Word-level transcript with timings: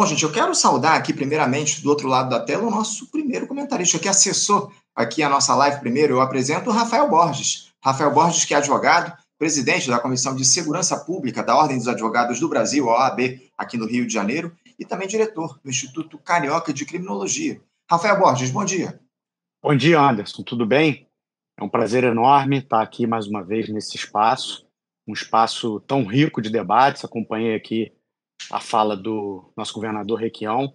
Bom, 0.00 0.06
gente, 0.06 0.22
eu 0.22 0.32
quero 0.32 0.54
saudar 0.54 0.96
aqui, 0.96 1.12
primeiramente, 1.12 1.82
do 1.82 1.90
outro 1.90 2.08
lado 2.08 2.30
da 2.30 2.40
tela, 2.40 2.66
o 2.66 2.70
nosso 2.70 3.10
primeiro 3.10 3.46
comentarista 3.46 3.98
que 3.98 4.08
acessou 4.08 4.72
aqui 4.96 5.22
a 5.22 5.28
nossa 5.28 5.54
live 5.54 5.78
primeiro. 5.78 6.14
Eu 6.14 6.22
apresento 6.22 6.70
o 6.70 6.72
Rafael 6.72 7.06
Borges. 7.06 7.70
Rafael 7.84 8.10
Borges, 8.10 8.46
que 8.46 8.54
é 8.54 8.56
advogado, 8.56 9.12
presidente 9.38 9.90
da 9.90 10.00
Comissão 10.00 10.34
de 10.34 10.42
Segurança 10.42 10.96
Pública 11.04 11.42
da 11.42 11.54
Ordem 11.54 11.76
dos 11.76 11.86
Advogados 11.86 12.40
do 12.40 12.48
Brasil, 12.48 12.86
OAB, 12.86 13.42
aqui 13.58 13.76
no 13.76 13.84
Rio 13.84 14.06
de 14.06 14.14
Janeiro, 14.14 14.56
e 14.78 14.86
também 14.86 15.06
diretor 15.06 15.60
do 15.62 15.68
Instituto 15.68 16.16
Carioca 16.16 16.72
de 16.72 16.86
Criminologia. 16.86 17.60
Rafael 17.86 18.18
Borges, 18.18 18.50
bom 18.50 18.64
dia. 18.64 18.98
Bom 19.62 19.76
dia, 19.76 20.00
Anderson. 20.00 20.42
Tudo 20.42 20.64
bem? 20.64 21.06
É 21.58 21.62
um 21.62 21.68
prazer 21.68 22.04
enorme 22.04 22.60
estar 22.60 22.80
aqui 22.80 23.06
mais 23.06 23.26
uma 23.26 23.44
vez 23.44 23.68
nesse 23.68 23.98
espaço, 23.98 24.66
um 25.06 25.12
espaço 25.12 25.78
tão 25.80 26.06
rico 26.06 26.40
de 26.40 26.48
debates. 26.48 27.04
Acompanhei 27.04 27.54
aqui 27.54 27.92
a 28.50 28.60
fala 28.60 28.96
do 28.96 29.52
nosso 29.56 29.74
governador 29.74 30.20
Requião, 30.20 30.72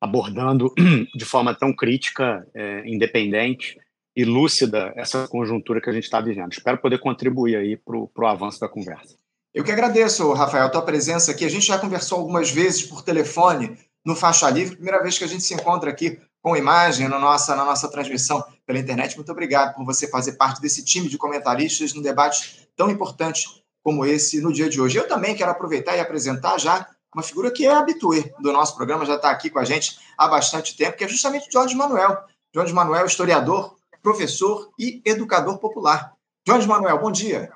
abordando 0.00 0.72
de 1.14 1.24
forma 1.24 1.54
tão 1.54 1.74
crítica, 1.74 2.46
é, 2.54 2.82
independente 2.86 3.78
e 4.16 4.24
lúcida 4.24 4.92
essa 4.96 5.28
conjuntura 5.28 5.80
que 5.80 5.88
a 5.88 5.92
gente 5.92 6.04
está 6.04 6.20
vivendo. 6.20 6.52
Espero 6.52 6.78
poder 6.78 6.98
contribuir 6.98 7.56
aí 7.56 7.76
para 7.76 7.96
o 7.96 8.26
avanço 8.26 8.60
da 8.60 8.68
conversa. 8.68 9.16
Eu 9.52 9.64
que 9.64 9.72
agradeço, 9.72 10.32
Rafael, 10.32 10.66
a 10.66 10.70
tua 10.70 10.82
presença 10.82 11.32
aqui. 11.32 11.44
A 11.44 11.50
gente 11.50 11.66
já 11.66 11.78
conversou 11.78 12.18
algumas 12.18 12.50
vezes 12.50 12.82
por 12.82 13.02
telefone 13.02 13.76
no 14.04 14.14
Faixa 14.14 14.48
Livre, 14.48 14.76
primeira 14.76 15.02
vez 15.02 15.18
que 15.18 15.24
a 15.24 15.26
gente 15.26 15.42
se 15.42 15.54
encontra 15.54 15.90
aqui 15.90 16.18
com 16.42 16.56
imagem 16.56 17.08
na 17.08 17.18
nossa, 17.18 17.54
na 17.54 17.64
nossa 17.64 17.90
transmissão 17.90 18.42
pela 18.64 18.78
internet. 18.78 19.16
Muito 19.16 19.30
obrigado 19.30 19.74
por 19.74 19.84
você 19.84 20.08
fazer 20.08 20.32
parte 20.32 20.60
desse 20.60 20.84
time 20.84 21.08
de 21.08 21.18
comentaristas 21.18 21.92
num 21.92 22.00
debate 22.00 22.68
tão 22.76 22.90
importante 22.90 23.46
como 23.82 24.06
esse 24.06 24.40
no 24.40 24.52
dia 24.52 24.68
de 24.68 24.80
hoje. 24.80 24.98
Eu 24.98 25.08
também 25.08 25.34
quero 25.34 25.50
aproveitar 25.50 25.96
e 25.96 26.00
apresentar 26.00 26.58
já 26.58 26.86
uma 27.14 27.22
figura 27.22 27.50
que 27.50 27.66
é 27.66 27.72
habituê 27.72 28.32
do 28.40 28.52
nosso 28.52 28.76
programa, 28.76 29.04
já 29.04 29.16
está 29.16 29.30
aqui 29.30 29.50
com 29.50 29.58
a 29.58 29.64
gente 29.64 29.98
há 30.16 30.28
bastante 30.28 30.76
tempo, 30.76 30.96
que 30.96 31.04
é 31.04 31.08
justamente 31.08 31.52
Jorge 31.52 31.74
Manuel. 31.74 32.18
Jorge 32.54 32.72
Manuel, 32.72 33.06
historiador, 33.06 33.76
professor 34.02 34.70
e 34.78 35.02
educador 35.04 35.58
popular. 35.58 36.12
Jorge 36.46 36.66
Manuel, 36.66 36.98
bom 36.98 37.10
dia. 37.10 37.52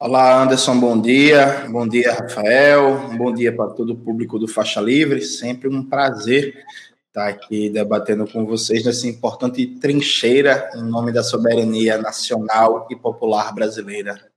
Olá, 0.00 0.42
Anderson, 0.42 0.78
bom 0.78 1.00
dia. 1.00 1.66
Bom 1.68 1.86
dia, 1.86 2.14
Rafael. 2.14 3.16
Bom 3.16 3.34
dia 3.34 3.54
para 3.54 3.70
todo 3.70 3.92
o 3.92 3.96
público 3.96 4.38
do 4.38 4.46
Faixa 4.46 4.80
Livre. 4.80 5.20
Sempre 5.22 5.68
um 5.68 5.82
prazer 5.82 6.64
estar 7.08 7.26
aqui 7.26 7.68
debatendo 7.68 8.24
com 8.30 8.46
vocês 8.46 8.84
nessa 8.84 9.08
importante 9.08 9.66
trincheira 9.66 10.70
em 10.76 10.82
nome 10.82 11.10
da 11.10 11.24
soberania 11.24 11.98
nacional 11.98 12.86
e 12.88 12.94
popular 12.94 13.52
brasileira. 13.52 14.30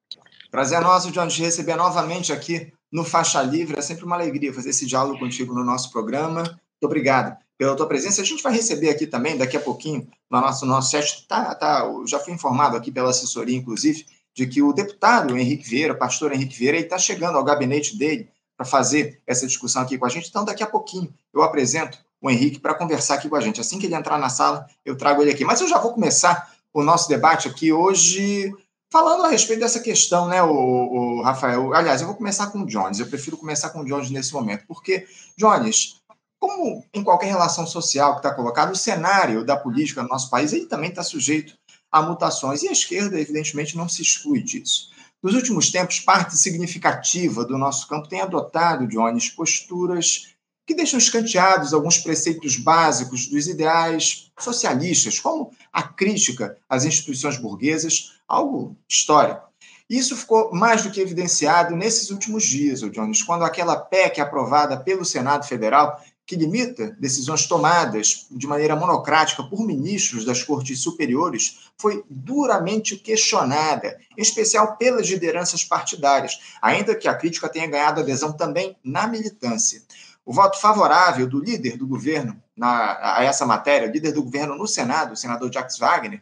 Prazer 0.50 0.80
é 0.80 0.82
nosso, 0.82 1.12
John, 1.12 1.28
de 1.28 1.42
receber 1.44 1.76
novamente 1.76 2.34
aqui 2.34 2.74
no 2.92 3.04
Faixa 3.04 3.42
Livre. 3.42 3.78
É 3.78 3.82
sempre 3.82 4.06
uma 4.06 4.16
alegria 4.16 4.54
fazer 4.54 4.70
esse 4.70 4.86
diálogo 4.86 5.20
contigo 5.20 5.54
no 5.54 5.64
nosso 5.64 5.92
programa. 5.92 6.44
Muito 6.44 6.84
obrigado 6.84 7.38
pela 7.58 7.76
tua 7.76 7.88
presença. 7.88 8.22
A 8.22 8.26
gente 8.26 8.44
vai 8.44 8.54
receber 8.54 8.90
aqui 8.90 9.06
também, 9.06 9.38
daqui 9.38 9.56
a 9.56 9.60
pouquinho, 9.60 10.08
no 10.30 10.42
nosso, 10.42 10.66
no 10.66 10.72
nosso 10.74 10.92
chat, 10.92 11.28
tá, 11.28 11.54
tá, 11.54 11.88
já 12.08 12.20
fui 12.20 12.34
informado 12.34 12.76
aqui 12.76 12.92
pela 12.92 13.12
assessoria, 13.12 13.56
inclusive, 13.56 14.06
de 14.34 14.48
que 14.48 14.62
o 14.62 14.74
deputado 14.74 15.38
Henrique 15.38 15.70
Vieira, 15.70 15.94
pastor 15.94 16.34
Henrique 16.34 16.58
Vieira, 16.58 16.78
está 16.78 16.98
chegando 16.98 17.38
ao 17.38 17.44
gabinete 17.44 17.98
dele 17.98 18.30
para 18.58 18.66
fazer 18.66 19.22
essa 19.28 19.46
discussão 19.46 19.82
aqui 19.82 19.98
com 19.98 20.06
a 20.06 20.10
gente. 20.10 20.30
Então, 20.30 20.44
daqui 20.44 20.64
a 20.64 20.68
pouquinho, 20.68 21.14
eu 21.34 21.42
apresento 21.42 22.00
o 22.22 22.30
Henrique 22.30 22.60
para 22.60 22.74
conversar 22.74 23.16
aqui 23.16 23.28
com 23.28 23.36
a 23.36 23.42
gente. 23.42 23.60
Assim 23.60 23.80
que 23.80 23.88
ele 23.88 23.96
entrar 23.96 24.18
na 24.18 24.30
sala, 24.30 24.68
eu 24.86 24.96
trago 24.96 25.22
ele 25.22 25.32
aqui. 25.32 25.44
Mas 25.44 25.62
eu 25.62 25.68
já 25.68 25.80
vou 25.80 25.94
começar 25.94 26.52
o 26.74 26.84
nosso 26.84 27.10
debate 27.10 27.48
aqui 27.48 27.74
hoje 27.74 28.54
Falando 28.92 29.24
a 29.24 29.30
respeito 29.30 29.62
dessa 29.62 29.80
questão, 29.80 30.28
né, 30.28 30.44
o, 30.44 30.50
o, 30.52 31.22
Rafael, 31.22 31.74
aliás, 31.74 32.02
eu 32.02 32.08
vou 32.08 32.16
começar 32.16 32.48
com 32.48 32.60
o 32.60 32.66
Jones, 32.66 33.00
eu 33.00 33.08
prefiro 33.08 33.38
começar 33.38 33.70
com 33.70 33.80
o 33.80 33.86
Jones 33.86 34.10
nesse 34.10 34.34
momento, 34.34 34.66
porque, 34.68 35.08
Jones, 35.38 35.96
como 36.38 36.84
em 36.94 37.02
qualquer 37.02 37.28
relação 37.28 37.66
social 37.66 38.12
que 38.14 38.20
está 38.20 38.34
colocado, 38.34 38.72
o 38.72 38.76
cenário 38.76 39.46
da 39.46 39.56
política 39.56 40.04
no 40.04 40.10
nosso 40.10 40.30
país 40.30 40.52
ele 40.52 40.66
também 40.66 40.90
está 40.90 41.04
sujeito 41.04 41.54
a 41.90 42.02
mutações, 42.02 42.64
e 42.64 42.68
a 42.68 42.74
esquerda, 42.74 43.18
evidentemente, 43.18 43.78
não 43.78 43.88
se 43.88 44.02
exclui 44.02 44.44
disso. 44.44 44.90
Nos 45.24 45.36
últimos 45.36 45.72
tempos, 45.72 46.02
parte 46.02 46.36
significativa 46.36 47.46
do 47.46 47.58
nosso 47.58 47.88
campo 47.88 48.10
tem 48.10 48.20
adotado, 48.20 48.88
Jones, 48.88 49.30
posturas 49.30 50.34
que 50.66 50.76
deixam 50.76 50.98
escanteados 50.98 51.74
alguns 51.74 51.98
preceitos 51.98 52.56
básicos 52.56 53.28
dos 53.28 53.48
ideais 53.48 54.32
socialistas, 54.40 55.20
como 55.20 55.52
a 55.72 55.84
crítica 55.84 56.58
às 56.70 56.86
instituições 56.86 57.38
burguesas, 57.38 58.21
algo 58.32 58.78
histórico. 58.88 59.42
Isso 59.90 60.16
ficou 60.16 60.54
mais 60.54 60.84
do 60.84 60.90
que 60.90 61.02
evidenciado 61.02 61.76
nesses 61.76 62.12
últimos 62.12 62.46
dias, 62.46 62.80
Jones, 62.80 63.22
quando 63.22 63.44
aquela 63.44 63.76
PEC 63.76 64.22
aprovada 64.22 64.80
pelo 64.80 65.04
Senado 65.04 65.46
Federal, 65.46 66.02
que 66.26 66.38
limita 66.38 66.96
decisões 66.98 67.46
tomadas 67.46 68.26
de 68.32 68.48
maneira 68.48 68.74
monocrática 68.74 69.44
por 69.44 69.66
ministros 69.66 70.24
das 70.24 70.42
cortes 70.42 70.82
superiores, 70.82 71.72
foi 71.78 72.06
duramente 72.10 72.96
questionada, 72.96 74.00
em 74.18 74.22
especial 74.22 74.78
pelas 74.78 75.08
lideranças 75.08 75.66
partidárias, 75.66 76.40
ainda 76.62 76.96
que 76.96 77.10
a 77.10 77.16
crítica 77.16 77.50
tenha 77.50 77.68
ganhado 77.68 78.00
adesão 78.00 78.32
também 78.32 78.78
na 78.82 79.08
militância. 79.08 79.82
O 80.26 80.32
voto 80.32 80.58
favorável 80.62 81.28
do 81.28 81.38
líder 81.38 81.76
do 81.76 81.86
governo 81.86 82.42
na, 82.56 83.18
a 83.18 83.24
essa 83.26 83.46
matéria, 83.46 83.90
o 83.90 83.92
líder 83.92 84.14
do 84.14 84.24
governo 84.24 84.56
no 84.56 84.68
Senado, 84.68 85.12
o 85.12 85.18
senador 85.18 85.52
Jacques 85.52 85.78
Wagner, 85.78 86.22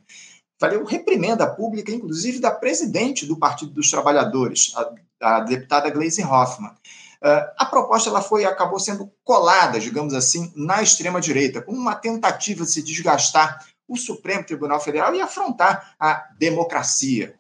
valeu 0.60 0.84
reprimenda 0.84 1.48
pública, 1.48 1.92
inclusive 1.92 2.40
da 2.40 2.52
presidente 2.52 3.26
do 3.26 3.38
Partido 3.38 3.72
dos 3.72 3.90
Trabalhadores, 3.90 4.74
a, 4.76 5.38
a 5.38 5.40
deputada 5.42 5.90
Gleisi 5.90 6.24
Hoffmann. 6.24 6.74
Uh, 7.22 7.52
a 7.58 7.66
proposta 7.66 8.10
ela 8.10 8.22
foi 8.22 8.46
acabou 8.46 8.80
sendo 8.80 9.12
colada, 9.24 9.80
digamos 9.80 10.14
assim, 10.14 10.52
na 10.56 10.82
extrema 10.82 11.20
direita, 11.20 11.62
como 11.62 11.78
uma 11.78 11.96
tentativa 11.96 12.64
de 12.64 12.72
se 12.72 12.82
desgastar 12.82 13.66
o 13.88 13.98
Supremo 13.98 14.44
Tribunal 14.44 14.80
Federal 14.80 15.14
e 15.14 15.22
afrontar 15.22 15.96
a 16.00 16.30
democracia. 16.38 17.36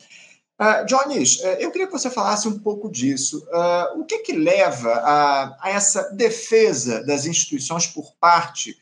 Uh, 0.59 0.85
Jones, 0.85 1.40
uh, 1.40 1.46
eu 1.59 1.72
queria 1.72 1.88
que 1.88 1.94
você 1.94 2.09
falasse 2.09 2.46
um 2.47 2.59
pouco 2.59 2.91
disso. 2.91 3.47
Uh, 3.47 4.02
o 4.02 4.06
que, 4.06 4.18
que 4.19 4.34
leva 4.34 4.91
a, 4.91 5.58
a, 5.62 5.69
essa 5.69 6.12
defesa 6.12 7.02
das 7.06 7.25
instituições 7.25 7.88
por 7.88 8.13
parte 8.19 8.78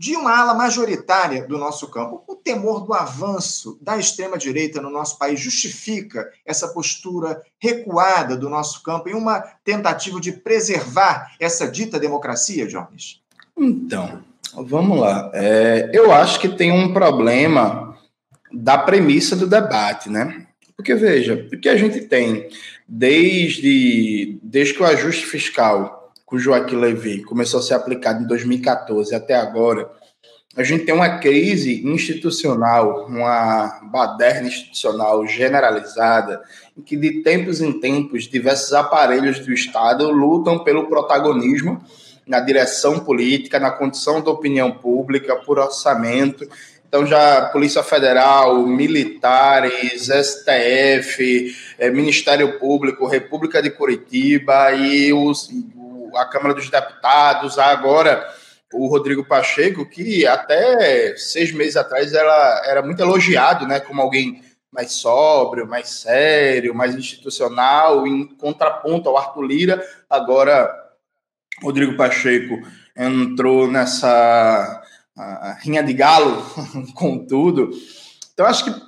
de 0.00 0.16
uma 0.16 0.34
ala 0.34 0.54
majoritária 0.54 1.46
do 1.46 1.58
nosso 1.58 1.86
campo? 1.88 2.24
O 2.26 2.34
temor 2.34 2.86
do 2.86 2.94
avanço 2.94 3.78
da 3.82 3.98
extrema-direita 3.98 4.80
no 4.80 4.88
nosso 4.88 5.18
país 5.18 5.38
justifica 5.38 6.26
essa 6.46 6.68
postura 6.68 7.42
recuada 7.58 8.34
do 8.34 8.48
nosso 8.48 8.82
campo 8.82 9.10
em 9.10 9.14
uma 9.14 9.40
tentativa 9.62 10.18
de 10.18 10.32
preservar 10.32 11.32
essa 11.38 11.68
dita 11.68 12.00
democracia, 12.00 12.66
Jones? 12.66 13.20
Então, 13.54 14.24
vamos 14.54 14.98
lá. 14.98 15.30
É, 15.34 15.90
eu 15.92 16.10
acho 16.10 16.40
que 16.40 16.48
tem 16.48 16.72
um 16.72 16.94
problema 16.94 17.94
da 18.50 18.78
premissa 18.78 19.36
do 19.36 19.46
debate, 19.46 20.08
né? 20.08 20.46
Porque, 20.74 20.94
veja, 20.94 21.46
o 21.52 21.60
que 21.60 21.68
a 21.68 21.76
gente 21.76 22.00
tem 22.00 22.48
desde, 22.88 24.38
desde 24.42 24.72
que 24.72 24.82
o 24.82 24.86
ajuste 24.86 25.26
fiscal 25.26 25.99
com 26.30 26.38
Joaquim 26.38 26.76
Levy 26.76 27.24
começou 27.24 27.58
a 27.58 27.62
ser 27.62 27.74
aplicado 27.74 28.22
em 28.22 28.26
2014 28.26 29.12
até 29.12 29.34
agora, 29.34 29.90
a 30.56 30.62
gente 30.62 30.84
tem 30.84 30.94
uma 30.94 31.18
crise 31.18 31.84
institucional, 31.84 33.06
uma 33.06 33.80
baderna 33.90 34.46
institucional 34.46 35.26
generalizada, 35.26 36.40
em 36.78 36.82
que 36.82 36.96
de 36.96 37.22
tempos 37.22 37.60
em 37.60 37.80
tempos 37.80 38.28
diversos 38.28 38.72
aparelhos 38.72 39.40
do 39.40 39.52
Estado 39.52 40.08
lutam 40.10 40.60
pelo 40.60 40.88
protagonismo 40.88 41.82
na 42.26 42.38
direção 42.38 43.00
política, 43.00 43.58
na 43.58 43.72
condição 43.72 44.20
da 44.20 44.30
opinião 44.30 44.70
pública, 44.72 45.34
por 45.34 45.58
orçamento, 45.58 46.48
então, 46.90 47.06
já 47.06 47.42
Polícia 47.52 47.84
Federal, 47.84 48.66
militares, 48.66 50.08
STF, 50.08 51.54
é, 51.78 51.88
Ministério 51.88 52.58
Público, 52.58 53.06
República 53.06 53.62
de 53.62 53.70
Curitiba 53.70 54.72
e 54.72 55.12
os, 55.12 55.48
a 56.16 56.24
Câmara 56.26 56.54
dos 56.54 56.68
Deputados, 56.68 57.58
agora 57.58 58.28
o 58.72 58.86
Rodrigo 58.86 59.24
Pacheco, 59.24 59.88
que 59.88 60.26
até 60.26 61.16
seis 61.16 61.52
meses 61.52 61.76
atrás 61.76 62.12
era, 62.12 62.62
era 62.66 62.82
muito 62.82 63.00
elogiado 63.00 63.66
né, 63.66 63.80
como 63.80 64.00
alguém 64.00 64.42
mais 64.72 64.92
sóbrio, 64.92 65.66
mais 65.66 65.88
sério, 65.88 66.74
mais 66.74 66.94
institucional, 66.94 68.06
em 68.06 68.26
contraponto 68.36 69.08
ao 69.08 69.18
Arthur 69.18 69.42
Lira. 69.42 69.84
Agora, 70.08 70.72
Rodrigo 71.60 71.96
Pacheco 71.96 72.60
entrou 72.96 73.68
nessa 73.68 74.82
rinha 75.62 75.82
de 75.82 75.92
galo 75.92 76.42
com 76.94 77.26
tudo. 77.26 77.70
Então, 78.32 78.46
acho 78.46 78.64
que, 78.64 78.82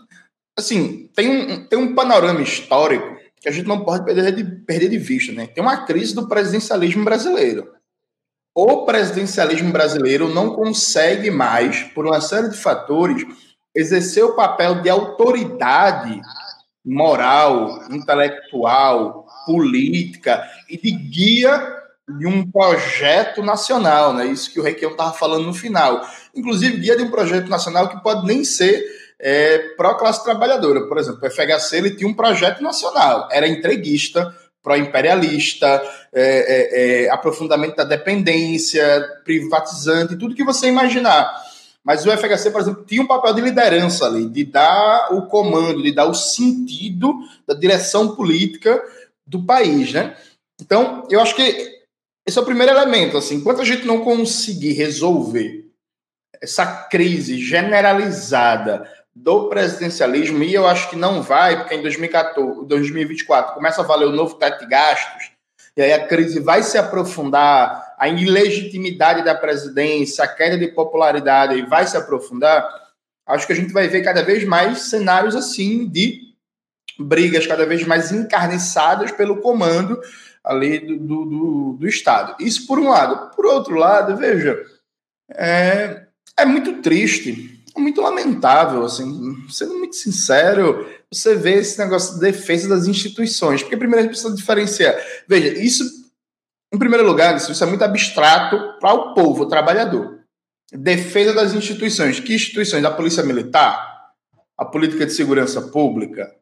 assim, 0.57 1.11
tem 1.15 1.29
um, 1.29 1.67
tem 1.67 1.79
um 1.79 1.95
panorama 1.95 2.41
histórico 2.41 3.12
que 3.43 3.49
a 3.49 3.53
gente 3.53 3.67
não 3.67 3.85
pode 3.85 4.05
perder 4.05 4.33
de, 4.33 4.45
perder 4.45 4.89
de 4.89 4.99
vista, 4.99 5.33
né? 5.33 5.49
Tem 5.49 5.63
uma 5.63 5.85
crise 5.85 6.15
do 6.15 6.29
presidencialismo 6.29 7.05
brasileiro. 7.05 7.73
O 8.55 8.85
presidencialismo 8.85 9.73
brasileiro 9.73 10.33
não 10.33 10.55
consegue 10.55 11.29
mais, 11.29 11.83
por 11.95 12.07
uma 12.07 12.21
série 12.21 12.51
de 12.51 12.57
fatores, 12.57 13.25
exercer 13.75 14.25
o 14.25 14.37
papel 14.37 14.81
de 14.81 14.89
autoridade 14.89 16.21
moral, 16.85 17.83
intelectual, 17.91 19.27
política 19.45 20.49
e 20.69 20.77
de 20.77 20.93
guia 20.93 21.81
de 22.19 22.27
um 22.27 22.49
projeto 22.49 23.43
nacional, 23.43 24.13
né? 24.13 24.27
Isso 24.27 24.53
que 24.53 24.61
o 24.61 24.63
Requião 24.63 24.93
estava 24.93 25.13
falando 25.13 25.47
no 25.47 25.55
final. 25.55 26.07
Inclusive, 26.35 26.77
guia 26.77 26.97
de 26.97 27.03
um 27.03 27.11
projeto 27.11 27.49
nacional 27.49 27.89
que 27.89 28.03
pode 28.03 28.25
nem 28.25 28.45
ser 28.45 28.85
é, 29.23 29.59
pró-classe 29.77 30.25
trabalhadora. 30.25 30.89
Por 30.89 30.99
exemplo, 30.99 31.21
o 31.23 31.31
FHC 31.31 31.77
ele 31.77 31.95
tinha 31.95 32.11
um 32.11 32.15
projeto 32.15 32.61
nacional, 32.61 33.29
era 33.31 33.47
entreguista, 33.47 34.37
pró-imperialista, 34.61 35.81
é, 36.13 36.23
é, 36.23 37.05
é, 37.05 37.11
aprofundamento 37.11 37.77
da 37.77 37.85
dependência, 37.85 38.83
privatizante, 39.25 40.17
tudo 40.17 40.35
que 40.35 40.45
você 40.45 40.67
imaginar. 40.67 41.33
Mas 41.85 42.05
o 42.05 42.11
FHC, 42.11 42.51
por 42.51 42.61
exemplo, 42.61 42.85
tinha 42.85 43.03
um 43.03 43.07
papel 43.07 43.35
de 43.35 43.41
liderança 43.41 44.07
ali, 44.07 44.29
de 44.29 44.45
dar 44.45 45.13
o 45.13 45.27
comando, 45.27 45.83
de 45.83 45.93
dar 45.93 46.07
o 46.07 46.15
sentido 46.15 47.15
da 47.47 47.55
direção 47.55 48.15
política 48.15 48.81
do 49.27 49.45
país, 49.45 49.93
né? 49.93 50.17
Então, 50.61 51.07
eu 51.11 51.21
acho 51.21 51.35
que 51.35 51.83
esse 52.25 52.39
é 52.39 52.41
o 52.41 52.45
primeiro 52.45 52.73
elemento, 52.73 53.17
assim, 53.17 53.37
enquanto 53.37 53.63
a 53.63 53.65
gente 53.65 53.85
não 53.85 54.05
conseguir 54.05 54.75
resolver 54.75 55.67
essa 56.41 56.67
crise 56.89 57.39
generalizada 57.39 58.89
do 59.15 59.49
presidencialismo, 59.49 60.43
e 60.43 60.55
eu 60.55 60.67
acho 60.67 60.89
que 60.89 60.97
não 60.97 61.23
vai, 61.23 61.59
porque 61.59 61.75
em 61.75 61.83
2014, 61.83 62.67
2024 62.67 63.55
começa 63.55 63.83
a 63.83 63.85
valer 63.85 64.07
o 64.07 64.13
novo 64.13 64.35
teto 64.37 64.61
de 64.61 64.67
gastos, 64.67 65.31
e 65.77 65.83
aí 65.83 65.93
a 65.93 66.07
crise 66.07 66.41
vai 66.41 66.63
se 66.63 66.79
aprofundar, 66.79 67.95
a 67.99 68.09
ilegitimidade 68.09 69.23
da 69.25 69.35
presidência, 69.35 70.25
a 70.25 70.29
queda 70.29 70.57
de 70.57 70.69
popularidade 70.69 71.63
vai 71.63 71.87
se 71.87 71.97
aprofundar, 71.97 72.67
acho 73.27 73.47
que 73.47 73.53
a 73.53 73.57
gente 73.57 73.73
vai 73.73 73.87
ver 73.87 74.03
cada 74.03 74.23
vez 74.23 74.45
mais 74.45 74.83
cenários 74.83 75.37
assim 75.37 75.87
de 75.87 76.33
brigas 76.99 77.47
cada 77.47 77.65
vez 77.67 77.85
mais 77.87 78.13
encarniçadas 78.13 79.11
pelo 79.13 79.41
comando 79.41 80.01
ali 80.45 80.79
do, 80.79 80.99
do, 80.99 81.25
do, 81.25 81.77
do 81.81 81.89
Estado. 81.89 82.37
Isso 82.41 82.67
por 82.67 82.79
um 82.79 82.91
lado. 82.91 83.35
Por 83.35 83.47
outro 83.47 83.75
lado, 83.77 84.17
veja, 84.17 84.63
é, 85.31 86.03
é 86.37 86.45
muito 86.45 86.83
triste 86.83 87.62
muito 87.81 88.01
lamentável, 88.01 88.85
assim, 88.85 89.37
sendo 89.49 89.79
muito 89.79 89.97
sincero, 89.97 90.87
você 91.11 91.35
vê 91.35 91.55
esse 91.55 91.79
negócio 91.79 92.15
de 92.15 92.21
defesa 92.21 92.69
das 92.69 92.87
instituições, 92.87 93.63
porque 93.63 93.77
primeiro 93.77 94.01
a 94.01 94.03
gente 94.03 94.13
precisa 94.13 94.35
diferenciar. 94.35 94.95
Veja, 95.27 95.49
isso, 95.59 95.85
em 96.73 96.79
primeiro 96.79 97.07
lugar, 97.07 97.37
isso 97.37 97.63
é 97.63 97.67
muito 97.67 97.85
abstrato 97.85 98.79
para 98.81 98.95
o 98.95 99.15
povo, 99.15 99.45
o 99.45 99.49
trabalhador. 99.49 100.21
Defesa 100.73 101.35
das 101.35 101.53
instituições. 101.53 102.19
Que 102.19 102.35
instituições? 102.35 102.85
A 102.85 102.91
Polícia 102.91 103.23
Militar, 103.23 104.11
a 104.57 104.65
Política 104.65 105.05
de 105.05 105.13
Segurança 105.13 105.61
Pública, 105.61 106.35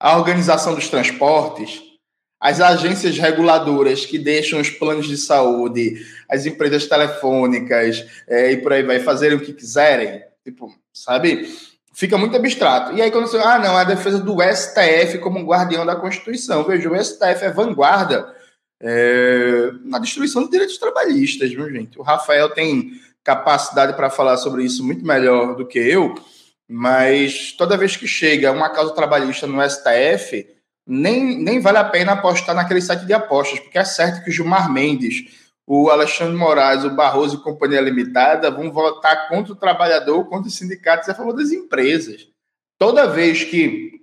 a 0.00 0.16
Organização 0.16 0.74
dos 0.74 0.88
Transportes, 0.88 1.82
as 2.40 2.60
agências 2.60 3.18
reguladoras 3.18 4.04
que 4.04 4.18
deixam 4.18 4.60
os 4.60 4.70
planos 4.70 5.08
de 5.08 5.16
saúde, 5.16 6.04
as 6.28 6.46
empresas 6.46 6.86
telefônicas 6.86 8.06
é, 8.28 8.52
e 8.52 8.58
por 8.58 8.72
aí 8.72 8.82
vai 8.82 9.00
fazerem 9.00 9.38
o 9.38 9.40
que 9.40 9.52
quiserem 9.52 10.22
Tipo, 10.46 10.72
sabe? 10.92 11.52
Fica 11.92 12.16
muito 12.16 12.36
abstrato. 12.36 12.92
E 12.92 13.02
aí, 13.02 13.10
quando 13.10 13.26
você. 13.26 13.36
Ah, 13.38 13.58
não, 13.58 13.76
é 13.76 13.80
a 13.80 13.84
defesa 13.84 14.20
do 14.20 14.36
STF 14.40 15.18
como 15.18 15.44
guardião 15.44 15.84
da 15.84 15.96
Constituição. 15.96 16.62
Veja, 16.62 16.88
o 16.88 17.04
STF 17.04 17.44
é 17.44 17.50
vanguarda 17.50 18.32
é, 18.80 19.72
na 19.82 19.98
destruição 19.98 20.42
dos 20.42 20.50
direitos 20.52 20.78
trabalhistas, 20.78 21.50
viu, 21.50 21.68
gente? 21.68 21.98
O 21.98 22.02
Rafael 22.02 22.48
tem 22.50 22.92
capacidade 23.24 23.94
para 23.94 24.08
falar 24.08 24.36
sobre 24.36 24.62
isso 24.62 24.84
muito 24.84 25.04
melhor 25.04 25.56
do 25.56 25.66
que 25.66 25.80
eu, 25.80 26.14
mas 26.68 27.50
toda 27.58 27.76
vez 27.76 27.96
que 27.96 28.06
chega 28.06 28.52
uma 28.52 28.70
causa 28.70 28.94
trabalhista 28.94 29.48
no 29.48 29.60
STF, 29.68 30.46
nem, 30.86 31.42
nem 31.42 31.58
vale 31.58 31.78
a 31.78 31.84
pena 31.84 32.12
apostar 32.12 32.54
naquele 32.54 32.80
site 32.80 33.04
de 33.04 33.12
apostas, 33.12 33.58
porque 33.58 33.78
é 33.78 33.84
certo 33.84 34.22
que 34.22 34.30
o 34.30 34.32
Gilmar 34.32 34.72
Mendes 34.72 35.45
o 35.66 35.90
Alexandre 35.90 36.36
Moraes, 36.36 36.84
o 36.84 36.90
Barroso 36.90 37.36
e 37.36 37.42
Companhia 37.42 37.80
Limitada 37.80 38.50
vão 38.50 38.70
votar 38.70 39.28
contra 39.28 39.52
o 39.52 39.56
trabalhador, 39.56 40.24
contra 40.26 40.46
os 40.46 40.54
sindicatos 40.54 41.08
a 41.08 41.14
favor 41.14 41.32
das 41.32 41.50
empresas. 41.50 42.28
Toda 42.78 43.08
vez 43.08 43.42
que 43.42 43.96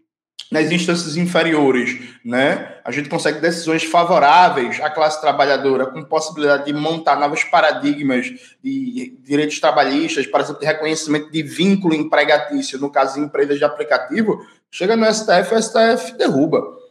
nas 0.51 0.71
instâncias 0.71 1.17
inferiores, 1.17 1.99
né, 2.23 2.77
a 2.85 2.91
gente 2.91 3.09
consegue 3.09 3.39
decisões 3.39 3.83
favoráveis 3.83 4.79
à 4.81 4.89
classe 4.89 5.19
trabalhadora, 5.19 5.87
com 5.87 6.03
possibilidade 6.03 6.65
de 6.65 6.73
montar 6.73 7.19
novos 7.19 7.43
paradigmas 7.43 8.31
de 8.63 9.17
direitos 9.23 9.59
trabalhistas, 9.59 10.27
por 10.27 10.41
exemplo, 10.41 10.59
de 10.59 10.67
reconhecimento 10.67 11.31
de 11.31 11.41
vínculo 11.41 11.95
empregatício, 11.95 12.77
no 12.77 12.91
caso 12.91 13.15
de 13.15 13.21
empresas 13.21 13.57
de 13.57 13.65
aplicativo, 13.65 14.45
chega 14.69 14.95
no 14.95 15.11
STF, 15.11 15.55
o 15.55 15.61
STF 15.61 16.17
derruba. 16.17 16.82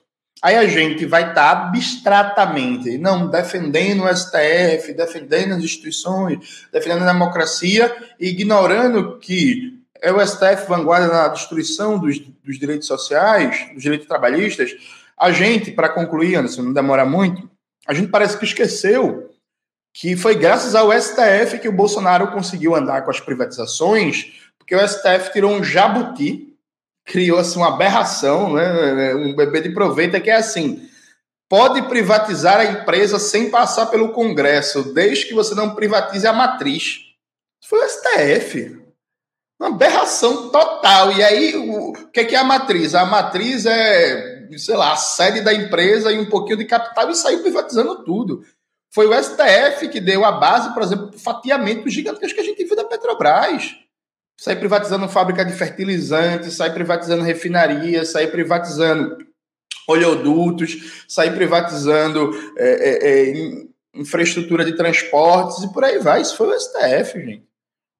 Aí 0.42 0.56
a 0.56 0.66
gente 0.66 1.06
vai 1.06 1.28
estar 1.28 1.54
tá 1.54 1.68
abstratamente, 1.68 2.98
não 2.98 3.30
defendendo 3.30 4.02
o 4.02 4.12
STF, 4.12 4.92
defendendo 4.92 5.52
as 5.52 5.62
instituições, 5.62 6.66
defendendo 6.72 7.02
a 7.02 7.12
democracia, 7.12 7.94
ignorando 8.18 9.20
que 9.20 9.80
é 10.00 10.12
o 10.12 10.20
STF 10.26 10.68
vanguarda 10.68 11.06
na 11.06 11.28
destruição 11.28 11.96
dos, 11.96 12.18
dos 12.18 12.58
direitos 12.58 12.88
sociais, 12.88 13.68
dos 13.72 13.84
direitos 13.84 14.08
trabalhistas. 14.08 14.74
A 15.16 15.30
gente, 15.30 15.70
para 15.70 15.88
concluir, 15.88 16.34
Anderson, 16.34 16.62
não 16.62 16.72
demora 16.72 17.06
muito, 17.06 17.48
a 17.86 17.94
gente 17.94 18.10
parece 18.10 18.36
que 18.36 18.44
esqueceu 18.44 19.30
que 19.94 20.16
foi 20.16 20.34
graças 20.34 20.74
ao 20.74 20.90
STF 20.90 21.58
que 21.60 21.68
o 21.68 21.72
Bolsonaro 21.72 22.32
conseguiu 22.32 22.74
andar 22.74 23.02
com 23.02 23.10
as 23.10 23.20
privatizações, 23.20 24.32
porque 24.58 24.74
o 24.74 24.88
STF 24.88 25.32
tirou 25.32 25.52
um 25.52 25.62
jabuti 25.62 26.51
criou-se 27.04 27.50
assim, 27.50 27.58
uma 27.58 27.68
aberração, 27.68 28.54
né? 28.54 29.14
um 29.14 29.34
bebê 29.34 29.60
de 29.60 29.70
proveito, 29.70 30.16
é 30.16 30.20
que 30.20 30.30
é 30.30 30.36
assim, 30.36 30.88
pode 31.48 31.82
privatizar 31.82 32.60
a 32.60 32.64
empresa 32.64 33.18
sem 33.18 33.50
passar 33.50 33.86
pelo 33.86 34.12
Congresso, 34.12 34.94
desde 34.94 35.26
que 35.26 35.34
você 35.34 35.54
não 35.54 35.74
privatize 35.74 36.26
a 36.26 36.32
matriz. 36.32 37.00
Foi 37.64 37.78
o 37.78 37.88
STF. 37.88 38.80
Uma 39.60 39.68
aberração 39.68 40.50
total. 40.50 41.12
E 41.12 41.22
aí, 41.22 41.54
o, 41.54 41.90
o 41.90 42.10
que 42.10 42.20
é, 42.20 42.24
que 42.24 42.34
é 42.34 42.38
a 42.38 42.44
matriz? 42.44 42.94
A 42.94 43.04
matriz 43.04 43.64
é, 43.64 44.48
sei 44.58 44.76
lá, 44.76 44.92
a 44.92 44.96
sede 44.96 45.40
da 45.40 45.54
empresa 45.54 46.10
e 46.12 46.18
um 46.18 46.28
pouquinho 46.28 46.58
de 46.58 46.64
capital 46.64 47.10
e 47.10 47.14
saiu 47.14 47.42
privatizando 47.42 48.04
tudo. 48.04 48.44
Foi 48.90 49.06
o 49.06 49.22
STF 49.22 49.88
que 49.88 50.00
deu 50.00 50.24
a 50.24 50.32
base, 50.32 50.72
por 50.74 50.82
exemplo, 50.82 51.18
fatiamento 51.18 51.88
gigantesco 51.88 52.34
que 52.34 52.40
a 52.40 52.44
gente 52.44 52.64
viu 52.64 52.76
da 52.76 52.84
Petrobras 52.84 53.76
sai 54.38 54.56
privatizando 54.56 55.08
fábrica 55.08 55.44
de 55.44 55.52
fertilizantes, 55.52 56.54
sai 56.54 56.72
privatizando 56.72 57.22
refinarias, 57.22 58.08
sai 58.08 58.26
privatizando 58.26 59.18
oleodutos, 59.86 61.04
sai 61.08 61.34
privatizando 61.34 62.30
é, 62.56 62.68
é, 62.68 63.30
é, 63.30 63.66
infraestrutura 63.94 64.64
de 64.64 64.76
transportes 64.76 65.62
e 65.62 65.72
por 65.72 65.84
aí 65.84 65.98
vai. 65.98 66.22
Isso 66.22 66.36
foi 66.36 66.48
o 66.48 66.58
STF, 66.58 67.20
gente. 67.20 67.46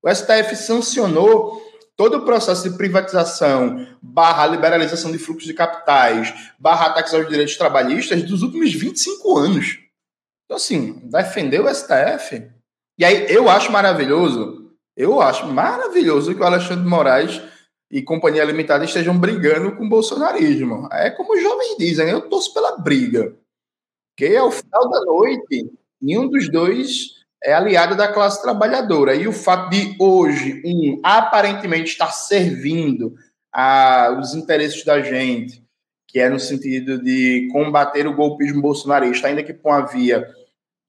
O 0.02 0.12
STF 0.12 0.56
sancionou 0.56 1.62
todo 1.96 2.18
o 2.18 2.24
processo 2.24 2.68
de 2.68 2.76
privatização 2.76 3.86
barra 4.00 4.46
liberalização 4.46 5.12
de 5.12 5.18
fluxos 5.18 5.46
de 5.46 5.54
capitais, 5.54 6.34
barra 6.58 6.86
ataques 6.86 7.14
aos 7.14 7.28
direitos 7.28 7.56
trabalhistas 7.56 8.22
dos 8.22 8.42
últimos 8.42 8.72
25 8.72 9.38
anos. 9.38 9.78
Então, 10.44 10.56
assim, 10.56 11.00
defender 11.04 11.60
o 11.60 11.72
STF. 11.72 12.50
E 12.98 13.04
aí, 13.04 13.26
eu 13.28 13.48
acho 13.48 13.70
maravilhoso 13.70 14.61
eu 14.96 15.20
acho 15.20 15.46
maravilhoso 15.46 16.34
que 16.34 16.40
o 16.40 16.44
Alexandre 16.44 16.88
Moraes 16.88 17.40
e 17.90 18.02
Companhia 18.02 18.44
Limitada 18.44 18.84
estejam 18.84 19.18
brigando 19.18 19.76
com 19.76 19.84
o 19.84 19.88
bolsonarismo. 19.88 20.88
É 20.92 21.10
como 21.10 21.34
os 21.34 21.42
jovens 21.42 21.76
dizem, 21.78 22.08
eu 22.08 22.22
torço 22.22 22.52
pela 22.54 22.78
briga. 22.78 23.34
Que 24.16 24.36
ao 24.36 24.50
final 24.50 24.90
da 24.90 25.00
noite, 25.00 25.70
nenhum 26.00 26.28
dos 26.28 26.50
dois 26.50 27.22
é 27.42 27.52
aliado 27.52 27.96
da 27.96 28.12
classe 28.12 28.40
trabalhadora. 28.42 29.14
E 29.14 29.26
o 29.26 29.32
fato 29.32 29.70
de 29.70 29.96
hoje 29.98 30.62
um 30.64 31.00
aparentemente 31.02 31.92
estar 31.92 32.12
servindo 32.12 33.14
aos 33.52 34.34
interesses 34.34 34.84
da 34.84 35.00
gente, 35.00 35.62
que 36.08 36.18
é 36.18 36.28
no 36.28 36.40
sentido 36.40 37.02
de 37.02 37.48
combater 37.52 38.06
o 38.06 38.14
golpismo 38.14 38.62
bolsonarista, 38.62 39.28
ainda 39.28 39.42
que 39.42 39.52
por 39.52 39.70
uma 39.70 39.86
via 39.86 40.26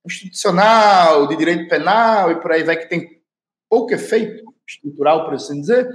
institucional, 0.05 1.27
de 1.27 1.35
direito 1.35 1.69
penal 1.69 2.31
e 2.31 2.35
por 2.35 2.51
aí 2.51 2.63
vai, 2.63 2.77
que 2.77 2.89
tem 2.89 3.22
pouco 3.73 3.91
efeito 3.91 4.43
estrutural, 4.69 5.25
por 5.25 5.33
assim 5.33 5.59
dizer, 5.59 5.89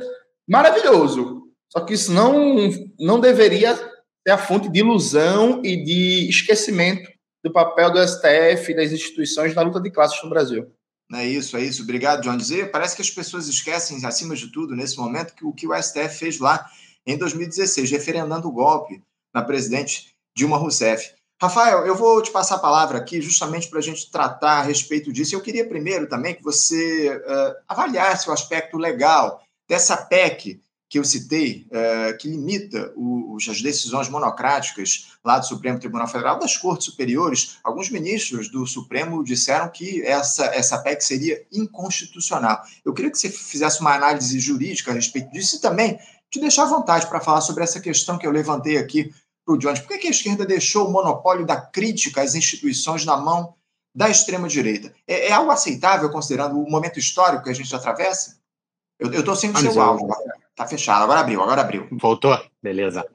maravilhoso. 0.48 1.44
Só 1.72 1.84
que 1.84 1.94
isso 1.94 2.12
não, 2.12 2.68
não 2.98 3.20
deveria 3.20 3.76
ser 3.76 4.32
a 4.32 4.36
fonte 4.36 4.68
de 4.68 4.80
ilusão 4.80 5.62
e 5.64 5.84
de 5.84 6.28
esquecimento 6.28 7.08
do 7.44 7.52
papel 7.52 7.92
do 7.92 8.04
STF 8.04 8.72
e 8.72 8.74
das 8.74 8.90
instituições 8.90 9.54
na 9.54 9.62
luta 9.62 9.80
de 9.80 9.92
classes 9.92 10.20
no 10.24 10.28
Brasil. 10.28 10.66
É 11.14 11.24
isso, 11.24 11.56
é 11.56 11.62
isso. 11.62 11.84
Obrigado, 11.84 12.22
John. 12.22 12.36
Dizer, 12.36 12.72
parece 12.72 12.96
que 12.96 13.02
as 13.02 13.10
pessoas 13.10 13.46
esquecem, 13.46 14.04
acima 14.04 14.34
de 14.34 14.50
tudo, 14.50 14.74
nesse 14.74 14.98
momento, 14.98 15.36
que 15.36 15.44
o 15.44 15.52
que 15.52 15.68
o 15.68 15.80
STF 15.80 16.18
fez 16.18 16.40
lá 16.40 16.68
em 17.06 17.16
2016, 17.16 17.92
referendando 17.92 18.48
o 18.48 18.52
golpe 18.52 19.00
na 19.32 19.40
presidente 19.40 20.16
Dilma 20.36 20.56
Rousseff. 20.56 21.14
Rafael, 21.40 21.86
eu 21.86 21.94
vou 21.94 22.20
te 22.20 22.32
passar 22.32 22.56
a 22.56 22.60
palavra 22.60 22.98
aqui 22.98 23.20
justamente 23.20 23.68
para 23.68 23.78
a 23.78 23.82
gente 23.82 24.10
tratar 24.10 24.58
a 24.58 24.62
respeito 24.62 25.12
disso. 25.12 25.34
Eu 25.34 25.40
queria 25.40 25.68
primeiro 25.68 26.08
também 26.08 26.34
que 26.34 26.42
você 26.42 27.16
uh, 27.16 27.54
avaliasse 27.68 28.28
o 28.28 28.32
aspecto 28.32 28.76
legal 28.76 29.40
dessa 29.68 29.96
PEC 29.96 30.60
que 30.88 30.98
eu 30.98 31.04
citei, 31.04 31.66
é, 31.70 32.14
que 32.14 32.26
limita 32.28 32.92
os, 32.96 33.46
as 33.46 33.60
decisões 33.60 34.08
monocráticas 34.08 35.12
lá 35.22 35.38
do 35.38 35.46
Supremo 35.46 35.78
Tribunal 35.78 36.08
Federal, 36.08 36.38
das 36.38 36.56
Cortes 36.56 36.86
Superiores, 36.86 37.58
alguns 37.62 37.90
ministros 37.90 38.48
do 38.48 38.66
Supremo 38.66 39.22
disseram 39.22 39.68
que 39.68 40.02
essa, 40.02 40.46
essa 40.46 40.78
PEC 40.78 41.04
seria 41.04 41.46
inconstitucional. 41.52 42.62
Eu 42.82 42.94
queria 42.94 43.10
que 43.10 43.18
você 43.18 43.28
fizesse 43.28 43.82
uma 43.82 43.94
análise 43.94 44.40
jurídica 44.40 44.90
a 44.90 44.94
respeito 44.94 45.30
disso 45.30 45.56
e 45.56 45.60
também 45.60 45.98
te 46.30 46.40
deixar 46.40 46.62
à 46.62 46.66
vontade 46.66 47.06
para 47.06 47.20
falar 47.20 47.42
sobre 47.42 47.64
essa 47.64 47.80
questão 47.80 48.16
que 48.16 48.26
eu 48.26 48.30
levantei 48.30 48.78
aqui 48.78 49.12
para 49.48 49.54
o 49.54 49.58
Jones. 49.58 49.80
Por 49.80 49.98
que 49.98 50.06
a 50.06 50.10
esquerda 50.10 50.44
deixou 50.44 50.86
o 50.86 50.92
monopólio 50.92 51.46
da 51.46 51.58
crítica 51.58 52.20
às 52.20 52.34
instituições 52.34 53.06
na 53.06 53.16
mão 53.16 53.54
da 53.94 54.10
extrema-direita? 54.10 54.92
É, 55.06 55.28
é, 55.28 55.32
algo 55.32 55.50
aceitável, 55.50 56.10
considerando 56.10 56.60
o 56.60 56.70
momento 56.70 56.98
histórico 56.98 57.44
que 57.44 57.50
a 57.50 57.54
gente 57.54 57.74
atravessa? 57.74 58.38
Eu 58.98 59.10
estou 59.10 59.34
sem 59.34 59.50
o 59.50 59.56
seu 59.56 59.80
áudio. 59.80 60.06
Está 60.50 60.66
fechado, 60.66 61.04
agora 61.04 61.20
abriu, 61.20 61.40
agora 61.42 61.62
abriu. 61.62 61.88
Voltou? 61.92 62.38
Beleza. 62.62 63.06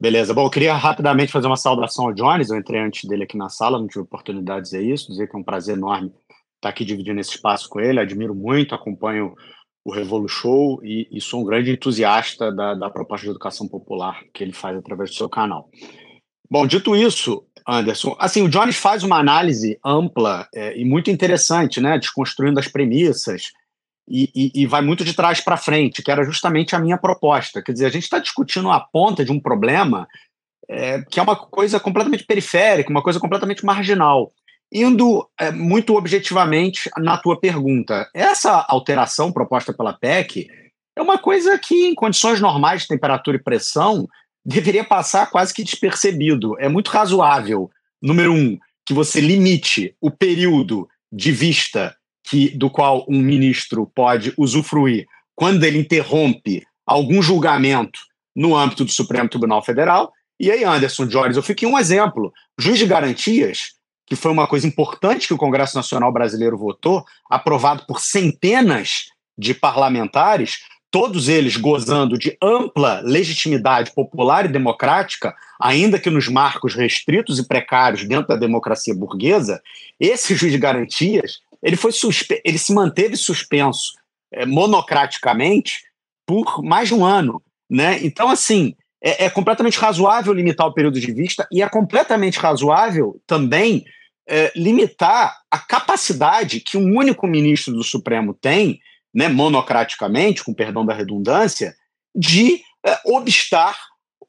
Beleza. 0.00 0.32
Bom, 0.32 0.46
eu 0.46 0.50
queria 0.50 0.74
rapidamente 0.74 1.30
fazer 1.30 1.46
uma 1.46 1.56
saudação 1.56 2.06
ao 2.06 2.14
Jones. 2.14 2.48
Eu 2.48 2.56
entrei 2.56 2.80
antes 2.80 3.08
dele 3.08 3.24
aqui 3.24 3.36
na 3.36 3.50
sala, 3.50 3.78
não 3.78 3.86
tive 3.86 4.00
oportunidade 4.00 4.64
de 4.64 4.70
dizer 4.70 4.82
isso, 4.82 5.08
dizer 5.08 5.28
que 5.28 5.36
é 5.36 5.38
um 5.38 5.44
prazer 5.44 5.76
enorme 5.76 6.12
estar 6.56 6.70
aqui 6.70 6.84
dividindo 6.84 7.20
esse 7.20 7.30
espaço 7.30 7.68
com 7.68 7.80
ele. 7.80 8.00
Admiro 8.00 8.34
muito, 8.34 8.74
acompanho 8.74 9.34
o 9.90 9.92
Revolu 9.92 10.28
Show 10.28 10.80
e, 10.82 11.08
e 11.10 11.20
sou 11.20 11.42
um 11.42 11.44
grande 11.44 11.72
entusiasta 11.72 12.50
da, 12.50 12.74
da 12.74 12.88
proposta 12.88 13.24
de 13.24 13.30
educação 13.30 13.68
popular 13.68 14.22
que 14.32 14.42
ele 14.42 14.52
faz 14.52 14.76
através 14.76 15.10
do 15.10 15.16
seu 15.16 15.28
canal. 15.28 15.68
Bom, 16.48 16.66
dito 16.66 16.96
isso, 16.96 17.44
Anderson, 17.66 18.16
assim, 18.18 18.42
o 18.42 18.48
Jones 18.48 18.76
faz 18.76 19.02
uma 19.04 19.18
análise 19.18 19.78
ampla 19.84 20.48
é, 20.54 20.76
e 20.78 20.84
muito 20.84 21.10
interessante, 21.10 21.80
né, 21.80 21.98
desconstruindo 21.98 22.58
as 22.58 22.66
premissas, 22.66 23.52
e, 24.08 24.28
e, 24.34 24.62
e 24.62 24.66
vai 24.66 24.82
muito 24.82 25.04
de 25.04 25.14
trás 25.14 25.40
para 25.40 25.56
frente, 25.56 26.02
que 26.02 26.10
era 26.10 26.24
justamente 26.24 26.74
a 26.74 26.80
minha 26.80 26.98
proposta. 26.98 27.62
Quer 27.62 27.72
dizer, 27.72 27.86
a 27.86 27.90
gente 27.90 28.02
está 28.02 28.18
discutindo 28.18 28.68
a 28.68 28.80
ponta 28.80 29.24
de 29.24 29.30
um 29.30 29.38
problema 29.38 30.08
é, 30.68 31.02
que 31.02 31.20
é 31.20 31.22
uma 31.22 31.36
coisa 31.36 31.78
completamente 31.78 32.24
periférica, 32.24 32.90
uma 32.90 33.02
coisa 33.02 33.20
completamente 33.20 33.64
marginal. 33.64 34.32
Indo 34.72 35.28
é, 35.38 35.50
muito 35.50 35.96
objetivamente 35.96 36.88
na 36.98 37.18
tua 37.18 37.38
pergunta, 37.38 38.08
essa 38.14 38.64
alteração 38.68 39.32
proposta 39.32 39.72
pela 39.72 39.92
PEC 39.92 40.48
é 40.96 41.02
uma 41.02 41.18
coisa 41.18 41.58
que, 41.58 41.86
em 41.86 41.94
condições 41.94 42.40
normais 42.40 42.82
de 42.82 42.88
temperatura 42.88 43.36
e 43.36 43.42
pressão, 43.42 44.06
deveria 44.44 44.84
passar 44.84 45.30
quase 45.30 45.52
que 45.52 45.64
despercebido. 45.64 46.58
É 46.60 46.68
muito 46.68 46.88
razoável, 46.88 47.70
número 48.00 48.32
um, 48.32 48.58
que 48.86 48.94
você 48.94 49.20
limite 49.20 49.94
o 50.00 50.10
período 50.10 50.88
de 51.12 51.32
vista 51.32 51.96
que, 52.24 52.50
do 52.50 52.70
qual 52.70 53.04
um 53.08 53.20
ministro 53.20 53.90
pode 53.94 54.32
usufruir 54.36 55.06
quando 55.34 55.64
ele 55.64 55.78
interrompe 55.78 56.62
algum 56.86 57.22
julgamento 57.22 57.98
no 58.36 58.56
âmbito 58.56 58.84
do 58.84 58.90
Supremo 58.90 59.28
Tribunal 59.28 59.62
Federal. 59.62 60.12
E 60.38 60.50
aí, 60.50 60.64
Anderson 60.64 61.06
Jones, 61.06 61.36
eu 61.36 61.42
fiquei 61.42 61.68
um 61.68 61.78
exemplo. 61.78 62.32
Juiz 62.58 62.78
de 62.78 62.86
garantias, 62.86 63.72
que 64.10 64.16
foi 64.16 64.32
uma 64.32 64.48
coisa 64.48 64.66
importante 64.66 65.28
que 65.28 65.34
o 65.34 65.38
Congresso 65.38 65.76
Nacional 65.76 66.10
Brasileiro 66.10 66.58
votou, 66.58 67.04
aprovado 67.30 67.86
por 67.86 68.00
centenas 68.00 69.04
de 69.38 69.54
parlamentares, 69.54 70.58
todos 70.90 71.28
eles 71.28 71.56
gozando 71.56 72.18
de 72.18 72.36
ampla 72.42 73.00
legitimidade 73.04 73.92
popular 73.92 74.44
e 74.44 74.48
democrática, 74.48 75.32
ainda 75.60 75.96
que 75.96 76.10
nos 76.10 76.26
marcos 76.26 76.74
restritos 76.74 77.38
e 77.38 77.46
precários 77.46 78.04
dentro 78.04 78.26
da 78.26 78.34
democracia 78.34 78.92
burguesa, 78.92 79.62
esse 80.00 80.34
juiz 80.34 80.50
de 80.50 80.58
garantias 80.58 81.38
ele 81.62 81.76
foi 81.76 81.92
ele 82.44 82.58
se 82.58 82.74
manteve 82.74 83.16
suspenso 83.16 83.92
é, 84.32 84.44
monocraticamente 84.44 85.84
por 86.26 86.64
mais 86.64 86.88
de 86.88 86.94
um 86.94 87.04
ano, 87.04 87.40
né? 87.70 88.00
Então, 88.02 88.28
assim, 88.28 88.74
é, 89.00 89.26
é, 89.26 89.30
completamente 89.30 89.78
razoável 89.78 90.32
limitar 90.32 90.66
o 90.66 90.74
período 90.74 90.98
de 90.98 91.12
vista 91.12 91.46
e 91.52 91.62
é 91.62 91.68
completamente 91.68 92.40
razoável 92.40 93.20
também 93.24 93.84
é, 94.30 94.52
limitar 94.54 95.36
a 95.50 95.58
capacidade 95.58 96.60
que 96.60 96.76
um 96.76 96.96
único 96.96 97.26
ministro 97.26 97.74
do 97.74 97.82
Supremo 97.82 98.32
tem, 98.32 98.80
né, 99.12 99.28
monocraticamente, 99.28 100.44
com 100.44 100.54
perdão 100.54 100.86
da 100.86 100.94
redundância, 100.94 101.74
de 102.14 102.62
é, 102.86 103.00
obstar 103.04 103.76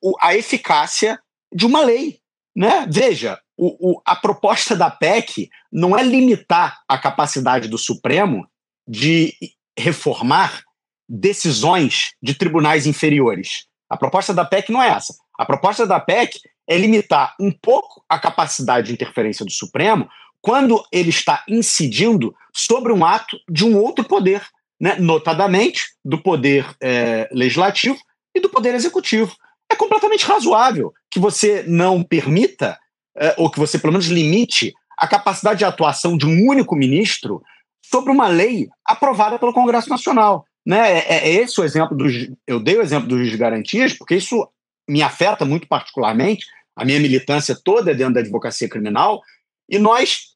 o, 0.01 0.15
a 0.19 0.35
eficácia 0.35 1.19
de 1.53 1.67
uma 1.67 1.81
lei. 1.81 2.19
Né? 2.55 2.87
Veja, 2.89 3.39
o, 3.55 3.91
o, 3.91 4.01
a 4.03 4.15
proposta 4.15 4.75
da 4.75 4.89
PEC 4.89 5.49
não 5.71 5.97
é 5.97 6.01
limitar 6.01 6.81
a 6.87 6.97
capacidade 6.97 7.67
do 7.67 7.77
Supremo 7.77 8.47
de 8.87 9.33
reformar 9.77 10.63
decisões 11.07 12.13
de 12.21 12.33
tribunais 12.33 12.87
inferiores. 12.87 13.67
A 13.87 13.95
proposta 13.95 14.33
da 14.33 14.45
PEC 14.45 14.71
não 14.71 14.81
é 14.81 14.89
essa. 14.89 15.13
A 15.37 15.45
proposta 15.45 15.85
da 15.85 15.99
PEC 15.99 16.39
é 16.71 16.77
limitar 16.77 17.35
um 17.37 17.51
pouco 17.51 18.01
a 18.07 18.17
capacidade 18.17 18.87
de 18.87 18.93
interferência 18.93 19.45
do 19.45 19.51
Supremo 19.51 20.07
quando 20.41 20.81
ele 20.89 21.09
está 21.09 21.43
incidindo 21.45 22.33
sobre 22.53 22.93
um 22.93 23.03
ato 23.03 23.37
de 23.49 23.65
um 23.65 23.77
outro 23.77 24.05
poder, 24.05 24.41
né? 24.79 24.95
notadamente 24.97 25.83
do 26.03 26.17
poder 26.17 26.65
é, 26.81 27.27
legislativo 27.29 27.99
e 28.33 28.39
do 28.39 28.47
poder 28.47 28.73
executivo. 28.73 29.35
É 29.69 29.75
completamente 29.75 30.25
razoável 30.25 30.93
que 31.11 31.19
você 31.19 31.65
não 31.67 32.01
permita 32.01 32.79
é, 33.17 33.35
ou 33.37 33.51
que 33.51 33.59
você 33.59 33.77
pelo 33.77 33.91
menos 33.91 34.07
limite 34.07 34.73
a 34.97 35.09
capacidade 35.09 35.59
de 35.59 35.65
atuação 35.65 36.15
de 36.15 36.25
um 36.25 36.47
único 36.47 36.73
ministro 36.73 37.43
sobre 37.83 38.13
uma 38.13 38.29
lei 38.29 38.69
aprovada 38.85 39.37
pelo 39.37 39.53
Congresso 39.53 39.89
Nacional. 39.89 40.45
Né? 40.65 40.99
É, 40.99 41.27
é 41.27 41.33
esse 41.33 41.59
o 41.59 41.65
exemplo 41.65 41.97
dos. 41.97 42.29
Eu 42.47 42.61
dei 42.61 42.77
o 42.77 42.81
exemplo 42.81 43.09
dos 43.09 43.35
garantias, 43.35 43.91
porque 43.91 44.15
isso 44.15 44.47
me 44.89 45.01
afeta 45.01 45.45
muito 45.45 45.67
particularmente. 45.67 46.45
A 46.75 46.85
minha 46.85 46.99
militância 46.99 47.57
toda 47.63 47.91
é 47.91 47.95
dentro 47.95 48.15
da 48.15 48.19
advocacia 48.19 48.69
criminal, 48.69 49.21
e 49.69 49.77
nós 49.77 50.31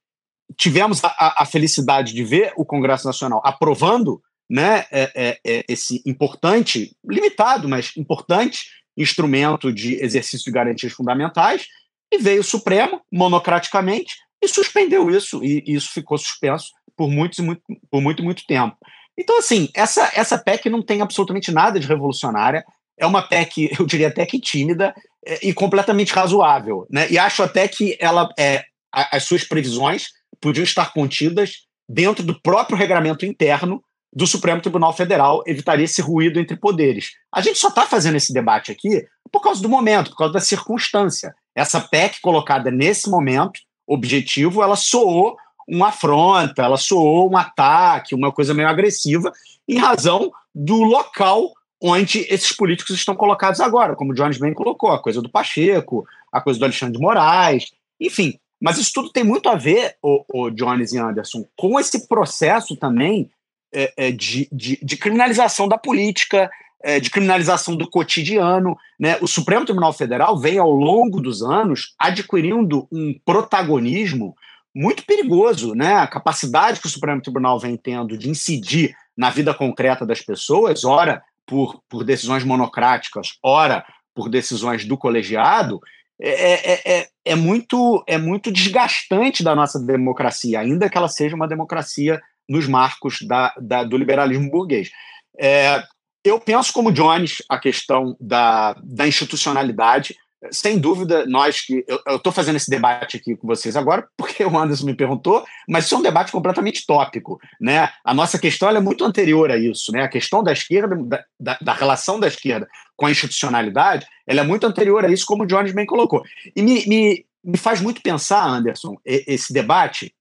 tivemos 0.58 1.04
a, 1.04 1.42
a 1.42 1.46
felicidade 1.46 2.14
de 2.14 2.24
ver 2.24 2.54
o 2.56 2.66
Congresso 2.66 3.06
Nacional 3.06 3.42
aprovando 3.44 4.22
né, 4.50 4.86
é, 4.92 5.12
é, 5.16 5.40
é, 5.46 5.66
esse 5.68 6.02
importante, 6.06 6.96
limitado, 7.04 7.68
mas 7.68 7.92
importante 7.98 8.66
instrumento 8.98 9.74
de 9.74 9.96
exercício 9.96 10.46
de 10.46 10.52
garantias 10.52 10.94
fundamentais, 10.94 11.68
e 12.12 12.18
veio 12.18 12.42
o 12.42 12.44
Supremo, 12.44 13.02
monocraticamente, 13.12 14.16
e 14.42 14.48
suspendeu 14.48 15.10
isso, 15.10 15.44
e 15.44 15.64
isso 15.66 15.92
ficou 15.92 16.18
suspenso 16.18 16.72
por, 16.96 17.10
muitos, 17.10 17.40
muito, 17.40 17.62
por 17.90 18.02
muito, 18.02 18.24
muito 18.24 18.46
tempo. 18.46 18.78
Então, 19.18 19.38
assim, 19.38 19.70
essa, 19.74 20.12
essa 20.14 20.38
PEC 20.38 20.70
não 20.70 20.82
tem 20.82 21.02
absolutamente 21.02 21.52
nada 21.52 21.80
de 21.80 21.88
revolucionária, 21.88 22.64
é 22.98 23.06
uma 23.06 23.22
PEC, 23.22 23.72
eu 23.80 23.86
diria 23.86 24.08
até 24.08 24.26
que 24.26 24.40
tímida, 24.40 24.94
é, 25.26 25.48
e 25.48 25.54
completamente 25.54 26.14
razoável. 26.14 26.86
Né? 26.90 27.10
E 27.10 27.18
acho 27.18 27.44
até 27.44 27.68
que 27.68 27.98
ela, 28.00 28.30
é, 28.38 28.64
as 28.92 29.24
suas 29.24 29.44
previsões 29.44 30.10
podiam 30.40 30.64
estar 30.64 30.94
contidas 30.94 31.66
dentro 31.88 32.24
do 32.24 32.40
próprio 32.42 32.78
regramento 32.78 33.26
interno 33.26 33.82
do 34.14 34.26
Supremo 34.26 34.62
Tribunal 34.62 34.94
Federal, 34.94 35.44
evitaria 35.46 35.84
esse 35.84 36.02
ruído 36.02 36.40
entre 36.40 36.56
poderes. 36.56 37.12
A 37.34 37.42
gente 37.42 37.60
só 37.60 37.68
está 37.68 37.86
fazendo 37.86 38.16
esse 38.16 38.32
debate 38.32 38.72
aqui 38.72 39.06
por 39.30 39.42
causa 39.42 39.62
do 39.62 39.68
momento, 39.68 40.12
por 40.12 40.18
causa 40.18 40.34
da 40.34 40.40
circunstância. 40.40 41.36
Essa 41.54 41.82
PEC 41.82 42.22
colocada 42.22 42.72
nesse 42.72 43.10
momento, 43.10 43.60
objetivo, 43.86 44.64
ela 44.64 44.78
soou 44.78 45.36
uma 45.68 45.90
afronta, 45.90 46.64
ela 46.64 46.78
soou 46.78 47.30
um 47.30 47.36
ataque, 47.36 48.16
uma 48.16 48.32
coisa 48.32 48.54
meio 48.54 48.70
agressiva, 48.70 49.34
em 49.68 49.78
razão 49.78 50.32
do 50.54 50.78
local 50.84 51.52
onde 51.88 52.26
esses 52.30 52.52
políticos 52.52 52.96
estão 52.96 53.16
colocados 53.16 53.60
agora, 53.60 53.96
como 53.96 54.12
o 54.12 54.16
Jones 54.16 54.40
bem 54.40 54.56
colocou, 54.56 54.92
a 54.92 55.00
coisa 55.02 55.22
do 55.22 55.30
Pacheco, 55.30 56.04
a 56.32 56.42
coisa 56.42 56.58
do 56.58 56.66
Alexandre 56.66 56.98
de 56.98 57.02
Moraes, 57.02 57.72
enfim. 58.02 58.40
Mas 58.60 58.80
isso 58.80 58.92
tudo 58.92 59.12
tem 59.12 59.24
muito 59.24 59.48
a 59.48 59.56
ver, 59.56 59.96
o, 60.02 60.26
o 60.34 60.50
Jones 60.50 60.94
e 60.94 60.98
Anderson, 60.98 61.46
com 61.56 61.80
esse 61.80 62.08
processo 62.08 62.76
também 62.76 63.30
é, 63.72 63.94
é, 63.96 64.12
de, 64.12 64.48
de, 64.52 64.80
de, 64.82 64.98
criminalização 64.98 65.68
da 65.68 65.78
política, 65.78 66.50
é, 66.82 67.00
de 67.00 67.12
criminalização 67.12 67.76
do 67.76 67.88
cotidiano. 67.88 68.76
Né? 69.00 69.20
O 69.22 69.28
Supremo 69.28 69.66
Tribunal 69.66 69.94
Federal 69.94 70.40
vem, 70.40 70.58
ao 70.58 70.72
longo 70.72 71.22
dos 71.22 71.44
anos, 71.44 71.94
adquirindo 72.00 72.88
um 72.92 73.14
protagonismo 73.24 74.36
muito 74.74 75.06
perigoso. 75.06 75.76
Né? 75.76 75.94
A 75.94 76.08
capacidade 76.08 76.80
que 76.80 76.88
o 76.88 76.90
Supremo 76.90 77.22
Tribunal 77.22 77.60
vem 77.60 77.78
tendo 77.78 78.18
de 78.18 78.28
incidir 78.28 78.96
na 79.16 79.30
vida 79.30 79.54
concreta 79.54 80.04
das 80.04 80.22
pessoas, 80.22 80.84
ora 80.84 81.22
por, 81.46 81.82
por 81.90 82.04
decisões 82.04 82.44
monocráticas, 82.44 83.38
ora 83.44 83.86
por 84.14 84.30
decisões 84.30 84.86
do 84.86 84.98
colegiado, 84.98 85.80
é, 86.20 86.30
é, 86.30 87.00
é, 87.00 87.08
é, 87.26 87.36
muito, 87.36 88.04
é 88.08 88.18
muito 88.18 88.52
desgastante 88.52 89.44
da 89.44 89.54
nossa 89.54 89.80
democracia, 89.80 90.60
ainda 90.60 90.90
que 90.90 90.98
ela 90.98 91.10
seja 91.10 91.36
uma 91.36 91.48
democracia 91.48 92.22
nos 92.48 92.68
marcos 92.68 93.20
da, 93.22 93.54
da 93.60 93.84
do 93.84 93.98
liberalismo 93.98 94.50
burguês. 94.50 94.90
É, 95.38 95.84
eu 96.24 96.40
penso 96.40 96.72
como 96.72 96.92
Jones 96.92 97.44
a 97.50 97.60
questão 97.60 98.16
da, 98.20 98.76
da 98.82 99.08
institucionalidade. 99.08 100.16
Sem 100.52 100.80
dúvida, 100.80 101.26
nós 101.26 101.62
que. 101.62 101.86
Eu 102.06 102.18
estou 102.18 102.32
fazendo 102.32 102.56
esse 102.56 102.70
debate 102.70 103.18
aqui 103.18 103.36
com 103.36 103.48
vocês 103.48 103.76
agora 103.76 104.08
porque 104.18 104.44
o 104.44 104.58
Anderson 104.58 104.86
me 104.86 104.96
perguntou, 104.96 105.46
mas 105.68 105.86
isso 105.86 105.96
é 105.96 105.98
um 105.98 106.02
debate 106.02 106.32
completamente 106.32 106.86
tópico. 106.86 107.40
Né? 107.60 107.90
A 108.04 108.14
nossa 108.14 108.40
questão 108.40 108.70
é 108.70 108.80
muito 108.80 109.04
anterior 109.04 109.52
a 109.52 109.58
isso. 109.58 109.92
Né? 109.92 110.04
A 110.04 110.08
questão 110.08 110.44
da 110.44 110.52
esquerda, 110.52 110.98
da, 111.40 111.58
da, 111.62 111.74
relação 111.74 112.20
da 112.20 112.28
esquerda 112.28 112.68
com 112.96 113.06
a 113.06 113.12
institucionalidade, 113.12 114.06
ela 114.26 114.42
é 114.42 114.44
muito 114.44 114.66
anterior 114.66 115.04
a 115.06 115.12
isso, 115.12 115.26
como 115.26 115.44
o 115.44 115.48
Jones 115.48 115.74
bem 115.74 115.86
colocou. 115.86 116.24
E 116.56 116.62
me, 116.62 116.86
me, 116.88 117.26
me 117.44 117.58
faz 117.58 117.82
muito 117.82 118.02
pensar, 118.02 118.46
Anderson, 118.48 118.98
esse 119.06 119.54
debate 119.54 120.14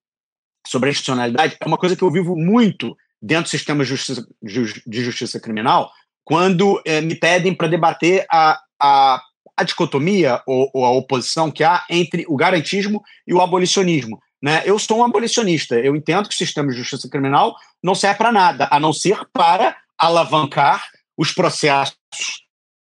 sobre 0.66 0.88
a 0.88 0.92
institucionalidade 0.92 1.56
é 1.60 1.66
uma 1.66 1.78
coisa 1.78 1.94
que 1.94 2.02
eu 2.02 2.10
vivo 2.10 2.36
muito 2.36 2.96
dentro 3.20 3.44
do 3.44 3.50
sistema 3.50 3.84
de 3.84 3.90
justiça, 3.90 4.26
de 4.42 5.02
justiça 5.02 5.40
criminal, 5.40 5.90
quando 6.24 6.80
é, 6.84 7.00
me 7.00 7.14
pedem 7.14 7.54
para 7.54 7.68
debater 7.68 8.26
a, 8.30 8.60
a 8.80 9.22
a 9.56 9.62
dicotomia 9.62 10.42
ou, 10.46 10.70
ou, 10.74 10.84
a 10.84 10.90
oposição 10.90 11.50
que 11.50 11.62
há 11.62 11.84
entre 11.88 12.24
o 12.28 12.36
garantismo 12.36 13.02
e 13.26 13.32
o 13.32 13.40
abolicionismo. 13.40 14.20
Né? 14.42 14.62
Eu 14.64 14.78
sou 14.78 14.98
um 14.98 15.04
abolicionista. 15.04 15.76
Eu 15.76 15.96
entendo 15.96 16.28
que 16.28 16.34
o 16.34 16.38
sistema 16.38 16.70
de 16.70 16.78
justiça 16.78 17.08
criminal 17.08 17.54
não 17.82 17.94
serve 17.94 18.18
para 18.18 18.32
nada, 18.32 18.68
a 18.70 18.78
não 18.78 18.92
ser 18.92 19.18
para 19.32 19.76
alavancar 19.98 20.86
os 21.16 21.32
processos 21.32 21.96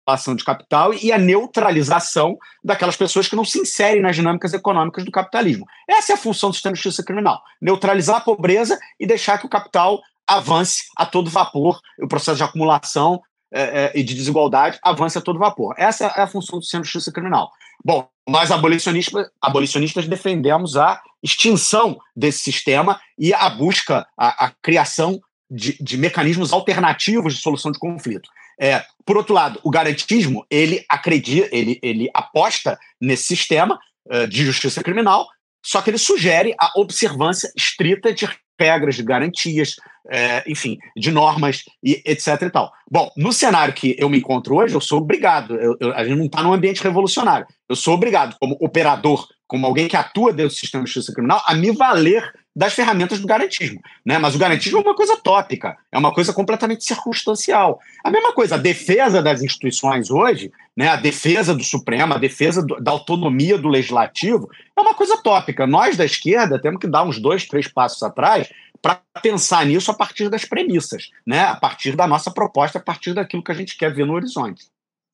de 0.07 0.13
ação 0.13 0.35
de 0.35 0.43
capital 0.43 0.93
e 0.93 1.11
a 1.11 1.17
neutralização 1.17 2.37
daquelas 2.63 2.95
pessoas 2.95 3.27
que 3.27 3.35
não 3.35 3.45
se 3.45 3.59
inserem 3.59 4.01
nas 4.01 4.15
dinâmicas 4.15 4.53
econômicas 4.53 5.05
do 5.05 5.11
capitalismo. 5.11 5.65
Essa 5.87 6.13
é 6.13 6.15
a 6.15 6.17
função 6.17 6.49
do 6.49 6.53
sistema 6.53 6.73
de 6.73 6.81
justiça 6.81 7.03
criminal: 7.03 7.41
neutralizar 7.61 8.17
a 8.17 8.21
pobreza 8.21 8.77
e 8.99 9.07
deixar 9.07 9.37
que 9.37 9.45
o 9.45 9.49
capital 9.49 10.01
avance 10.27 10.83
a 10.97 11.05
todo 11.05 11.29
vapor, 11.29 11.79
o 11.99 12.07
processo 12.07 12.37
de 12.37 12.43
acumulação 12.43 13.21
é, 13.55 13.85
é, 13.85 13.91
e 13.95 14.03
de 14.03 14.13
desigualdade 14.13 14.77
avance 14.83 15.17
a 15.17 15.21
todo 15.21 15.39
vapor. 15.39 15.73
Essa 15.77 16.07
é 16.07 16.21
a 16.21 16.27
função 16.27 16.59
do 16.59 16.63
sistema 16.63 16.83
de 16.83 16.89
justiça 16.89 17.11
criminal. 17.11 17.51
Bom, 17.83 18.07
nós 18.27 18.51
abolicionistas, 18.51 19.29
abolicionistas 19.41 20.07
defendemos 20.07 20.75
a 20.75 21.01
extinção 21.23 21.97
desse 22.13 22.39
sistema 22.39 22.99
e 23.17 23.33
a 23.33 23.49
busca, 23.49 24.05
a, 24.17 24.47
a 24.47 24.51
criação 24.61 25.21
de, 25.49 25.81
de, 25.81 25.97
mecanismos 25.97 26.51
alternativos 26.51 27.35
de 27.35 27.41
solução 27.41 27.71
de 27.71 27.79
conflito. 27.79 28.29
É, 28.59 28.83
por 29.05 29.15
outro 29.15 29.33
lado, 29.33 29.59
o 29.63 29.69
garantismo 29.69 30.45
ele 30.49 30.83
acredita, 30.89 31.47
ele, 31.55 31.79
ele 31.81 32.09
aposta 32.13 32.77
nesse 32.99 33.23
sistema 33.23 33.79
uh, 34.07 34.27
de 34.27 34.45
justiça 34.45 34.83
criminal, 34.83 35.27
só 35.63 35.81
que 35.81 35.89
ele 35.89 35.97
sugere 35.97 36.53
a 36.59 36.71
observância 36.79 37.51
estrita 37.55 38.13
de 38.13 38.27
regras, 38.59 38.95
de 38.95 39.03
garantias, 39.03 39.75
é, 40.09 40.43
enfim, 40.49 40.77
de 40.95 41.11
normas 41.11 41.63
e 41.83 42.01
etc 42.05 42.41
e 42.43 42.49
tal. 42.49 42.71
Bom, 42.89 43.11
no 43.17 43.33
cenário 43.33 43.73
que 43.73 43.95
eu 43.97 44.09
me 44.09 44.17
encontro 44.17 44.55
hoje, 44.55 44.75
eu 44.75 44.81
sou 44.81 44.99
obrigado, 44.99 45.55
eu, 45.55 45.75
eu, 45.79 45.93
a 45.93 46.03
gente 46.03 46.17
não 46.17 46.25
está 46.25 46.43
num 46.43 46.53
ambiente 46.53 46.83
revolucionário, 46.83 47.47
eu 47.67 47.75
sou 47.75 47.93
obrigado, 47.93 48.35
como 48.39 48.57
operador, 48.59 49.27
como 49.47 49.65
alguém 49.65 49.87
que 49.87 49.97
atua 49.97 50.31
dentro 50.31 50.53
do 50.53 50.57
sistema 50.57 50.83
de 50.83 50.91
justiça 50.91 51.13
criminal, 51.13 51.41
a 51.45 51.53
me 51.53 51.71
valer 51.71 52.31
das 52.55 52.73
ferramentas 52.73 53.19
do 53.19 53.27
garantismo. 53.27 53.81
Né? 54.05 54.17
Mas 54.17 54.33
o 54.33 54.37
garantismo 54.39 54.77
é 54.77 54.81
uma 54.81 54.95
coisa 54.95 55.17
tópica, 55.17 55.77
é 55.91 55.97
uma 55.97 56.13
coisa 56.13 56.31
completamente 56.31 56.85
circunstancial. 56.85 57.79
A 58.03 58.09
mesma 58.09 58.31
coisa, 58.33 58.55
a 58.55 58.57
defesa 58.57 59.21
das 59.21 59.41
instituições 59.41 60.09
hoje, 60.09 60.51
né, 60.75 60.87
a 60.87 60.95
defesa 60.95 61.53
do 61.53 61.63
Supremo, 61.63 62.13
a 62.13 62.17
defesa 62.17 62.65
do, 62.65 62.79
da 62.79 62.91
autonomia 62.91 63.57
do 63.57 63.67
legislativo, 63.67 64.49
é 64.75 64.81
uma 64.81 64.93
coisa 64.93 65.17
tópica. 65.17 65.67
Nós 65.67 65.97
da 65.97 66.05
esquerda 66.05 66.59
temos 66.59 66.79
que 66.79 66.87
dar 66.87 67.03
uns 67.03 67.19
dois, 67.19 67.45
três 67.45 67.67
passos 67.67 68.01
atrás 68.01 68.49
para 68.81 69.01
pensar 69.21 69.65
nisso 69.65 69.91
a 69.91 69.93
partir 69.93 70.29
das 70.29 70.45
premissas, 70.45 71.09
né? 71.25 71.41
a 71.41 71.55
partir 71.55 71.95
da 71.95 72.07
nossa 72.07 72.31
proposta, 72.31 72.77
a 72.77 72.81
partir 72.81 73.13
daquilo 73.13 73.43
que 73.43 73.51
a 73.51 73.55
gente 73.55 73.77
quer 73.77 73.93
ver 73.93 74.05
no 74.05 74.13
horizonte. 74.13 74.65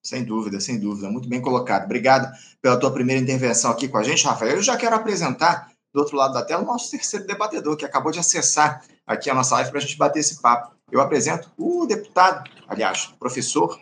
Sem 0.03 0.23
dúvida, 0.23 0.59
sem 0.59 0.79
dúvida. 0.79 1.09
Muito 1.09 1.29
bem 1.29 1.41
colocado. 1.41 1.85
Obrigado 1.85 2.31
pela 2.61 2.77
tua 2.77 2.91
primeira 2.91 3.21
intervenção 3.21 3.71
aqui 3.71 3.87
com 3.87 3.97
a 3.97 4.03
gente, 4.03 4.25
Rafael. 4.25 4.55
Eu 4.55 4.63
já 4.63 4.75
quero 4.75 4.95
apresentar 4.95 5.71
do 5.93 5.99
outro 5.99 6.15
lado 6.15 6.33
da 6.33 6.43
tela 6.43 6.63
o 6.63 6.65
nosso 6.65 6.89
terceiro 6.89 7.25
debatedor, 7.25 7.75
que 7.75 7.85
acabou 7.85 8.11
de 8.11 8.19
acessar 8.19 8.83
aqui 9.05 9.29
a 9.29 9.33
nossa 9.33 9.55
live 9.55 9.69
para 9.69 9.79
a 9.79 9.81
gente 9.81 9.97
bater 9.97 10.19
esse 10.19 10.41
papo. 10.41 10.73
Eu 10.91 11.01
apresento 11.01 11.49
o 11.57 11.85
deputado, 11.85 12.49
aliás, 12.67 13.13
professor, 13.19 13.79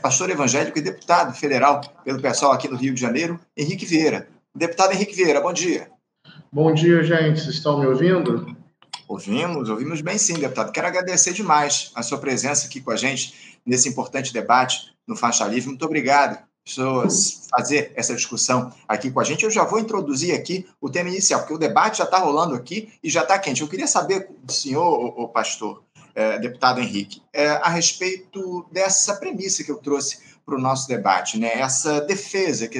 pastor 0.00 0.30
evangélico 0.30 0.78
e 0.78 0.82
deputado 0.82 1.34
federal 1.34 1.80
pelo 2.04 2.20
pessoal 2.20 2.52
aqui 2.52 2.68
no 2.68 2.76
Rio 2.76 2.94
de 2.94 3.00
Janeiro, 3.00 3.38
Henrique 3.56 3.84
Vieira. 3.84 4.28
Deputado 4.54 4.92
Henrique 4.92 5.14
Vieira, 5.14 5.40
bom 5.40 5.52
dia. 5.52 5.90
Bom 6.52 6.72
dia, 6.72 7.02
gente. 7.02 7.40
Vocês 7.40 7.56
estão 7.56 7.78
me 7.78 7.86
ouvindo? 7.86 8.56
Ouvimos, 9.08 9.68
ouvimos 9.68 10.00
bem 10.00 10.16
sim, 10.16 10.34
deputado. 10.34 10.72
Quero 10.72 10.86
agradecer 10.86 11.32
demais 11.32 11.90
a 11.94 12.02
sua 12.02 12.18
presença 12.18 12.66
aqui 12.66 12.80
com 12.80 12.90
a 12.90 12.96
gente 12.96 13.58
nesse 13.66 13.88
importante 13.88 14.32
debate 14.32 14.94
no 15.06 15.16
Faixa 15.16 15.44
Livre. 15.46 15.68
Muito 15.68 15.84
obrigado 15.84 16.38
pessoas 16.64 17.46
fazer 17.50 17.92
essa 17.94 18.14
discussão 18.14 18.72
aqui 18.88 19.10
com 19.10 19.20
a 19.20 19.24
gente. 19.24 19.44
Eu 19.44 19.50
já 19.50 19.64
vou 19.64 19.78
introduzir 19.78 20.34
aqui 20.34 20.66
o 20.80 20.88
tema 20.88 21.10
inicial, 21.10 21.40
porque 21.40 21.54
o 21.54 21.58
debate 21.58 21.98
já 21.98 22.04
está 22.04 22.18
rolando 22.18 22.54
aqui 22.54 22.92
e 23.02 23.10
já 23.10 23.22
está 23.22 23.38
quente. 23.38 23.60
Eu 23.60 23.68
queria 23.68 23.86
saber 23.86 24.30
do 24.42 24.52
senhor, 24.52 24.82
o, 24.82 25.28
pastor, 25.28 25.82
é, 26.14 26.38
deputado 26.38 26.80
Henrique, 26.80 27.20
é, 27.32 27.48
a 27.48 27.68
respeito 27.68 28.66
dessa 28.72 29.16
premissa 29.16 29.62
que 29.62 29.70
eu 29.70 29.76
trouxe 29.76 30.18
para 30.44 30.56
o 30.56 30.60
nosso 30.60 30.86
debate, 30.88 31.38
né? 31.38 31.58
essa 31.58 32.00
defesa 32.02 32.68
que, 32.68 32.78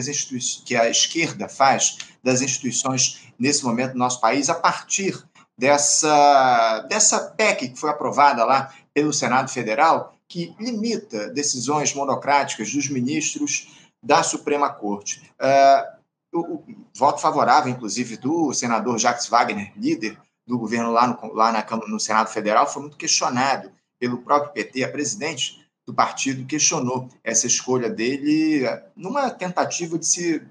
que 0.64 0.77
a 0.77 0.88
esquerda 0.88 1.49
faz 1.49 1.99
das 2.23 2.42
instituições 2.42 3.23
nesse 3.38 3.64
momento 3.64 3.92
no 3.92 3.99
nosso 3.99 4.20
país 4.20 4.51
a 4.51 4.55
partir 4.55 5.23
dessa, 5.57 6.81
dessa 6.88 7.20
PEC 7.20 7.70
que 7.70 7.81
foi 7.81 7.90
aprovada 7.90 8.44
lá 8.44 8.73
pelo 8.92 9.12
Senado 9.12 9.51
Federal 9.51 10.14
que 10.29 10.55
limita 10.59 11.29
decisões 11.29 11.94
monocráticas 11.94 12.73
dos 12.73 12.88
ministros 12.88 13.68
da 14.05 14.23
Suprema 14.23 14.71
Corte. 14.71 15.23
Uh, 15.40 16.38
o, 16.38 16.40
o, 16.55 16.64
voto 16.95 17.21
favorável, 17.21 17.73
inclusive, 17.73 18.17
do 18.17 18.53
senador 18.53 18.99
Jacques 18.99 19.27
Wagner, 19.29 19.73
líder 19.77 20.19
do 20.47 20.59
governo 20.59 20.93
lá 20.93 21.07
no, 21.07 21.33
lá 21.33 21.51
na, 21.51 21.64
no 21.88 21.99
Senado 21.99 22.29
Federal, 22.29 22.71
foi 22.71 22.83
muito 22.83 22.97
questionado 22.97 23.73
pelo 23.99 24.19
próprio 24.19 24.53
PT, 24.53 24.85
a 24.85 24.90
presidente 24.90 25.64
do 25.87 25.95
partido 25.95 26.47
questionou 26.47 27.09
essa 27.23 27.47
escolha 27.47 27.88
dele 27.88 28.64
numa 28.97 29.31
tentativa 29.31 29.99
de 29.99 30.07
se, 30.07 30.43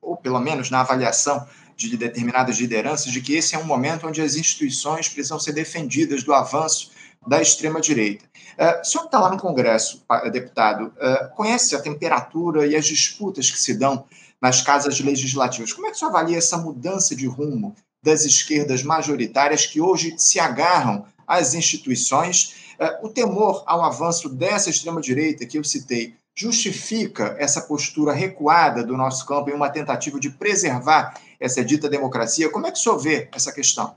ou 0.00 0.16
pelo 0.16 0.40
menos 0.40 0.70
na 0.70 0.80
avaliação 0.80 1.46
de 1.76 1.96
determinadas 1.96 2.58
lideranças, 2.58 3.12
de 3.12 3.20
que 3.20 3.34
esse 3.34 3.54
é 3.54 3.58
um 3.58 3.64
momento 3.64 4.06
onde 4.06 4.22
as 4.22 4.36
instituições 4.36 5.08
precisam 5.08 5.38
ser 5.38 5.52
defendidas 5.52 6.22
do 6.22 6.32
avanço 6.32 6.92
da 7.26 7.40
extrema-direita. 7.40 8.24
Uh, 8.58 8.80
o 8.80 8.84
senhor 8.84 9.04
está 9.04 9.18
lá 9.18 9.30
no 9.30 9.38
Congresso, 9.38 10.04
deputado, 10.32 10.86
uh, 10.86 11.34
conhece 11.34 11.74
a 11.74 11.80
temperatura 11.80 12.66
e 12.66 12.76
as 12.76 12.86
disputas 12.86 13.50
que 13.50 13.58
se 13.58 13.74
dão 13.74 14.04
nas 14.40 14.60
casas 14.60 15.00
legislativas. 15.00 15.72
Como 15.72 15.86
é 15.86 15.90
que 15.90 15.96
o 15.96 15.98
senhor 15.98 16.10
avalia 16.10 16.38
essa 16.38 16.58
mudança 16.58 17.16
de 17.16 17.26
rumo 17.26 17.74
das 18.02 18.24
esquerdas 18.24 18.82
majoritárias 18.82 19.66
que 19.66 19.80
hoje 19.80 20.14
se 20.18 20.38
agarram 20.38 21.06
às 21.26 21.54
instituições? 21.54 22.74
Uh, 22.78 23.06
o 23.06 23.08
temor 23.08 23.62
ao 23.66 23.82
avanço 23.82 24.28
dessa 24.28 24.70
extrema-direita 24.70 25.46
que 25.46 25.58
eu 25.58 25.64
citei 25.64 26.14
justifica 26.36 27.36
essa 27.38 27.62
postura 27.62 28.12
recuada 28.12 28.82
do 28.82 28.96
nosso 28.96 29.24
campo 29.24 29.50
em 29.50 29.54
uma 29.54 29.70
tentativa 29.70 30.18
de 30.18 30.30
preservar 30.30 31.14
essa 31.38 31.64
dita 31.64 31.88
democracia? 31.88 32.50
Como 32.50 32.66
é 32.66 32.72
que 32.72 32.78
o 32.78 32.82
senhor 32.82 32.98
vê 32.98 33.28
essa 33.32 33.52
questão? 33.52 33.94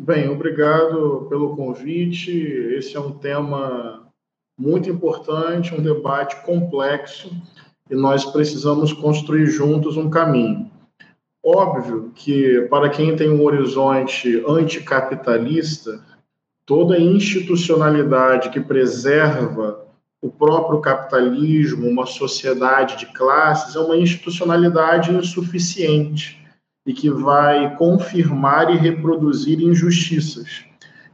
Bem, 0.00 0.28
obrigado 0.28 1.26
pelo 1.28 1.56
convite. 1.56 2.30
Esse 2.30 2.96
é 2.96 3.00
um 3.00 3.10
tema 3.10 4.06
muito 4.56 4.88
importante, 4.88 5.74
um 5.74 5.82
debate 5.82 6.40
complexo 6.42 7.32
e 7.90 7.96
nós 7.96 8.24
precisamos 8.24 8.92
construir 8.92 9.46
juntos 9.46 9.96
um 9.96 10.08
caminho. 10.08 10.70
Óbvio 11.44 12.12
que, 12.14 12.60
para 12.70 12.88
quem 12.90 13.16
tem 13.16 13.28
um 13.28 13.42
horizonte 13.42 14.40
anticapitalista, 14.46 16.00
toda 16.64 16.96
institucionalidade 16.96 18.50
que 18.50 18.60
preserva 18.60 19.84
o 20.22 20.30
próprio 20.30 20.80
capitalismo, 20.80 21.88
uma 21.88 22.06
sociedade 22.06 22.98
de 22.98 23.06
classes, 23.06 23.74
é 23.74 23.80
uma 23.80 23.96
institucionalidade 23.96 25.12
insuficiente 25.12 26.38
e 26.88 26.94
que 26.94 27.10
vai 27.10 27.76
confirmar 27.76 28.74
e 28.74 28.78
reproduzir 28.78 29.60
injustiças. 29.60 30.64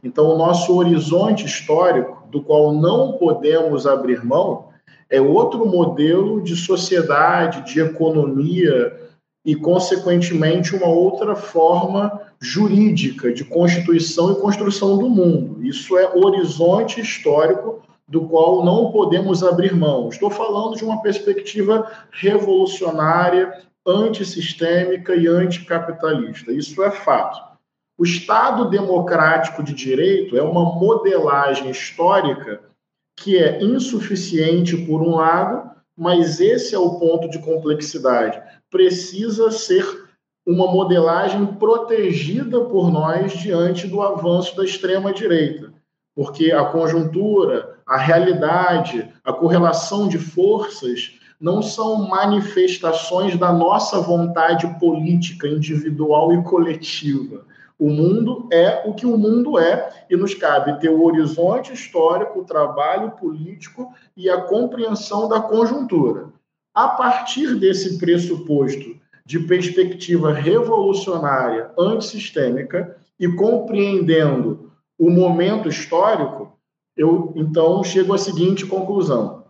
Então, 0.01 0.27
o 0.27 0.37
nosso 0.37 0.73
horizonte 0.73 1.45
histórico, 1.45 2.25
do 2.31 2.41
qual 2.41 2.71
não 2.71 3.17
podemos 3.17 3.85
abrir 3.85 4.23
mão, 4.23 4.69
é 5.09 5.19
outro 5.19 5.65
modelo 5.65 6.41
de 6.41 6.55
sociedade, 6.55 7.73
de 7.73 7.81
economia 7.81 8.97
e, 9.43 9.53
consequentemente, 9.53 10.73
uma 10.73 10.87
outra 10.87 11.35
forma 11.35 12.21
jurídica 12.39 13.33
de 13.33 13.43
constituição 13.43 14.31
e 14.31 14.39
construção 14.39 14.97
do 14.97 15.09
mundo. 15.09 15.61
Isso 15.61 15.97
é 15.97 16.09
horizonte 16.15 17.01
histórico 17.01 17.81
do 18.07 18.21
qual 18.29 18.63
não 18.63 18.93
podemos 18.93 19.43
abrir 19.43 19.75
mão. 19.75 20.07
Estou 20.07 20.29
falando 20.29 20.77
de 20.77 20.85
uma 20.85 21.01
perspectiva 21.01 21.91
revolucionária 22.11 23.65
antissistêmica 23.85 25.15
e 25.15 25.27
anticapitalista. 25.27 26.51
Isso 26.51 26.83
é 26.83 26.91
fato. 26.91 27.55
O 27.97 28.03
Estado 28.03 28.69
democrático 28.69 29.63
de 29.63 29.73
direito 29.73 30.37
é 30.37 30.41
uma 30.41 30.63
modelagem 30.63 31.69
histórica 31.69 32.61
que 33.15 33.37
é 33.37 33.63
insuficiente, 33.63 34.75
por 34.75 35.01
um 35.01 35.15
lado, 35.15 35.71
mas 35.97 36.41
esse 36.41 36.75
é 36.75 36.79
o 36.79 36.99
ponto 36.99 37.29
de 37.29 37.39
complexidade. 37.39 38.41
Precisa 38.69 39.49
ser 39.51 39.85
uma 40.45 40.67
modelagem 40.67 41.45
protegida 41.55 42.59
por 42.65 42.91
nós 42.91 43.31
diante 43.33 43.87
do 43.87 44.01
avanço 44.01 44.55
da 44.57 44.65
extrema-direita, 44.65 45.73
porque 46.13 46.51
a 46.51 46.65
conjuntura, 46.65 47.79
a 47.85 47.97
realidade, 47.97 49.09
a 49.23 49.31
correlação 49.31 50.07
de 50.07 50.19
forças 50.19 51.14
não 51.45 51.61
são 51.61 52.07
manifestações 52.07 53.37
da 53.37 53.53
nossa 53.53 54.01
vontade 54.01 54.65
política 54.79 55.47
individual 55.47 56.33
e 56.33 56.41
coletiva. 56.41 57.45
O 57.77 57.87
mundo 57.87 58.49
é 58.51 58.81
o 58.89 58.95
que 58.95 59.05
o 59.05 59.15
mundo 59.15 59.59
é 59.59 60.05
e 60.09 60.15
nos 60.15 60.33
cabe 60.33 60.79
ter 60.79 60.89
o 60.89 61.03
horizonte 61.03 61.71
histórico, 61.71 62.39
o 62.39 62.45
trabalho 62.45 63.11
político 63.11 63.93
e 64.17 64.27
a 64.27 64.41
compreensão 64.41 65.29
da 65.29 65.39
conjuntura. 65.39 66.29
A 66.73 66.87
partir 66.87 67.53
desse 67.53 67.99
pressuposto 67.99 68.99
de 69.23 69.37
perspectiva 69.41 70.33
revolucionária, 70.33 71.69
antissistêmica 71.77 72.97
e 73.19 73.27
compreendendo 73.27 74.71
o 74.97 75.11
momento 75.11 75.69
histórico, 75.69 76.57
eu 76.97 77.31
então 77.35 77.83
chego 77.83 78.15
à 78.15 78.17
seguinte 78.17 78.65
conclusão: 78.65 79.43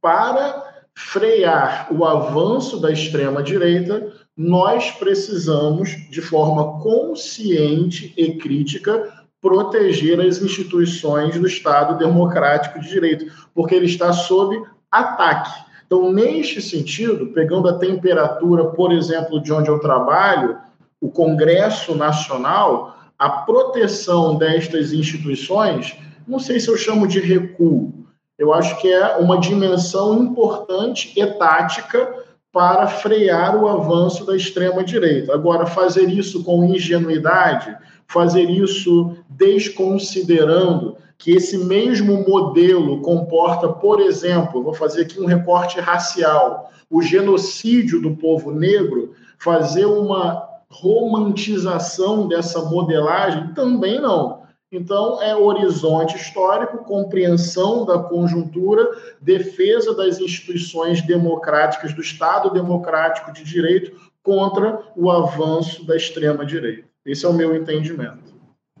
para 0.00 0.71
frear 0.94 1.88
o 1.90 2.04
avanço 2.04 2.80
da 2.80 2.90
extrema 2.90 3.42
direita, 3.42 4.12
nós 4.36 4.90
precisamos, 4.92 5.90
de 6.10 6.20
forma 6.20 6.80
consciente 6.80 8.12
e 8.16 8.34
crítica, 8.34 9.22
proteger 9.40 10.20
as 10.20 10.40
instituições 10.40 11.38
do 11.38 11.46
Estado 11.46 11.98
democrático 11.98 12.80
de 12.80 12.88
direito, 12.88 13.26
porque 13.54 13.74
ele 13.74 13.86
está 13.86 14.12
sob 14.12 14.62
ataque. 14.90 15.50
Então, 15.86 16.12
neste 16.12 16.62
sentido, 16.62 17.26
pegando 17.28 17.68
a 17.68 17.78
temperatura, 17.78 18.66
por 18.66 18.92
exemplo, 18.92 19.42
de 19.42 19.52
onde 19.52 19.68
eu 19.68 19.78
trabalho, 19.78 20.56
o 21.00 21.10
Congresso 21.10 21.94
Nacional, 21.94 22.96
a 23.18 23.28
proteção 23.28 24.36
destas 24.36 24.92
instituições, 24.92 25.96
não 26.26 26.38
sei 26.38 26.60
se 26.60 26.68
eu 26.68 26.76
chamo 26.76 27.06
de 27.06 27.20
recuo, 27.20 28.01
eu 28.38 28.52
acho 28.52 28.80
que 28.80 28.92
é 28.92 29.16
uma 29.16 29.38
dimensão 29.38 30.22
importante 30.22 31.12
e 31.16 31.26
tática 31.26 32.12
para 32.52 32.86
frear 32.86 33.56
o 33.56 33.66
avanço 33.66 34.26
da 34.26 34.36
extrema-direita. 34.36 35.32
Agora, 35.32 35.64
fazer 35.64 36.10
isso 36.10 36.44
com 36.44 36.64
ingenuidade, 36.64 37.74
fazer 38.06 38.50
isso 38.50 39.16
desconsiderando 39.28 40.96
que 41.16 41.30
esse 41.30 41.56
mesmo 41.56 42.28
modelo 42.28 43.00
comporta, 43.00 43.68
por 43.68 44.00
exemplo, 44.00 44.62
vou 44.62 44.74
fazer 44.74 45.02
aqui 45.02 45.20
um 45.20 45.26
recorte 45.26 45.80
racial, 45.80 46.70
o 46.90 47.00
genocídio 47.00 48.02
do 48.02 48.16
povo 48.16 48.50
negro, 48.50 49.14
fazer 49.38 49.86
uma 49.86 50.46
romantização 50.68 52.26
dessa 52.26 52.62
modelagem, 52.62 53.54
também 53.54 54.00
não. 54.00 54.41
Então, 54.72 55.20
é 55.22 55.36
horizonte 55.36 56.16
histórico, 56.16 56.78
compreensão 56.78 57.84
da 57.84 57.98
conjuntura, 57.98 58.88
defesa 59.20 59.94
das 59.94 60.18
instituições 60.18 61.02
democráticas, 61.02 61.92
do 61.92 62.00
Estado 62.00 62.50
democrático 62.50 63.30
de 63.32 63.44
direito 63.44 64.00
contra 64.22 64.82
o 64.96 65.10
avanço 65.10 65.84
da 65.84 65.94
extrema-direita. 65.94 66.88
Esse 67.04 67.26
é 67.26 67.28
o 67.28 67.34
meu 67.34 67.54
entendimento. 67.54 68.32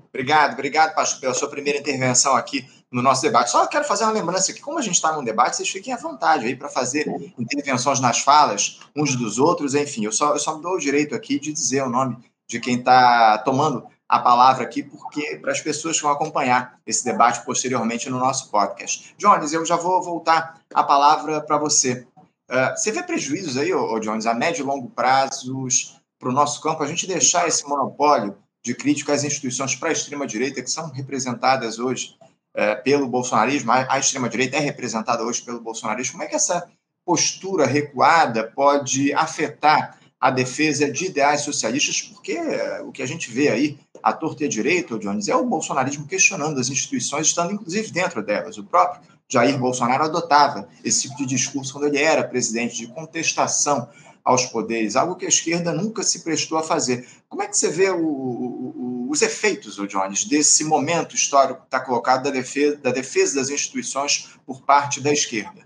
Obrigado, 0.08 0.54
obrigado, 0.54 0.94
pastor, 0.94 1.20
pela 1.20 1.34
sua 1.34 1.50
primeira 1.50 1.78
intervenção 1.78 2.36
aqui 2.36 2.66
no 2.90 3.02
nosso 3.02 3.20
debate. 3.20 3.50
Só 3.50 3.66
quero 3.66 3.84
fazer 3.84 4.04
uma 4.04 4.12
lembrança 4.12 4.50
aqui, 4.50 4.60
como 4.60 4.78
a 4.78 4.82
gente 4.82 4.94
está 4.94 5.12
num 5.12 5.24
debate, 5.24 5.56
vocês 5.56 5.68
fiquem 5.68 5.92
à 5.92 5.96
vontade 5.98 6.46
aí 6.46 6.56
para 6.56 6.70
fazer 6.70 7.06
intervenções 7.38 8.00
nas 8.00 8.20
falas 8.20 8.80
uns 8.96 9.14
dos 9.14 9.38
outros, 9.38 9.74
enfim, 9.74 10.06
eu 10.06 10.12
só, 10.12 10.32
eu 10.32 10.38
só 10.38 10.56
me 10.56 10.62
dou 10.62 10.74
o 10.74 10.78
direito 10.78 11.14
aqui 11.14 11.38
de 11.38 11.52
dizer 11.52 11.82
o 11.82 11.90
nome 11.90 12.16
de 12.46 12.60
quem 12.60 12.78
está 12.78 13.38
tomando 13.38 13.86
a 14.12 14.18
palavra 14.18 14.64
aqui, 14.64 14.82
porque 14.82 15.38
para 15.38 15.52
as 15.52 15.60
pessoas 15.62 15.96
que 15.96 16.02
vão 16.02 16.12
acompanhar 16.12 16.78
esse 16.86 17.02
debate 17.02 17.42
posteriormente 17.46 18.10
no 18.10 18.18
nosso 18.18 18.50
podcast. 18.50 19.14
Jones, 19.16 19.54
eu 19.54 19.64
já 19.64 19.74
vou 19.74 20.02
voltar 20.02 20.60
a 20.74 20.84
palavra 20.84 21.40
para 21.40 21.56
você. 21.56 22.06
Uh, 22.50 22.76
você 22.76 22.92
vê 22.92 23.02
prejuízos 23.02 23.56
aí, 23.56 23.72
ô, 23.72 23.98
Jones, 24.00 24.26
a 24.26 24.34
médio 24.34 24.64
e 24.64 24.66
longo 24.66 24.90
prazos 24.90 25.98
para 26.18 26.28
o 26.28 26.32
nosso 26.32 26.60
campo, 26.60 26.82
a 26.82 26.86
gente 26.86 27.06
deixar 27.06 27.48
esse 27.48 27.66
monopólio 27.66 28.36
de 28.62 28.74
crítica 28.74 29.14
às 29.14 29.24
instituições 29.24 29.74
para 29.76 29.88
a 29.88 29.92
extrema-direita, 29.92 30.60
que 30.60 30.70
são 30.70 30.90
representadas 30.90 31.78
hoje 31.78 32.14
uh, 32.54 32.82
pelo 32.84 33.08
bolsonarismo, 33.08 33.72
a, 33.72 33.94
a 33.94 33.98
extrema-direita 33.98 34.58
é 34.58 34.60
representada 34.60 35.24
hoje 35.24 35.40
pelo 35.40 35.62
bolsonarismo, 35.62 36.12
como 36.12 36.24
é 36.24 36.26
que 36.26 36.36
essa 36.36 36.70
postura 37.06 37.64
recuada 37.64 38.44
pode 38.54 39.10
afetar 39.14 39.98
a 40.22 40.30
defesa 40.30 40.88
de 40.88 41.06
ideais 41.06 41.40
socialistas, 41.40 42.00
porque 42.02 42.38
o 42.84 42.92
que 42.92 43.02
a 43.02 43.06
gente 43.06 43.28
vê 43.28 43.48
aí, 43.48 43.76
a 44.02 44.12
torta 44.12 44.44
a 44.44 44.48
direita, 44.48 44.98
Jones, 44.98 45.28
é 45.28 45.36
o 45.36 45.44
bolsonarismo 45.44 46.06
questionando 46.06 46.58
as 46.58 46.68
instituições, 46.68 47.28
estando 47.28 47.52
inclusive 47.52 47.90
dentro 47.90 48.22
delas. 48.22 48.58
O 48.58 48.64
próprio 48.64 49.02
Jair 49.28 49.58
Bolsonaro 49.58 50.04
adotava 50.04 50.68
esse 50.84 51.02
tipo 51.02 51.16
de 51.18 51.26
discurso 51.26 51.72
quando 51.72 51.86
ele 51.86 51.98
era 51.98 52.24
presidente, 52.24 52.76
de 52.76 52.88
contestação 52.88 53.88
aos 54.24 54.46
poderes, 54.46 54.94
algo 54.94 55.16
que 55.16 55.24
a 55.24 55.28
esquerda 55.28 55.72
nunca 55.72 56.02
se 56.02 56.20
prestou 56.20 56.58
a 56.58 56.62
fazer. 56.62 57.06
Como 57.28 57.42
é 57.42 57.48
que 57.48 57.56
você 57.56 57.70
vê 57.70 57.90
o, 57.90 58.04
o, 58.04 59.06
os 59.10 59.20
efeitos, 59.22 59.76
Jones, 59.88 60.24
desse 60.24 60.64
momento 60.64 61.14
histórico 61.14 61.60
que 61.60 61.66
está 61.66 61.80
colocado 61.80 62.24
da 62.24 62.30
defesa, 62.30 62.76
da 62.76 62.90
defesa 62.90 63.36
das 63.36 63.50
instituições 63.50 64.30
por 64.46 64.62
parte 64.62 65.00
da 65.00 65.12
esquerda? 65.12 65.62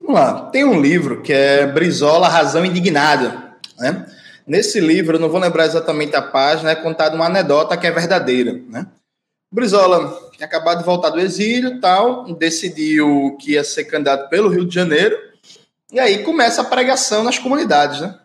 Vamos 0.00 0.20
lá, 0.20 0.50
tem 0.50 0.64
um 0.64 0.80
livro 0.80 1.22
que 1.22 1.32
é 1.32 1.66
Brizola, 1.66 2.28
Razão 2.28 2.64
Indignada, 2.64 3.54
né? 3.78 4.06
Nesse 4.50 4.80
livro, 4.80 5.14
eu 5.14 5.20
não 5.20 5.28
vou 5.28 5.38
lembrar 5.38 5.64
exatamente 5.64 6.16
a 6.16 6.20
página, 6.20 6.72
é 6.72 6.74
contada 6.74 7.14
uma 7.14 7.26
anedota 7.26 7.76
que 7.76 7.86
é 7.86 7.90
verdadeira. 7.92 8.60
Né? 8.68 8.84
Brizola 9.48 10.28
tinha 10.32 10.44
acabado 10.44 10.78
de 10.78 10.84
voltar 10.84 11.10
do 11.10 11.20
exílio 11.20 11.80
tal, 11.80 12.24
decidiu 12.34 13.36
que 13.40 13.52
ia 13.52 13.62
ser 13.62 13.84
candidato 13.84 14.28
pelo 14.28 14.48
Rio 14.48 14.64
de 14.64 14.74
Janeiro, 14.74 15.16
e 15.92 16.00
aí 16.00 16.24
começa 16.24 16.62
a 16.62 16.64
pregação 16.64 17.22
nas 17.22 17.38
comunidades. 17.38 18.00
Né? 18.00 18.18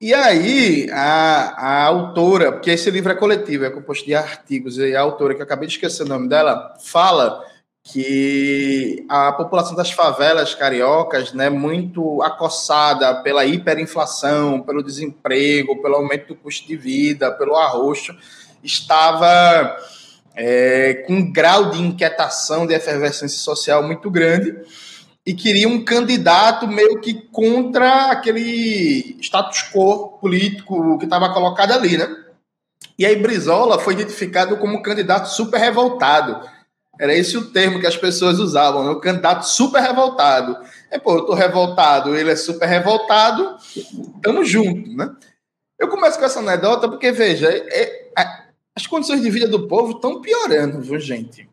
E 0.00 0.14
aí, 0.14 0.88
a, 0.92 1.56
a 1.56 1.82
autora, 1.82 2.52
porque 2.52 2.70
esse 2.70 2.88
livro 2.88 3.10
é 3.10 3.16
coletivo, 3.16 3.64
é 3.64 3.70
composto 3.70 4.06
de 4.06 4.14
artigos, 4.14 4.78
e 4.78 4.94
a 4.94 5.00
autora, 5.00 5.34
que 5.34 5.40
eu 5.40 5.44
acabei 5.46 5.66
de 5.66 5.74
esquecer 5.74 6.04
o 6.04 6.08
nome 6.08 6.28
dela, 6.28 6.76
fala 6.80 7.44
que 7.92 9.06
a 9.08 9.32
população 9.32 9.76
das 9.76 9.92
favelas 9.92 10.54
cariocas, 10.54 11.32
né, 11.32 11.48
muito 11.48 12.20
acossada 12.20 13.22
pela 13.22 13.46
hiperinflação, 13.46 14.60
pelo 14.60 14.82
desemprego, 14.82 15.80
pelo 15.80 15.94
aumento 15.94 16.28
do 16.28 16.36
custo 16.36 16.66
de 16.66 16.76
vida, 16.76 17.30
pelo 17.30 17.54
arroxo, 17.54 18.12
estava 18.62 19.76
é, 20.34 21.04
com 21.06 21.14
um 21.14 21.32
grau 21.32 21.70
de 21.70 21.80
inquietação, 21.80 22.66
de 22.66 22.74
efervescência 22.74 23.38
social 23.38 23.84
muito 23.84 24.10
grande 24.10 24.54
e 25.24 25.32
queria 25.32 25.68
um 25.68 25.84
candidato 25.84 26.66
meio 26.66 27.00
que 27.00 27.14
contra 27.14 28.10
aquele 28.10 29.16
status 29.20 29.62
quo 29.72 30.18
político 30.20 30.98
que 30.98 31.04
estava 31.04 31.32
colocado 31.32 31.72
ali, 31.72 31.96
né? 31.96 32.08
E 32.98 33.06
aí 33.06 33.14
Brizola 33.16 33.78
foi 33.78 33.94
identificado 33.94 34.56
como 34.56 34.76
um 34.76 34.82
candidato 34.82 35.26
super 35.26 35.58
revoltado, 35.58 36.40
era 36.98 37.14
esse 37.14 37.36
o 37.36 37.50
termo 37.50 37.80
que 37.80 37.86
as 37.86 37.96
pessoas 37.96 38.38
usavam, 38.38 38.84
né? 38.84 38.90
o 38.90 39.00
candidato 39.00 39.42
super 39.42 39.82
revoltado. 39.82 40.56
É, 40.90 40.98
pô, 40.98 41.16
eu 41.16 41.26
tô 41.26 41.34
revoltado, 41.34 42.16
ele 42.16 42.30
é 42.30 42.36
super 42.36 42.66
revoltado, 42.66 43.56
tamo 44.22 44.44
junto, 44.44 44.90
né? 44.96 45.14
Eu 45.78 45.88
começo 45.88 46.18
com 46.18 46.24
essa 46.24 46.38
anedota 46.38 46.88
porque, 46.88 47.12
veja, 47.12 47.48
é, 47.50 48.10
é, 48.18 48.46
as 48.74 48.86
condições 48.86 49.20
de 49.20 49.30
vida 49.30 49.46
do 49.46 49.68
povo 49.68 49.92
estão 49.92 50.20
piorando, 50.20 50.80
viu, 50.80 50.98
gente? 50.98 51.48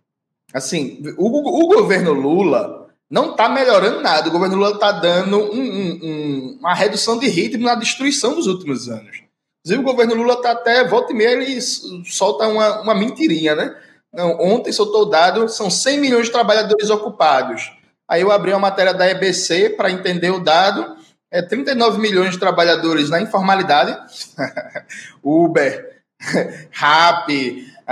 Assim, 0.54 1.02
o, 1.18 1.66
o 1.66 1.68
governo 1.68 2.14
Lula 2.14 2.84
não 3.10 3.32
está 3.32 3.50
melhorando 3.50 4.02
nada. 4.02 4.30
O 4.30 4.32
governo 4.32 4.56
Lula 4.56 4.72
está 4.72 4.92
dando 4.92 5.38
um, 5.38 5.62
um, 5.62 6.00
um, 6.04 6.58
uma 6.60 6.74
redução 6.74 7.20
de 7.20 7.28
ritmo 7.28 7.64
na 7.64 7.76
destruição 7.76 8.36
dos 8.36 8.48
últimos 8.48 8.88
anos. 8.90 9.24
Inclusive, 9.60 9.82
o 9.82 9.92
governo 9.92 10.16
Lula 10.16 10.34
está 10.34 10.52
até, 10.52 10.88
volta 10.88 11.12
e 11.12 11.16
meia, 11.16 11.32
ele 11.32 11.62
solta 11.62 12.48
uma, 12.48 12.82
uma 12.82 12.96
mentirinha, 12.96 13.56
né? 13.56 13.76
Não, 14.14 14.38
ontem 14.40 14.72
soltou 14.72 15.04
o 15.04 15.06
dado, 15.06 15.50
são 15.50 15.70
100 15.70 16.00
milhões 16.00 16.26
de 16.28 16.32
trabalhadores 16.32 16.90
ocupados. 16.90 17.72
Aí 18.08 18.22
eu 18.22 18.32
abri 18.32 18.52
uma 18.52 18.60
matéria 18.60 18.94
da 18.94 19.10
EBC 19.10 19.72
para 19.72 19.90
entender 19.90 20.30
o 20.30 20.40
dado. 20.40 20.96
É 21.32 21.42
39 21.42 22.00
milhões 22.00 22.32
de 22.32 22.38
trabalhadores 22.38 23.10
na 23.10 23.20
informalidade. 23.20 23.98
Uber, 25.24 26.04
Rap, 26.72 27.28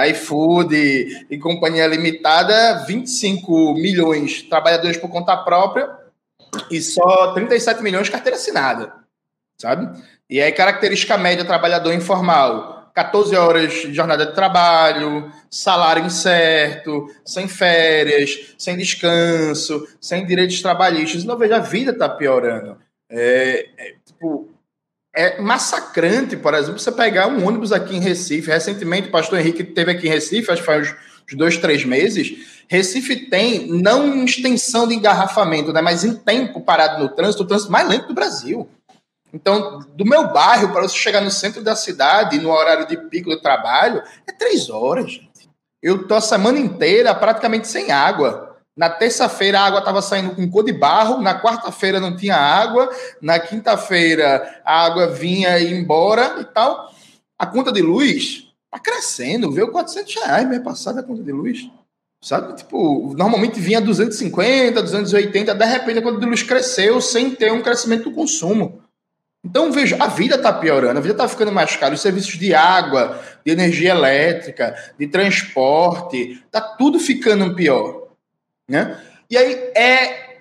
iFood 0.10 1.26
e 1.30 1.38
companhia 1.40 1.88
limitada, 1.88 2.86
25 2.86 3.74
milhões 3.74 4.32
de 4.32 4.44
trabalhadores 4.44 4.98
por 4.98 5.10
conta 5.10 5.36
própria 5.38 5.90
e 6.70 6.82
só 6.82 7.34
37 7.34 7.82
milhões 7.82 8.06
de 8.06 8.12
carteira 8.12 8.38
assinada, 8.38 8.94
sabe? 9.58 10.02
E 10.30 10.42
aí, 10.42 10.52
característica 10.52 11.18
média 11.18 11.44
trabalhador 11.44 11.94
informal, 11.94 12.71
14 12.94 13.36
horas 13.36 13.72
de 13.72 13.94
jornada 13.94 14.26
de 14.26 14.34
trabalho, 14.34 15.32
salário 15.50 16.06
incerto, 16.06 17.08
sem 17.26 17.48
férias, 17.48 18.54
sem 18.58 18.78
descanso, 18.78 19.88
sem 20.00 20.26
direitos 20.26 20.62
trabalhistas. 20.62 21.24
Não 21.24 21.38
veja, 21.38 21.58
a 21.58 21.60
vida 21.60 21.92
está 21.92 22.10
piorando. 22.10 22.78
É, 23.10 23.68
é, 23.78 23.96
tipo, 24.06 24.50
é 25.14 25.42
massacrante, 25.42 26.38
por 26.38 26.54
exemplo, 26.54 26.80
você 26.80 26.92
pegar 26.92 27.28
um 27.28 27.46
ônibus 27.46 27.72
aqui 27.72 27.96
em 27.96 28.00
Recife. 28.00 28.50
Recentemente, 28.50 29.10
o 29.10 29.12
pastor 29.12 29.40
Henrique 29.40 29.64
teve 29.64 29.92
aqui 29.92 30.08
em 30.08 30.12
Recife, 30.12 30.52
acho 30.52 30.62
que 30.62 30.66
faz 30.66 30.96
uns 31.28 31.38
dois, 31.38 31.58
três 31.58 31.84
meses. 31.84 32.64
Recife 32.68 33.30
tem, 33.30 33.68
não 33.68 34.08
em 34.08 34.24
extensão 34.24 34.88
de 34.88 34.96
engarrafamento, 34.96 35.74
né, 35.74 35.82
mas 35.82 36.06
em 36.06 36.16
tempo 36.16 36.62
parado 36.62 37.04
no 37.04 37.10
trânsito, 37.10 37.44
o 37.44 37.48
trânsito 37.48 37.72
mais 37.72 37.88
lento 37.88 38.08
do 38.08 38.14
Brasil. 38.14 38.68
Então, 39.34 39.80
do 39.96 40.06
meu 40.06 40.32
bairro, 40.32 40.72
para 40.72 40.82
você 40.82 40.98
chegar 40.98 41.22
no 41.22 41.32
centro 41.32 41.64
da 41.64 41.76
cidade, 41.76 42.40
no 42.40 42.52
horário 42.52 42.88
de 42.88 42.98
pico 42.98 43.30
do 43.30 43.40
trabalho, 43.40 44.04
é 44.28 44.32
três 44.32 44.70
horas, 44.70 45.12
gente. 45.12 45.50
Eu 45.82 46.08
tô 46.08 46.16
a 46.16 46.22
semana 46.22 46.60
inteira 46.60 47.16
praticamente 47.16 47.68
sem 47.68 47.92
água. 47.92 48.58
Na 48.78 48.90
terça-feira 48.90 49.60
a 49.60 49.66
água 49.66 49.80
estava 49.80 50.02
saindo 50.02 50.36
com 50.36 50.50
cor 50.50 50.64
de 50.64 50.72
barro, 50.72 51.22
na 51.22 51.40
quarta-feira 51.42 52.00
não 52.00 52.16
tinha 52.16 52.36
água, 52.36 52.90
na 53.22 53.40
quinta-feira 53.40 54.62
a 54.64 54.86
água 54.86 55.08
vinha 55.08 55.60
e 55.60 55.74
embora 55.74 56.40
e 56.40 56.46
tal. 56.46 56.94
A 57.38 57.46
conta 57.46 57.72
de 57.72 57.82
luz 57.82 58.48
tá 58.70 58.80
crescendo, 58.80 59.52
veio 59.52 59.72
400 59.72 60.16
reais 60.16 60.48
mês 60.48 60.64
passado 60.64 61.00
a 61.00 61.04
conta 61.04 61.24
de 61.24 61.32
luz. 61.32 61.70
Sabe? 62.24 62.56
Tipo, 62.56 63.14
normalmente 63.18 63.60
vinha 63.60 63.82
250, 63.82 64.82
280, 64.82 65.56
de 65.56 65.66
repente 65.66 66.00
a 66.00 66.02
conta 66.04 66.20
de 66.20 66.26
luz 66.28 66.44
cresceu 66.44 67.02
sem 67.02 67.32
ter 67.32 67.52
um 67.52 67.64
crescimento 67.64 68.04
do 68.10 68.16
consumo. 68.16 68.81
Então, 69.44 69.72
veja, 69.72 69.98
a 70.00 70.08
vida 70.08 70.36
está 70.36 70.54
piorando, 70.54 71.00
a 71.00 71.02
vida 71.02 71.16
está 71.16 71.28
ficando 71.28 71.52
mais 71.52 71.76
cara, 71.76 71.96
os 71.96 72.02
serviços 72.02 72.38
de 72.38 72.54
água, 72.54 73.20
de 73.44 73.52
energia 73.52 73.90
elétrica, 73.92 74.76
de 75.00 75.08
transporte, 75.08 76.44
está 76.46 76.62
tudo 76.62 77.00
ficando 77.00 77.56
pior. 77.56 78.10
Né? 78.70 79.00
E 79.30 79.36
aí 79.36 79.54
é, 79.76 80.36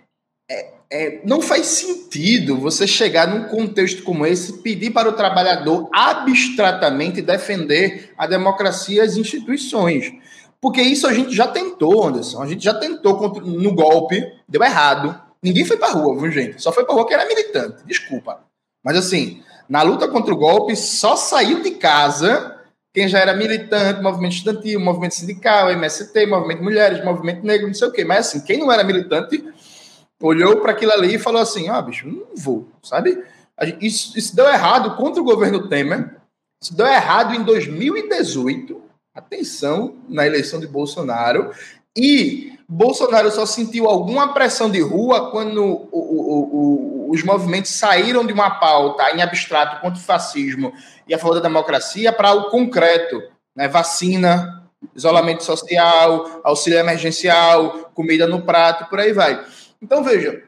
é, 0.51 0.73
é, 0.91 1.21
não 1.25 1.41
faz 1.41 1.67
sentido 1.67 2.59
você 2.59 2.87
chegar 2.87 3.27
num 3.27 3.45
contexto 3.45 4.03
como 4.03 4.27
esse, 4.27 4.59
pedir 4.63 4.91
para 4.91 5.09
o 5.09 5.15
trabalhador 5.15 5.89
abstratamente 5.93 7.23
defender 7.23 8.13
a 8.19 8.27
democracia 8.27 8.97
e 8.97 9.07
as 9.07 9.17
instituições. 9.17 10.13
Porque 10.61 10.83
isso 10.83 11.07
a 11.07 11.15
gente 11.15 11.35
já 11.35 11.49
tentou, 11.49 12.07
Anderson. 12.07 12.43
A 12.43 12.47
gente 12.47 12.63
já 12.63 12.75
tentou 12.75 13.41
no 13.41 13.75
golpe, 13.75 14.23
deu 14.47 14.63
errado. 14.63 15.19
Ninguém 15.43 15.65
foi 15.65 15.79
para 15.79 15.93
rua, 15.93 16.21
viu, 16.21 16.31
gente? 16.31 16.61
Só 16.61 16.71
foi 16.71 16.85
para 16.85 16.95
rua 16.95 17.07
que 17.07 17.15
era 17.15 17.27
militante. 17.27 17.83
Desculpa. 17.87 18.50
Mas 18.85 18.97
assim, 18.97 19.43
na 19.69 19.83
luta 19.83 20.09
contra 20.09 20.33
o 20.33 20.37
golpe, 20.37 20.75
só 20.77 21.17
saiu 21.17 21.63
de 21.63 21.73
casa 21.73 22.57
quem 22.93 23.07
já 23.07 23.21
era 23.21 23.35
militante, 23.35 24.03
movimento 24.03 24.33
estudantil, 24.33 24.81
movimento 24.81 25.15
sindical, 25.15 25.71
MST, 25.71 26.27
movimento 26.27 26.63
mulheres, 26.63 27.05
movimento 27.05 27.47
negro, 27.47 27.69
não 27.69 27.75
sei 27.75 27.87
o 27.87 27.93
quê. 27.93 28.05
Mas 28.05 28.29
assim, 28.29 28.41
quem 28.41 28.59
não 28.59 28.73
era 28.73 28.83
militante 28.83 29.45
olhou 30.21 30.57
para 30.57 30.73
aquilo 30.73 30.93
ali 30.93 31.15
e 31.15 31.19
falou 31.19 31.41
assim: 31.41 31.71
ó, 31.71 31.79
oh, 31.79 31.83
bicho, 31.83 32.09
não 32.09 32.27
vou, 32.35 32.69
sabe? 32.83 33.23
Isso, 33.81 34.19
isso 34.19 34.35
deu 34.35 34.49
errado 34.49 34.97
contra 34.97 35.21
o 35.21 35.25
governo 35.25 35.69
Temer. 35.69 36.17
Isso 36.63 36.75
deu 36.77 36.87
errado 36.87 37.35
em 37.35 37.43
2018. 37.43 38.83
Atenção 39.15 39.97
na 40.09 40.27
eleição 40.27 40.59
de 40.59 40.67
Bolsonaro. 40.67 41.53
E 41.97 42.50
Bolsonaro 42.73 43.33
só 43.33 43.45
sentiu 43.45 43.89
alguma 43.89 44.33
pressão 44.33 44.71
de 44.71 44.81
rua 44.81 45.33
quando 45.33 45.61
o, 45.61 45.89
o, 45.91 47.09
o, 47.09 47.11
os 47.11 47.21
movimentos 47.25 47.73
saíram 47.73 48.25
de 48.25 48.33
uma 48.33 48.61
pauta 48.61 49.11
em 49.11 49.21
abstrato 49.21 49.81
contra 49.81 49.99
o 49.99 50.05
fascismo 50.05 50.73
e 51.09 51.13
a 51.13 51.19
favor 51.19 51.35
da 51.35 51.41
democracia 51.41 52.13
para 52.13 52.33
o 52.33 52.49
concreto, 52.49 53.21
né? 53.57 53.67
vacina, 53.67 54.63
isolamento 54.95 55.43
social, 55.43 56.41
auxílio 56.45 56.79
emergencial, 56.79 57.91
comida 57.93 58.29
no 58.29 58.43
prato, 58.43 58.89
por 58.89 59.01
aí 59.01 59.13
vai. 59.13 59.45
Então, 59.83 60.05
veja, 60.05 60.41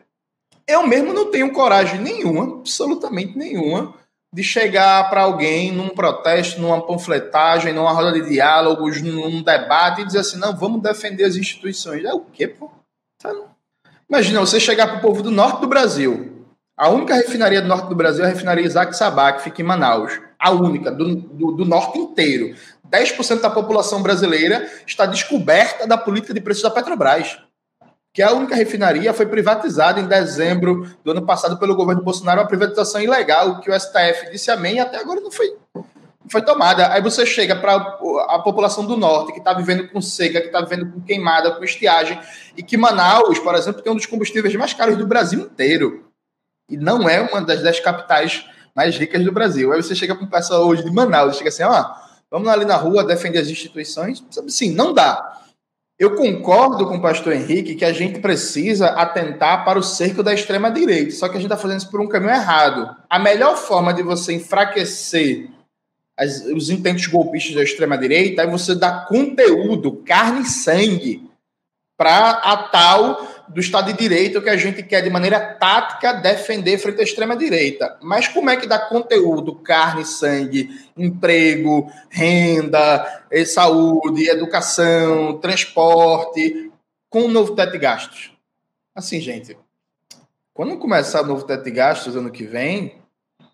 eu 0.69 0.87
mesmo 0.87 1.13
não 1.13 1.29
tenho 1.29 1.53
coragem 1.53 2.01
nenhuma, 2.01 2.61
absolutamente 2.61 3.37
nenhuma, 3.37 3.95
de 4.33 4.43
chegar 4.43 5.11
para 5.11 5.23
alguém 5.23 5.71
num 5.71 5.91
protesto, 5.91 6.61
numa 6.61 6.81
panfletagem, 6.87 7.73
numa 7.73 7.93
roda 7.93 8.13
de 8.13 8.29
diálogos, 8.29 9.03
num 9.03 9.43
debate 9.43 10.01
e 10.01 10.07
dizer 10.07 10.21
assim: 10.21 10.39
não, 10.39 10.57
vamos 10.57 10.81
defender 10.81 11.25
as 11.25 11.37
instituições. 11.37 12.05
É 12.05 12.13
o 12.13 12.21
quê, 12.21 12.49
pô? 12.49 12.71
Imagina 14.09 14.41
você 14.41 14.59
chegar 14.59 14.89
para 14.89 14.99
o 14.99 15.01
povo 15.01 15.23
do 15.23 15.31
norte 15.31 15.61
do 15.61 15.67
Brasil. 15.67 16.47
A 16.77 16.89
única 16.89 17.15
refinaria 17.15 17.61
do 17.61 17.69
norte 17.69 17.89
do 17.89 17.95
Brasil 17.95 18.25
é 18.25 18.27
a 18.27 18.31
refinaria 18.31 18.65
Isaac 18.65 18.97
Sabá, 18.97 19.33
que 19.33 19.43
fica 19.43 19.61
em 19.61 19.65
Manaus. 19.65 20.19
A 20.39 20.51
única, 20.51 20.91
do, 20.91 21.15
do, 21.15 21.53
do 21.53 21.65
norte 21.65 21.99
inteiro. 21.99 22.57
10% 22.91 23.41
da 23.41 23.51
população 23.51 24.03
brasileira 24.03 24.71
está 24.87 25.07
descoberta 25.07 25.87
da 25.87 25.97
política 25.97 26.35
de 26.35 26.41
preços 26.41 26.63
da 26.63 26.71
Petrobras 26.71 27.39
que 28.13 28.21
a 28.21 28.33
única 28.33 28.55
refinaria 28.55 29.13
foi 29.15 29.25
privatizada 29.27 29.99
em 29.99 30.07
dezembro 30.07 30.87
do 31.03 31.13
ano 31.13 31.25
passado 31.25 31.59
pelo 31.59 31.75
governo 31.75 32.03
Bolsonaro, 32.03 32.43
uma 32.43 32.47
privatização 32.47 33.01
ilegal, 33.01 33.61
que 33.61 33.71
o 33.71 33.81
STF 33.81 34.31
disse 34.31 34.51
amém 34.51 34.77
e 34.77 34.81
até 34.81 34.99
agora 34.99 35.21
não 35.21 35.31
foi, 35.31 35.57
não 35.75 36.29
foi 36.29 36.43
tomada. 36.43 36.93
Aí 36.93 37.01
você 37.01 37.25
chega 37.25 37.57
para 37.57 37.75
a 37.75 38.39
população 38.41 38.85
do 38.85 38.99
norte, 38.99 39.33
que 39.33 39.39
está 39.39 39.55
vivendo 39.55 39.89
com 39.89 40.03
seca, 40.03 40.41
que 40.41 40.49
está 40.49 40.61
vivendo 40.61 40.93
com 40.93 41.01
queimada, 41.01 41.53
com 41.53 41.65
estiagem, 41.65 42.21
e 42.55 42.63
que 42.63 42.77
Manaus, 42.77 43.39
por 43.39 43.55
exemplo, 43.55 43.81
tem 43.81 43.91
um 43.91 43.97
dos 43.97 44.07
combustíveis 44.07 44.55
mais 44.57 44.75
caros 44.75 44.99
do 44.99 45.07
Brasil 45.07 45.41
inteiro. 45.41 46.05
E 46.69 46.77
não 46.77 47.09
é 47.09 47.23
uma 47.23 47.41
das 47.41 47.63
dez 47.63 47.81
capitais 47.81 48.47
mais 48.77 48.97
ricas 48.97 49.25
do 49.25 49.33
Brasil. 49.33 49.73
Aí 49.73 49.83
você 49.83 49.95
chega 49.95 50.15
para 50.15 50.25
um 50.25 50.29
pessoal 50.29 50.67
hoje 50.67 50.85
de 50.85 50.91
Manaus, 50.91 51.37
chega 51.37 51.49
assim, 51.49 51.63
ó, 51.63 51.95
vamos 52.31 52.49
ali 52.49 52.67
na 52.67 52.77
rua 52.77 53.05
defender 53.05 53.39
as 53.39 53.49
instituições. 53.49 54.23
Sim, 54.49 54.75
não 54.75 54.93
dá. 54.93 55.42
Eu 56.03 56.17
concordo 56.17 56.85
com 56.85 56.97
o 56.97 57.01
pastor 57.01 57.33
Henrique 57.33 57.77
que 57.77 57.85
a 57.85 57.93
gente 57.93 58.19
precisa 58.19 58.89
atentar 58.89 59.65
para 59.65 59.79
o 59.79 59.83
cerco 59.85 60.21
da 60.21 60.35
extrema-direita, 60.35 61.13
só 61.13 61.29
que 61.29 61.37
a 61.37 61.41
gente 61.41 61.45
está 61.45 61.57
fazendo 61.57 61.79
isso 61.79 61.91
por 61.93 62.01
um 62.01 62.09
caminho 62.09 62.33
errado. 62.33 62.97
A 63.09 63.21
melhor 63.21 63.57
forma 63.57 63.95
de 63.95 64.03
você 64.03 64.33
enfraquecer 64.33 65.49
as, 66.19 66.45
os 66.47 66.71
intentos 66.71 67.07
golpistas 67.07 67.55
da 67.55 67.63
extrema-direita 67.63 68.43
é 68.43 68.47
você 68.49 68.75
dar 68.75 69.07
conteúdo, 69.07 70.03
carne 70.05 70.41
e 70.41 70.47
sangue 70.47 71.31
para 71.97 72.31
a 72.31 72.57
tal 72.57 73.25
do 73.49 73.61
Estado 73.61 73.93
de 73.93 73.99
Direito 73.99 74.41
que 74.43 74.49
a 74.49 74.57
gente 74.57 74.83
quer, 74.83 75.03
de 75.03 75.11
maneira 75.11 75.39
tática, 75.41 76.13
defender 76.13 76.79
frente 76.79 77.01
à 77.01 77.05
extrema-direita. 77.05 77.99
Mas 78.03 78.29
como 78.29 78.51
é 78.51 78.57
que 78.57 78.67
dá 78.67 78.79
conteúdo, 78.79 79.55
carne, 79.57 80.05
sangue, 80.05 80.71
emprego, 80.97 81.91
renda, 82.09 83.25
eh, 83.31 83.45
saúde, 83.45 84.29
educação, 84.29 85.39
transporte, 85.39 86.71
com 87.09 87.23
o 87.23 87.29
novo 87.29 87.55
teto 87.55 87.73
de 87.73 87.79
gastos? 87.79 88.33
Assim, 88.95 89.21
gente, 89.21 89.57
quando 90.55 90.77
começar 90.77 91.23
o 91.23 91.27
novo 91.27 91.45
teto 91.45 91.65
de 91.65 91.71
gastos 91.71 92.17
ano 92.17 92.31
que 92.31 92.45
vem, 92.45 93.01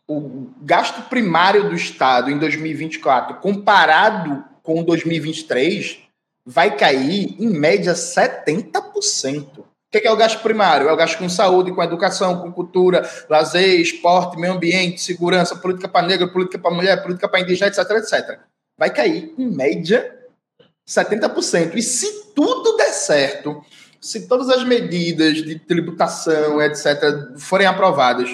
o 0.06 0.50
gasto 0.62 1.02
primário 1.08 1.68
do 1.68 1.74
Estado 1.74 2.30
em 2.30 2.38
2024, 2.38 3.36
comparado 3.36 4.44
com 4.62 4.82
2023, 4.82 6.08
vai 6.44 6.74
cair 6.76 7.36
em 7.38 7.50
média 7.50 7.92
70%. 7.92 9.67
O 9.88 9.98
que 9.98 10.06
é 10.06 10.10
o 10.10 10.16
gasto 10.16 10.42
primário? 10.42 10.86
É 10.86 10.92
o 10.92 10.96
gasto 10.96 11.16
com 11.16 11.30
saúde, 11.30 11.72
com 11.72 11.82
educação, 11.82 12.42
com 12.42 12.52
cultura, 12.52 13.08
lazer, 13.28 13.80
esporte, 13.80 14.38
meio 14.38 14.52
ambiente, 14.52 15.00
segurança, 15.00 15.56
política 15.56 15.88
para 15.88 16.06
negro, 16.06 16.30
política 16.30 16.58
para 16.58 16.70
mulher, 16.70 17.02
política 17.02 17.26
para 17.26 17.40
indígena, 17.40 17.68
etc, 17.68 17.90
etc. 17.92 18.38
Vai 18.76 18.90
cair, 18.90 19.32
em 19.38 19.50
média, 19.50 20.14
70%. 20.86 21.74
E 21.74 21.80
se 21.82 22.34
tudo 22.34 22.76
der 22.76 22.92
certo, 22.92 23.64
se 23.98 24.28
todas 24.28 24.50
as 24.50 24.62
medidas 24.62 25.36
de 25.42 25.58
tributação, 25.58 26.60
etc., 26.60 27.38
forem 27.38 27.66
aprovadas 27.66 28.28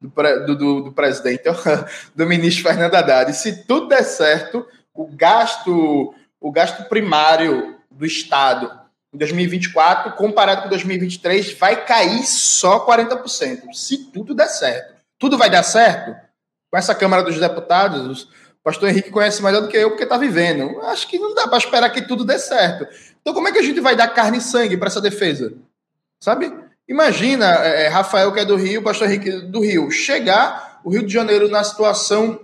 do, 0.00 0.56
do, 0.56 0.80
do 0.82 0.92
presidente, 0.92 1.42
do 2.14 2.24
ministro 2.24 2.62
Fernando 2.62 2.94
Haddad, 2.94 3.32
se 3.32 3.64
tudo 3.64 3.88
der 3.88 4.04
certo, 4.04 4.64
o 4.94 5.08
gasto, 5.08 6.14
o 6.40 6.52
gasto 6.52 6.88
primário 6.88 7.74
do 7.90 8.06
Estado 8.06 8.83
em 9.14 9.18
2024, 9.18 10.12
comparado 10.14 10.62
com 10.62 10.68
2023, 10.68 11.56
vai 11.56 11.84
cair 11.84 12.24
só 12.24 12.84
40%, 12.84 13.72
se 13.72 14.10
tudo 14.10 14.34
der 14.34 14.48
certo. 14.48 14.94
Tudo 15.18 15.38
vai 15.38 15.48
dar 15.48 15.62
certo? 15.62 16.16
Com 16.68 16.76
essa 16.76 16.94
Câmara 16.94 17.22
dos 17.22 17.38
Deputados, 17.38 18.24
o 18.24 18.28
pastor 18.64 18.88
Henrique 18.88 19.10
conhece 19.10 19.40
melhor 19.40 19.62
do 19.62 19.68
que 19.68 19.76
eu, 19.76 19.90
porque 19.90 20.02
está 20.02 20.18
vivendo. 20.18 20.80
Acho 20.82 21.06
que 21.06 21.18
não 21.18 21.32
dá 21.32 21.46
para 21.46 21.58
esperar 21.58 21.90
que 21.90 22.02
tudo 22.02 22.24
dê 22.24 22.38
certo. 22.38 22.88
Então, 23.20 23.32
como 23.32 23.46
é 23.46 23.52
que 23.52 23.58
a 23.58 23.62
gente 23.62 23.80
vai 23.80 23.94
dar 23.94 24.08
carne 24.08 24.38
e 24.38 24.40
sangue 24.40 24.76
para 24.76 24.88
essa 24.88 25.00
defesa? 25.00 25.54
Sabe? 26.20 26.52
Imagina, 26.88 27.46
é, 27.46 27.86
Rafael, 27.86 28.32
que 28.32 28.40
é 28.40 28.44
do 28.44 28.56
Rio, 28.56 28.82
pastor 28.82 29.06
Henrique 29.06 29.30
do 29.30 29.60
Rio, 29.60 29.90
chegar 29.92 30.80
o 30.84 30.90
Rio 30.90 31.06
de 31.06 31.12
Janeiro 31.12 31.48
na 31.48 31.62
situação 31.62 32.40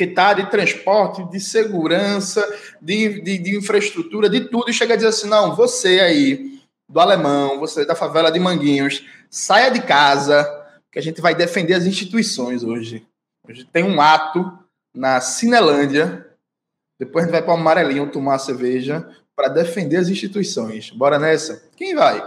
que 0.00 0.04
está 0.04 0.32
de 0.32 0.50
transporte, 0.50 1.22
de 1.30 1.38
segurança, 1.38 2.42
de, 2.80 3.20
de, 3.20 3.36
de, 3.36 3.54
infraestrutura, 3.54 4.30
de 4.30 4.48
tudo, 4.48 4.70
e 4.70 4.72
chega 4.72 4.94
a 4.94 4.96
dizer 4.96 5.08
assim: 5.08 5.28
não, 5.28 5.54
você 5.54 6.00
aí, 6.00 6.58
do 6.88 6.98
alemão, 6.98 7.60
você 7.60 7.84
da 7.84 7.94
favela 7.94 8.32
de 8.32 8.40
Manguinhos, 8.40 9.04
saia 9.28 9.70
de 9.70 9.82
casa, 9.82 10.48
que 10.90 10.98
a 10.98 11.02
gente 11.02 11.20
vai 11.20 11.34
defender 11.34 11.74
as 11.74 11.84
instituições 11.84 12.64
hoje. 12.64 13.06
Hoje 13.46 13.68
tem 13.70 13.84
um 13.84 14.00
ato 14.00 14.50
na 14.94 15.20
Cinelândia. 15.20 16.26
Depois 16.98 17.24
a 17.24 17.26
gente 17.26 17.32
vai 17.32 17.42
para 17.42 17.52
o 17.52 17.58
Amarelinho 17.58 18.10
tomar 18.10 18.38
cerveja 18.38 19.06
para 19.36 19.48
defender 19.48 19.98
as 19.98 20.08
instituições. 20.08 20.88
Bora 20.88 21.18
nessa? 21.18 21.62
Quem 21.76 21.94
vai? 21.94 22.26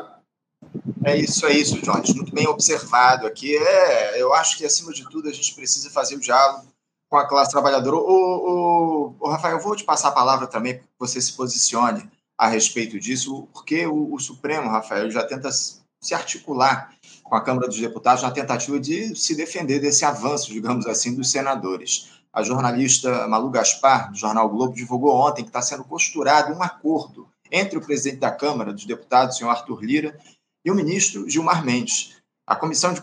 É 1.03 1.17
isso, 1.17 1.47
é 1.47 1.53
isso, 1.53 1.81
Jones. 1.81 2.13
Muito 2.13 2.35
bem 2.35 2.47
observado 2.47 3.25
aqui. 3.25 3.57
É, 3.57 4.21
eu 4.21 4.31
acho 4.31 4.59
que, 4.59 4.65
acima 4.65 4.93
de 4.93 5.09
tudo, 5.09 5.27
a 5.27 5.33
gente 5.33 5.55
precisa 5.55 5.89
fazer 5.89 6.15
o 6.15 6.19
diálogo 6.19 6.72
com 7.13 7.17
a 7.19 7.27
classe 7.27 7.51
trabalhadora. 7.51 7.95
O, 7.95 7.99
o, 7.99 9.15
o 9.19 9.29
Rafael, 9.29 9.57
eu 9.57 9.63
vou 9.63 9.75
te 9.75 9.83
passar 9.83 10.07
a 10.07 10.13
palavra 10.13 10.47
também 10.47 10.73
para 10.73 10.81
que 10.81 10.89
você 10.97 11.21
se 11.21 11.31
posicione 11.33 12.09
a 12.35 12.47
respeito 12.47 12.99
disso, 12.99 13.47
porque 13.53 13.85
o, 13.85 14.15
o 14.15 14.19
Supremo, 14.19 14.67
Rafael, 14.67 15.11
já 15.11 15.23
tenta 15.23 15.51
se 15.51 16.15
articular 16.15 16.91
com 17.23 17.35
a 17.35 17.41
Câmara 17.41 17.67
dos 17.67 17.79
Deputados 17.79 18.23
na 18.23 18.31
tentativa 18.31 18.79
de 18.79 19.15
se 19.15 19.35
defender 19.35 19.79
desse 19.79 20.03
avanço, 20.03 20.51
digamos 20.51 20.87
assim, 20.87 21.13
dos 21.13 21.29
senadores. 21.29 22.09
A 22.33 22.41
jornalista 22.41 23.27
Malu 23.27 23.51
Gaspar, 23.51 24.09
do 24.11 24.17
jornal 24.17 24.49
Globo, 24.49 24.73
divulgou 24.73 25.13
ontem 25.13 25.43
que 25.43 25.49
está 25.49 25.61
sendo 25.61 25.83
costurado 25.83 26.51
um 26.51 26.63
acordo 26.63 27.27
entre 27.51 27.77
o 27.77 27.81
presidente 27.81 28.21
da 28.21 28.31
Câmara 28.31 28.73
dos 28.73 28.85
Deputados, 28.85 29.37
senhor 29.37 29.51
Arthur 29.51 29.83
Lira, 29.83 30.19
e 30.65 30.71
o 30.71 30.75
ministro 30.75 31.29
Gilmar 31.29 31.63
Mendes. 31.63 32.12
A 32.45 32.57
Comissão 32.57 32.93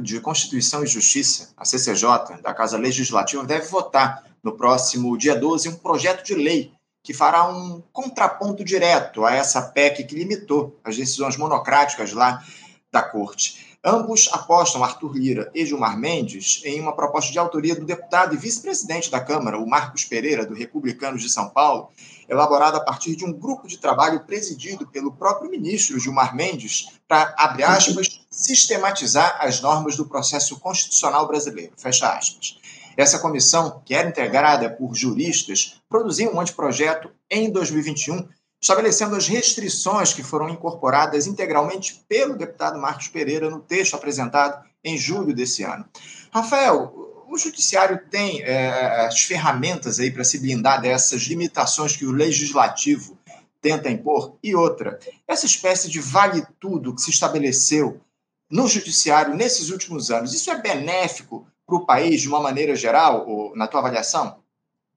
de 0.00 0.20
Constituição 0.20 0.84
e 0.84 0.86
Justiça, 0.86 1.52
a 1.56 1.64
CCJ, 1.64 2.40
da 2.40 2.54
Casa 2.54 2.78
Legislativa, 2.78 3.44
deve 3.44 3.66
votar 3.66 4.24
no 4.40 4.56
próximo 4.56 5.18
dia 5.18 5.34
12 5.34 5.68
um 5.68 5.74
projeto 5.74 6.24
de 6.24 6.36
lei 6.36 6.72
que 7.02 7.12
fará 7.12 7.48
um 7.48 7.82
contraponto 7.92 8.64
direto 8.64 9.24
a 9.24 9.34
essa 9.34 9.60
PEC 9.60 10.04
que 10.04 10.14
limitou 10.14 10.78
as 10.84 10.96
decisões 10.96 11.36
monocráticas 11.36 12.12
lá 12.12 12.44
da 12.92 13.02
Corte. 13.02 13.76
Ambos 13.84 14.28
apostam, 14.32 14.82
Arthur 14.82 15.16
Lira 15.16 15.50
e 15.54 15.66
Gilmar 15.66 15.98
Mendes, 15.98 16.60
em 16.64 16.80
uma 16.80 16.94
proposta 16.94 17.30
de 17.30 17.38
autoria 17.38 17.74
do 17.74 17.84
deputado 17.84 18.34
e 18.34 18.38
vice-presidente 18.38 19.10
da 19.10 19.20
Câmara, 19.20 19.58
o 19.58 19.68
Marcos 19.68 20.04
Pereira, 20.04 20.46
do 20.46 20.54
Republicanos 20.54 21.22
de 21.22 21.28
São 21.28 21.48
Paulo, 21.50 21.90
elaborada 22.28 22.78
a 22.78 22.84
partir 22.84 23.14
de 23.14 23.24
um 23.24 23.32
grupo 23.32 23.68
de 23.68 23.78
trabalho 23.78 24.24
presidido 24.24 24.86
pelo 24.88 25.12
próprio 25.12 25.50
ministro 25.50 26.00
Gilmar 26.00 26.34
Mendes 26.34 26.98
para, 27.06 27.32
abre 27.38 27.62
aspas, 27.62 28.25
sistematizar 28.36 29.38
as 29.40 29.62
normas 29.62 29.96
do 29.96 30.04
processo 30.04 30.60
constitucional 30.60 31.26
brasileiro, 31.26 31.72
fecha 31.78 32.12
aspas. 32.12 32.58
Essa 32.94 33.18
comissão, 33.18 33.82
que 33.84 33.94
era 33.94 34.08
integrada 34.08 34.68
por 34.68 34.94
juristas, 34.94 35.80
produziu 35.88 36.34
um 36.34 36.40
anteprojeto 36.40 37.10
em 37.30 37.50
2021 37.50 38.28
estabelecendo 38.60 39.16
as 39.16 39.26
restrições 39.26 40.12
que 40.12 40.22
foram 40.22 40.48
incorporadas 40.48 41.26
integralmente 41.26 42.04
pelo 42.08 42.36
deputado 42.36 42.78
Marcos 42.78 43.08
Pereira 43.08 43.48
no 43.48 43.60
texto 43.60 43.94
apresentado 43.94 44.64
em 44.84 44.98
julho 44.98 45.34
desse 45.34 45.62
ano. 45.62 45.84
Rafael, 46.30 47.24
o 47.28 47.38
judiciário 47.38 48.00
tem 48.10 48.42
é, 48.42 49.06
as 49.06 49.22
ferramentas 49.22 49.98
aí 49.98 50.10
para 50.10 50.24
se 50.24 50.38
blindar 50.38 50.80
dessas 50.80 51.22
limitações 51.22 51.96
que 51.96 52.04
o 52.04 52.12
legislativo 52.12 53.16
tenta 53.60 53.90
impor? 53.90 54.36
E 54.42 54.54
outra, 54.54 54.98
essa 55.26 55.46
espécie 55.46 55.90
de 55.90 56.00
vale 56.00 56.46
tudo 56.60 56.94
que 56.94 57.02
se 57.02 57.10
estabeleceu 57.10 58.00
no 58.50 58.68
judiciário 58.68 59.34
nesses 59.34 59.70
últimos 59.70 60.10
anos, 60.10 60.32
isso 60.34 60.50
é 60.50 60.60
benéfico 60.60 61.46
para 61.66 61.76
o 61.76 61.84
país 61.86 62.22
de 62.22 62.28
uma 62.28 62.40
maneira 62.40 62.76
geral, 62.76 63.28
ou, 63.28 63.56
na 63.56 63.66
tua 63.66 63.80
avaliação? 63.80 64.40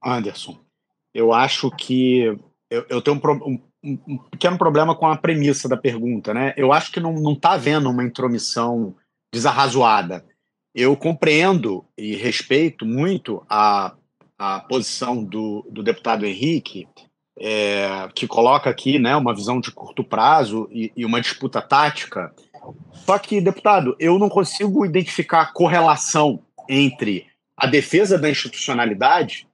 Anderson, 0.04 0.60
eu 1.14 1.34
acho 1.34 1.72
que 1.72 2.38
eu, 2.70 2.86
eu 2.90 3.02
tenho 3.02 3.18
um, 3.18 3.60
um, 3.84 4.00
um, 4.08 4.18
pequeno 4.30 4.58
problema 4.58 4.96
com 4.96 5.08
a 5.08 5.18
premissa 5.18 5.68
da 5.68 5.76
pergunta, 5.76 6.34
né? 6.34 6.54
Eu 6.56 6.72
acho 6.72 6.92
que 6.92 7.00
não 7.00 7.34
está 7.34 7.54
havendo 7.54 7.90
uma 7.90 8.04
intromissão 8.04 8.96
desarrazoada. 9.34 10.26
Eu 10.74 10.96
compreendo 10.96 11.84
e 11.98 12.16
respeito 12.16 12.86
muito 12.86 13.44
a, 13.50 13.96
a 14.38 14.60
posição 14.62 15.24
do, 15.24 15.66
do 15.70 15.82
deputado 15.82 16.26
Henrique, 16.26 16.88
é, 17.40 18.08
que 18.14 18.28
coloca 18.28 18.70
aqui 18.70 19.00
né, 19.00 19.16
uma 19.16 19.34
visão 19.34 19.60
de 19.60 19.72
curto 19.72 20.04
prazo 20.04 20.68
e, 20.72 20.92
e 20.96 21.06
uma 21.06 21.22
disputa 21.22 21.62
tática. 21.62 22.34
Só 23.06 23.18
que, 23.18 23.42
deputado, 23.42 23.96
eu 24.00 24.20
não 24.20 24.30
consigo 24.30 24.86
identificar 24.86 25.54
correlação 25.54 26.40
entre 26.68 27.26
a 27.58 27.68
defesa 27.68 28.18
da 28.18 28.30
institucionalidade 28.30 29.48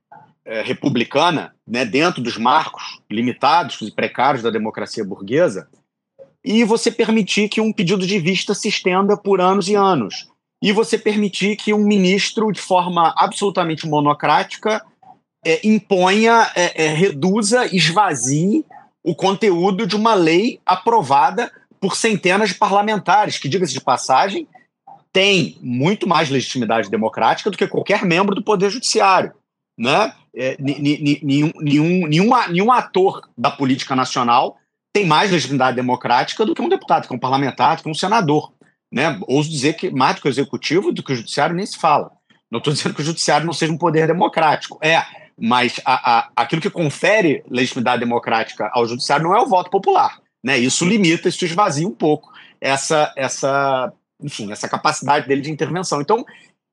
é, 0.45 0.61
republicana, 0.61 1.55
né, 1.67 1.83
dentro 1.85 2.21
dos 2.21 2.37
marcos 2.37 3.01
limitados 3.09 3.81
e 3.81 3.91
precários 3.91 4.43
da 4.43 4.51
democracia 4.51 5.03
burguesa, 5.03 5.67
e 6.43 6.63
você 6.63 6.91
permitir 6.91 7.49
que 7.49 7.59
um 7.59 7.73
pedido 7.73 8.05
de 8.05 8.19
vista 8.19 8.53
se 8.53 8.67
estenda 8.67 9.17
por 9.17 9.41
anos 9.41 9.67
e 9.67 9.73
anos. 9.73 10.29
E 10.61 10.71
você 10.71 10.97
permitir 10.97 11.55
que 11.55 11.73
um 11.73 11.83
ministro, 11.83 12.51
de 12.51 12.61
forma 12.61 13.13
absolutamente 13.17 13.87
monocrática, 13.87 14.85
é, 15.43 15.65
imponha, 15.67 16.51
é 16.55 16.87
reduza, 16.89 17.65
esvazie 17.75 18.65
o 19.03 19.15
conteúdo 19.15 19.85
de 19.85 19.95
uma 19.95 20.15
lei 20.15 20.59
aprovada 20.65 21.51
por 21.79 21.95
centenas 21.95 22.49
de 22.49 22.55
parlamentares, 22.55 23.37
que, 23.37 23.49
diga-se 23.49 23.73
de 23.73 23.81
passagem, 23.81 24.47
tem 25.11 25.57
muito 25.61 26.07
mais 26.07 26.29
legitimidade 26.29 26.89
democrática 26.89 27.49
do 27.49 27.57
que 27.57 27.67
qualquer 27.67 28.03
membro 28.03 28.35
do 28.35 28.43
Poder 28.43 28.69
Judiciário. 28.69 29.33
Né? 29.77 30.13
é, 30.35 30.57
nenhum, 30.59 31.51
nenhum, 31.61 32.07
nenhum, 32.07 32.47
nenhum 32.49 32.71
ator 32.71 33.29
da 33.37 33.49
política 33.49 33.95
nacional 33.95 34.57
tem 34.93 35.05
mais 35.05 35.31
legitimidade 35.31 35.75
democrática 35.75 36.45
do 36.45 36.53
que 36.53 36.61
um 36.61 36.69
deputado, 36.69 37.07
que 37.07 37.13
é 37.13 37.15
um 37.15 37.19
parlamentar, 37.19 37.81
que 37.81 37.89
um 37.89 37.93
senador. 37.93 38.53
Né? 38.91 39.19
Ouso 39.27 39.49
dizer 39.49 39.73
que 39.73 39.89
mais 39.89 40.15
do 40.15 40.21
que 40.21 40.27
o 40.27 40.29
executivo, 40.29 40.91
do 40.91 41.03
que 41.03 41.13
o 41.13 41.15
judiciário, 41.15 41.55
nem 41.55 41.65
se 41.65 41.77
fala. 41.77 42.11
Não 42.51 42.59
estou 42.59 42.73
dizendo 42.73 42.93
que 42.93 43.01
o 43.01 43.05
judiciário 43.05 43.45
não 43.45 43.53
seja 43.53 43.73
um 43.73 43.77
poder 43.77 44.07
democrático. 44.07 44.77
É, 44.81 45.03
mas 45.37 45.81
a, 45.83 46.17
a, 46.17 46.29
aquilo 46.35 46.61
que 46.61 46.69
confere 46.69 47.43
legitimidade 47.49 47.99
democrática 47.99 48.69
ao 48.73 48.87
judiciário 48.87 49.25
não 49.25 49.35
é 49.35 49.41
o 49.41 49.47
voto 49.47 49.69
popular. 49.69 50.19
Né? 50.45 50.59
Isso 50.59 50.85
limita, 50.85 51.27
isso 51.27 51.43
esvazia 51.43 51.87
um 51.87 51.91
pouco 51.91 52.31
essa, 52.61 53.11
essa, 53.17 53.91
enfim, 54.21 54.51
essa 54.51 54.69
capacidade 54.69 55.27
dele 55.27 55.41
de 55.41 55.49
intervenção. 55.49 55.99
Então, 55.99 56.23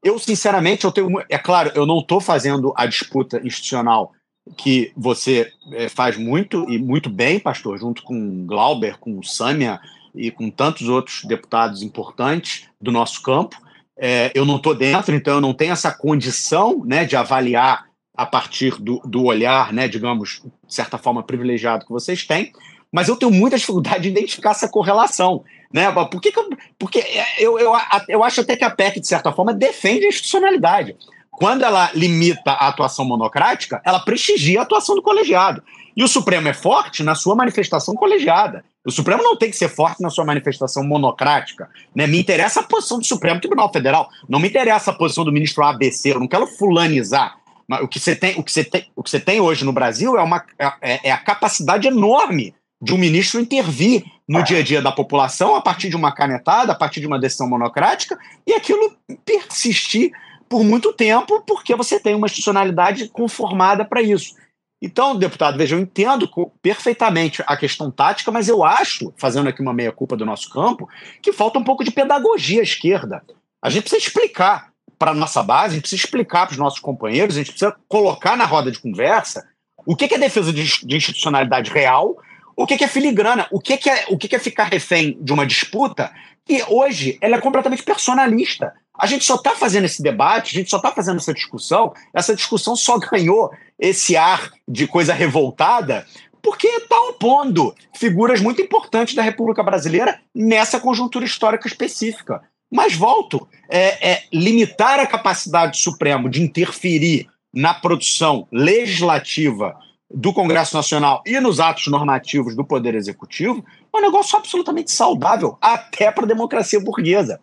eu, 0.05 0.19
sinceramente, 0.19 0.85
eu 0.85 0.93
tenho. 0.93 1.09
É 1.27 1.39
claro, 1.39 1.73
eu 1.75 1.87
não 1.87 2.01
estou 2.01 2.21
fazendo 2.21 2.75
a 2.77 2.85
disputa 2.85 3.41
institucional 3.43 4.13
que 4.59 4.93
você 4.95 5.51
é, 5.73 5.89
faz 5.89 6.19
muito 6.19 6.69
e 6.69 6.79
muito 6.79 7.09
bem, 7.09 7.41
pastor, 7.41 7.79
junto 7.79 8.03
com 8.03 8.45
Glauber, 8.45 8.99
com 8.99 9.23
Sâmia 9.23 9.81
e 10.15 10.31
com 10.31 10.51
tantos 10.51 10.89
outros 10.89 11.25
deputados 11.25 11.81
importantes 11.81 12.69
do 12.79 12.93
nosso 12.93 13.23
campo. 13.23 13.57
É, 13.97 14.31
eu 14.35 14.45
não 14.45 14.57
estou 14.57 14.75
dentro, 14.75 15.15
então 15.15 15.35
eu 15.35 15.41
não 15.41 15.55
tenho 15.55 15.73
essa 15.73 15.91
condição 15.91 16.85
né, 16.85 17.07
de 17.07 17.17
avaliar 17.17 17.87
a 18.15 18.27
partir 18.27 18.79
do, 18.83 18.99
do 19.07 19.25
olhar, 19.25 19.73
né, 19.73 19.89
digamos, 19.89 20.43
de 20.67 20.75
certa 20.75 20.99
forma 20.99 21.23
privilegiado 21.23 21.87
que 21.87 21.93
vocês 21.93 22.27
têm, 22.27 22.53
mas 22.93 23.09
eu 23.09 23.17
tenho 23.17 23.33
muita 23.33 23.57
dificuldade 23.57 24.03
de 24.03 24.11
identificar 24.11 24.51
essa 24.51 24.69
correlação. 24.69 25.43
Né? 25.73 25.91
Por 25.91 26.21
que, 26.21 26.31
que 26.31 26.39
eu, 26.39 26.51
porque 26.79 27.03
eu, 27.39 27.59
eu, 27.59 27.73
eu 28.07 28.23
acho 28.23 28.43
até 28.43 28.55
que 28.55 28.65
a 28.65 28.71
PEC, 28.71 29.01
de 29.01 29.07
certa 29.07 29.33
forma, 29.33 29.55
defende 29.55 30.05
a 30.05 30.09
institucionalidade. 30.09 30.95
Quando 31.31 31.65
ela 31.65 31.91
limita 31.95 32.53
a 32.53 32.69
atuação 32.69 33.07
monocrática, 33.07 33.81
ela 33.85 33.99
prestigia 34.01 34.61
a 34.61 34.63
atuação 34.65 34.95
do 34.95 35.01
colegiado. 35.01 35.63
E 35.97 36.05
o 36.05 36.09
Supremo 36.09 36.49
é 36.49 36.53
forte 36.53 37.03
na 37.03 37.15
sua 37.15 37.35
manifestação 37.35 37.95
colegiada. 37.95 38.65
O 38.85 38.91
Supremo 38.91 39.23
não 39.23 39.37
tem 39.37 39.51
que 39.51 39.57
ser 39.57 39.69
forte 39.69 40.03
na 40.03 40.11
sua 40.11 40.25
manifestação 40.25 40.85
monocrática. 40.85 41.71
Né? 41.95 42.07
Me 42.07 42.19
interessa 42.19 42.61
a 42.61 42.63
posição 42.63 42.99
do 42.99 43.07
Supremo 43.07 43.41
Tribunal 43.41 43.73
Federal. 43.73 44.09
Não 44.29 44.39
me 44.39 44.49
interessa 44.49 44.91
a 44.91 44.95
posição 44.95 45.25
do 45.25 45.33
ministro 45.33 45.65
ABC. 45.65 46.13
Eu 46.13 46.21
não 46.21 46.29
quero 46.29 46.47
fulanizar. 46.47 47.39
Mas 47.67 47.83
o 47.83 47.89
que 47.89 47.99
você 47.99 48.15
tem, 48.15 48.39
o 48.39 48.43
que 48.43 48.53
você 48.53 48.65
tem, 48.65 48.87
o 48.95 49.03
que 49.03 49.09
você 49.11 49.21
tem 49.21 49.41
hoje 49.41 49.65
no 49.65 49.73
Brasil 49.73 50.19
é, 50.19 50.23
uma, 50.23 50.45
é, 50.81 51.09
é 51.09 51.13
a 51.13 51.19
capacidade 51.19 51.89
enorme 51.89 52.55
de 52.83 52.93
um 52.93 52.99
ministro 52.99 53.41
intervir 53.41 54.05
no 54.29 54.43
dia 54.43 54.59
a 54.59 54.63
dia 54.63 54.83
da 54.83 54.91
população 54.91 55.55
a 55.55 55.61
partir 55.61 55.89
de 55.89 55.95
uma 55.95 56.11
canetada, 56.11 56.73
a 56.73 56.75
partir 56.75 57.01
de 57.01 57.07
uma 57.07 57.19
decisão 57.19 57.49
monocrática, 57.49 58.19
e 58.45 58.53
aquilo 58.53 58.97
persistir 59.25 60.11
por 60.49 60.65
muito 60.65 60.93
tempo, 60.93 61.41
porque 61.47 61.77
você 61.77 62.01
tem 62.01 62.15
uma 62.15 62.27
institucionalidade 62.27 63.09
conformada 63.09 63.85
para 63.85 64.03
isso. 64.03 64.35
Então, 64.83 65.17
deputado, 65.17 65.57
veja, 65.57 65.77
eu 65.77 65.81
entendo 65.81 66.29
perfeitamente 66.61 67.41
a 67.47 67.57
questão 67.57 67.89
tática, 67.89 68.33
mas 68.33 68.49
eu 68.49 68.65
acho, 68.65 69.15
fazendo 69.17 69.49
aqui 69.49 69.63
uma 69.63 69.73
meia-culpa 69.73 70.17
do 70.17 70.27
nosso 70.27 70.51
campo, 70.51 70.89
que 71.23 71.33
falta 71.33 71.61
um 71.61 71.65
pouco 71.65 71.85
de 71.85 71.93
pedagogia 71.93 72.61
à 72.61 72.65
esquerda. 72.65 73.23
A 73.63 73.71
gente 73.71 73.83
precisa 73.85 74.03
explicar 74.03 74.73
para 74.99 75.13
a 75.13 75.15
nossa 75.15 75.41
base, 75.41 75.69
a 75.69 75.75
gente 75.75 75.83
precisa 75.83 76.05
explicar 76.05 76.47
para 76.47 76.55
os 76.55 76.59
nossos 76.59 76.81
companheiros, 76.81 77.37
a 77.37 77.39
gente 77.39 77.53
precisa 77.53 77.77
colocar 77.89 78.37
na 78.37 78.45
roda 78.45 78.73
de 78.73 78.81
conversa 78.81 79.47
o 79.87 79.95
que 79.95 80.13
é 80.13 80.19
defesa 80.19 80.53
de 80.53 80.97
institucionalidade 80.97 81.71
real 81.71 82.17
o 82.63 82.67
que, 82.67 82.85
é 82.85 82.89
filigrana? 82.89 83.49
O 83.51 83.59
que, 83.59 83.73
é, 83.91 84.05
o 84.09 84.17
que 84.17 84.35
é 84.37 84.39
ficar 84.39 84.65
refém 84.65 85.19
de 85.21 85.33
uma 85.33 85.45
disputa 85.45 86.13
que 86.45 86.63
hoje 86.69 87.19
ela 87.21 87.37
é 87.37 87.41
completamente 87.41 87.83
personalista? 87.83 88.73
A 88.97 89.07
gente 89.07 89.25
só 89.25 89.35
está 89.35 89.51
fazendo 89.51 89.87
esse 89.87 90.01
debate, 90.01 90.55
a 90.55 90.61
gente 90.61 90.71
só 90.71 90.77
está 90.77 90.93
fazendo 90.93 91.17
essa 91.17 91.35
discussão, 91.35 91.93
essa 92.15 92.37
discussão 92.37 92.77
só 92.77 92.99
ganhou 92.99 93.51
esse 93.79 94.17
ar 94.17 94.53
de 94.69 94.87
coisa 94.87 95.13
revoltada 95.13 96.07
porque 96.41 96.69
está 96.69 97.01
opondo 97.03 97.75
figuras 97.95 98.41
muito 98.41 98.63
importantes 98.63 99.15
da 99.15 99.23
República 99.23 99.63
Brasileira 99.63 100.21
nessa 100.33 100.79
conjuntura 100.79 101.25
histórica 101.25 101.67
específica. 101.67 102.43
Mas 102.71 102.95
volto, 102.95 103.49
é, 103.69 104.11
é, 104.11 104.23
limitar 104.33 105.01
a 105.01 105.07
capacidade 105.07 105.73
do 105.73 105.77
Supremo 105.79 106.29
de 106.29 106.43
interferir 106.43 107.29
na 107.53 107.75
produção 107.75 108.47
legislativa 108.53 109.77
do 110.15 110.33
Congresso 110.33 110.77
Nacional 110.77 111.23
e 111.27 111.39
nos 111.41 111.61
atos 111.61 111.87
normativos 111.87 112.55
do 112.55 112.65
Poder 112.65 112.95
Executivo, 112.95 113.65
é 113.93 113.97
um 113.97 114.01
negócio 114.01 114.37
absolutamente 114.37 114.91
saudável, 114.91 115.57
até 115.61 116.11
para 116.11 116.25
a 116.25 116.29
democracia 116.29 116.81
burguesa. 116.81 117.41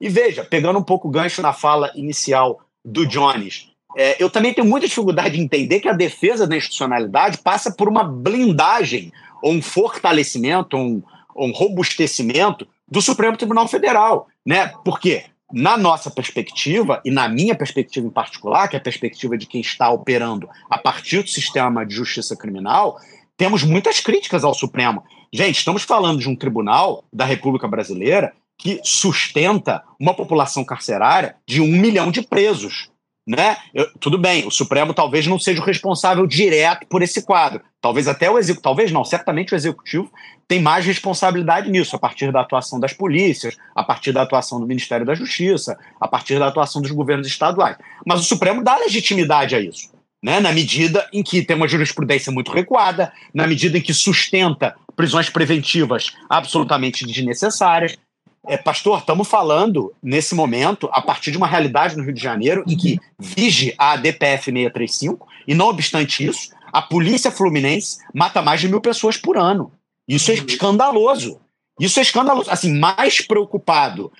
E 0.00 0.08
veja, 0.08 0.44
pegando 0.44 0.78
um 0.78 0.82
pouco 0.82 1.08
o 1.08 1.10
gancho 1.10 1.42
na 1.42 1.52
fala 1.52 1.90
inicial 1.94 2.60
do 2.84 3.06
Jones, 3.06 3.68
é, 3.96 4.22
eu 4.22 4.30
também 4.30 4.54
tenho 4.54 4.66
muita 4.66 4.88
dificuldade 4.88 5.36
de 5.36 5.40
entender 5.42 5.80
que 5.80 5.88
a 5.88 5.92
defesa 5.92 6.46
da 6.46 6.56
institucionalidade 6.56 7.38
passa 7.38 7.70
por 7.70 7.88
uma 7.88 8.04
blindagem, 8.04 9.12
ou 9.42 9.52
um 9.52 9.62
fortalecimento, 9.62 10.76
um, 10.76 11.02
um 11.36 11.50
robustecimento 11.50 12.66
do 12.88 13.02
Supremo 13.02 13.36
Tribunal 13.36 13.68
Federal. 13.68 14.28
Né? 14.46 14.72
Por 14.84 14.98
quê? 14.98 15.24
Na 15.52 15.76
nossa 15.76 16.10
perspectiva, 16.10 17.00
e 17.04 17.10
na 17.10 17.28
minha 17.28 17.54
perspectiva 17.54 18.06
em 18.06 18.10
particular, 18.10 18.68
que 18.68 18.76
é 18.76 18.78
a 18.78 18.82
perspectiva 18.82 19.36
de 19.36 19.46
quem 19.46 19.60
está 19.60 19.90
operando 19.90 20.48
a 20.70 20.78
partir 20.78 21.22
do 21.22 21.28
sistema 21.28 21.84
de 21.84 21.94
justiça 21.94 22.36
criminal, 22.36 22.98
temos 23.36 23.62
muitas 23.62 24.00
críticas 24.00 24.44
ao 24.44 24.54
Supremo. 24.54 25.02
Gente, 25.32 25.58
estamos 25.58 25.82
falando 25.82 26.20
de 26.20 26.28
um 26.28 26.36
tribunal 26.36 27.04
da 27.12 27.24
República 27.24 27.66
Brasileira 27.66 28.32
que 28.56 28.80
sustenta 28.84 29.82
uma 29.98 30.14
população 30.14 30.64
carcerária 30.64 31.36
de 31.46 31.60
um 31.60 31.66
milhão 31.66 32.10
de 32.10 32.22
presos 32.22 32.91
né? 33.26 33.56
Eu, 33.72 33.88
tudo 34.00 34.18
bem, 34.18 34.46
o 34.46 34.50
Supremo 34.50 34.92
talvez 34.92 35.26
não 35.26 35.38
seja 35.38 35.60
o 35.60 35.64
responsável 35.64 36.26
direto 36.26 36.86
por 36.88 37.02
esse 37.02 37.22
quadro. 37.22 37.60
Talvez 37.80 38.08
até 38.08 38.30
o 38.30 38.38
executivo, 38.38 38.62
talvez 38.62 38.92
não, 38.92 39.04
certamente 39.04 39.54
o 39.54 39.56
executivo 39.56 40.10
tem 40.48 40.60
mais 40.60 40.84
responsabilidade 40.84 41.70
nisso, 41.70 41.96
a 41.96 41.98
partir 41.98 42.32
da 42.32 42.40
atuação 42.40 42.78
das 42.78 42.92
polícias, 42.92 43.56
a 43.74 43.82
partir 43.82 44.12
da 44.12 44.22
atuação 44.22 44.60
do 44.60 44.66
Ministério 44.66 45.06
da 45.06 45.14
Justiça, 45.14 45.78
a 46.00 46.08
partir 46.08 46.38
da 46.38 46.48
atuação 46.48 46.82
dos 46.82 46.90
governos 46.90 47.26
estaduais. 47.26 47.76
Mas 48.04 48.20
o 48.20 48.24
Supremo 48.24 48.62
dá 48.62 48.76
legitimidade 48.76 49.54
a 49.54 49.60
isso. 49.60 49.90
Né, 50.24 50.38
na 50.38 50.52
medida 50.52 51.08
em 51.12 51.20
que 51.20 51.42
tem 51.42 51.56
uma 51.56 51.66
jurisprudência 51.66 52.30
muito 52.30 52.52
recuada, 52.52 53.12
na 53.34 53.44
medida 53.44 53.76
em 53.76 53.80
que 53.80 53.92
sustenta 53.92 54.76
prisões 54.94 55.28
preventivas 55.28 56.12
absolutamente 56.30 57.04
desnecessárias, 57.04 57.98
é, 58.46 58.56
pastor, 58.56 58.98
estamos 58.98 59.28
falando, 59.28 59.92
nesse 60.02 60.34
momento, 60.34 60.88
a 60.92 61.00
partir 61.00 61.30
de 61.30 61.36
uma 61.38 61.46
realidade 61.46 61.96
no 61.96 62.02
Rio 62.02 62.12
de 62.12 62.22
Janeiro 62.22 62.64
em 62.66 62.76
que 62.76 62.98
vige 63.18 63.74
a 63.78 63.96
DPF 63.96 64.44
635, 64.46 65.28
e 65.46 65.54
não 65.54 65.68
obstante 65.68 66.26
isso, 66.26 66.50
a 66.72 66.82
polícia 66.82 67.30
fluminense 67.30 67.98
mata 68.12 68.42
mais 68.42 68.60
de 68.60 68.68
mil 68.68 68.80
pessoas 68.80 69.16
por 69.16 69.36
ano. 69.36 69.72
Isso 70.08 70.30
é 70.32 70.34
escandaloso. 70.34 71.40
Isso 71.78 71.98
é 72.00 72.02
escandaloso. 72.02 72.50
Assim, 72.50 72.76
mais 72.76 73.20
preocupado 73.20 74.12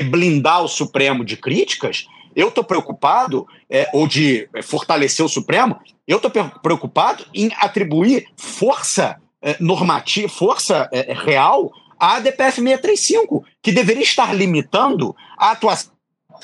em 0.00 0.10
blindar 0.10 0.62
o 0.62 0.68
Supremo 0.68 1.24
de 1.24 1.36
críticas, 1.36 2.06
eu 2.34 2.48
estou 2.48 2.64
preocupado, 2.64 3.46
é, 3.70 3.88
ou 3.92 4.08
de 4.08 4.48
fortalecer 4.64 5.24
o 5.24 5.28
Supremo, 5.28 5.78
eu 6.08 6.16
estou 6.16 6.30
preocupado 6.60 7.24
em 7.32 7.50
atribuir 7.58 8.26
força 8.36 9.20
é, 9.40 9.56
normativa, 9.60 10.28
força 10.28 10.88
é, 10.90 11.12
real 11.12 11.70
a 12.12 12.20
DPF 12.20 12.60
635, 12.60 13.44
que 13.62 13.72
deveria 13.72 14.02
estar 14.02 14.34
limitando 14.34 15.14
a 15.36 15.52
atuação 15.52 15.94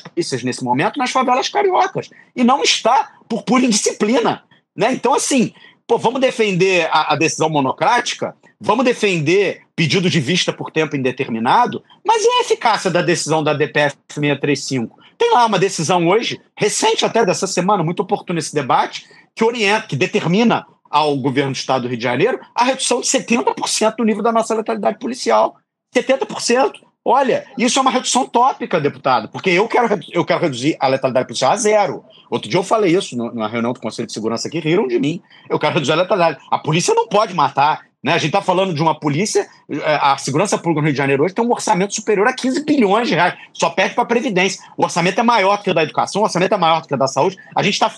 polícias 0.00 0.42
nesse 0.42 0.64
momento 0.64 0.98
nas 0.98 1.10
favelas 1.10 1.48
cariocas. 1.48 2.08
E 2.34 2.42
não 2.42 2.62
está 2.62 3.12
por 3.28 3.42
pura 3.42 3.64
indisciplina. 3.64 4.42
Né? 4.74 4.92
Então, 4.92 5.14
assim, 5.14 5.52
pô, 5.86 5.98
vamos 5.98 6.20
defender 6.20 6.88
a, 6.90 7.12
a, 7.12 7.16
decisão 7.16 7.50
monocrática, 7.50 8.34
vamos 8.60 8.84
defender 8.84 9.62
pedido 9.74 10.08
de 10.08 10.20
vista 10.20 10.52
por 10.52 10.70
tempo 10.70 10.96
indeterminado, 10.96 11.82
mas 12.04 12.24
e 12.24 12.28
a 12.28 12.40
eficácia 12.40 12.90
da 12.90 13.02
decisão 13.02 13.42
da 13.42 13.52
DPF 13.52 13.96
635? 14.08 14.98
Tem 15.18 15.32
lá 15.32 15.44
uma 15.44 15.58
decisão 15.58 16.08
hoje, 16.08 16.40
recente 16.56 17.04
até 17.04 17.26
dessa 17.26 17.46
semana, 17.46 17.82
muito 17.82 18.00
oportuna 18.00 18.38
esse 18.38 18.54
debate, 18.54 19.06
que 19.34 19.44
orienta, 19.44 19.86
que 19.86 19.96
determina 19.96 20.66
ao 20.90 21.16
governo 21.16 21.52
do 21.52 21.56
estado 21.56 21.82
do 21.82 21.88
Rio 21.88 21.96
de 21.96 22.02
Janeiro 22.02 22.40
a 22.54 22.64
redução 22.64 23.00
de 23.00 23.06
70% 23.06 23.96
do 23.96 24.04
nível 24.04 24.22
da 24.22 24.32
nossa 24.32 24.54
letalidade 24.54 24.98
policial. 24.98 25.56
70%. 25.94 26.72
Olha, 27.02 27.46
isso 27.56 27.78
é 27.78 27.82
uma 27.82 27.90
redução 27.90 28.26
tópica, 28.26 28.78
deputado, 28.78 29.28
porque 29.30 29.48
eu 29.48 29.66
quero, 29.66 29.98
eu 30.12 30.24
quero 30.24 30.40
reduzir 30.40 30.76
a 30.78 30.86
letalidade 30.86 31.26
policial 31.26 31.52
a 31.52 31.56
zero. 31.56 32.04
Outro 32.28 32.48
dia 32.48 32.58
eu 32.58 32.64
falei 32.64 32.94
isso 32.94 33.16
numa 33.16 33.48
reunião 33.48 33.72
do 33.72 33.80
Conselho 33.80 34.06
de 34.06 34.12
Segurança 34.12 34.48
aqui, 34.48 34.60
riram 34.60 34.86
de 34.86 34.98
mim. 34.98 35.22
Eu 35.48 35.58
quero 35.58 35.74
reduzir 35.74 35.92
a 35.92 35.96
letalidade. 35.96 36.38
A 36.50 36.58
polícia 36.58 36.94
não 36.94 37.08
pode 37.08 37.32
matar. 37.32 37.88
Né? 38.02 38.12
A 38.12 38.18
gente 38.18 38.28
está 38.28 38.40
falando 38.40 38.74
de 38.74 38.82
uma 38.82 38.98
polícia, 38.98 39.46
é, 39.70 39.98
a 40.00 40.16
segurança 40.16 40.56
pública 40.56 40.80
no 40.80 40.86
Rio 40.86 40.92
de 40.92 40.98
Janeiro 40.98 41.24
hoje 41.24 41.34
tem 41.34 41.44
um 41.44 41.50
orçamento 41.50 41.94
superior 41.94 42.26
a 42.26 42.32
15 42.32 42.64
bilhões 42.64 43.08
de 43.08 43.14
reais, 43.14 43.34
só 43.52 43.68
perde 43.70 43.94
para 43.94 44.04
a 44.04 44.06
Previdência. 44.06 44.62
O 44.76 44.84
orçamento 44.84 45.20
é 45.20 45.22
maior 45.22 45.58
do 45.58 45.64
que 45.64 45.70
o 45.70 45.74
da 45.74 45.82
educação, 45.82 46.22
o 46.22 46.24
orçamento 46.24 46.54
é 46.54 46.58
maior 46.58 46.80
do 46.80 46.88
que 46.88 46.94
o 46.94 46.98
da 46.98 47.06
saúde. 47.06 47.36
A 47.54 47.62
gente 47.62 47.74
está 47.74 47.90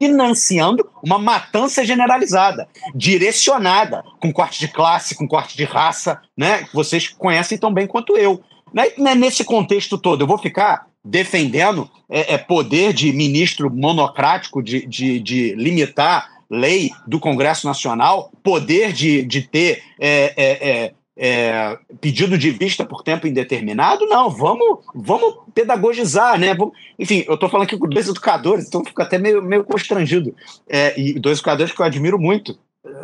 financiando 0.00 0.88
uma 1.04 1.18
matança 1.18 1.84
generalizada, 1.84 2.66
direcionada, 2.94 4.02
com 4.18 4.32
corte 4.32 4.58
de 4.58 4.66
classe, 4.66 5.14
com 5.14 5.28
corte 5.28 5.54
de 5.54 5.64
raça, 5.64 6.22
né? 6.34 6.66
Vocês 6.72 7.06
conhecem 7.08 7.58
tão 7.58 7.72
bem 7.72 7.86
quanto 7.86 8.16
eu. 8.16 8.40
Né? 8.72 8.86
Nesse 9.14 9.44
contexto 9.44 9.98
todo, 9.98 10.22
eu 10.22 10.26
vou 10.26 10.38
ficar 10.38 10.86
defendendo 11.04 11.90
é, 12.08 12.34
é 12.34 12.38
poder 12.38 12.94
de 12.94 13.12
ministro 13.12 13.70
monocrático 13.70 14.62
de, 14.62 14.86
de, 14.86 15.20
de, 15.20 15.54
limitar 15.54 16.40
lei 16.50 16.90
do 17.06 17.20
Congresso 17.20 17.66
Nacional, 17.66 18.32
poder 18.42 18.92
de, 18.92 19.22
de 19.22 19.42
ter 19.42 19.82
é, 19.98 20.92
é, 21.22 21.28
é 21.28 21.50
é, 21.52 21.78
pedido 22.00 22.38
de 22.38 22.50
vista 22.50 22.82
por 22.82 23.02
tempo 23.02 23.26
indeterminado, 23.26 24.06
não, 24.06 24.30
vamos, 24.30 24.78
vamos 24.94 25.34
pedagogizar, 25.54 26.38
né? 26.38 26.54
Vamos, 26.54 26.72
enfim, 26.98 27.24
eu 27.28 27.34
estou 27.34 27.48
falando 27.50 27.66
aqui 27.66 27.76
com 27.76 27.86
dois 27.86 28.08
educadores, 28.08 28.66
então 28.66 28.82
fico 28.82 29.02
até 29.02 29.18
meio, 29.18 29.42
meio 29.42 29.62
constrangido. 29.62 30.34
É, 30.66 30.98
e 30.98 31.18
dois 31.20 31.38
educadores 31.38 31.72
que 31.72 31.82
eu 31.82 31.84
admiro 31.84 32.18
muito. 32.18 32.58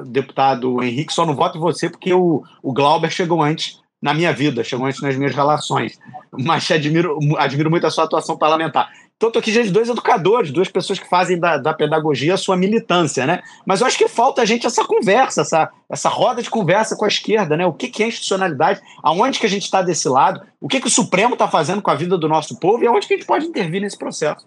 Deputado 0.07 0.83
Henrique, 0.83 1.12
só 1.12 1.27
não 1.27 1.37
voto 1.37 1.59
em 1.59 1.61
você 1.61 1.91
porque 1.91 2.12
o, 2.14 2.43
o 2.62 2.73
Glauber 2.73 3.11
chegou 3.11 3.43
antes 3.43 3.79
na 4.01 4.14
minha 4.14 4.33
vida, 4.33 4.64
chegou 4.64 4.87
antes 4.87 5.03
nas 5.03 5.17
minhas 5.17 5.35
relações. 5.35 5.99
Mas 6.33 6.71
admiro, 6.71 7.19
admiro 7.37 7.71
muito 7.71 7.87
a 7.87 7.91
sua 7.91 8.05
atuação 8.05 8.39
parlamentar. 8.39 8.91
Então, 9.17 9.31
estou 9.31 9.41
aqui 9.41 9.51
diante 9.51 9.69
de 9.69 9.73
dois 9.73 9.89
educadores, 9.89 10.51
duas 10.51 10.69
pessoas 10.69 10.99
que 10.99 11.09
fazem 11.09 11.39
da, 11.41 11.57
da 11.57 11.73
pedagogia 11.73 12.35
a 12.35 12.37
sua 12.37 12.55
militância, 12.55 13.27
né? 13.27 13.43
Mas 13.64 13.81
eu 13.81 13.87
acho 13.87 13.97
que 13.97 14.09
falta 14.09 14.43
a 14.43 14.45
gente 14.45 14.67
essa 14.67 14.85
conversa, 14.85 15.41
essa, 15.41 15.71
essa 15.89 16.11
roda 16.11 16.43
de 16.43 16.51
conversa 16.51 16.95
com 16.95 17.07
a 17.07 17.09
esquerda, 17.09 17.57
né? 17.57 17.64
O 17.64 17.73
que, 17.73 17.89
que 17.89 18.03
é 18.03 18.09
institucionalidade, 18.09 18.83
aonde 19.03 19.39
que 19.41 19.47
a 19.47 19.49
gente 19.49 19.62
está 19.62 19.81
desse 19.81 20.07
lado, 20.07 20.43
o 20.61 20.69
que, 20.69 20.81
que 20.81 20.87
o 20.87 20.91
Supremo 20.91 21.33
está 21.33 21.49
fazendo 21.49 21.81
com 21.81 21.91
a 21.91 21.95
vida 21.95 22.19
do 22.19 22.29
nosso 22.29 22.61
povo 22.61 22.85
e 22.85 22.87
aonde 22.87 23.07
que 23.07 23.14
a 23.14 23.17
gente 23.17 23.27
pode 23.27 23.47
intervir 23.47 23.81
nesse 23.81 23.97
processo. 23.97 24.47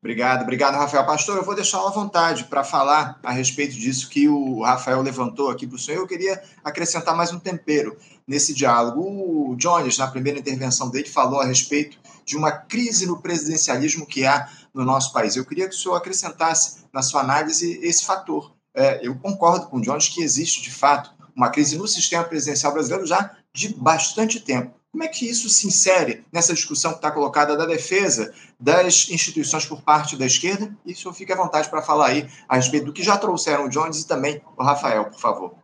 Obrigado, 0.00 0.42
obrigado, 0.42 0.76
Rafael. 0.76 1.04
Pastor, 1.04 1.36
eu 1.36 1.44
vou 1.44 1.56
deixá-lo 1.56 1.88
à 1.88 1.90
vontade 1.90 2.44
para 2.44 2.62
falar 2.62 3.18
a 3.20 3.32
respeito 3.32 3.74
disso 3.74 4.08
que 4.08 4.28
o 4.28 4.62
Rafael 4.62 5.02
levantou 5.02 5.50
aqui 5.50 5.66
para 5.66 5.74
o 5.74 5.78
senhor. 5.78 6.02
Eu 6.02 6.06
queria 6.06 6.40
acrescentar 6.62 7.16
mais 7.16 7.32
um 7.32 7.40
tempero 7.40 7.96
nesse 8.24 8.54
diálogo. 8.54 9.00
O 9.00 9.56
Jones, 9.56 9.98
na 9.98 10.06
primeira 10.06 10.38
intervenção 10.38 10.88
dele, 10.88 11.08
falou 11.08 11.40
a 11.40 11.46
respeito 11.46 11.98
de 12.28 12.36
uma 12.36 12.52
crise 12.52 13.06
no 13.06 13.22
presidencialismo 13.22 14.06
que 14.06 14.26
há 14.26 14.48
no 14.74 14.84
nosso 14.84 15.12
país. 15.14 15.34
Eu 15.34 15.46
queria 15.46 15.66
que 15.66 15.74
o 15.74 15.78
senhor 15.78 15.96
acrescentasse 15.96 16.84
na 16.92 17.00
sua 17.00 17.22
análise 17.22 17.80
esse 17.82 18.04
fator. 18.04 18.52
É, 18.74 19.00
eu 19.02 19.14
concordo 19.16 19.66
com 19.66 19.78
o 19.78 19.80
Jones 19.80 20.08
que 20.08 20.22
existe, 20.22 20.62
de 20.62 20.70
fato, 20.70 21.10
uma 21.34 21.48
crise 21.48 21.78
no 21.78 21.88
sistema 21.88 22.22
presidencial 22.24 22.72
brasileiro 22.72 23.06
já 23.06 23.34
de 23.52 23.74
bastante 23.74 24.40
tempo. 24.40 24.74
Como 24.92 25.04
é 25.04 25.08
que 25.08 25.28
isso 25.28 25.48
se 25.48 25.66
insere 25.66 26.24
nessa 26.30 26.52
discussão 26.52 26.92
que 26.92 26.98
está 26.98 27.10
colocada 27.10 27.56
da 27.56 27.64
defesa 27.64 28.32
das 28.60 29.08
instituições 29.10 29.64
por 29.64 29.80
parte 29.82 30.16
da 30.16 30.26
esquerda? 30.26 30.70
E 30.84 30.92
o 30.92 30.96
senhor 30.96 31.14
fique 31.14 31.32
à 31.32 31.36
vontade 31.36 31.70
para 31.70 31.82
falar 31.82 32.08
aí 32.08 32.28
a 32.46 32.56
respeito 32.56 32.86
do 32.86 32.92
que 32.92 33.02
já 33.02 33.16
trouxeram 33.16 33.66
o 33.66 33.68
Jones 33.70 34.02
e 34.02 34.06
também 34.06 34.42
o 34.56 34.62
Rafael, 34.62 35.06
por 35.06 35.18
favor. 35.18 35.54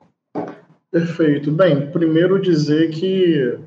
Perfeito. 0.90 1.50
Bem, 1.52 1.90
primeiro 1.90 2.40
dizer 2.40 2.90
que 2.90 3.58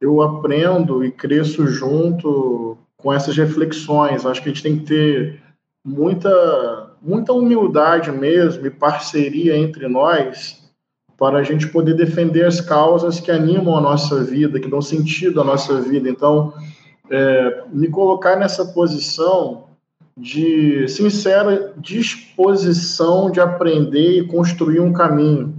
eu 0.00 0.22
aprendo 0.22 1.04
e 1.04 1.10
cresço 1.10 1.66
junto 1.66 2.76
com 2.96 3.12
essas 3.12 3.36
reflexões. 3.36 4.24
Acho 4.24 4.42
que 4.42 4.48
a 4.48 4.52
gente 4.52 4.62
tem 4.62 4.78
que 4.78 4.84
ter 4.84 5.40
muita, 5.84 6.92
muita 7.02 7.32
humildade 7.32 8.10
mesmo 8.10 8.66
e 8.66 8.70
parceria 8.70 9.56
entre 9.56 9.88
nós 9.88 10.58
para 11.16 11.38
a 11.38 11.42
gente 11.42 11.66
poder 11.68 11.94
defender 11.94 12.44
as 12.44 12.60
causas 12.60 13.18
que 13.18 13.30
animam 13.30 13.76
a 13.76 13.80
nossa 13.80 14.22
vida, 14.22 14.60
que 14.60 14.68
dão 14.68 14.80
sentido 14.80 15.40
à 15.40 15.44
nossa 15.44 15.80
vida. 15.80 16.08
Então, 16.08 16.54
é, 17.10 17.64
me 17.72 17.88
colocar 17.88 18.36
nessa 18.36 18.64
posição 18.66 19.64
de 20.16 20.86
sincera 20.88 21.72
disposição 21.76 23.30
de 23.30 23.40
aprender 23.40 24.18
e 24.18 24.26
construir 24.26 24.80
um 24.80 24.92
caminho 24.92 25.54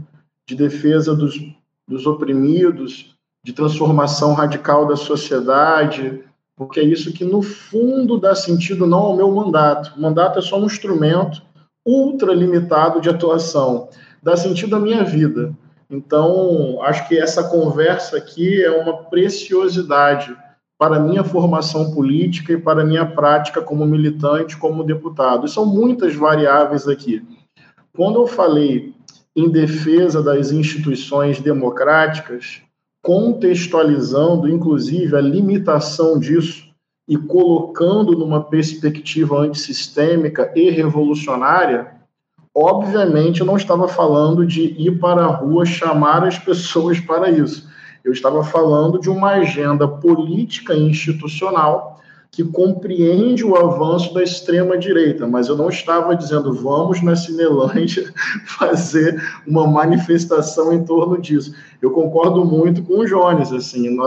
de 0.48 0.56
defesa 0.56 1.16
dos, 1.16 1.40
dos 1.88 2.06
oprimidos, 2.06 3.16
de 3.50 3.54
transformação 3.54 4.34
radical 4.34 4.86
da 4.86 4.96
sociedade, 4.96 6.24
porque 6.56 6.80
é 6.80 6.84
isso 6.84 7.12
que, 7.12 7.26
no 7.26 7.42
fundo, 7.42 8.20
dá 8.20 8.36
sentido 8.36 8.86
não 8.86 9.00
ao 9.00 9.16
meu 9.16 9.32
mandato. 9.32 9.92
O 9.98 10.02
mandato 10.02 10.38
é 10.38 10.42
só 10.42 10.60
um 10.60 10.68
instrumento 10.68 11.42
ultra 11.84 12.32
limitado 12.32 13.02
de 13.02 13.10
atuação. 13.10 13.90
Dá 14.22 14.38
sentido 14.38 14.76
à 14.76 14.80
minha 14.80 15.04
vida. 15.04 15.52
Então, 15.90 16.80
acho 16.84 17.08
que 17.08 17.18
essa 17.18 17.44
conversa 17.44 18.18
aqui 18.18 18.64
é 18.64 18.70
uma 18.70 19.06
preciosidade 19.06 20.38
para 20.78 20.98
a 20.98 21.00
minha 21.00 21.24
formação 21.24 21.92
política 21.92 22.54
e 22.54 22.58
para 22.58 22.84
a 22.84 22.86
minha 22.86 23.06
prática 23.06 23.64
como 23.64 23.84
militante, 23.84 24.58
como 24.58 24.84
deputado. 24.84 25.48
E 25.48 25.50
são 25.50 25.66
muitas 25.66 26.14
variáveis 26.14 26.88
aqui. 26.88 27.26
Quando 27.96 28.20
eu 28.20 28.28
falei 28.28 28.94
em 29.36 29.50
defesa 29.50 30.22
das 30.22 30.52
instituições 30.52 31.42
democráticas, 31.42 32.62
contextualizando, 33.10 34.48
inclusive, 34.48 35.16
a 35.16 35.20
limitação 35.20 36.20
disso 36.20 36.70
e 37.08 37.18
colocando 37.18 38.16
numa 38.16 38.44
perspectiva 38.44 39.40
antissistêmica 39.40 40.54
e 40.56 40.70
revolucionária, 40.70 41.88
obviamente 42.54 43.40
eu 43.40 43.48
não 43.48 43.58
estava 43.58 43.88
falando 43.88 44.46
de 44.46 44.76
ir 44.78 45.00
para 45.00 45.24
a 45.24 45.28
rua 45.28 45.66
chamar 45.66 46.24
as 46.24 46.38
pessoas 46.38 47.00
para 47.00 47.32
isso. 47.32 47.68
Eu 48.04 48.12
estava 48.12 48.44
falando 48.44 49.00
de 49.00 49.10
uma 49.10 49.32
agenda 49.32 49.88
política 49.88 50.76
e 50.76 50.84
institucional 50.84 51.99
que 52.32 52.44
compreende 52.44 53.44
o 53.44 53.56
avanço 53.56 54.14
da 54.14 54.24
extrema-direita, 54.24 55.28
mas 55.28 55.48
eu 55.48 55.58
não 55.58 55.70
estava 55.70 56.16
dizendo 56.16 56.54
vamos 56.54 57.02
na 57.02 57.16
Cinelândia 57.16 58.14
fazer 58.46 59.22
uma 59.48 59.68
manifestação 59.68 60.72
em 60.72 60.86
torno 60.86 61.20
disso. 61.20 61.54
Eu 61.82 61.92
concordo 61.92 62.46
muito 62.46 62.84
com 62.84 63.00
o 63.00 63.06
Jones, 63.06 63.52
assim, 63.52 63.98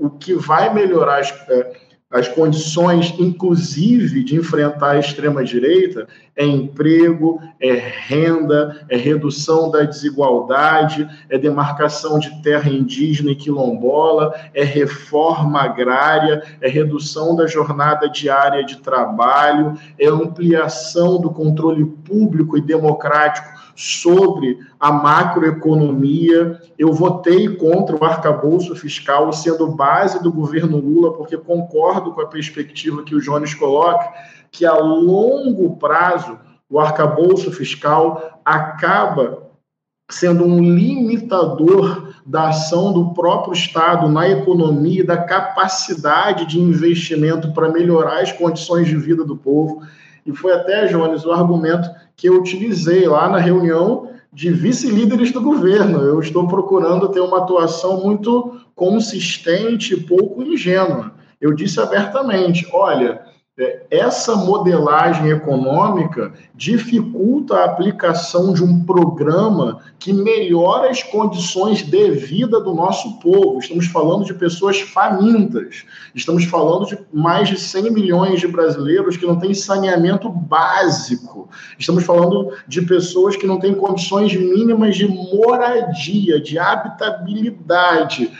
o 0.00 0.10
que 0.10 0.34
vai 0.34 0.72
melhorar 0.72 1.20
as, 1.20 1.30
é, 1.48 1.85
as 2.16 2.28
condições, 2.28 3.14
inclusive, 3.18 4.24
de 4.24 4.36
enfrentar 4.36 4.92
a 4.92 4.98
extrema-direita 4.98 6.06
é 6.36 6.44
emprego, 6.44 7.40
é 7.58 7.72
renda, 7.72 8.84
é 8.90 8.96
redução 8.96 9.70
da 9.70 9.82
desigualdade, 9.82 11.08
é 11.30 11.38
demarcação 11.38 12.18
de 12.18 12.42
terra 12.42 12.68
indígena 12.68 13.30
e 13.30 13.36
quilombola, 13.36 14.34
é 14.52 14.62
reforma 14.62 15.62
agrária, 15.62 16.42
é 16.60 16.68
redução 16.68 17.34
da 17.34 17.46
jornada 17.46 18.08
diária 18.08 18.64
de 18.64 18.76
trabalho, 18.76 19.78
é 19.98 20.06
ampliação 20.06 21.18
do 21.18 21.30
controle 21.30 21.84
público 21.84 22.58
e 22.58 22.60
democrático 22.60 23.56
sobre 23.76 24.58
a 24.80 24.90
macroeconomia. 24.90 26.60
Eu 26.78 26.92
votei 26.92 27.48
contra 27.56 27.94
o 27.94 28.04
arcabouço 28.04 28.74
fiscal, 28.74 29.30
sendo 29.32 29.68
base 29.68 30.22
do 30.22 30.32
governo 30.32 30.78
Lula, 30.78 31.12
porque 31.12 31.36
concordo 31.36 32.05
com 32.12 32.20
a 32.20 32.26
perspectiva 32.26 33.02
que 33.02 33.14
o 33.14 33.20
Jones 33.20 33.54
coloca, 33.54 34.12
que 34.50 34.64
a 34.64 34.74
longo 34.74 35.76
prazo 35.76 36.38
o 36.68 36.80
arcabouço 36.80 37.52
fiscal 37.52 38.40
acaba 38.44 39.46
sendo 40.10 40.44
um 40.44 40.60
limitador 40.60 42.14
da 42.24 42.48
ação 42.48 42.92
do 42.92 43.12
próprio 43.12 43.52
Estado 43.52 44.08
na 44.08 44.28
economia, 44.28 45.04
da 45.04 45.16
capacidade 45.16 46.46
de 46.46 46.60
investimento 46.60 47.52
para 47.52 47.70
melhorar 47.70 48.20
as 48.20 48.32
condições 48.32 48.86
de 48.86 48.96
vida 48.96 49.24
do 49.24 49.36
povo. 49.36 49.82
E 50.24 50.32
foi 50.32 50.52
até, 50.52 50.86
Jones, 50.86 51.24
o 51.24 51.32
argumento 51.32 51.88
que 52.16 52.28
eu 52.28 52.38
utilizei 52.38 53.06
lá 53.06 53.28
na 53.28 53.38
reunião 53.38 54.10
de 54.32 54.50
vice-líderes 54.50 55.32
do 55.32 55.40
governo. 55.40 56.00
Eu 56.00 56.20
estou 56.20 56.46
procurando 56.46 57.08
ter 57.08 57.20
uma 57.20 57.38
atuação 57.38 58.02
muito 58.02 58.60
consistente 58.74 59.94
e 59.94 60.00
pouco 60.00 60.42
ingênua. 60.42 61.12
Eu 61.40 61.52
disse 61.52 61.80
abertamente: 61.80 62.66
olha, 62.72 63.22
é, 63.58 63.86
essa 63.90 64.36
modelagem 64.36 65.30
econômica 65.30 66.30
dificulta 66.54 67.56
a 67.56 67.64
aplicação 67.64 68.52
de 68.52 68.62
um 68.62 68.84
programa 68.84 69.80
que 69.98 70.12
melhora 70.12 70.90
as 70.90 71.02
condições 71.02 71.82
de 71.82 72.10
vida 72.10 72.60
do 72.60 72.74
nosso 72.74 73.18
povo. 73.18 73.58
Estamos 73.58 73.86
falando 73.86 74.26
de 74.26 74.34
pessoas 74.34 74.82
famintas, 74.82 75.84
estamos 76.14 76.44
falando 76.44 76.84
de 76.84 76.98
mais 77.10 77.48
de 77.48 77.58
100 77.58 77.90
milhões 77.92 78.40
de 78.40 78.46
brasileiros 78.46 79.16
que 79.16 79.24
não 79.24 79.38
têm 79.38 79.54
saneamento 79.54 80.28
básico, 80.28 81.48
estamos 81.78 82.04
falando 82.04 82.52
de 82.68 82.82
pessoas 82.82 83.36
que 83.36 83.46
não 83.46 83.58
têm 83.58 83.74
condições 83.74 84.34
mínimas 84.34 84.96
de 84.96 85.08
moradia, 85.08 86.38
de 86.38 86.58
habitabilidade. 86.58 88.30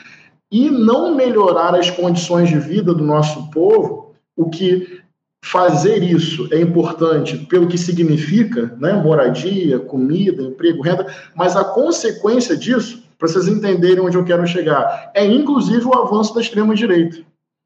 E 0.50 0.70
não 0.70 1.14
melhorar 1.14 1.74
as 1.74 1.90
condições 1.90 2.48
de 2.48 2.58
vida 2.58 2.94
do 2.94 3.04
nosso 3.04 3.50
povo, 3.50 4.14
o 4.36 4.48
que 4.48 5.02
fazer 5.46 6.02
isso 6.02 6.48
é 6.52 6.60
importante 6.60 7.38
pelo 7.46 7.68
que 7.68 7.78
significa, 7.78 8.76
né? 8.78 8.92
moradia, 8.94 9.78
comida, 9.78 10.42
emprego, 10.42 10.82
renda, 10.82 11.06
mas 11.34 11.56
a 11.56 11.64
consequência 11.64 12.56
disso, 12.56 13.04
para 13.18 13.28
vocês 13.28 13.46
entenderem 13.46 14.00
onde 14.00 14.16
eu 14.16 14.24
quero 14.24 14.46
chegar, 14.46 15.10
é 15.14 15.24
inclusive 15.24 15.84
o 15.84 15.94
avanço 15.94 16.34
da 16.34 16.40
extrema-direita. 16.40 17.18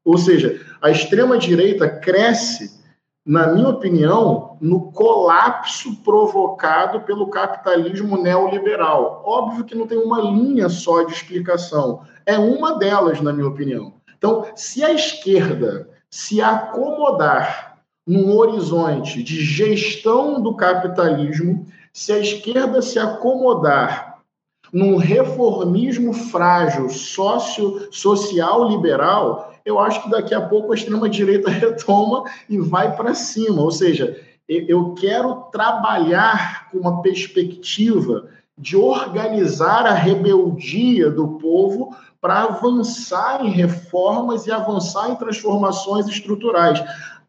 Ou 0.05 0.17
seja, 0.17 0.59
a 0.81 0.89
extrema-direita 0.89 1.87
cresce, 1.87 2.79
na 3.25 3.47
minha 3.47 3.69
opinião, 3.69 4.57
no 4.61 4.91
colapso 4.91 5.95
provocado 6.03 7.01
pelo 7.01 7.27
capitalismo 7.27 8.21
neoliberal. 8.21 9.23
Óbvio 9.25 9.65
que 9.65 9.75
não 9.75 9.87
tem 9.87 9.97
uma 9.97 10.21
linha 10.21 10.69
só 10.69 11.03
de 11.03 11.13
explicação, 11.13 12.01
é 12.25 12.37
uma 12.37 12.77
delas, 12.77 13.21
na 13.21 13.33
minha 13.33 13.47
opinião. 13.47 13.93
Então, 14.17 14.45
se 14.55 14.83
a 14.83 14.91
esquerda 14.91 15.89
se 16.09 16.41
acomodar 16.41 17.79
num 18.05 18.35
horizonte 18.35 19.23
de 19.23 19.43
gestão 19.43 20.41
do 20.41 20.55
capitalismo, 20.55 21.65
se 21.93 22.11
a 22.11 22.19
esquerda 22.19 22.81
se 22.81 22.99
acomodar 22.99 24.19
num 24.71 24.95
reformismo 24.95 26.13
frágil, 26.13 26.89
sócio, 26.89 27.87
social 27.91 28.69
liberal, 28.69 29.53
eu 29.65 29.79
acho 29.79 30.03
que 30.03 30.09
daqui 30.09 30.33
a 30.33 30.41
pouco 30.41 30.71
a 30.71 30.75
extrema-direita 30.75 31.49
retoma 31.51 32.23
e 32.49 32.57
vai 32.57 32.95
para 32.95 33.13
cima. 33.13 33.61
Ou 33.61 33.71
seja, 33.71 34.19
eu 34.47 34.93
quero 34.93 35.35
trabalhar 35.51 36.69
com 36.69 36.77
uma 36.79 37.01
perspectiva 37.01 38.29
de 38.61 38.77
organizar 38.77 39.85
a 39.85 39.93
rebeldia 39.93 41.09
do 41.09 41.39
povo 41.39 41.95
para 42.21 42.43
avançar 42.43 43.43
em 43.43 43.49
reformas 43.49 44.45
e 44.45 44.51
avançar 44.51 45.09
em 45.09 45.15
transformações 45.15 46.07
estruturais 46.07 46.81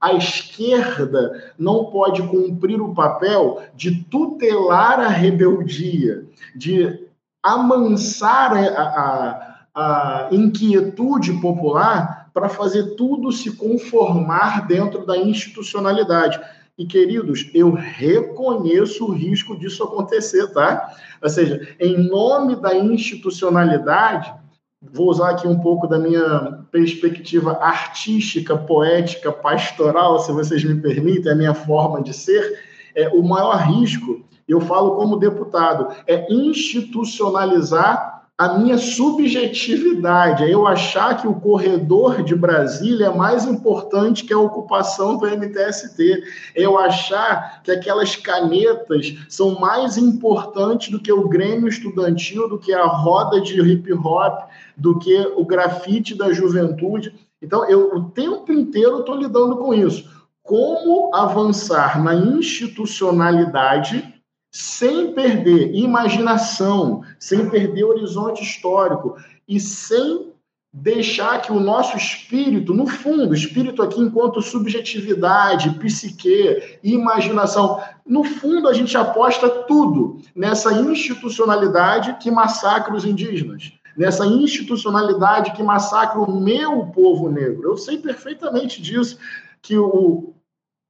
a 0.02 0.14
esquerda 0.14 1.54
não 1.56 1.84
pode 1.84 2.24
cumprir 2.24 2.82
o 2.82 2.92
papel 2.92 3.62
de 3.72 4.02
tutelar 4.04 4.98
a 4.98 5.06
rebeldia, 5.06 6.24
de 6.56 7.06
amansar 7.40 8.52
a, 8.52 8.82
a, 8.82 10.26
a 10.26 10.28
inquietude 10.32 11.32
popular 11.34 12.30
para 12.34 12.48
fazer 12.48 12.96
tudo 12.96 13.30
se 13.30 13.52
conformar 13.52 14.66
dentro 14.66 15.06
da 15.06 15.16
institucionalidade. 15.16 16.40
E, 16.82 16.86
queridos, 16.86 17.48
eu 17.54 17.70
reconheço 17.70 19.04
o 19.04 19.12
risco 19.12 19.56
disso 19.56 19.84
acontecer, 19.84 20.48
tá? 20.48 20.92
Ou 21.22 21.28
seja, 21.28 21.68
em 21.78 21.96
nome 21.96 22.56
da 22.56 22.74
institucionalidade, 22.74 24.34
vou 24.82 25.08
usar 25.08 25.30
aqui 25.30 25.46
um 25.46 25.60
pouco 25.60 25.86
da 25.86 25.96
minha 25.96 26.64
perspectiva 26.72 27.56
artística, 27.60 28.58
poética, 28.58 29.30
pastoral, 29.30 30.18
se 30.18 30.32
vocês 30.32 30.64
me 30.64 30.74
permitem, 30.74 31.30
a 31.30 31.36
minha 31.36 31.54
forma 31.54 32.02
de 32.02 32.12
ser, 32.12 32.58
é, 32.96 33.08
o 33.10 33.22
maior 33.22 33.58
risco, 33.58 34.24
eu 34.48 34.60
falo 34.60 34.96
como 34.96 35.20
deputado, 35.20 35.94
é 36.08 36.26
institucionalizar 36.32 38.11
a 38.43 38.59
minha 38.59 38.76
subjetividade, 38.76 40.43
é 40.43 40.53
eu 40.53 40.66
achar 40.66 41.16
que 41.20 41.28
o 41.28 41.34
corredor 41.34 42.24
de 42.24 42.34
Brasília 42.34 43.07
é 43.07 43.14
mais 43.14 43.47
importante 43.47 44.24
que 44.24 44.32
a 44.32 44.38
ocupação 44.38 45.16
do 45.16 45.26
MTST, 45.26 46.24
é 46.57 46.62
eu 46.62 46.76
achar 46.76 47.62
que 47.62 47.70
aquelas 47.70 48.16
canetas 48.16 49.14
são 49.28 49.61
mais 49.61 49.97
importantes 49.97 50.90
do 50.90 50.99
que 50.99 51.12
o 51.12 51.28
Grêmio 51.28 51.68
Estudantil, 51.68 52.49
do 52.49 52.59
que 52.59 52.74
a 52.74 52.84
roda 52.84 53.40
de 53.40 53.61
hip 53.61 53.93
hop, 53.93 54.49
do 54.76 54.99
que 54.99 55.16
o 55.36 55.45
grafite 55.45 56.16
da 56.16 56.32
juventude. 56.32 57.14
Então, 57.40 57.64
eu 57.68 57.95
o 57.95 58.11
tempo 58.11 58.53
inteiro 58.53 58.99
estou 58.99 59.14
lidando 59.16 59.57
com 59.57 59.72
isso. 59.72 60.11
Como 60.43 61.14
avançar 61.14 62.03
na 62.03 62.16
institucionalidade 62.16 64.11
sem 64.53 65.14
perder 65.14 65.74
imaginação, 65.74 67.03
sem 67.18 67.48
perder 67.48 67.84
horizonte 67.84 68.42
histórico 68.42 69.16
e 69.48 69.59
sem 69.59 70.30
deixar 70.74 71.40
que 71.40 71.50
o 71.50 71.61
nosso 71.61 71.96
espírito, 71.96 72.72
no 72.74 72.86
fundo, 72.86 73.34
espírito 73.34 73.82
aqui 73.82 74.00
enquanto 74.00 74.40
subjetividade, 74.40 75.70
psique, 75.78 76.78
imaginação, 76.82 77.82
no 78.07 78.24
fundo 78.24 78.68
a 78.68 78.72
gente 78.74 78.96
aposta 78.96 79.48
tudo 79.48 80.20
nessa 80.34 80.72
institucionalidade 80.72 82.16
que 82.20 82.30
massacra 82.30 82.94
os 82.94 83.05
indígenas, 83.05 83.72
nessa 83.96 84.26
institucionalidade 84.26 85.53
que 85.53 85.62
massacra 85.62 86.20
o 86.20 86.40
meu 86.40 86.86
povo 86.86 87.30
negro. 87.30 87.70
Eu 87.70 87.76
sei 87.76 87.98
perfeitamente 87.98 88.80
disso 88.80 89.18
que 89.62 89.76
o 89.78 90.34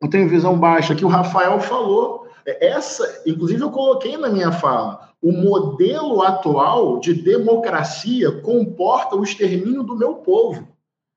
eu 0.00 0.10
tenho 0.10 0.28
visão 0.28 0.58
baixa 0.58 0.96
que 0.96 1.04
o 1.04 1.08
Rafael 1.08 1.60
falou 1.60 2.21
essa, 2.46 3.22
inclusive, 3.26 3.62
eu 3.62 3.70
coloquei 3.70 4.16
na 4.16 4.28
minha 4.28 4.52
fala. 4.52 5.10
O 5.20 5.32
modelo 5.32 6.22
atual 6.22 6.98
de 6.98 7.14
democracia 7.14 8.32
comporta 8.40 9.14
o 9.14 9.22
extermínio 9.22 9.82
do 9.82 9.96
meu 9.96 10.16
povo. 10.16 10.68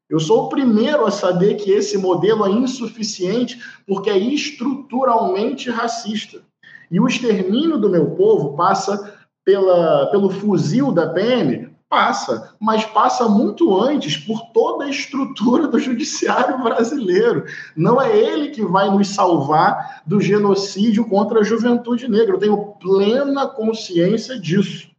Eu 0.08 0.20
sou 0.20 0.44
o 0.44 0.50
primeiro 0.50 1.06
a 1.06 1.12
saber 1.12 1.56
que 1.56 1.72
esse 1.72 1.98
modelo 1.98 2.46
é 2.46 2.52
insuficiente 2.52 3.60
porque 3.88 4.10
é 4.10 4.18
estruturalmente 4.18 5.70
racista. 5.70 6.42
E 6.92 7.00
o 7.00 7.08
extermínio 7.08 7.80
do 7.80 7.90
meu 7.90 8.12
povo 8.12 8.56
passa 8.56 9.16
pela, 9.44 10.08
pelo 10.08 10.30
fuzil 10.30 10.92
da 10.92 11.10
PM? 11.10 11.75
Passa, 11.88 12.56
mas 12.60 12.84
passa 12.84 13.30
muito 13.30 13.80
antes 13.80 14.18
por 14.18 14.48
toda 14.52 14.86
a 14.86 14.90
estrutura 14.90 15.68
do 15.68 15.80
judiciário 15.80 16.62
brasileiro. 16.62 17.46
Não 17.76 18.02
é 18.02 18.18
ele 18.18 18.50
que 18.50 18.66
vai 18.66 18.90
nos 18.90 19.10
salvar 19.10 20.02
do 20.06 20.20
genocídio 20.20 21.08
contra 21.08 21.40
a 21.40 21.44
juventude 21.44 22.08
negra. 22.08 22.36
Eu 22.36 22.40
tenho 22.40 22.58
plena 22.82 23.48
consciência 23.48 24.40
disso. 24.40 24.90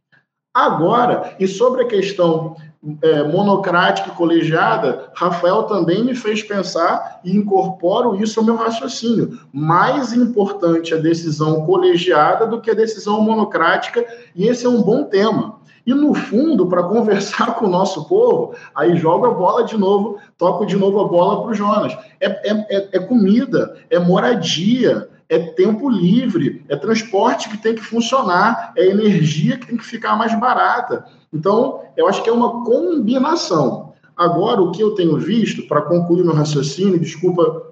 Agora, 0.53 1.35
e 1.39 1.47
sobre 1.47 1.83
a 1.83 1.87
questão 1.87 2.55
é, 3.01 3.23
monocrática 3.23 4.09
e 4.09 4.15
colegiada, 4.15 5.11
Rafael 5.13 5.63
também 5.63 6.03
me 6.03 6.15
fez 6.15 6.41
pensar 6.41 7.19
e 7.23 7.35
incorporo 7.35 8.15
isso 8.15 8.39
ao 8.39 8.45
meu 8.45 8.55
raciocínio. 8.55 9.39
Mais 9.51 10.13
importante 10.13 10.93
a 10.93 10.97
decisão 10.97 11.65
colegiada 11.65 12.47
do 12.47 12.61
que 12.61 12.71
a 12.71 12.75
decisão 12.75 13.21
monocrática, 13.21 14.05
e 14.35 14.47
esse 14.47 14.65
é 14.65 14.69
um 14.69 14.81
bom 14.81 15.03
tema. 15.03 15.56
E 15.87 15.93
no 15.93 16.13
fundo, 16.13 16.67
para 16.67 16.83
conversar 16.83 17.55
com 17.57 17.65
o 17.65 17.69
nosso 17.69 18.05
povo, 18.09 18.53
aí 18.75 18.97
jogo 18.97 19.25
a 19.25 19.31
bola 19.31 19.63
de 19.63 19.77
novo, 19.77 20.17
toco 20.37 20.65
de 20.65 20.75
novo 20.75 20.99
a 20.99 21.07
bola 21.07 21.41
para 21.41 21.51
o 21.51 21.53
Jonas. 21.53 21.97
É, 22.19 22.27
é, 22.27 22.89
é 22.91 22.99
comida, 22.99 23.77
é 23.89 23.97
moradia, 23.97 25.07
é 25.29 25.39
tempo 25.39 25.89
livre, 25.89 26.65
é 26.67 26.75
transporte 26.75 27.49
que 27.49 27.57
tem 27.57 27.73
que 27.73 27.81
funcionar, 27.81 28.73
é 28.75 28.85
energia 28.85 29.57
que 29.57 29.67
tem 29.67 29.77
que 29.77 29.85
ficar 29.85 30.17
mais 30.17 30.37
barata. 30.37 31.05
Então, 31.33 31.81
eu 31.95 32.05
acho 32.07 32.21
que 32.21 32.29
é 32.29 32.33
uma 32.33 32.65
combinação. 32.65 33.93
Agora, 34.15 34.61
o 34.61 34.71
que 34.71 34.83
eu 34.83 34.93
tenho 34.93 35.17
visto, 35.17 35.67
para 35.67 35.81
concluir 35.81 36.23
meu 36.23 36.33
raciocínio, 36.33 36.99
desculpa 36.99 37.71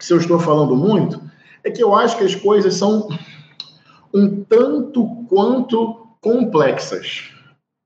se 0.00 0.12
eu 0.12 0.16
estou 0.16 0.38
falando 0.38 0.74
muito, 0.74 1.20
é 1.62 1.70
que 1.70 1.82
eu 1.82 1.94
acho 1.94 2.16
que 2.16 2.24
as 2.24 2.34
coisas 2.34 2.74
são 2.74 3.08
um 4.12 4.42
tanto 4.44 5.06
quanto 5.28 6.06
complexas. 6.20 7.30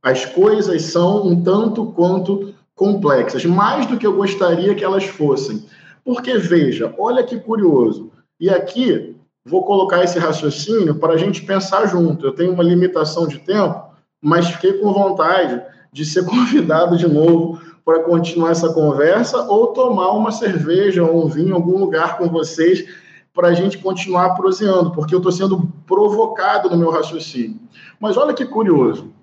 As 0.07 0.24
coisas 0.24 0.82
são 0.82 1.26
um 1.26 1.42
tanto 1.42 1.86
quanto 1.86 2.54
complexas, 2.76 3.44
mais 3.44 3.86
do 3.86 3.98
que 3.98 4.07
eu 4.07 4.14
gostaria 4.14 4.72
que 4.72 4.84
elas 4.84 5.04
fossem. 5.04 5.64
Porque, 6.04 6.38
veja, 6.38 6.94
olha 6.96 7.24
que 7.24 7.36
curioso. 7.40 8.12
E 8.38 8.48
aqui 8.48 9.16
vou 9.44 9.64
colocar 9.64 10.04
esse 10.04 10.16
raciocínio 10.16 10.94
para 10.94 11.14
a 11.14 11.16
gente 11.16 11.42
pensar 11.42 11.86
junto. 11.86 12.24
Eu 12.24 12.32
tenho 12.32 12.52
uma 12.52 12.62
limitação 12.62 13.26
de 13.26 13.40
tempo, 13.40 13.82
mas 14.22 14.46
fiquei 14.46 14.74
com 14.74 14.92
vontade 14.92 15.61
de 15.92 16.04
ser 16.04 16.22
convidado 16.30 16.96
de 16.96 17.09
novo 17.09 17.61
para 17.84 18.04
continuar 18.04 18.52
essa 18.52 18.72
conversa 18.72 19.42
ou 19.50 19.72
tomar 19.72 20.12
uma 20.12 20.30
cerveja 20.30 21.02
ou 21.02 21.24
um 21.24 21.28
vinho 21.28 21.48
em 21.48 21.52
algum 21.52 21.78
lugar 21.78 22.16
com 22.16 22.28
vocês 22.28 22.86
para 23.34 23.48
a 23.48 23.54
gente 23.54 23.78
continuar 23.78 24.36
proseando, 24.36 24.92
porque 24.92 25.12
eu 25.12 25.18
estou 25.18 25.32
sendo 25.32 25.68
provocado 25.84 26.70
no 26.70 26.76
meu 26.76 26.92
raciocínio. 26.92 27.59
Mas 27.98 28.16
olha 28.16 28.32
que 28.32 28.44
curioso. 28.44 29.16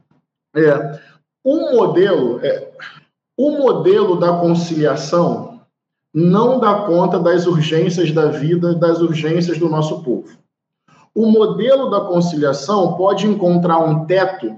É, 0.56 1.00
um 1.44 1.76
modelo, 1.76 2.40
é, 2.44 2.72
o 3.38 3.52
modelo 3.52 4.20
da 4.20 4.38
conciliação 4.38 5.62
não 6.14 6.60
dá 6.60 6.82
conta 6.82 7.20
das 7.20 7.48
urgências 7.48 8.12
da 8.12 8.28
vida, 8.28 8.76
das 8.76 9.00
urgências 9.00 9.58
do 9.58 9.68
nosso 9.68 10.04
povo. 10.04 10.38
O 11.16 11.26
modelo 11.26 11.90
da 11.90 12.02
conciliação 12.02 12.94
pode 12.94 13.28
encontrar 13.28 13.80
um 13.80 14.06
teto 14.06 14.56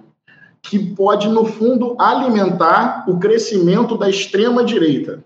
que 0.61 0.79
pode, 0.79 1.27
no 1.29 1.45
fundo, 1.45 1.95
alimentar 1.99 3.05
o 3.07 3.19
crescimento 3.19 3.97
da 3.97 4.09
extrema-direita. 4.09 5.23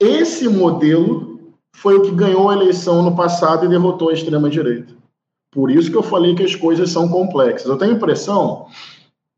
Esse 0.00 0.48
modelo 0.48 1.52
foi 1.74 1.96
o 1.96 2.02
que 2.02 2.10
ganhou 2.10 2.48
a 2.48 2.54
eleição 2.54 3.02
no 3.02 3.14
passado 3.14 3.64
e 3.64 3.68
derrotou 3.68 4.08
a 4.08 4.12
extrema-direita. 4.12 4.94
Por 5.50 5.70
isso 5.70 5.90
que 5.90 5.96
eu 5.96 6.02
falei 6.02 6.34
que 6.34 6.42
as 6.42 6.54
coisas 6.54 6.90
são 6.90 7.08
complexas. 7.08 7.68
Eu 7.68 7.76
tenho 7.76 7.92
a 7.92 7.96
impressão, 7.96 8.66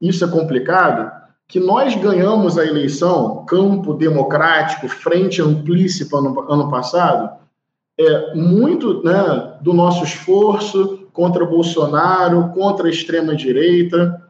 isso 0.01 0.25
é 0.25 0.29
complicado, 0.29 1.11
que 1.47 1.61
nós 1.61 1.95
ganhamos 1.95 2.59
a 2.59 2.65
eleição, 2.65 3.45
campo 3.45 3.95
democrático, 3.95 4.89
frente 4.89 5.43
amplíssima 5.43 6.19
ano, 6.19 6.41
ano 6.51 6.71
passado, 6.71 7.31
é 7.99 8.35
muito 8.35 9.03
né, 9.03 9.57
do 9.61 9.73
nosso 9.73 10.05
esforço 10.05 11.07
contra 11.13 11.47
Bolsonaro, 11.47 12.51
contra 12.55 12.89
a 12.89 12.91
extrema-direita. 12.91 14.21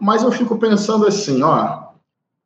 Mas 0.00 0.22
eu 0.22 0.32
fico 0.32 0.56
pensando 0.56 1.06
assim, 1.06 1.42
ó, 1.42 1.84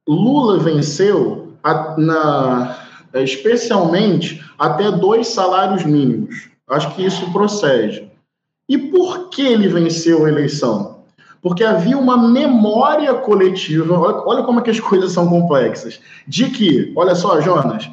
Lula 0.09 0.59
venceu 0.59 1.53
a, 1.63 1.97
na, 1.97 2.79
especialmente 3.15 4.45
até 4.59 4.91
dois 4.91 5.29
salários 5.29 5.85
mínimos. 5.85 6.51
Acho 6.69 6.95
que 6.95 7.05
isso 7.05 7.31
procede. 7.33 8.11
E 8.69 8.77
por 8.77 9.31
que 9.31 9.43
ele 9.43 9.69
venceu 9.69 10.25
a 10.25 10.29
eleição? 10.29 10.98
Porque 11.43 11.65
havia 11.65 11.97
uma 11.97 12.17
memória 12.17 13.15
coletiva, 13.15 13.99
olha, 14.27 14.43
como 14.43 14.61
é 14.61 14.63
que 14.63 14.71
as 14.71 14.81
coisas 14.81 15.13
são 15.13 15.29
complexas, 15.29 16.01
de 16.27 16.51
que, 16.51 16.93
olha 16.97 17.15
só, 17.15 17.41
Jonas, 17.41 17.89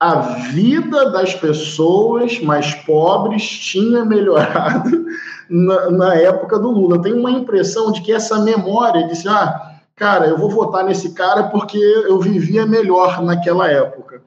a 0.00 0.20
vida 0.52 1.10
das 1.10 1.34
pessoas 1.34 2.40
mais 2.40 2.74
pobres 2.74 3.48
tinha 3.48 4.04
melhorado 4.04 5.06
na, 5.48 5.90
na 5.90 6.14
época 6.14 6.58
do 6.58 6.70
Lula. 6.70 7.00
Tenho 7.00 7.18
uma 7.18 7.30
impressão 7.30 7.90
de 7.90 8.02
que 8.02 8.12
essa 8.12 8.40
memória 8.40 9.06
disse, 9.06 9.28
ah, 9.28 9.78
cara, 9.96 10.26
eu 10.26 10.36
vou 10.36 10.50
votar 10.50 10.84
nesse 10.84 11.14
cara 11.14 11.44
porque 11.44 11.78
eu 11.78 12.18
vivia 12.20 12.66
melhor 12.66 13.22
naquela 13.22 13.70
época. 13.70 14.22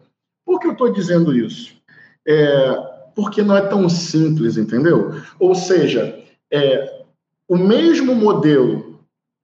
Por 0.45 0.59
que 0.59 0.68
eu 0.68 0.72
estou 0.72 0.91
dizendo 0.91 1.36
isso? 1.36 1.76
É, 2.28 2.76
porque 3.15 3.41
não 3.41 3.55
é 3.55 3.61
tão 3.61 3.88
simples, 3.89 4.57
entendeu? 4.57 5.11
Ou 5.39 5.53
seja, 5.53 6.18
é, 6.51 6.97
o 7.48 7.58
mesmo 7.58 8.14
modelo 8.14 9.00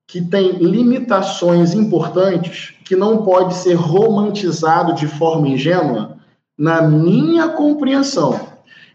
que 0.08 0.22
tem 0.22 0.52
limitações 0.52 1.74
importantes, 1.74 2.76
que 2.84 2.96
não 2.96 3.24
pode 3.24 3.56
ser 3.56 3.74
romantizado 3.74 4.94
de 4.94 5.08
forma 5.08 5.48
ingênua, 5.48 6.18
na 6.58 6.82
minha 6.82 7.50
compreensão, 7.50 8.40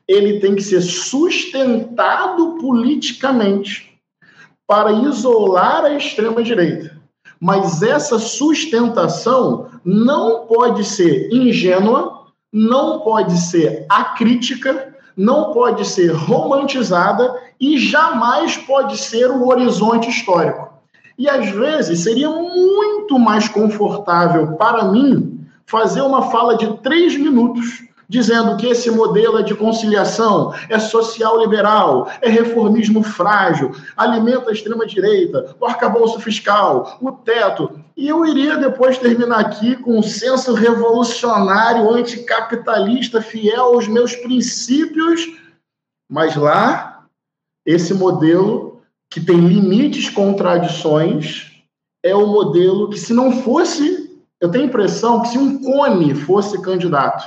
ele 0.07 0.39
tem 0.39 0.55
que 0.55 0.63
ser 0.63 0.81
sustentado 0.81 2.57
politicamente 2.61 3.99
para 4.67 4.93
isolar 4.93 5.85
a 5.85 5.95
extrema-direita. 5.95 6.97
Mas 7.41 7.83
essa 7.83 8.19
sustentação 8.19 9.69
não 9.85 10.47
pode 10.47 10.85
ser 10.85 11.33
ingênua, 11.33 12.27
não 12.53 13.01
pode 13.01 13.39
ser 13.39 13.87
acrítica, 13.89 14.95
não 15.17 15.53
pode 15.53 15.87
ser 15.87 16.13
romantizada 16.13 17.35
e 17.61 17.79
jamais 17.79 18.57
pode 18.57 18.97
ser 18.97 19.31
o 19.31 19.47
horizonte 19.49 20.09
histórico. 20.09 20.69
E 21.17 21.29
às 21.29 21.51
vezes 21.51 22.01
seria 22.01 22.31
muito 22.31 23.19
mais 23.19 23.49
confortável 23.49 24.57
para 24.57 24.85
mim 24.85 25.47
fazer 25.67 26.01
uma 26.03 26.31
fala 26.31 26.57
de 26.57 26.79
três 26.79 27.17
minutos 27.17 27.89
dizendo 28.09 28.57
que 28.57 28.67
esse 28.67 28.91
modelo 28.91 29.39
é 29.39 29.43
de 29.43 29.55
conciliação, 29.55 30.55
é 30.71 30.79
social-liberal, 30.79 32.11
é 32.23 32.29
reformismo 32.31 33.03
frágil, 33.03 33.73
alimenta 33.95 34.49
a 34.49 34.53
extrema-direita, 34.53 35.55
o 35.61 35.67
arcabouço 35.67 36.19
fiscal, 36.19 36.97
o 37.03 37.13
teto. 37.13 37.79
E 37.95 38.09
eu 38.09 38.25
iria 38.25 38.57
depois 38.57 38.97
terminar 38.97 39.41
aqui 39.41 39.77
com 39.77 39.99
um 39.99 40.03
senso 40.03 40.55
revolucionário, 40.55 41.93
anticapitalista, 41.93 43.21
fiel 43.21 43.75
aos 43.75 43.87
meus 43.87 44.17
princípios, 44.17 45.27
mas 46.09 46.35
lá 46.35 46.88
esse 47.69 47.93
modelo 47.93 48.81
que 49.11 49.21
tem 49.21 49.37
limites, 49.37 50.09
contradições, 50.09 51.53
é 52.03 52.15
o 52.15 52.27
modelo 52.27 52.89
que, 52.89 52.99
se 52.99 53.13
não 53.13 53.31
fosse, 53.43 54.19
eu 54.41 54.51
tenho 54.51 54.65
a 54.65 54.69
impressão 54.69 55.21
que 55.21 55.29
se 55.29 55.39
um 55.39 55.63
cone 55.63 56.15
fosse 56.15 56.59
candidato, 56.63 57.23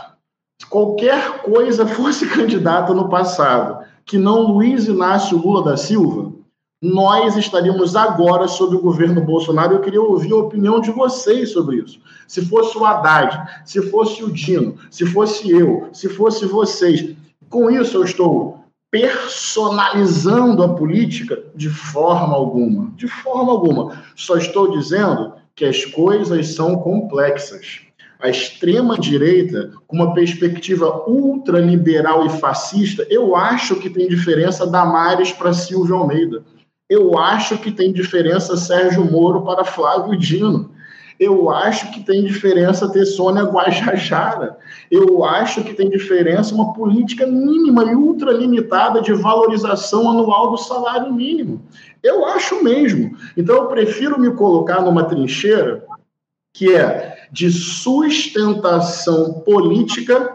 se 0.59 0.67
qualquer 0.67 1.43
coisa 1.43 1.85
fosse 1.95 2.27
candidato 2.27 2.91
no 2.91 3.07
passado, 3.07 3.85
que 4.03 4.17
não 4.17 4.41
Luiz 4.41 4.87
Inácio 4.87 5.37
Lula 5.37 5.63
da 5.63 5.77
Silva, 5.77 6.33
nós 6.81 7.37
estaríamos 7.37 7.95
agora 7.95 8.47
sob 8.47 8.75
o 8.75 8.81
governo 8.81 9.21
Bolsonaro. 9.21 9.75
Eu 9.75 9.81
queria 9.81 10.01
ouvir 10.01 10.33
a 10.33 10.37
opinião 10.37 10.81
de 10.81 10.89
vocês 10.89 11.51
sobre 11.51 11.75
isso. 11.75 11.99
Se 12.27 12.43
fosse 12.43 12.75
o 12.75 12.83
Haddad, 12.83 13.61
se 13.63 13.79
fosse 13.91 14.23
o 14.23 14.31
Dino, 14.31 14.75
se 14.89 15.05
fosse 15.05 15.51
eu, 15.51 15.89
se 15.93 16.09
fosse 16.09 16.47
vocês. 16.47 17.15
Com 17.47 17.69
isso, 17.69 17.97
eu 17.97 18.03
estou 18.03 18.60
personalizando 18.91 20.61
a 20.61 20.75
política 20.75 21.41
de 21.55 21.69
forma 21.69 22.35
alguma. 22.35 22.91
De 22.97 23.07
forma 23.07 23.51
alguma. 23.51 24.03
Só 24.15 24.35
estou 24.35 24.69
dizendo 24.71 25.33
que 25.55 25.63
as 25.63 25.85
coisas 25.85 26.49
são 26.49 26.75
complexas. 26.75 27.79
A 28.19 28.29
extrema-direita, 28.29 29.71
com 29.87 29.95
uma 29.95 30.13
perspectiva 30.13 31.09
ultraliberal 31.09 32.25
e 32.25 32.29
fascista, 32.29 33.07
eu 33.09 33.35
acho 33.35 33.77
que 33.77 33.89
tem 33.89 34.07
diferença 34.07 34.67
Damares 34.67 35.31
para 35.31 35.53
Silvio 35.53 35.95
Almeida. 35.95 36.43
Eu 36.89 37.17
acho 37.17 37.57
que 37.57 37.71
tem 37.71 37.93
diferença 37.93 38.57
Sérgio 38.57 39.09
Moro 39.09 39.43
para 39.43 39.63
Flávio 39.63 40.15
Dino. 40.17 40.70
Eu 41.21 41.51
acho 41.51 41.91
que 41.91 42.03
tem 42.03 42.23
diferença 42.23 42.91
ter 42.91 43.05
Sônia 43.05 43.43
Guajajara. 43.43 44.57
Eu 44.89 45.23
acho 45.23 45.63
que 45.63 45.71
tem 45.71 45.87
diferença 45.87 46.55
uma 46.55 46.73
política 46.73 47.27
mínima 47.27 47.83
e 47.83 47.93
ultralimitada 47.93 49.03
de 49.03 49.13
valorização 49.13 50.09
anual 50.09 50.49
do 50.49 50.57
salário 50.57 51.13
mínimo. 51.13 51.61
Eu 52.01 52.25
acho 52.25 52.63
mesmo. 52.63 53.15
Então, 53.37 53.55
eu 53.55 53.67
prefiro 53.67 54.19
me 54.19 54.31
colocar 54.31 54.81
numa 54.81 55.03
trincheira 55.03 55.85
que 56.55 56.73
é 56.73 57.15
de 57.31 57.51
sustentação 57.51 59.43
política 59.45 60.33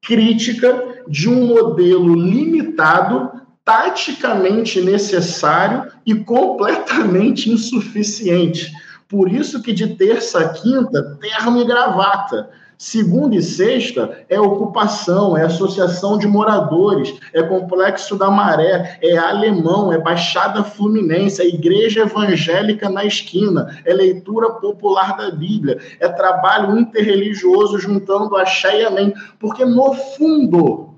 crítica 0.00 1.02
de 1.08 1.28
um 1.28 1.48
modelo 1.48 2.14
limitado, 2.14 3.32
taticamente 3.64 4.80
necessário 4.80 5.90
e 6.06 6.14
completamente 6.14 7.50
insuficiente. 7.50 8.70
Por 9.10 9.30
isso 9.30 9.60
que 9.60 9.72
de 9.72 9.88
terça 9.96 10.38
a 10.38 10.48
quinta, 10.50 11.18
terno 11.20 11.60
e 11.60 11.64
gravata. 11.64 12.48
Segunda 12.78 13.34
e 13.34 13.42
sexta 13.42 14.24
é 14.28 14.40
ocupação, 14.40 15.36
é 15.36 15.42
associação 15.42 16.16
de 16.16 16.28
moradores, 16.28 17.18
é 17.34 17.42
complexo 17.42 18.16
da 18.16 18.30
maré, 18.30 18.98
é 19.02 19.18
alemão, 19.18 19.92
é 19.92 19.98
baixada 19.98 20.62
fluminense, 20.62 21.42
é 21.42 21.46
igreja 21.46 22.02
evangélica 22.02 22.88
na 22.88 23.04
esquina, 23.04 23.76
é 23.84 23.92
leitura 23.92 24.48
popular 24.48 25.16
da 25.16 25.30
Bíblia, 25.32 25.78
é 25.98 26.08
trabalho 26.08 26.78
interreligioso 26.78 27.80
juntando 27.80 28.36
a 28.36 28.44
e 28.44 28.84
amém. 28.84 29.12
Porque 29.40 29.64
no 29.64 29.92
fundo, 29.92 30.94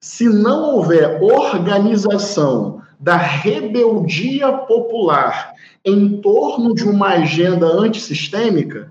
se 0.00 0.28
não 0.28 0.76
houver 0.76 1.20
organização 1.20 2.80
da 3.00 3.16
rebeldia 3.16 4.50
popular 4.52 5.52
em 5.84 6.20
torno 6.20 6.74
de 6.74 6.84
uma 6.84 7.08
agenda 7.08 7.66
antissistêmica, 7.66 8.90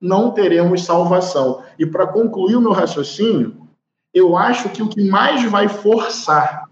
não 0.00 0.30
teremos 0.30 0.84
salvação. 0.84 1.62
E 1.78 1.86
para 1.86 2.06
concluir 2.06 2.56
o 2.56 2.60
meu 2.60 2.72
raciocínio, 2.72 3.56
eu 4.12 4.36
acho 4.36 4.68
que 4.68 4.82
o 4.82 4.88
que 4.88 5.08
mais 5.08 5.48
vai 5.50 5.68
forçar 5.68 6.64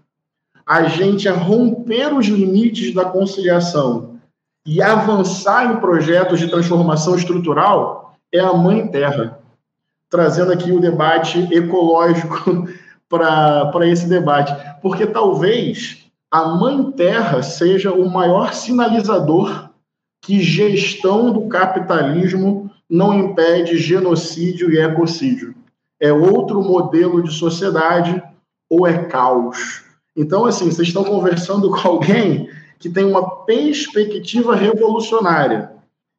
a 0.65 0.83
gente 0.83 1.27
a 1.27 1.33
romper 1.33 2.13
os 2.13 2.27
limites 2.27 2.93
da 2.93 3.05
conciliação 3.05 4.19
e 4.65 4.81
avançar 4.81 5.71
em 5.71 5.79
projetos 5.79 6.39
de 6.39 6.47
transformação 6.47 7.15
estrutural 7.15 8.15
é 8.31 8.39
a 8.39 8.53
Mãe 8.53 8.87
Terra. 8.87 9.39
Trazendo 10.09 10.51
aqui 10.51 10.71
o 10.71 10.79
debate 10.79 11.47
ecológico 11.51 12.67
para 13.09 13.87
esse 13.87 14.07
debate. 14.07 14.53
Porque 14.81 15.07
talvez 15.07 16.00
a 16.31 16.45
Mãe 16.45 16.91
Terra 16.93 17.43
seja 17.43 17.91
o 17.91 18.09
maior 18.09 18.53
sinalizador 18.53 19.69
que 20.21 20.39
gestão 20.39 21.33
do 21.33 21.49
capitalismo 21.49 22.71
não 22.89 23.13
impede 23.13 23.77
genocídio 23.77 24.71
e 24.71 24.79
ecocídio. 24.79 25.53
É 25.99 26.13
outro 26.13 26.61
modelo 26.61 27.21
de 27.21 27.33
sociedade 27.33 28.23
ou 28.69 28.87
é 28.87 29.05
caos? 29.05 29.83
Então, 30.15 30.45
assim, 30.45 30.71
vocês 30.71 30.87
estão 30.87 31.03
conversando 31.03 31.69
com 31.69 31.87
alguém 31.87 32.49
que 32.79 32.89
tem 32.89 33.03
uma 33.03 33.45
perspectiva 33.45 34.55
revolucionária 34.55 35.71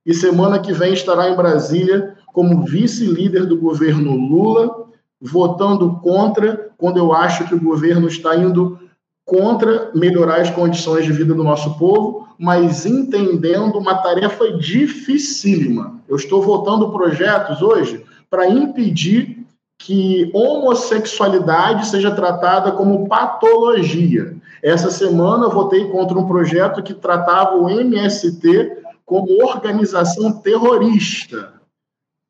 e 0.04 0.12
semana 0.12 0.58
que 0.58 0.72
vem 0.72 0.92
estará 0.92 1.30
em 1.30 1.36
Brasília 1.36 2.16
como 2.26 2.64
vice-líder 2.64 3.46
do 3.46 3.56
governo 3.56 4.14
Lula, 4.14 4.86
votando 5.20 6.00
contra, 6.02 6.70
quando 6.76 6.98
eu 6.98 7.12
acho 7.12 7.46
que 7.46 7.54
o 7.54 7.60
governo 7.60 8.08
está 8.08 8.36
indo 8.36 8.78
contra 9.24 9.90
melhorar 9.94 10.40
as 10.40 10.50
condições 10.50 11.04
de 11.04 11.12
vida 11.12 11.34
do 11.34 11.44
nosso 11.44 11.78
povo, 11.78 12.28
mas 12.38 12.84
entendendo 12.84 13.78
uma 13.78 13.96
tarefa 13.96 14.52
dificílima. 14.52 16.00
Eu 16.08 16.16
estou 16.16 16.42
votando 16.42 16.90
projetos 16.90 17.62
hoje 17.62 18.04
para 18.28 18.48
impedir 18.48 19.46
que 19.78 20.30
homossexualidade 20.32 21.86
seja 21.86 22.10
tratada 22.14 22.72
como 22.72 23.08
patologia. 23.08 24.36
Essa 24.62 24.90
semana 24.90 25.46
eu 25.46 25.50
votei 25.50 25.88
contra 25.90 26.18
um 26.18 26.26
projeto 26.26 26.82
que 26.82 26.94
tratava 26.94 27.56
o 27.56 27.68
MST 27.68 28.78
como 29.04 29.44
organização 29.44 30.32
terrorista. 30.40 31.54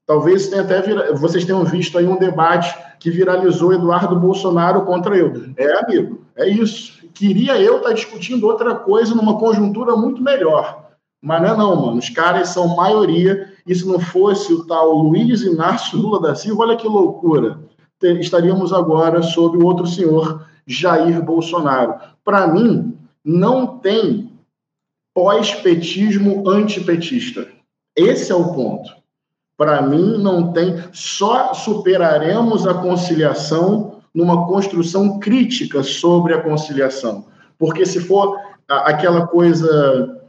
Talvez 0.06 0.48
tenha 0.48 0.62
até 0.62 0.80
vira... 0.80 1.14
vocês 1.14 1.44
tenham 1.44 1.64
visto 1.64 1.96
aí 1.98 2.06
um 2.06 2.18
debate 2.18 2.74
que 3.02 3.10
viralizou 3.10 3.72
Eduardo 3.72 4.14
Bolsonaro 4.14 4.82
contra 4.82 5.16
eu. 5.16 5.32
É, 5.56 5.80
amigo, 5.80 6.20
é 6.36 6.48
isso. 6.48 7.02
Queria 7.12 7.60
eu 7.60 7.78
estar 7.78 7.92
discutindo 7.92 8.46
outra 8.46 8.76
coisa 8.76 9.12
numa 9.12 9.40
conjuntura 9.40 9.96
muito 9.96 10.22
melhor. 10.22 10.92
Mas 11.20 11.42
não 11.42 11.48
é 11.48 11.56
não, 11.56 11.86
mano. 11.86 11.98
Os 11.98 12.08
caras 12.08 12.50
são 12.50 12.76
maioria. 12.76 13.52
E 13.66 13.74
se 13.74 13.84
não 13.84 13.98
fosse 13.98 14.52
o 14.52 14.64
tal 14.66 14.92
Luiz 14.92 15.42
Inácio 15.42 15.98
Lula 15.98 16.20
da 16.20 16.36
Silva, 16.36 16.62
olha 16.62 16.76
que 16.76 16.86
loucura. 16.86 17.58
Estaríamos 18.00 18.72
agora 18.72 19.20
sob 19.20 19.58
o 19.58 19.66
outro 19.66 19.86
senhor, 19.86 20.46
Jair 20.64 21.20
Bolsonaro. 21.20 21.94
Para 22.24 22.46
mim, 22.46 22.96
não 23.24 23.78
tem 23.78 24.30
pós-petismo 25.12 26.48
antipetista. 26.48 27.48
Esse 27.96 28.30
é 28.30 28.34
o 28.34 28.54
ponto. 28.54 29.01
Para 29.56 29.82
mim, 29.82 30.18
não 30.18 30.52
tem. 30.52 30.82
Só 30.92 31.54
superaremos 31.54 32.66
a 32.66 32.74
conciliação 32.74 34.00
numa 34.14 34.46
construção 34.46 35.18
crítica 35.18 35.82
sobre 35.82 36.34
a 36.34 36.42
conciliação. 36.42 37.26
Porque 37.58 37.86
se 37.86 38.00
for 38.00 38.38
aquela 38.68 39.26
coisa 39.26 40.20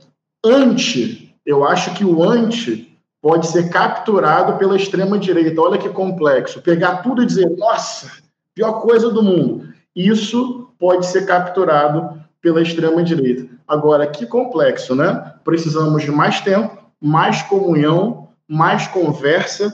anti, 0.46 1.36
eu 1.46 1.66
acho 1.66 1.94
que 1.94 2.06
o 2.06 2.24
anti 2.24 2.98
pode 3.22 3.48
ser 3.48 3.70
capturado 3.70 4.58
pela 4.58 4.76
extrema-direita. 4.76 5.62
Olha 5.62 5.78
que 5.78 5.90
complexo. 5.90 6.62
Pegar 6.62 6.98
tudo 6.98 7.24
e 7.24 7.26
dizer, 7.26 7.50
nossa, 7.58 8.12
pior 8.54 8.82
coisa 8.82 9.10
do 9.10 9.24
mundo. 9.24 9.70
Isso 9.96 10.70
pode 10.78 11.06
ser 11.06 11.26
capturado 11.26 12.22
pela 12.42 12.62
extrema-direita. 12.62 13.48
Agora, 13.66 14.06
que 14.06 14.26
complexo, 14.26 14.94
né? 14.94 15.34
Precisamos 15.46 16.04
de 16.04 16.12
mais 16.12 16.42
tempo, 16.42 16.78
mais 17.02 17.42
comunhão, 17.44 18.23
mais 18.54 18.88
conversa 18.88 19.74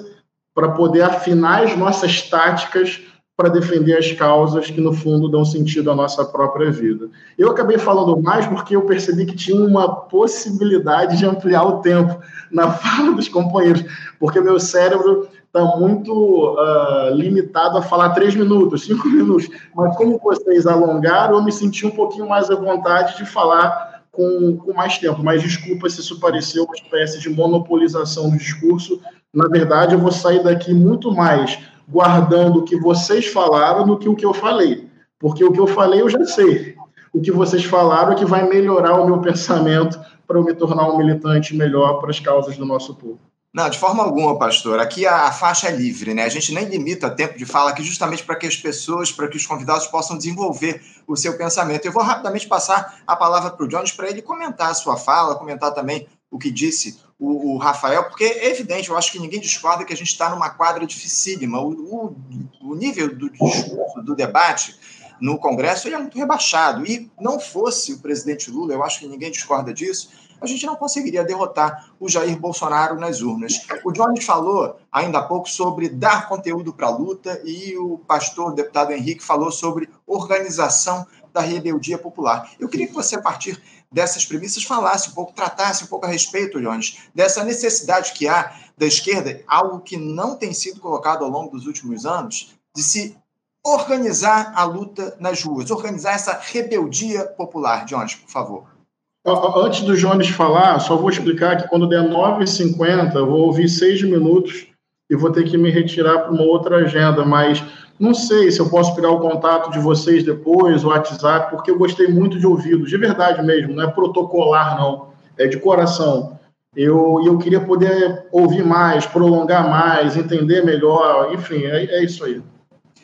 para 0.55 0.69
poder 0.71 1.01
afinar 1.01 1.63
as 1.63 1.75
nossas 1.77 2.21
táticas 2.21 3.01
para 3.35 3.49
defender 3.49 3.97
as 3.97 4.11
causas 4.11 4.69
que, 4.69 4.81
no 4.81 4.91
fundo, 4.91 5.29
dão 5.29 5.45
sentido 5.45 5.89
à 5.89 5.95
nossa 5.95 6.25
própria 6.25 6.69
vida. 6.71 7.09
Eu 7.37 7.49
acabei 7.49 7.77
falando 7.77 8.21
mais 8.21 8.45
porque 8.45 8.75
eu 8.75 8.81
percebi 8.81 9.25
que 9.25 9.35
tinha 9.35 9.55
uma 9.55 9.87
possibilidade 9.95 11.17
de 11.17 11.25
ampliar 11.25 11.63
o 11.63 11.79
tempo 11.79 12.19
na 12.51 12.71
fala 12.73 13.13
dos 13.13 13.29
companheiros, 13.29 13.85
porque 14.19 14.41
meu 14.41 14.59
cérebro 14.59 15.29
está 15.45 15.63
muito 15.77 16.13
uh, 16.13 17.15
limitado 17.15 17.77
a 17.77 17.81
falar 17.81 18.09
três 18.09 18.35
minutos, 18.35 18.83
cinco 18.83 19.07
minutos. 19.09 19.49
Mas 19.73 19.95
como 19.95 20.19
vocês 20.19 20.67
alongaram, 20.67 21.37
eu 21.37 21.43
me 21.43 21.51
senti 21.51 21.85
um 21.85 21.91
pouquinho 21.91 22.27
mais 22.27 22.51
à 22.51 22.55
vontade 22.55 23.15
de 23.17 23.25
falar 23.25 23.88
com, 24.19 24.57
com 24.57 24.73
mais 24.73 24.97
tempo. 24.97 25.23
Mas 25.23 25.41
desculpa 25.41 25.89
se 25.89 26.01
isso 26.01 26.19
pareceu 26.19 26.65
uma 26.65 26.75
espécie 26.75 27.21
de 27.21 27.29
monopolização 27.29 28.29
do 28.29 28.37
discurso. 28.37 28.99
Na 29.33 29.47
verdade, 29.47 29.95
eu 29.95 29.99
vou 29.99 30.11
sair 30.11 30.43
daqui 30.43 30.73
muito 30.73 31.15
mais 31.15 31.57
guardando 31.87 32.59
o 32.59 32.63
que 32.63 32.75
vocês 32.75 33.27
falaram 33.27 33.85
do 33.85 33.97
que 33.97 34.09
o 34.09 34.15
que 34.15 34.25
eu 34.25 34.33
falei. 34.33 34.89
Porque 35.17 35.41
o 35.41 35.53
que 35.53 35.59
eu 35.59 35.67
falei 35.67 36.01
eu 36.01 36.09
já 36.09 36.25
sei. 36.25 36.75
O 37.13 37.21
que 37.21 37.31
vocês 37.31 37.63
falaram 37.63 38.11
é 38.11 38.15
que 38.15 38.25
vai 38.25 38.47
melhorar 38.47 38.99
o 38.99 39.05
meu 39.05 39.19
pensamento 39.23 39.97
para 40.27 40.37
eu 40.37 40.43
me 40.43 40.53
tornar 40.53 40.89
um 40.89 40.97
militante 40.97 41.55
melhor 41.55 42.01
para 42.01 42.09
as 42.09 42.19
causas 42.19 42.57
do 42.57 42.65
nosso 42.65 42.95
povo. 42.95 43.19
Não, 43.51 43.67
de 43.67 43.79
forma 43.79 44.03
alguma, 44.03 44.37
pastor. 44.37 44.79
Aqui 44.79 45.07
a, 45.07 45.25
a, 45.25 45.31
faixa 45.31 45.67
é 45.67 45.71
livre, 45.71 46.13
né? 46.13 46.23
A 46.23 46.29
gente 46.29 46.53
nem 46.53 46.65
limita 46.65 47.09
tempo 47.09 47.35
de 47.35 47.45
fala 47.45 47.71
aqui 47.71 47.81
justamente 47.81 48.23
para 48.23 48.35
que 48.35 48.45
as 48.45 48.55
pessoas, 48.55 49.11
para 49.11 49.27
que 49.27 49.37
os 49.37 49.47
convidados 49.47 49.87
possam 49.87 50.15
desenvolver 50.15 50.83
o 51.07 51.15
seu 51.15 51.35
pensamento. 51.35 51.85
Eu 51.85 51.91
vou 51.91 52.03
rapidamente 52.03 52.47
passar 52.47 53.01
a 53.07 53.15
palavra 53.15 53.49
para 53.49 53.65
o 53.65 53.67
Jones 53.67 53.91
para 53.91 54.07
ele 54.07 54.21
comentar 54.21 54.69
a 54.69 54.75
sua 54.75 54.97
fala, 54.97 55.35
comentar 55.35 55.73
também 55.73 56.07
o 56.29 56.37
que 56.37 56.51
disse 56.51 56.99
o, 57.17 57.55
o, 57.55 57.57
Rafael, 57.57 58.03
porque 58.03 58.23
é 58.23 58.51
evidente, 58.51 58.89
eu 58.89 58.97
acho 58.97 59.11
que 59.11 59.19
ninguém 59.19 59.39
discorda 59.39 59.83
que 59.83 59.91
a 59.91 59.97
gente 59.97 60.09
está 60.09 60.29
numa 60.29 60.51
quadra 60.51 60.85
dificílima. 60.85 61.59
O, 61.59 61.71
o, 61.71 62.15
o, 62.61 62.75
nível 62.75 63.13
do 63.15 63.31
discurso, 63.31 64.01
do 64.03 64.15
debate 64.15 64.77
no 65.19 65.37
Congresso 65.37 65.87
ele 65.87 65.95
é 65.95 65.99
muito 65.99 66.17
rebaixado. 66.17 66.85
E 66.85 67.11
não 67.19 67.39
fosse 67.39 67.93
o 67.93 67.99
presidente 67.99 68.51
Lula, 68.51 68.73
eu 68.73 68.83
acho 68.83 68.99
que 68.99 69.07
ninguém 69.07 69.31
discorda 69.31 69.73
disso, 69.73 70.11
a 70.41 70.45
gente 70.45 70.65
não 70.65 70.75
conseguiria 70.75 71.23
derrotar 71.23 71.91
o 71.99 72.09
Jair 72.09 72.37
Bolsonaro 72.39 72.99
nas 72.99 73.21
urnas. 73.21 73.65
O 73.83 73.91
Jones 73.91 74.23
falou 74.23 74.77
ainda 74.91 75.19
há 75.19 75.23
pouco 75.23 75.49
sobre 75.49 75.89
dar 75.89 76.27
conteúdo 76.27 76.73
para 76.73 76.87
a 76.87 76.91
luta 76.91 77.41
e 77.43 77.77
o 77.77 77.97
pastor, 77.99 78.51
o 78.51 78.55
deputado 78.55 78.91
Henrique, 78.91 79.23
falou 79.23 79.51
sobre 79.51 79.89
organização 80.07 81.05
da 81.33 81.41
rebeldia 81.41 81.97
popular. 81.97 82.51
Eu 82.59 82.67
queria 82.67 82.87
que 82.87 82.93
você, 82.93 83.15
a 83.15 83.21
partir 83.21 83.61
dessas 83.91 84.25
premissas, 84.25 84.63
falasse 84.63 85.09
um 85.09 85.13
pouco, 85.13 85.33
tratasse 85.33 85.83
um 85.83 85.87
pouco 85.87 86.05
a 86.05 86.09
respeito, 86.09 86.61
Jones, 86.61 86.97
dessa 87.13 87.43
necessidade 87.43 88.13
que 88.13 88.27
há 88.27 88.53
da 88.77 88.85
esquerda, 88.85 89.43
algo 89.47 89.81
que 89.81 89.97
não 89.97 90.35
tem 90.35 90.53
sido 90.53 90.79
colocado 90.79 91.23
ao 91.23 91.29
longo 91.29 91.51
dos 91.51 91.65
últimos 91.65 92.05
anos, 92.05 92.55
de 92.75 92.81
se 92.81 93.17
organizar 93.63 94.53
a 94.55 94.63
luta 94.63 95.17
nas 95.19 95.43
ruas, 95.43 95.69
organizar 95.69 96.13
essa 96.13 96.39
rebeldia 96.41 97.25
popular. 97.25 97.85
Jones, 97.85 98.15
por 98.15 98.29
favor. 98.29 98.78
Antes 99.25 99.81
do 99.81 99.97
Jones 99.97 100.29
falar, 100.29 100.79
só 100.79 100.95
vou 100.95 101.09
explicar 101.09 101.57
que 101.57 101.67
quando 101.67 101.89
der 101.89 102.09
9h50, 102.09 103.15
eu 103.15 103.25
vou 103.25 103.41
ouvir 103.47 103.67
seis 103.67 104.01
minutos 104.01 104.67
e 105.09 105.15
vou 105.15 105.31
ter 105.31 105.43
que 105.43 105.57
me 105.57 105.69
retirar 105.69 106.19
para 106.19 106.31
uma 106.31 106.43
outra 106.43 106.77
agenda, 106.77 107.25
mas 107.25 107.63
não 107.99 108.13
sei 108.13 108.49
se 108.49 108.61
eu 108.61 108.69
posso 108.69 108.95
pegar 108.95 109.11
o 109.11 109.19
contato 109.19 109.71
de 109.71 109.79
vocês 109.79 110.23
depois, 110.23 110.85
o 110.85 110.87
WhatsApp, 110.87 111.51
porque 111.51 111.69
eu 111.69 111.77
gostei 111.77 112.07
muito 112.07 112.39
de 112.39 112.47
ouvi-los, 112.47 112.89
de 112.89 112.97
verdade 112.97 113.43
mesmo, 113.43 113.73
não 113.73 113.83
é 113.83 113.91
protocolar, 113.91 114.79
não, 114.79 115.09
é 115.37 115.47
de 115.47 115.57
coração. 115.57 116.39
Eu, 116.75 117.21
eu 117.25 117.37
queria 117.37 117.59
poder 117.59 118.27
ouvir 118.31 118.63
mais, 118.63 119.05
prolongar 119.05 119.69
mais, 119.69 120.15
entender 120.15 120.63
melhor, 120.63 121.33
enfim, 121.33 121.65
é, 121.65 121.85
é 121.85 122.03
isso 122.03 122.23
aí. 122.23 122.41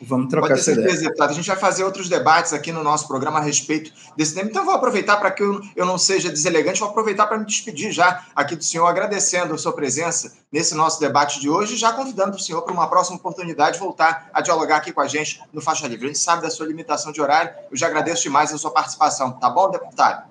Vamos 0.02 0.28
trocar 0.28 0.48
Pode 0.48 0.64
ter 0.64 0.74
certeza, 0.74 1.02
deputado. 1.04 1.30
A 1.30 1.32
gente 1.32 1.46
vai 1.46 1.56
fazer 1.56 1.84
outros 1.84 2.08
debates 2.08 2.52
aqui 2.52 2.70
no 2.70 2.82
nosso 2.82 3.08
programa 3.08 3.38
a 3.38 3.42
respeito 3.42 3.92
desse 4.16 4.34
tema. 4.34 4.50
Então, 4.50 4.64
vou 4.64 4.74
aproveitar 4.74 5.16
para 5.16 5.30
que 5.30 5.42
eu, 5.42 5.60
eu 5.74 5.86
não 5.86 5.96
seja 5.96 6.28
deselegante, 6.28 6.80
vou 6.80 6.88
aproveitar 6.88 7.26
para 7.26 7.38
me 7.38 7.46
despedir 7.46 7.92
já 7.92 8.24
aqui 8.34 8.54
do 8.54 8.62
senhor, 8.62 8.86
agradecendo 8.86 9.54
a 9.54 9.58
sua 9.58 9.72
presença 9.72 10.34
nesse 10.52 10.74
nosso 10.74 11.00
debate 11.00 11.40
de 11.40 11.48
hoje, 11.48 11.76
já 11.76 11.92
convidando 11.92 12.36
o 12.36 12.40
senhor 12.40 12.62
para 12.62 12.72
uma 12.72 12.88
próxima 12.88 13.16
oportunidade 13.16 13.78
voltar 13.78 14.28
a 14.32 14.40
dialogar 14.40 14.76
aqui 14.76 14.92
com 14.92 15.00
a 15.00 15.06
gente 15.06 15.42
no 15.52 15.60
Faixa 15.60 15.86
Livre. 15.88 16.06
A 16.06 16.08
gente 16.08 16.18
sabe 16.18 16.42
da 16.42 16.50
sua 16.50 16.66
limitação 16.66 17.10
de 17.10 17.20
horário, 17.20 17.52
eu 17.70 17.76
já 17.76 17.86
agradeço 17.86 18.22
demais 18.22 18.52
a 18.52 18.58
sua 18.58 18.70
participação. 18.70 19.32
Tá 19.32 19.48
bom, 19.48 19.70
deputado? 19.70 20.30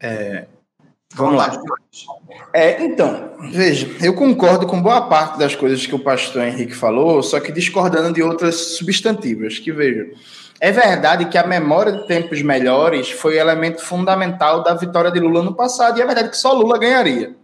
É, 0.00 0.46
Vamos 1.14 1.36
lá. 1.36 1.60
É, 2.52 2.84
então, 2.84 3.32
veja, 3.50 3.88
eu 4.02 4.14
concordo 4.14 4.66
com 4.66 4.80
boa 4.80 5.02
parte 5.02 5.38
das 5.38 5.54
coisas 5.54 5.84
que 5.86 5.94
o 5.94 5.98
pastor 5.98 6.42
Henrique 6.42 6.74
falou, 6.74 7.22
só 7.22 7.40
que 7.40 7.50
discordando 7.50 8.12
de 8.12 8.22
outras 8.22 8.76
substantivas, 8.76 9.58
que 9.58 9.72
veja, 9.72 10.06
é 10.60 10.70
verdade 10.70 11.26
que 11.26 11.38
a 11.38 11.46
memória 11.46 11.92
de 11.92 12.06
tempos 12.06 12.42
melhores 12.42 13.10
foi 13.10 13.38
elemento 13.38 13.80
fundamental 13.82 14.62
da 14.62 14.74
vitória 14.74 15.10
de 15.10 15.18
Lula 15.18 15.42
no 15.42 15.54
passado, 15.54 15.98
e 15.98 16.02
é 16.02 16.06
verdade 16.06 16.30
que 16.30 16.36
só 16.36 16.52
Lula 16.52 16.78
ganharia 16.78 17.34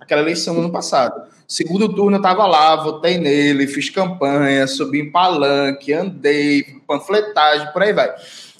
aquela 0.00 0.22
eleição 0.22 0.54
no 0.54 0.72
passado. 0.72 1.30
Segundo 1.46 1.94
turno 1.94 2.16
eu 2.16 2.20
estava 2.20 2.46
lá, 2.46 2.76
votei 2.76 3.18
nele, 3.18 3.66
fiz 3.66 3.90
campanha, 3.90 4.66
subi 4.66 5.00
em 5.00 5.10
palanque, 5.10 5.92
andei, 5.92 6.64
panfletagem, 6.86 7.72
por 7.72 7.82
aí 7.82 7.92
vai. 7.92 8.12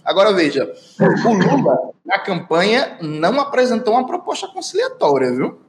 Agora 0.05 0.33
veja, 0.33 0.73
o 1.01 1.33
Lula 1.33 1.93
na 2.05 2.19
campanha 2.19 2.99
não 3.01 3.41
apresentou 3.41 3.95
uma 3.95 4.07
proposta 4.07 4.49
conciliatória, 4.49 5.31
viu? 5.31 5.61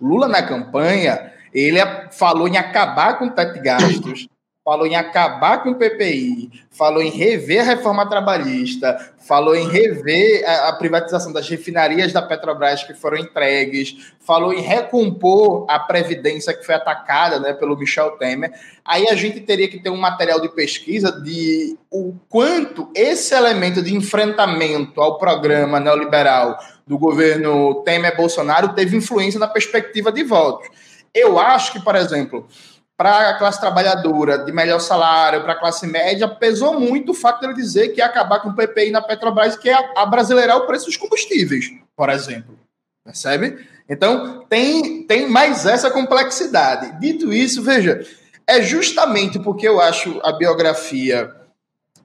Lula 0.00 0.26
na 0.26 0.42
campanha 0.42 1.32
ele 1.52 1.78
falou 2.12 2.46
em 2.46 2.56
acabar 2.56 3.18
com 3.18 3.26
o 3.26 3.30
teto 3.30 3.54
de 3.54 3.60
gastos, 3.60 4.28
falou 4.66 4.84
em 4.84 4.96
acabar 4.96 5.62
com 5.62 5.70
o 5.70 5.74
PPI, 5.76 6.50
falou 6.72 7.00
em 7.00 7.08
rever 7.08 7.60
a 7.60 7.62
reforma 7.62 8.04
trabalhista, 8.08 9.12
falou 9.16 9.54
em 9.54 9.68
rever 9.68 10.44
a, 10.44 10.70
a, 10.70 10.72
privatização 10.72 11.32
das 11.32 11.48
refinarias 11.48 12.12
da 12.12 12.20
Petrobras 12.20 12.82
que 12.82 12.92
foram 12.92 13.16
entregues, 13.16 14.12
falou 14.18 14.52
em 14.52 14.60
recompor 14.60 15.66
a 15.68 15.78
previdência 15.78 16.52
que 16.52 16.66
foi 16.66 16.74
atacada 16.74 17.38
né, 17.38 17.52
pelo 17.52 17.76
Michel 17.76 18.18
Temer. 18.18 18.50
Aí 18.84 19.06
a 19.06 19.14
gente 19.14 19.38
teria 19.38 19.68
que 19.68 19.78
ter 19.78 19.90
um 19.90 19.96
material 19.96 20.40
de 20.40 20.48
pesquisa 20.48 21.12
de 21.12 21.78
o 21.88 22.16
quanto 22.28 22.90
esse 22.92 23.36
elemento 23.36 23.80
de 23.80 23.94
enfrentamento 23.94 25.00
ao 25.00 25.16
programa 25.16 25.78
neoliberal 25.78 26.58
do 26.84 26.98
governo 26.98 27.84
Temer-Bolsonaro 27.84 28.70
teve 28.70 28.96
influência 28.96 29.38
na 29.38 29.46
perspectiva 29.46 30.10
de 30.10 30.24
votos. 30.24 30.68
Eu 31.14 31.38
acho 31.38 31.72
que, 31.72 31.80
por 31.80 31.94
exemplo, 31.94 32.48
para 32.96 33.30
a 33.30 33.34
classe 33.38 33.60
trabalhadora 33.60 34.38
de 34.38 34.50
melhor 34.52 34.80
salário, 34.80 35.42
para 35.42 35.52
a 35.52 35.58
classe 35.58 35.86
média, 35.86 36.26
pesou 36.26 36.80
muito 36.80 37.12
o 37.12 37.14
fato 37.14 37.40
dele 37.40 37.54
dizer 37.54 37.88
que 37.88 38.00
ia 38.00 38.06
acabar 38.06 38.40
com 38.40 38.48
o 38.48 38.54
PPI 38.54 38.90
na 38.90 39.02
Petrobras, 39.02 39.56
que 39.56 39.68
é 39.68 39.92
abrasileirar 39.94 40.56
o 40.56 40.66
preço 40.66 40.86
dos 40.86 40.96
combustíveis, 40.96 41.70
por 41.94 42.08
exemplo. 42.08 42.58
Percebe? 43.04 43.66
Então, 43.88 44.44
tem, 44.48 45.02
tem 45.02 45.28
mais 45.28 45.66
essa 45.66 45.90
complexidade. 45.90 46.98
Dito 46.98 47.32
isso, 47.32 47.62
veja, 47.62 48.04
é 48.46 48.62
justamente 48.62 49.38
porque 49.38 49.68
eu 49.68 49.80
acho 49.80 50.18
a 50.24 50.32
biografia 50.32 51.30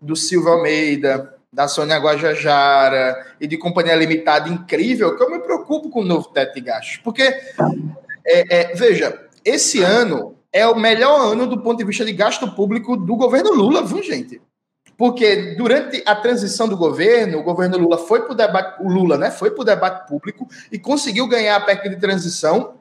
do 0.02 0.16
Silvio 0.16 0.52
Almeida, 0.52 1.34
da 1.54 1.68
Sônia 1.68 1.98
Guajajara 1.98 3.36
e 3.40 3.48
de 3.48 3.58
Companhia 3.58 3.96
Limitada 3.96 4.50
incrível 4.50 5.16
que 5.16 5.24
eu 5.24 5.32
me 5.32 5.40
preocupo 5.40 5.90
com 5.90 6.02
o 6.02 6.06
novo 6.06 6.30
teto 6.30 6.54
de 6.54 6.62
gastos. 6.62 6.98
Porque, 6.98 7.24
é, 7.24 7.52
é, 8.26 8.76
veja, 8.76 9.28
esse 9.44 9.82
ano 9.82 10.36
é 10.52 10.68
o 10.68 10.76
melhor 10.76 11.32
ano 11.32 11.48
do 11.48 11.62
ponto 11.62 11.78
de 11.78 11.86
vista 11.86 12.04
de 12.04 12.12
gasto 12.12 12.52
público 12.52 12.98
do 12.98 13.16
governo 13.16 13.54
Lula, 13.54 13.84
viu, 13.84 14.04
gente? 14.04 14.42
Porque 14.98 15.56
durante 15.56 16.04
a 16.06 16.16
transição 16.16 16.68
do 16.68 16.78
governo, 16.78 17.40
o 17.40 17.44
governo 17.44 17.78
Lula 17.78 17.98
foi 17.98 18.22
para 18.22 18.34
o 18.34 18.36
debate, 18.36 18.84
o 18.84 18.90
Lula, 18.90 19.18
né, 19.18 19.32
foi 19.32 19.52
para 19.52 19.62
o 19.62 19.66
debate 19.66 20.08
público 20.08 20.48
e 20.72 20.78
conseguiu 20.78 21.28
ganhar 21.28 21.56
a 21.56 21.62
PEC 21.62 21.90
de 21.90 22.00
transição, 22.00 22.76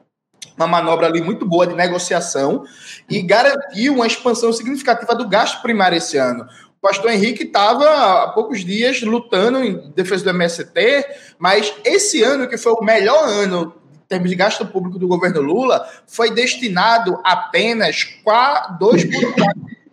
uma 0.55 0.67
manobra 0.67 1.07
ali 1.07 1.21
muito 1.21 1.45
boa 1.45 1.65
de 1.65 1.73
negociação 1.73 2.63
e 3.09 3.21
garantiu 3.21 3.95
uma 3.95 4.05
expansão 4.05 4.51
significativa 4.51 5.15
do 5.15 5.27
gasto 5.27 5.61
primário 5.61 5.97
esse 5.97 6.17
ano. 6.17 6.47
O 6.77 6.87
pastor 6.87 7.11
Henrique 7.11 7.43
estava 7.43 8.23
há 8.23 8.27
poucos 8.29 8.65
dias 8.65 9.01
lutando 9.01 9.63
em 9.63 9.91
defesa 9.91 10.23
do 10.23 10.29
MST, 10.31 11.05
mas 11.39 11.73
esse 11.85 12.23
ano, 12.23 12.47
que 12.47 12.57
foi 12.57 12.73
o 12.73 12.83
melhor 12.83 13.23
ano 13.23 13.80
termos 14.11 14.29
de 14.29 14.35
gasto 14.35 14.65
público 14.65 14.99
do 14.99 15.07
governo 15.07 15.41
Lula, 15.41 15.87
foi 16.05 16.31
destinado 16.31 17.17
apenas 17.23 18.05
2,4 18.25 19.07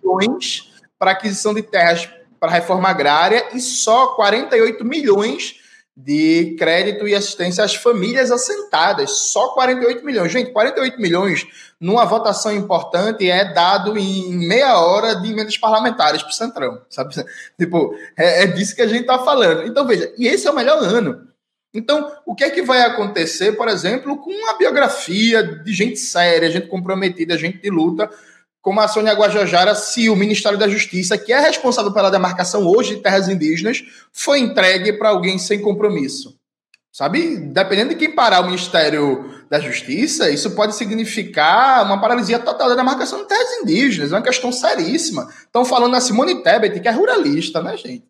bilhões 0.02 0.72
para 0.98 1.12
aquisição 1.12 1.54
de 1.54 1.62
terras 1.62 2.08
para 2.40 2.50
reforma 2.50 2.88
agrária 2.88 3.48
e 3.54 3.60
só 3.60 4.08
48 4.08 4.84
milhões 4.84 5.54
de 5.96 6.56
crédito 6.56 7.08
e 7.08 7.14
assistência 7.14 7.62
às 7.62 7.74
famílias 7.74 8.30
assentadas. 8.30 9.10
Só 9.10 9.48
48 9.50 10.04
milhões. 10.04 10.32
Gente, 10.32 10.52
48 10.52 11.00
milhões 11.00 11.46
numa 11.80 12.04
votação 12.04 12.52
importante 12.52 13.28
é 13.28 13.52
dado 13.52 13.96
em 13.96 14.32
meia 14.48 14.78
hora 14.78 15.14
de 15.16 15.30
emendas 15.30 15.56
parlamentares 15.56 16.22
para 16.22 16.30
o 16.30 16.34
Centrão, 16.34 16.82
sabe? 16.90 17.14
Tipo, 17.58 17.96
é, 18.16 18.42
é 18.42 18.46
disso 18.46 18.74
que 18.74 18.82
a 18.82 18.86
gente 18.86 19.02
está 19.02 19.18
falando. 19.20 19.64
Então, 19.64 19.86
veja, 19.86 20.12
e 20.18 20.26
esse 20.26 20.46
é 20.46 20.50
o 20.50 20.56
melhor 20.56 20.78
ano. 20.78 21.27
Então, 21.78 22.10
o 22.26 22.34
que 22.34 22.42
é 22.42 22.50
que 22.50 22.60
vai 22.60 22.82
acontecer, 22.82 23.52
por 23.52 23.68
exemplo, 23.68 24.16
com 24.18 24.30
uma 24.30 24.58
biografia 24.58 25.42
de 25.42 25.72
gente 25.72 25.96
séria, 25.96 26.50
gente 26.50 26.66
comprometida, 26.66 27.38
gente 27.38 27.62
de 27.62 27.70
luta, 27.70 28.10
como 28.60 28.80
a 28.80 28.88
Sônia 28.88 29.14
Guajajara, 29.14 29.74
se 29.74 30.10
o 30.10 30.16
Ministério 30.16 30.58
da 30.58 30.68
Justiça, 30.68 31.16
que 31.16 31.32
é 31.32 31.38
responsável 31.38 31.92
pela 31.92 32.10
demarcação 32.10 32.66
hoje 32.66 32.96
de 32.96 33.02
terras 33.02 33.28
indígenas, 33.28 33.82
foi 34.12 34.40
entregue 34.40 34.92
para 34.92 35.10
alguém 35.10 35.38
sem 35.38 35.62
compromisso? 35.62 36.36
Sabe? 36.92 37.36
Dependendo 37.36 37.90
de 37.90 37.94
quem 37.94 38.12
parar 38.12 38.40
o 38.40 38.46
Ministério 38.46 39.30
da 39.48 39.60
Justiça, 39.60 40.28
isso 40.30 40.50
pode 40.50 40.74
significar 40.74 41.84
uma 41.84 42.00
paralisia 42.00 42.40
total 42.40 42.68
da 42.68 42.74
demarcação 42.74 43.22
de 43.22 43.28
terras 43.28 43.62
indígenas. 43.62 44.12
É 44.12 44.16
uma 44.16 44.22
questão 44.22 44.50
seríssima. 44.50 45.28
Estão 45.46 45.64
falando 45.64 45.94
a 45.94 46.00
Simone 46.00 46.42
Tebet, 46.42 46.80
que 46.80 46.88
é 46.88 46.90
ruralista, 46.90 47.62
né, 47.62 47.76
gente? 47.76 48.04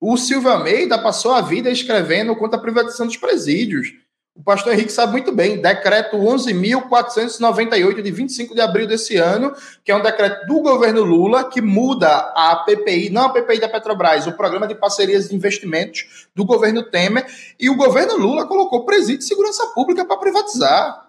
O 0.00 0.16
Silvio 0.16 0.50
Almeida 0.50 0.96
passou 0.96 1.32
a 1.32 1.40
vida 1.40 1.68
escrevendo 1.70 2.36
contra 2.36 2.56
a 2.56 2.62
privatização 2.62 3.06
dos 3.06 3.16
presídios. 3.16 3.92
O 4.32 4.42
pastor 4.44 4.72
Henrique 4.72 4.92
sabe 4.92 5.10
muito 5.10 5.32
bem, 5.32 5.60
decreto 5.60 6.16
11.498 6.16 8.00
de 8.00 8.10
25 8.12 8.54
de 8.54 8.60
abril 8.60 8.86
desse 8.86 9.16
ano, 9.16 9.52
que 9.84 9.90
é 9.90 9.96
um 9.96 10.00
decreto 10.00 10.46
do 10.46 10.60
governo 10.60 11.02
Lula 11.02 11.50
que 11.50 11.60
muda 11.60 12.08
a 12.08 12.54
PPI, 12.64 13.10
não 13.10 13.24
a 13.24 13.30
PPI 13.30 13.58
da 13.58 13.68
Petrobras, 13.68 14.28
o 14.28 14.36
programa 14.36 14.68
de 14.68 14.76
parcerias 14.76 15.28
de 15.28 15.34
investimentos 15.34 16.28
do 16.32 16.44
governo 16.44 16.84
Temer, 16.84 17.26
e 17.58 17.68
o 17.68 17.76
governo 17.76 18.16
Lula 18.16 18.46
colocou 18.46 18.84
presídio 18.84 19.18
de 19.18 19.24
segurança 19.24 19.66
pública 19.74 20.04
para 20.04 20.16
privatizar. 20.18 21.08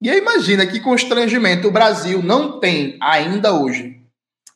E 0.00 0.08
aí 0.08 0.16
imagina 0.16 0.66
que 0.66 0.80
constrangimento 0.80 1.68
o 1.68 1.70
Brasil 1.70 2.22
não 2.22 2.58
tem 2.58 2.96
ainda 3.02 3.52
hoje 3.52 4.01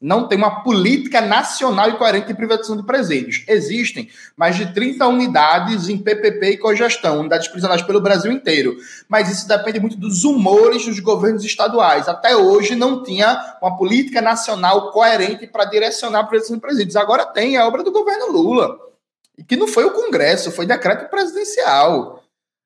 não 0.01 0.28
tem 0.28 0.36
uma 0.36 0.62
política 0.62 1.20
nacional 1.20 1.88
e 1.88 1.97
coerente 1.97 2.28
de 2.28 2.34
privatização 2.34 2.76
de 2.76 2.82
presídios. 2.82 3.44
Existem 3.49 4.09
mais 4.36 4.57
de 4.57 4.72
30 4.72 5.07
unidades 5.09 5.88
em 5.88 5.99
PPP 5.99 6.51
e 6.51 6.59
cogestão, 6.59 7.20
unidades 7.20 7.49
prisionais 7.49 7.82
pelo 7.82 8.01
Brasil 8.01 8.30
inteiro. 8.30 8.76
Mas 9.09 9.30
isso 9.30 9.49
depende 9.49 9.80
muito 9.80 9.97
dos 9.97 10.24
humores 10.24 10.84
dos 10.84 11.01
governos 11.01 11.44
estaduais. 11.44 12.09
Até 12.09 12.36
hoje 12.36 12.74
não 12.74 13.03
tinha 13.03 13.57
uma 13.62 13.76
política 13.76 14.20
nacional 14.20 14.90
coerente 14.92 15.47
para 15.47 15.64
direcionar 15.64 16.20
a 16.20 16.24
privatização 16.24 16.57
de 16.57 16.62
presídios. 16.62 16.97
Agora 16.97 17.24
tem 17.24 17.57
a 17.57 17.66
obra 17.66 17.82
do 17.82 17.92
governo 17.92 18.30
Lula, 18.30 18.76
que 19.49 19.57
não 19.57 19.66
foi 19.66 19.84
o 19.84 19.92
Congresso, 19.92 20.51
foi 20.51 20.66
decreto 20.66 21.09
presidencial. 21.11 22.22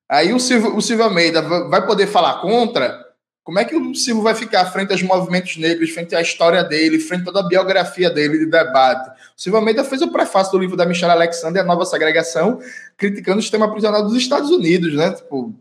Aí 0.09 0.33
o 0.33 0.41
Silvio, 0.41 0.77
o 0.77 0.83
Silvio 0.83 1.05
Almeida 1.05 1.41
vai 1.41 1.87
poder 1.87 2.09
falar 2.09 2.41
contra? 2.41 3.10
Como 3.43 3.59
é 3.59 3.65
que 3.65 3.75
o 3.75 3.95
Silvio 3.95 4.23
vai 4.23 4.35
ficar 4.35 4.67
frente 4.67 4.93
aos 4.93 5.03
movimentos 5.03 5.57
negros, 5.57 5.91
frente 5.91 6.15
à 6.15 6.21
história 6.21 6.63
dele, 6.63 7.01
frente 7.01 7.23
a 7.23 7.25
toda 7.25 7.41
a 7.41 7.49
biografia 7.49 8.11
dele 8.11 8.39
de 8.39 8.47
debate? 8.47 9.11
O 9.11 9.41
Silvio 9.41 9.59
Almeida 9.59 9.83
fez 9.83 10.03
o 10.03 10.13
prefácio 10.13 10.53
do 10.53 10.59
livro 10.59 10.77
da 10.77 10.85
Michelle 10.85 11.13
Alexander, 11.13 11.63
A 11.63 11.67
Nova 11.67 11.85
Segregação, 11.87 12.61
criticando 12.97 13.39
o 13.39 13.43
sistema 13.43 13.71
prisional 13.71 14.03
dos 14.03 14.15
Estados 14.15 14.51
Unidos, 14.51 14.95
né? 14.95 15.13
Tipo, 15.13 15.55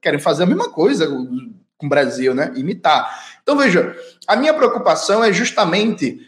querem 0.00 0.20
fazer 0.20 0.44
a 0.44 0.46
mesma 0.46 0.70
coisa 0.70 1.06
com 1.08 1.86
o 1.86 1.88
Brasil, 1.88 2.34
né? 2.34 2.52
Imitar. 2.54 3.08
Então, 3.42 3.56
veja, 3.56 3.96
a 4.26 4.36
minha 4.36 4.54
preocupação 4.54 5.22
é 5.22 5.32
justamente 5.32 6.20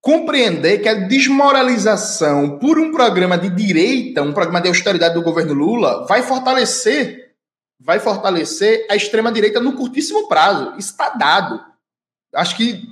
compreender 0.00 0.78
que 0.78 0.88
a 0.88 0.94
desmoralização 0.94 2.58
por 2.58 2.78
um 2.78 2.92
programa 2.92 3.38
de 3.38 3.48
direita, 3.48 4.22
um 4.22 4.34
programa 4.34 4.60
de 4.60 4.68
austeridade 4.68 5.14
do 5.14 5.22
governo 5.22 5.54
Lula, 5.54 6.06
vai 6.06 6.22
fortalecer, 6.22 7.23
vai 7.80 7.98
fortalecer 7.98 8.86
a 8.90 8.96
extrema 8.96 9.32
direita 9.32 9.60
no 9.60 9.74
curtíssimo 9.74 10.28
prazo. 10.28 10.74
Está 10.78 11.10
dado. 11.10 11.62
Acho 12.34 12.56
que 12.56 12.82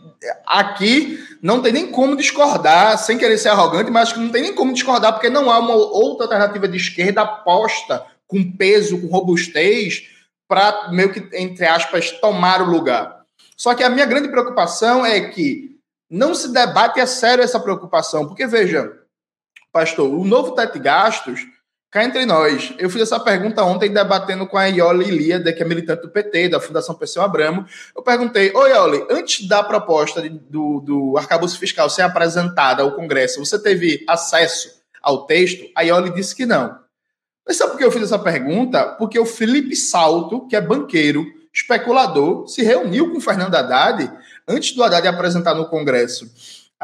aqui 0.47 1.19
não 1.43 1.61
tem 1.61 1.73
nem 1.73 1.91
como 1.91 2.17
discordar, 2.17 2.97
sem 2.99 3.19
querer 3.19 3.39
ser 3.39 3.49
arrogante, 3.49 3.91
mas 3.91 4.05
acho 4.05 4.15
que 4.15 4.21
não 4.21 4.31
tem 4.31 4.43
nem 4.43 4.55
como 4.55 4.73
discordar, 4.73 5.13
porque 5.13 5.29
não 5.29 5.51
há 5.51 5.59
uma 5.59 5.75
outra 5.75 6.27
alternativa 6.27 6.69
de 6.69 6.77
esquerda 6.77 7.23
aposta 7.23 8.07
com 8.27 8.53
peso, 8.57 9.01
com 9.01 9.09
robustez, 9.09 10.09
para 10.49 10.91
meio 10.91 11.13
que, 11.13 11.37
entre 11.37 11.67
aspas, 11.67 12.11
tomar 12.13 12.63
o 12.63 12.71
lugar. 12.71 13.23
Só 13.57 13.75
que 13.75 13.83
a 13.83 13.91
minha 13.91 14.07
grande 14.07 14.29
preocupação 14.29 15.05
é 15.05 15.29
que 15.31 15.77
não 16.11 16.35
se 16.35 16.53
debate 16.53 17.01
a 17.01 17.07
sério 17.07 17.43
essa 17.43 17.59
preocupação, 17.59 18.27
porque 18.27 18.47
veja, 18.47 18.93
pastor, 19.73 20.09
o 20.09 20.25
novo 20.25 20.53
teto 20.53 20.75
de 20.75 20.81
gastos, 20.81 21.41
cá 21.93 22.03
entre 22.03 22.25
nós, 22.25 22.73
eu 22.79 22.89
fiz 22.89 23.03
essa 23.03 23.21
pergunta 23.21 23.63
ontem 23.63 23.93
debatendo 23.93 24.47
com 24.47 24.57
a 24.57 24.65
Ioli 24.65 25.09
Ilíada, 25.09 25.53
que 25.53 25.63
é 25.63 25.67
militante 25.67 26.01
do 26.01 26.09
PT, 26.09 26.49
da 26.49 26.59
Fundação 26.59 26.95
Perseu 26.95 27.21
Abramo. 27.21 27.67
Eu 27.95 28.03
perguntei, 28.03 28.51
oi 28.55 28.71
Ioli, 28.71 29.07
antes 29.11 29.47
da 29.47 29.63
proposta 29.63 30.23
de, 30.23 30.31
do, 30.31 30.81
do 30.81 31.19
arcabouço 31.19 31.59
fiscal 31.59 31.91
ser 31.91 32.01
apresentada 32.01 32.83
ao 32.83 32.97
Congresso, 32.97 33.45
você 33.45 33.59
teve 33.59 34.03
acesso 34.09 34.83
ao 35.03 35.27
texto? 35.27 35.71
A 35.77 35.83
Ioli 35.83 36.15
disse 36.15 36.35
que 36.35 36.47
não. 36.47 36.81
Mas 37.47 37.59
sabe 37.59 37.73
por 37.73 37.79
que 37.79 37.85
eu 37.85 37.93
fiz 37.93 38.05
essa 38.05 38.19
pergunta? 38.19 38.87
Porque 38.99 39.19
o 39.19 39.27
Felipe 39.27 39.77
Salto, 39.77 40.49
que 40.49 40.57
é 40.57 40.63
banqueiro, 40.63 41.27
especulador, 41.53 42.49
se 42.49 42.63
reuniu 42.63 43.11
com 43.11 43.19
o 43.19 43.21
Fernando 43.21 43.55
Haddad 43.55 44.11
antes 44.49 44.75
do 44.75 44.83
Haddad 44.83 45.07
apresentar 45.07 45.55
no 45.55 45.69
Congresso 45.69 46.27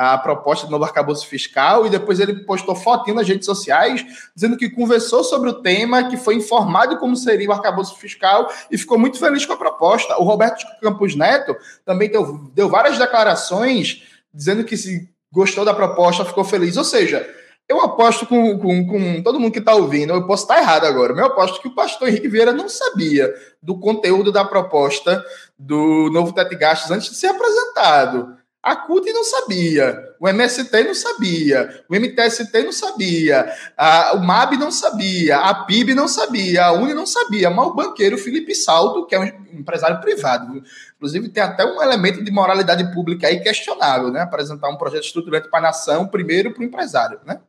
a 0.01 0.17
proposta 0.17 0.65
do 0.65 0.71
novo 0.71 0.85
arcabouço 0.85 1.27
fiscal 1.27 1.85
e 1.85 1.91
depois 1.91 2.21
ele 2.21 2.45
postou 2.45 2.77
fotinho 2.77 3.17
nas 3.17 3.27
redes 3.27 3.45
sociais 3.45 4.07
dizendo 4.33 4.57
que 4.57 4.71
conversou 4.71 5.25
sobre 5.25 5.51
o 5.51 5.55
tema, 5.55 6.09
que 6.09 6.17
foi 6.17 6.37
informado 6.37 6.99
como 6.99 7.17
seria 7.17 7.49
o 7.49 7.53
arcabouço 7.53 7.97
fiscal 7.97 8.49
e 8.71 8.79
ficou 8.79 8.97
muito 8.97 9.19
feliz 9.19 9.45
com 9.45 9.55
a 9.55 9.57
proposta. 9.57 10.17
O 10.19 10.23
Roberto 10.23 10.65
Campos 10.81 11.17
Neto 11.17 11.57
também 11.85 12.09
deu, 12.09 12.49
deu 12.55 12.69
várias 12.69 12.97
declarações 12.97 14.05
dizendo 14.33 14.63
que 14.63 14.77
se 14.77 15.11
gostou 15.33 15.65
da 15.65 15.75
proposta, 15.75 16.25
ficou 16.25 16.45
feliz. 16.45 16.77
Ou 16.77 16.85
seja, 16.85 17.29
eu 17.69 17.81
aposto 17.81 18.25
com, 18.25 18.57
com, 18.57 18.87
com 18.87 19.21
todo 19.25 19.41
mundo 19.41 19.53
que 19.53 19.59
está 19.59 19.75
ouvindo, 19.75 20.13
eu 20.13 20.29
posso 20.29 20.45
estar 20.45 20.61
errado 20.61 20.85
agora, 20.85 21.13
mas 21.13 21.25
eu 21.25 21.33
aposto 21.33 21.61
que 21.61 21.67
o 21.67 21.75
pastor 21.75 22.07
Henrique 22.07 22.29
Vieira 22.29 22.53
não 22.53 22.69
sabia 22.69 23.35
do 23.61 23.77
conteúdo 23.81 24.31
da 24.31 24.45
proposta 24.45 25.25
do 25.59 26.09
novo 26.13 26.33
teto 26.33 26.51
de 26.51 26.57
gastos 26.57 26.93
antes 26.93 27.11
de 27.11 27.17
ser 27.17 27.27
apresentado. 27.27 28.38
A 28.61 28.75
CUT 28.75 29.13
não 29.13 29.23
sabia, 29.23 30.15
o 30.19 30.29
MST 30.29 30.83
não 30.83 30.95
sabia, 30.95 31.85
o 31.89 31.95
MTST 31.95 32.63
não 32.65 32.73
sabia, 32.73 33.55
a, 33.77 34.15
o 34.17 34.21
MAB 34.21 34.57
não 34.57 34.73
sabia, 34.73 35.39
a 35.39 35.55
PIB 35.65 35.95
não 35.95 36.09
sabia, 36.09 36.67
a 36.67 36.73
UNI 36.73 36.93
não 36.93 37.07
sabia, 37.07 37.51
mas 37.51 37.69
o 37.69 37.75
banqueiro 37.75 38.19
Felipe 38.19 38.57
Salto, 38.57 39.07
que 39.07 39.15
é 39.15 39.21
um 39.21 39.25
empresário 39.59 40.01
privado, 40.01 40.61
inclusive 40.97 41.29
tem 41.29 41.43
até 41.43 41.65
um 41.65 41.81
elemento 41.81 42.23
de 42.23 42.33
moralidade 42.33 42.93
pública 42.93 43.29
aí 43.29 43.41
questionável, 43.41 44.11
né? 44.11 44.23
Apresentar 44.23 44.69
um 44.69 44.77
projeto 44.77 45.05
estruturante 45.05 45.49
para 45.49 45.61
a 45.61 45.63
nação, 45.63 46.09
primeiro 46.09 46.53
para 46.53 46.61
o 46.61 46.65
empresário, 46.65 47.21
né? 47.25 47.41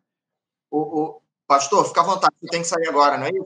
O, 0.69 0.77
o, 0.77 1.21
pastor, 1.47 1.87
fica 1.87 2.01
à 2.01 2.03
vontade, 2.03 2.35
você 2.39 2.47
tem 2.47 2.61
que 2.61 2.67
sair 2.67 2.87
agora, 2.87 3.17
não 3.17 3.25
é 3.25 3.29
isso? 3.29 3.45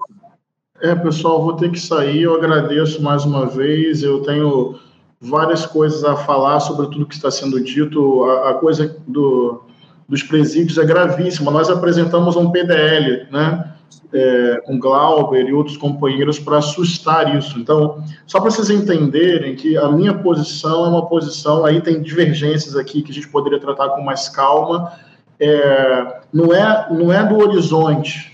É, 0.81 0.93
pessoal, 0.95 1.41
vou 1.41 1.55
ter 1.55 1.71
que 1.71 1.79
sair. 1.79 2.23
Eu 2.23 2.35
agradeço 2.35 3.01
mais 3.01 3.23
uma 3.23 3.45
vez. 3.45 4.03
Eu 4.03 4.21
tenho 4.21 4.77
várias 5.23 5.65
coisas 5.65 6.03
a 6.03 6.15
falar 6.15 6.59
sobre 6.59 6.87
tudo 6.87 7.05
que 7.05 7.15
está 7.15 7.31
sendo 7.31 7.59
dito. 7.61 8.25
A, 8.25 8.51
a 8.51 8.53
coisa 8.55 8.97
do, 9.07 9.61
dos 10.07 10.21
presídios 10.21 10.77
é 10.77 10.85
gravíssima. 10.85 11.49
Nós 11.49 11.69
apresentamos 11.69 12.35
um 12.35 12.51
PDL, 12.51 13.27
né? 13.31 13.69
É, 14.11 14.61
com 14.65 14.77
Glauber 14.77 15.47
e 15.47 15.53
outros 15.53 15.75
companheiros 15.75 16.37
para 16.37 16.57
assustar 16.57 17.35
isso. 17.35 17.57
Então, 17.57 18.03
só 18.27 18.39
para 18.39 18.51
vocês 18.51 18.69
entenderem 18.69 19.55
que 19.55 19.75
a 19.75 19.89
minha 19.89 20.13
posição 20.13 20.85
é 20.85 20.89
uma 20.89 21.07
posição, 21.07 21.65
aí 21.65 21.81
tem 21.81 21.99
divergências 21.99 22.75
aqui 22.75 23.01
que 23.01 23.11
a 23.11 23.13
gente 23.13 23.27
poderia 23.29 23.59
tratar 23.59 23.89
com 23.89 24.03
mais 24.03 24.29
calma, 24.29 24.91
é, 25.39 26.21
não, 26.31 26.53
é, 26.53 26.87
não 26.91 27.11
é 27.11 27.25
do 27.25 27.37
horizonte, 27.37 28.33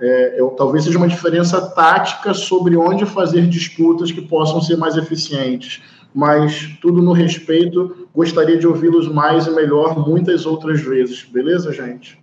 é, 0.00 0.34
eu, 0.38 0.50
talvez 0.50 0.84
seja 0.84 0.98
uma 0.98 1.08
diferença 1.08 1.60
tática 1.70 2.34
sobre 2.34 2.76
onde 2.76 3.06
fazer 3.06 3.46
disputas 3.46 4.12
que 4.12 4.20
possam 4.20 4.60
ser 4.60 4.76
mais 4.76 4.96
eficientes. 4.96 5.82
Mas 6.14 6.78
tudo 6.80 7.02
no 7.02 7.12
respeito, 7.12 8.08
gostaria 8.14 8.56
de 8.56 8.66
ouvi-los 8.66 9.08
mais 9.08 9.46
e 9.46 9.50
melhor 9.50 9.98
muitas 10.06 10.46
outras 10.46 10.80
vezes. 10.80 11.24
Beleza, 11.24 11.72
gente? 11.72 12.22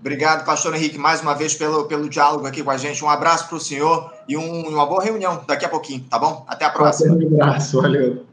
Obrigado, 0.00 0.46
pastor 0.46 0.74
Henrique, 0.74 0.98
mais 0.98 1.20
uma 1.20 1.34
vez 1.34 1.54
pelo, 1.54 1.84
pelo 1.84 2.08
diálogo 2.08 2.46
aqui 2.46 2.62
com 2.62 2.70
a 2.70 2.76
gente. 2.76 3.04
Um 3.04 3.08
abraço 3.08 3.48
para 3.48 3.56
o 3.56 3.60
senhor 3.60 4.12
e 4.26 4.36
um, 4.36 4.68
uma 4.68 4.86
boa 4.86 5.04
reunião 5.04 5.44
daqui 5.46 5.64
a 5.64 5.68
pouquinho, 5.68 6.04
tá 6.08 6.18
bom? 6.18 6.44
Até 6.48 6.64
a 6.64 6.70
próxima. 6.70 7.14
Um 7.14 7.42
abraço, 7.42 7.80
valeu. 7.80 8.24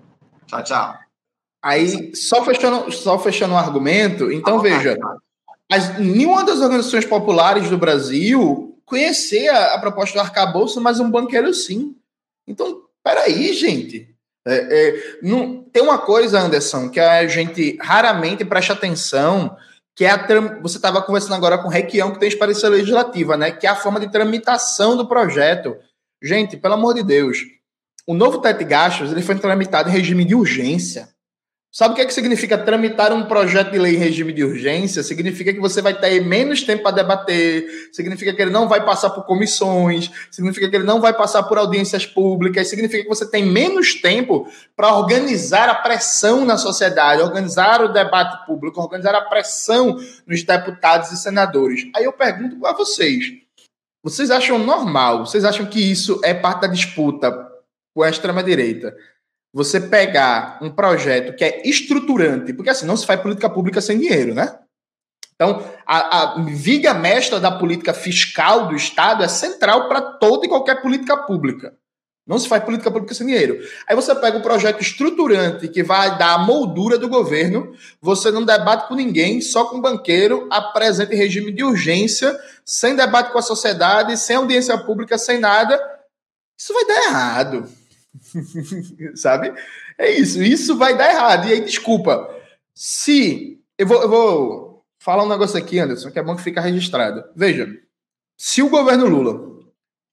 Tchau, 0.47 0.63
tchau. 0.63 0.95
Aí, 1.61 2.15
só 2.15 2.43
fechando, 2.45 2.91
só 2.91 3.19
fechando 3.19 3.53
o 3.53 3.57
argumento, 3.57 4.31
então 4.31 4.59
veja, 4.59 4.97
as, 5.69 5.99
nenhuma 5.99 6.45
das 6.45 6.61
organizações 6.61 7.05
populares 7.05 7.69
do 7.69 7.77
Brasil 7.77 8.79
conhecia 8.85 9.73
a 9.73 9.79
proposta 9.79 10.17
do 10.17 10.21
arcabouço, 10.21 10.79
mas 10.79 10.99
um 11.01 11.11
banqueiro 11.11 11.53
sim. 11.53 11.95
Então, 12.47 12.83
peraí, 13.03 13.53
gente. 13.53 14.15
É, 14.47 14.55
é, 14.55 15.17
não, 15.21 15.61
tem 15.63 15.83
uma 15.83 15.97
coisa, 15.97 16.39
Anderson, 16.39 16.89
que 16.89 17.01
a 17.01 17.27
gente 17.27 17.77
raramente 17.81 18.45
presta 18.45 18.71
atenção, 18.71 19.57
que 19.93 20.05
é 20.05 20.11
a 20.11 20.25
você 20.61 20.77
estava 20.77 21.01
conversando 21.01 21.35
agora 21.35 21.57
com 21.57 21.67
o 21.67 21.71
Requião, 21.71 22.11
que 22.11 22.19
tem 22.19 22.29
experiência 22.29 22.69
legislativa, 22.69 23.35
né? 23.35 23.51
Que 23.51 23.67
é 23.67 23.69
a 23.69 23.75
forma 23.75 23.99
de 23.99 24.09
tramitação 24.09 24.95
do 24.95 25.05
projeto. 25.05 25.75
Gente, 26.23 26.55
pelo 26.55 26.75
amor 26.75 26.93
de 26.93 27.03
Deus, 27.03 27.39
o 28.05 28.13
novo 28.13 28.39
teto 28.39 28.59
de 28.59 28.63
gastos 28.63 29.11
ele 29.11 29.21
foi 29.21 29.35
tramitado 29.35 29.89
em 29.89 29.91
regime 29.91 30.23
de 30.23 30.33
urgência. 30.33 31.09
Sabe 31.71 31.91
o 31.91 31.95
que, 31.95 32.01
é 32.01 32.05
que 32.05 32.13
significa 32.13 32.57
tramitar 32.57 33.13
um 33.13 33.25
projeto 33.25 33.71
de 33.71 33.77
lei 33.77 33.95
em 33.95 33.99
regime 33.99 34.31
de 34.31 34.43
urgência? 34.43 35.03
Significa 35.03 35.53
que 35.53 35.59
você 35.59 35.81
vai 35.81 35.93
ter 35.93 36.21
menos 36.21 36.63
tempo 36.63 36.83
para 36.83 36.95
debater, 36.95 37.67
significa 37.91 38.33
que 38.33 38.41
ele 38.41 38.51
não 38.51 38.67
vai 38.67 38.83
passar 38.83 39.09
por 39.09 39.25
comissões, 39.25 40.09
significa 40.31 40.69
que 40.69 40.75
ele 40.75 40.85
não 40.85 41.01
vai 41.01 41.13
passar 41.13 41.43
por 41.43 41.57
audiências 41.57 42.05
públicas, 42.05 42.69
significa 42.69 43.03
que 43.03 43.09
você 43.09 43.29
tem 43.29 43.45
menos 43.45 44.01
tempo 44.01 44.47
para 44.75 44.95
organizar 44.95 45.69
a 45.69 45.75
pressão 45.75 46.45
na 46.45 46.57
sociedade, 46.57 47.21
organizar 47.21 47.83
o 47.83 47.91
debate 47.91 48.45
público, 48.45 48.81
organizar 48.81 49.13
a 49.13 49.21
pressão 49.21 49.97
nos 50.25 50.43
deputados 50.43 51.11
e 51.11 51.17
senadores. 51.17 51.85
Aí 51.95 52.05
eu 52.05 52.13
pergunto 52.13 52.65
a 52.65 52.71
vocês: 52.71 53.25
vocês 54.01 54.31
acham 54.31 54.57
normal? 54.57 55.25
Vocês 55.25 55.43
acham 55.43 55.65
que 55.65 55.79
isso 55.79 56.21
é 56.23 56.33
parte 56.33 56.61
da 56.61 56.67
disputa 56.67 57.31
com 57.93 58.01
a 58.01 58.09
extrema-direita? 58.09 58.95
Você 59.53 59.79
pegar 59.79 60.59
um 60.61 60.69
projeto 60.69 61.35
que 61.35 61.43
é 61.43 61.67
estruturante, 61.67 62.53
porque 62.53 62.69
assim, 62.69 62.85
não 62.85 62.97
se 62.97 63.05
faz 63.05 63.19
política 63.21 63.49
pública 63.49 63.81
sem 63.81 63.97
dinheiro, 63.99 64.33
né? 64.33 64.59
Então, 65.35 65.63
a, 65.85 66.33
a 66.33 66.43
viga 66.45 66.93
mestra 66.95 67.39
da 67.39 67.51
política 67.51 67.93
fiscal 67.93 68.67
do 68.67 68.75
Estado 68.75 69.23
é 69.23 69.27
central 69.27 69.87
para 69.87 70.01
toda 70.01 70.45
e 70.45 70.49
qualquer 70.49 70.81
política 70.81 71.15
pública. 71.15 71.75
Não 72.27 72.37
se 72.37 72.47
faz 72.47 72.61
política 72.61 72.91
pública 72.91 73.13
sem 73.13 73.25
dinheiro. 73.25 73.57
Aí 73.87 73.95
você 73.95 74.13
pega 74.13 74.37
um 74.37 74.41
projeto 74.41 74.81
estruturante 74.81 75.69
que 75.69 75.81
vai 75.81 76.17
dar 76.17 76.33
a 76.33 76.37
moldura 76.39 76.97
do 76.97 77.07
governo, 77.07 77.73
você 78.01 78.31
não 78.31 78.43
debate 78.43 78.89
com 78.89 78.95
ninguém, 78.95 79.39
só 79.39 79.63
com 79.65 79.77
o 79.77 79.81
banqueiro, 79.81 80.45
apresenta 80.51 81.13
em 81.13 81.17
regime 81.17 81.53
de 81.53 81.63
urgência, 81.63 82.37
sem 82.65 82.97
debate 82.97 83.31
com 83.31 83.37
a 83.37 83.43
sociedade, 83.43 84.17
sem 84.17 84.35
audiência 84.35 84.77
pública, 84.77 85.17
sem 85.17 85.39
nada. 85.39 85.79
Isso 86.59 86.73
vai 86.73 86.85
dar 86.85 87.03
errado. 87.05 87.69
Sabe? 89.15 89.53
É 89.97 90.11
isso. 90.11 90.41
Isso 90.41 90.77
vai 90.77 90.97
dar 90.97 91.09
errado. 91.09 91.47
E 91.47 91.53
aí, 91.53 91.61
desculpa. 91.61 92.29
Se. 92.73 93.59
Eu 93.77 93.87
vou, 93.87 94.01
eu 94.01 94.09
vou 94.09 94.85
falar 94.99 95.23
um 95.23 95.29
negócio 95.29 95.57
aqui, 95.57 95.79
Anderson, 95.79 96.11
que 96.11 96.19
é 96.19 96.23
bom 96.23 96.35
que 96.35 96.43
fica 96.43 96.61
registrado. 96.61 97.23
Veja. 97.35 97.67
Se 98.37 98.61
o 98.61 98.69
governo 98.69 99.07
Lula 99.07 99.57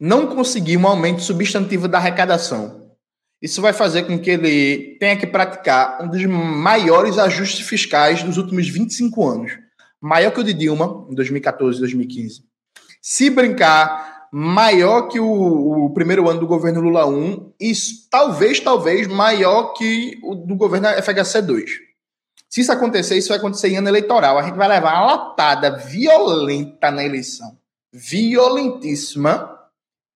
não 0.01 0.27
conseguir 0.27 0.77
um 0.77 0.87
aumento 0.87 1.21
substantivo 1.21 1.87
da 1.87 1.99
arrecadação, 1.99 2.85
isso 3.41 3.61
vai 3.61 3.75
fazer 3.75 4.05
com 4.05 4.19
que 4.19 4.31
ele 4.31 4.97
tenha 4.99 5.17
que 5.19 5.27
praticar 5.27 6.03
um 6.03 6.09
dos 6.09 6.25
maiores 6.25 7.19
ajustes 7.19 7.69
fiscais 7.69 8.23
dos 8.23 8.39
últimos 8.39 8.67
25 8.69 9.29
anos. 9.29 9.53
Maior 10.01 10.31
que 10.31 10.41
o 10.41 10.45
de 10.45 10.55
Dilma, 10.55 11.07
em 11.11 11.15
2014 11.15 11.77
e 11.77 11.81
2015. 11.81 12.43
Se 13.03 13.29
brincar, 13.29 14.14
maior 14.37 15.03
que 15.03 15.21
o, 15.21 15.85
o, 15.85 15.91
primeiro 15.91 16.29
ano 16.29 16.41
do 16.41 16.47
governo 16.49 16.81
Lula 16.81 17.07
1 17.07 17.53
e 17.61 17.73
talvez, 18.11 18.59
talvez, 18.59 19.07
maior 19.07 19.75
que 19.75 20.19
o 20.25 20.35
do 20.35 20.57
governo 20.57 20.89
FHC 20.89 21.41
2. 21.41 21.71
Se 22.51 22.61
isso 22.61 22.73
acontecer, 22.73 23.17
isso 23.17 23.29
vai 23.29 23.39
acontecer 23.39 23.69
em 23.69 23.77
ano 23.77 23.89
eleitoral. 23.89 24.37
A 24.37 24.43
gente 24.43 24.57
vai 24.57 24.67
levar 24.67 24.95
uma 24.95 25.07
latada 25.07 25.77
violenta 25.77 26.91
na 26.91 27.05
eleição. 27.05 27.57
Violentíssima. 27.93 29.57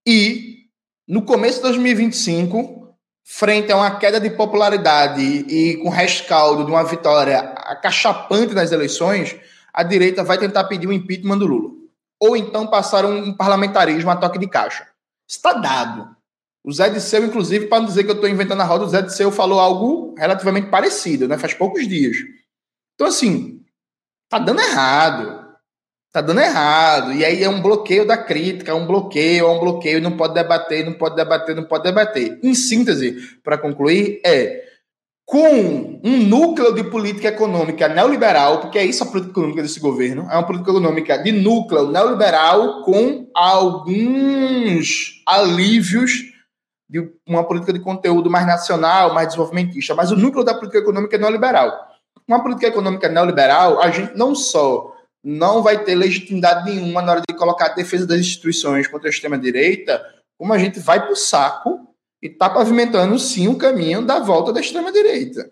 E, 0.05 0.65
no 1.07 1.21
começo 1.21 1.57
de 1.57 1.63
2025, 1.63 2.93
frente 3.23 3.71
a 3.71 3.77
uma 3.77 3.99
queda 3.99 4.19
de 4.19 4.31
popularidade 4.31 5.21
e 5.21 5.77
com 5.77 5.87
rescaldo 5.87 6.65
de 6.65 6.71
uma 6.71 6.83
vitória 6.83 7.39
acachapante 7.39 8.53
nas 8.53 8.73
eleições, 8.73 9.37
a 9.73 9.81
direita 9.81 10.25
vai 10.25 10.37
tentar 10.37 10.65
pedir 10.65 10.87
o 10.87 10.93
impeachment 10.93 11.37
do 11.37 11.47
Lula. 11.47 11.78
Ou 12.19 12.35
então 12.35 12.67
passar 12.67 13.05
um, 13.05 13.33
parlamentarismo 13.33 14.09
a 14.09 14.15
toque 14.15 14.37
de 14.37 14.47
caixa. 14.47 14.87
Está 15.27 15.53
dado. 15.53 16.15
O 16.63 16.71
Zé 16.71 16.89
Disseu, 16.89 17.23
inclusive, 17.25 17.67
para 17.67 17.79
não 17.79 17.85
dizer 17.85 18.03
que 18.03 18.11
eu 18.11 18.15
estou 18.15 18.29
inventando 18.29 18.61
a 18.61 18.65
roda, 18.65 18.83
o 18.83 18.89
Zé 18.89 19.01
Disseu 19.01 19.31
falou 19.31 19.59
algo 19.59 20.13
relativamente 20.17 20.69
parecido, 20.69 21.27
né? 21.27 21.37
Faz 21.37 21.53
poucos 21.53 21.87
dias. 21.87 22.17
Então, 22.95 23.07
assim, 23.07 23.63
tá 24.29 24.37
dando 24.37 24.59
errado. 24.59 25.47
Tá 26.11 26.21
dando 26.21 26.41
errado. 26.41 27.13
E 27.13 27.23
aí 27.23 27.43
é 27.43 27.49
um 27.49 27.61
bloqueio 27.61 28.05
da 28.05 28.17
crítica, 28.17 28.71
é 28.71 28.73
um 28.73 28.85
bloqueio, 28.85 29.45
é 29.45 29.49
um 29.49 29.59
bloqueio, 29.59 30.01
não 30.01 30.17
pode 30.17 30.33
debater, 30.33 30.85
não 30.85 30.93
pode 30.93 31.15
debater, 31.15 31.55
não 31.55 31.63
pode 31.63 31.83
debater. 31.83 32.39
Em 32.43 32.53
síntese, 32.53 33.39
para 33.43 33.57
concluir, 33.57 34.19
é 34.25 34.68
com 35.29 35.99
um 36.03 36.23
núcleo 36.25 36.73
de 36.73 36.83
política 36.85 37.27
econômica 37.27 37.87
neoliberal, 37.87 38.61
porque 38.61 38.79
é 38.79 38.83
isso 38.83 39.03
a 39.03 39.05
política 39.05 39.33
econômica 39.33 39.61
desse 39.61 39.79
governo, 39.79 40.27
é 40.27 40.33
uma 40.33 40.45
política 40.45 40.71
econômica 40.71 41.17
de 41.19 41.31
núcleo 41.31 41.91
neoliberal 41.91 42.81
com 42.81 43.29
alguns 43.35 45.21
alívios 45.27 46.13
de 46.89 47.07
uma 47.27 47.43
política 47.43 47.71
de 47.71 47.79
conteúdo 47.79 48.27
mais 48.27 48.47
nacional, 48.47 49.13
mais 49.13 49.27
desenvolvimentista, 49.27 49.93
mas 49.93 50.09
o 50.09 50.15
núcleo 50.15 50.43
da 50.43 50.55
política 50.55 50.79
econômica 50.79 51.15
é 51.15 51.19
neoliberal. 51.19 51.77
Uma 52.27 52.41
política 52.41 52.69
econômica 52.69 53.07
neoliberal, 53.07 53.79
a 53.83 53.91
gente 53.91 54.17
não 54.17 54.33
só 54.33 54.95
não 55.23 55.61
vai 55.61 55.83
ter 55.83 55.93
legitimidade 55.93 56.65
nenhuma 56.65 57.03
na 57.03 57.11
hora 57.11 57.21
de 57.21 57.35
colocar 57.35 57.67
a 57.67 57.75
defesa 57.75 58.07
das 58.07 58.17
instituições 58.17 58.87
contra 58.87 59.07
a 59.07 59.11
extrema-direita, 59.11 60.03
como 60.39 60.53
a 60.53 60.57
gente 60.57 60.79
vai 60.79 60.99
para 60.99 61.13
o 61.13 61.15
saco 61.15 61.87
e 62.21 62.27
está 62.27 62.49
pavimentando 62.49 63.17
sim 63.17 63.47
o 63.47 63.57
caminho 63.57 64.05
da 64.05 64.19
volta 64.19 64.51
da 64.51 64.59
extrema-direita. 64.59 65.51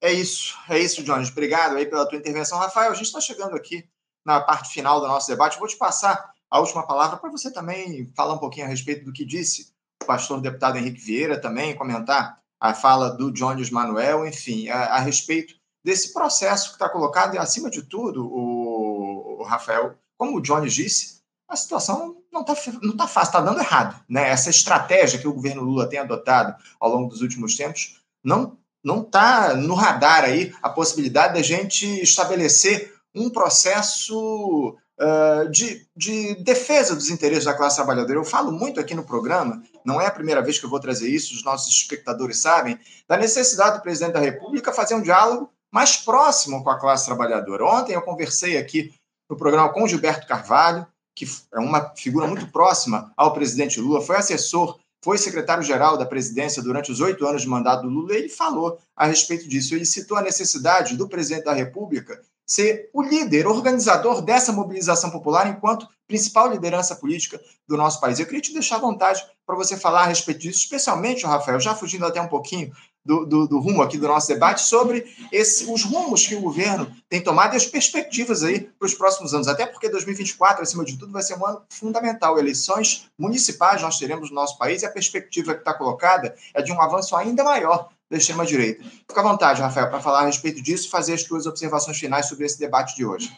É 0.00 0.12
isso, 0.12 0.56
é 0.68 0.78
isso, 0.78 1.04
Jones. 1.04 1.30
Obrigado 1.30 1.76
aí 1.76 1.86
pela 1.86 2.06
tua 2.08 2.18
intervenção. 2.18 2.58
Rafael, 2.58 2.90
a 2.90 2.94
gente 2.94 3.06
está 3.06 3.20
chegando 3.20 3.54
aqui 3.54 3.88
na 4.24 4.40
parte 4.40 4.72
final 4.72 5.00
do 5.00 5.06
nosso 5.06 5.28
debate. 5.28 5.58
Vou 5.58 5.68
te 5.68 5.76
passar 5.76 6.32
a 6.50 6.58
última 6.58 6.86
palavra 6.86 7.16
para 7.16 7.30
você 7.30 7.52
também 7.52 8.12
falar 8.16 8.34
um 8.34 8.38
pouquinho 8.38 8.66
a 8.66 8.68
respeito 8.68 9.04
do 9.04 9.12
que 9.12 9.24
disse 9.24 9.72
o 10.02 10.06
pastor 10.06 10.40
deputado 10.40 10.76
Henrique 10.76 11.00
Vieira, 11.00 11.40
também 11.40 11.76
comentar 11.76 12.42
a 12.60 12.74
fala 12.74 13.10
do 13.10 13.32
Jones 13.32 13.70
Manuel, 13.70 14.26
enfim, 14.26 14.68
a, 14.68 14.96
a 14.96 14.98
respeito 14.98 15.54
desse 15.84 16.12
processo 16.12 16.68
que 16.68 16.74
está 16.74 16.88
colocado 16.88 17.34
e, 17.34 17.38
acima 17.38 17.70
de 17.70 17.82
tudo, 17.82 18.26
o, 18.26 19.40
o 19.40 19.42
Rafael, 19.44 19.96
como 20.16 20.38
o 20.38 20.40
Jones 20.40 20.74
disse, 20.74 21.22
a 21.48 21.56
situação 21.56 22.21
não 22.32 22.40
está 22.40 22.54
não 22.82 22.96
tá 22.96 23.06
fácil, 23.06 23.28
está 23.28 23.40
dando 23.40 23.60
errado. 23.60 24.02
Né? 24.08 24.30
Essa 24.30 24.50
estratégia 24.50 25.18
que 25.18 25.28
o 25.28 25.34
governo 25.34 25.62
Lula 25.62 25.88
tem 25.88 25.98
adotado 25.98 26.54
ao 26.80 26.90
longo 26.90 27.08
dos 27.08 27.20
últimos 27.20 27.56
tempos 27.56 28.00
não 28.24 28.56
não 28.84 29.02
está 29.02 29.54
no 29.54 29.74
radar 29.74 30.24
aí 30.24 30.52
a 30.60 30.68
possibilidade 30.68 31.34
da 31.34 31.42
gente 31.42 31.86
estabelecer 32.02 32.92
um 33.14 33.30
processo 33.30 34.76
uh, 34.98 35.48
de, 35.50 35.86
de 35.96 36.34
defesa 36.42 36.96
dos 36.96 37.08
interesses 37.08 37.44
da 37.44 37.54
classe 37.54 37.76
trabalhadora. 37.76 38.18
Eu 38.18 38.24
falo 38.24 38.50
muito 38.50 38.80
aqui 38.80 38.92
no 38.92 39.04
programa, 39.04 39.62
não 39.84 40.00
é 40.00 40.06
a 40.06 40.10
primeira 40.10 40.42
vez 40.42 40.58
que 40.58 40.66
eu 40.66 40.70
vou 40.70 40.80
trazer 40.80 41.08
isso, 41.08 41.32
os 41.32 41.44
nossos 41.44 41.72
espectadores 41.72 42.38
sabem, 42.38 42.76
da 43.06 43.16
necessidade 43.16 43.76
do 43.76 43.82
presidente 43.82 44.14
da 44.14 44.20
República 44.20 44.72
fazer 44.72 44.96
um 44.96 45.02
diálogo 45.02 45.48
mais 45.70 45.96
próximo 45.96 46.64
com 46.64 46.70
a 46.70 46.80
classe 46.80 47.06
trabalhadora. 47.06 47.64
Ontem 47.64 47.92
eu 47.92 48.02
conversei 48.02 48.58
aqui 48.58 48.92
no 49.30 49.36
programa 49.36 49.72
com 49.72 49.86
Gilberto 49.86 50.26
Carvalho, 50.26 50.86
que 51.14 51.26
é 51.52 51.58
uma 51.58 51.92
figura 51.96 52.26
muito 52.26 52.46
próxima 52.50 53.12
ao 53.16 53.32
presidente 53.32 53.80
Lula, 53.80 54.00
foi 54.00 54.16
assessor, 54.16 54.78
foi 55.02 55.18
secretário-geral 55.18 55.96
da 55.96 56.06
presidência 56.06 56.62
durante 56.62 56.92
os 56.92 57.00
oito 57.00 57.26
anos 57.26 57.42
de 57.42 57.48
mandato 57.48 57.82
do 57.82 57.88
Lula, 57.88 58.14
e 58.14 58.18
ele 58.18 58.28
falou 58.28 58.78
a 58.96 59.06
respeito 59.06 59.48
disso. 59.48 59.74
Ele 59.74 59.84
citou 59.84 60.16
a 60.16 60.22
necessidade 60.22 60.96
do 60.96 61.08
presidente 61.08 61.44
da 61.44 61.52
República 61.52 62.20
ser 62.46 62.90
o 62.92 63.02
líder, 63.02 63.46
organizador 63.46 64.20
dessa 64.20 64.52
mobilização 64.52 65.10
popular 65.10 65.48
enquanto 65.48 65.88
principal 66.06 66.50
liderança 66.50 66.94
política 66.94 67.40
do 67.66 67.76
nosso 67.76 68.00
país. 68.00 68.18
Eu 68.18 68.26
queria 68.26 68.40
te 68.40 68.52
deixar 68.52 68.76
à 68.76 68.80
vontade 68.80 69.24
para 69.46 69.56
você 69.56 69.76
falar 69.76 70.02
a 70.02 70.06
respeito 70.06 70.40
disso, 70.40 70.58
especialmente, 70.58 71.24
Rafael, 71.24 71.58
já 71.58 71.74
fugindo 71.74 72.04
até 72.04 72.20
um 72.20 72.28
pouquinho 72.28 72.70
do, 73.04 73.26
do, 73.26 73.48
do, 73.48 73.58
rumo 73.58 73.82
aqui 73.82 73.98
do 73.98 74.06
nosso 74.06 74.28
debate 74.28 74.60
sobre 74.60 75.04
esse, 75.30 75.70
os 75.70 75.84
rumos 75.84 76.26
que 76.26 76.34
o 76.34 76.40
governo 76.40 76.90
tem 77.08 77.20
tomado 77.20 77.54
e 77.54 77.56
as 77.56 77.66
perspectivas 77.66 78.42
aí 78.44 78.60
para 78.60 78.86
os 78.86 78.94
próximos 78.94 79.34
anos. 79.34 79.48
Até 79.48 79.66
porque 79.66 79.88
2024, 79.88 80.62
acima 80.62 80.84
de 80.84 80.96
tudo, 80.96 81.12
vai 81.12 81.22
ser 81.22 81.36
um 81.36 81.46
ano 81.46 81.62
fundamental. 81.70 82.38
Eleições 82.38 83.08
municipais 83.18 83.82
nós 83.82 83.98
teremos 83.98 84.30
no 84.30 84.36
nosso 84.36 84.56
país 84.56 84.82
e 84.82 84.86
a 84.86 84.90
perspectiva 84.90 85.54
que 85.54 85.60
está 85.60 85.74
colocada 85.74 86.34
é 86.54 86.62
de 86.62 86.72
um 86.72 86.80
avanço 86.80 87.16
ainda 87.16 87.42
maior 87.42 87.88
da 88.08 88.16
extrema-direita. 88.16 88.84
Fica 88.84 89.20
à 89.20 89.24
vontade, 89.24 89.60
Rafael, 89.60 89.88
para 89.88 90.00
falar 90.00 90.20
a 90.20 90.26
respeito 90.26 90.62
disso 90.62 90.86
e 90.86 90.90
fazer 90.90 91.14
as 91.14 91.22
suas 91.22 91.46
observações 91.46 91.98
finais 91.98 92.26
sobre 92.26 92.44
esse 92.44 92.58
debate 92.58 92.94
de 92.94 93.04
hoje. 93.04 93.32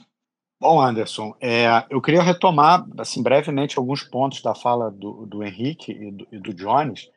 Bom, 0.61 0.81
Anderson, 0.81 1.35
é, 1.41 1.85
eu 1.91 2.01
queria 2.01 2.23
retomar 2.23 2.87
assim 2.99 3.23
brevemente 3.23 3.79
alguns 3.79 4.03
pontos 4.03 4.41
da 4.41 4.55
fala 4.55 4.91
do, 4.91 5.27
do 5.27 5.45
Henrique 5.45 5.93
e 5.93 6.11
do, 6.11 6.27
e 6.33 6.39
do 6.39 6.55
Jones, 6.55 7.11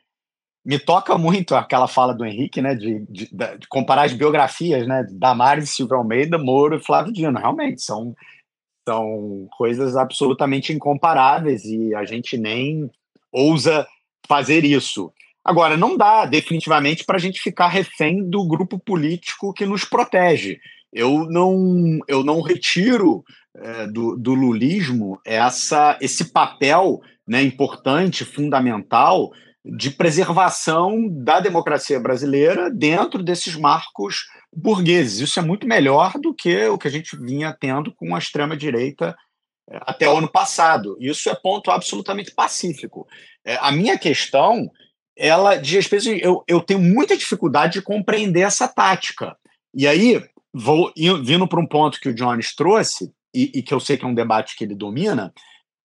me 0.68 0.78
toca 0.78 1.16
muito 1.16 1.54
aquela 1.54 1.88
fala 1.88 2.12
do 2.12 2.26
Henrique, 2.26 2.60
né, 2.60 2.74
de, 2.74 2.98
de, 3.08 3.26
de 3.30 3.66
comparar 3.70 4.02
as 4.02 4.12
biografias, 4.12 4.86
né, 4.86 5.02
Damares, 5.12 5.70
Silvio 5.70 5.96
Almeida, 5.96 6.36
Moro 6.36 6.76
e 6.76 6.84
Flávio 6.84 7.10
Dino. 7.10 7.38
Realmente, 7.38 7.80
são, 7.80 8.14
são 8.86 9.48
coisas 9.56 9.96
absolutamente 9.96 10.70
incomparáveis 10.70 11.64
e 11.64 11.94
a 11.94 12.04
gente 12.04 12.36
nem 12.36 12.90
ousa 13.32 13.86
fazer 14.26 14.62
isso. 14.62 15.10
Agora, 15.42 15.74
não 15.74 15.96
dá 15.96 16.26
definitivamente 16.26 17.02
para 17.02 17.16
a 17.16 17.20
gente 17.20 17.40
ficar 17.40 17.68
refém 17.68 18.22
do 18.28 18.46
grupo 18.46 18.78
político 18.78 19.54
que 19.54 19.64
nos 19.64 19.86
protege. 19.86 20.58
Eu 20.92 21.24
não, 21.30 21.98
eu 22.06 22.22
não 22.22 22.42
retiro 22.42 23.24
é, 23.56 23.86
do, 23.86 24.18
do 24.18 24.34
lulismo 24.34 25.18
essa, 25.24 25.96
esse 25.98 26.30
papel 26.30 27.00
né, 27.26 27.42
importante, 27.42 28.22
fundamental, 28.22 29.32
de 29.76 29.90
preservação 29.90 31.08
da 31.08 31.40
democracia 31.40 32.00
brasileira 32.00 32.70
dentro 32.70 33.22
desses 33.22 33.54
marcos 33.54 34.26
burgueses. 34.54 35.20
Isso 35.20 35.38
é 35.38 35.42
muito 35.42 35.66
melhor 35.66 36.12
do 36.18 36.34
que 36.34 36.66
o 36.66 36.78
que 36.78 36.88
a 36.88 36.90
gente 36.90 37.16
vinha 37.16 37.56
tendo 37.58 37.94
com 37.94 38.14
a 38.14 38.18
extrema-direita 38.18 39.14
é, 39.70 39.78
até 39.82 40.08
o 40.08 40.16
ano 40.16 40.28
passado. 40.28 40.96
Isso 40.98 41.28
é 41.28 41.34
ponto 41.34 41.70
absolutamente 41.70 42.32
pacífico. 42.34 43.06
É, 43.44 43.56
a 43.60 43.70
minha 43.70 43.98
questão, 43.98 44.70
ela 45.16 45.56
diz 45.56 45.74
respeito. 45.74 46.08
Eu, 46.24 46.42
eu 46.48 46.60
tenho 46.60 46.80
muita 46.80 47.16
dificuldade 47.16 47.74
de 47.74 47.82
compreender 47.82 48.42
essa 48.42 48.66
tática. 48.66 49.36
E 49.74 49.86
aí, 49.86 50.24
vou 50.52 50.92
vindo 51.22 51.46
para 51.46 51.60
um 51.60 51.66
ponto 51.66 52.00
que 52.00 52.08
o 52.08 52.14
Jones 52.14 52.54
trouxe, 52.54 53.12
e, 53.34 53.58
e 53.58 53.62
que 53.62 53.74
eu 53.74 53.80
sei 53.80 53.98
que 53.98 54.04
é 54.04 54.08
um 54.08 54.14
debate 54.14 54.56
que 54.56 54.64
ele 54.64 54.74
domina, 54.74 55.32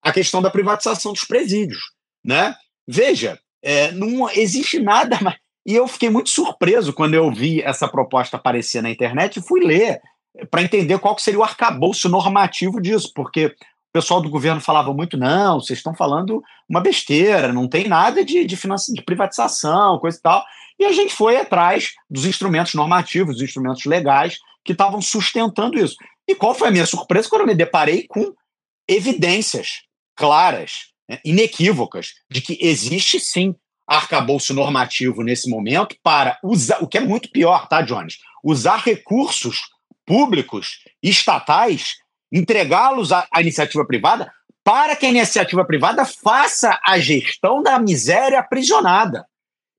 a 0.02 0.12
questão 0.12 0.42
da 0.42 0.50
privatização 0.50 1.12
dos 1.12 1.26
presídios. 1.26 1.92
Né? 2.24 2.56
Veja, 2.88 3.38
é, 3.64 3.92
não 3.92 4.30
existe 4.30 4.80
nada 4.80 5.18
mais. 5.22 5.38
E 5.66 5.74
eu 5.74 5.88
fiquei 5.88 6.10
muito 6.10 6.30
surpreso 6.30 6.92
quando 6.92 7.14
eu 7.14 7.32
vi 7.32 7.62
essa 7.62 7.88
proposta 7.88 8.36
aparecer 8.36 8.84
na 8.84 8.90
internet 8.90 9.38
e 9.38 9.42
fui 9.42 9.62
ler 9.62 10.02
para 10.52 10.62
entender 10.62 11.00
qual 11.00 11.18
seria 11.18 11.40
o 11.40 11.44
arcabouço 11.44 12.10
normativo 12.10 12.82
disso, 12.82 13.12
porque 13.16 13.46
o 13.46 13.54
pessoal 13.94 14.22
do 14.22 14.30
governo 14.30 14.60
falava 14.60 14.94
muito, 14.94 15.16
não, 15.16 15.62
vocês 15.62 15.80
estão 15.80 15.96
falando 15.96 16.44
uma 16.68 16.82
besteira, 16.82 17.54
não 17.54 17.68
tem 17.68 17.88
nada 17.88 18.26
de, 18.26 18.44
de, 18.44 18.58
de 18.58 19.02
privatização, 19.04 20.00
coisa 20.00 20.18
e 20.18 20.22
tal. 20.22 20.44
E 20.80 20.86
a 20.86 20.92
gente 20.92 21.14
foi 21.14 21.38
atrás 21.38 21.92
dos 22.10 22.26
instrumentos 22.26 22.74
normativos, 22.74 23.36
dos 23.36 23.44
instrumentos 23.44 23.86
legais 23.86 24.38
que 24.66 24.74
estavam 24.74 25.02
sustentando 25.02 25.78
isso. 25.78 25.96
E 26.28 26.36
qual 26.36 26.54
foi 26.54 26.70
a 26.70 26.72
minha 26.72 26.86
surpresa 26.86 27.30
quando 27.30 27.42
eu 27.42 27.48
me 27.48 27.56
deparei 27.56 28.06
com 28.08 28.34
evidências 28.88 29.84
claras 30.16 30.93
né, 31.10 31.20
inequívocas 31.24 32.14
de 32.30 32.42
que 32.42 32.58
existe 32.62 33.20
sim 33.20 33.56
arcabouço 33.88 34.54
normativo 34.54 35.24
nesse 35.24 35.50
momento 35.50 35.96
para 36.02 36.40
usar, 36.44 36.82
o 36.82 36.88
que 36.88 36.98
é 36.98 37.02
muito 37.02 37.30
pior, 37.30 37.68
tá, 37.68 37.82
Jones? 37.82 38.18
Usar 38.44 38.78
recursos 38.78 39.62
públicos 40.06 40.80
estatais, 41.02 41.96
entregá-los 42.32 43.12
à, 43.12 43.28
à 43.32 43.42
iniciativa 43.42 43.86
privada 43.86 44.32
para 44.64 44.96
que 44.96 45.06
a 45.06 45.10
iniciativa 45.10 45.66
privada 45.66 46.06
faça 46.06 46.80
a 46.86 46.98
gestão 46.98 47.62
da 47.62 47.78
miséria 47.78 48.40
aprisionada. 48.40 49.26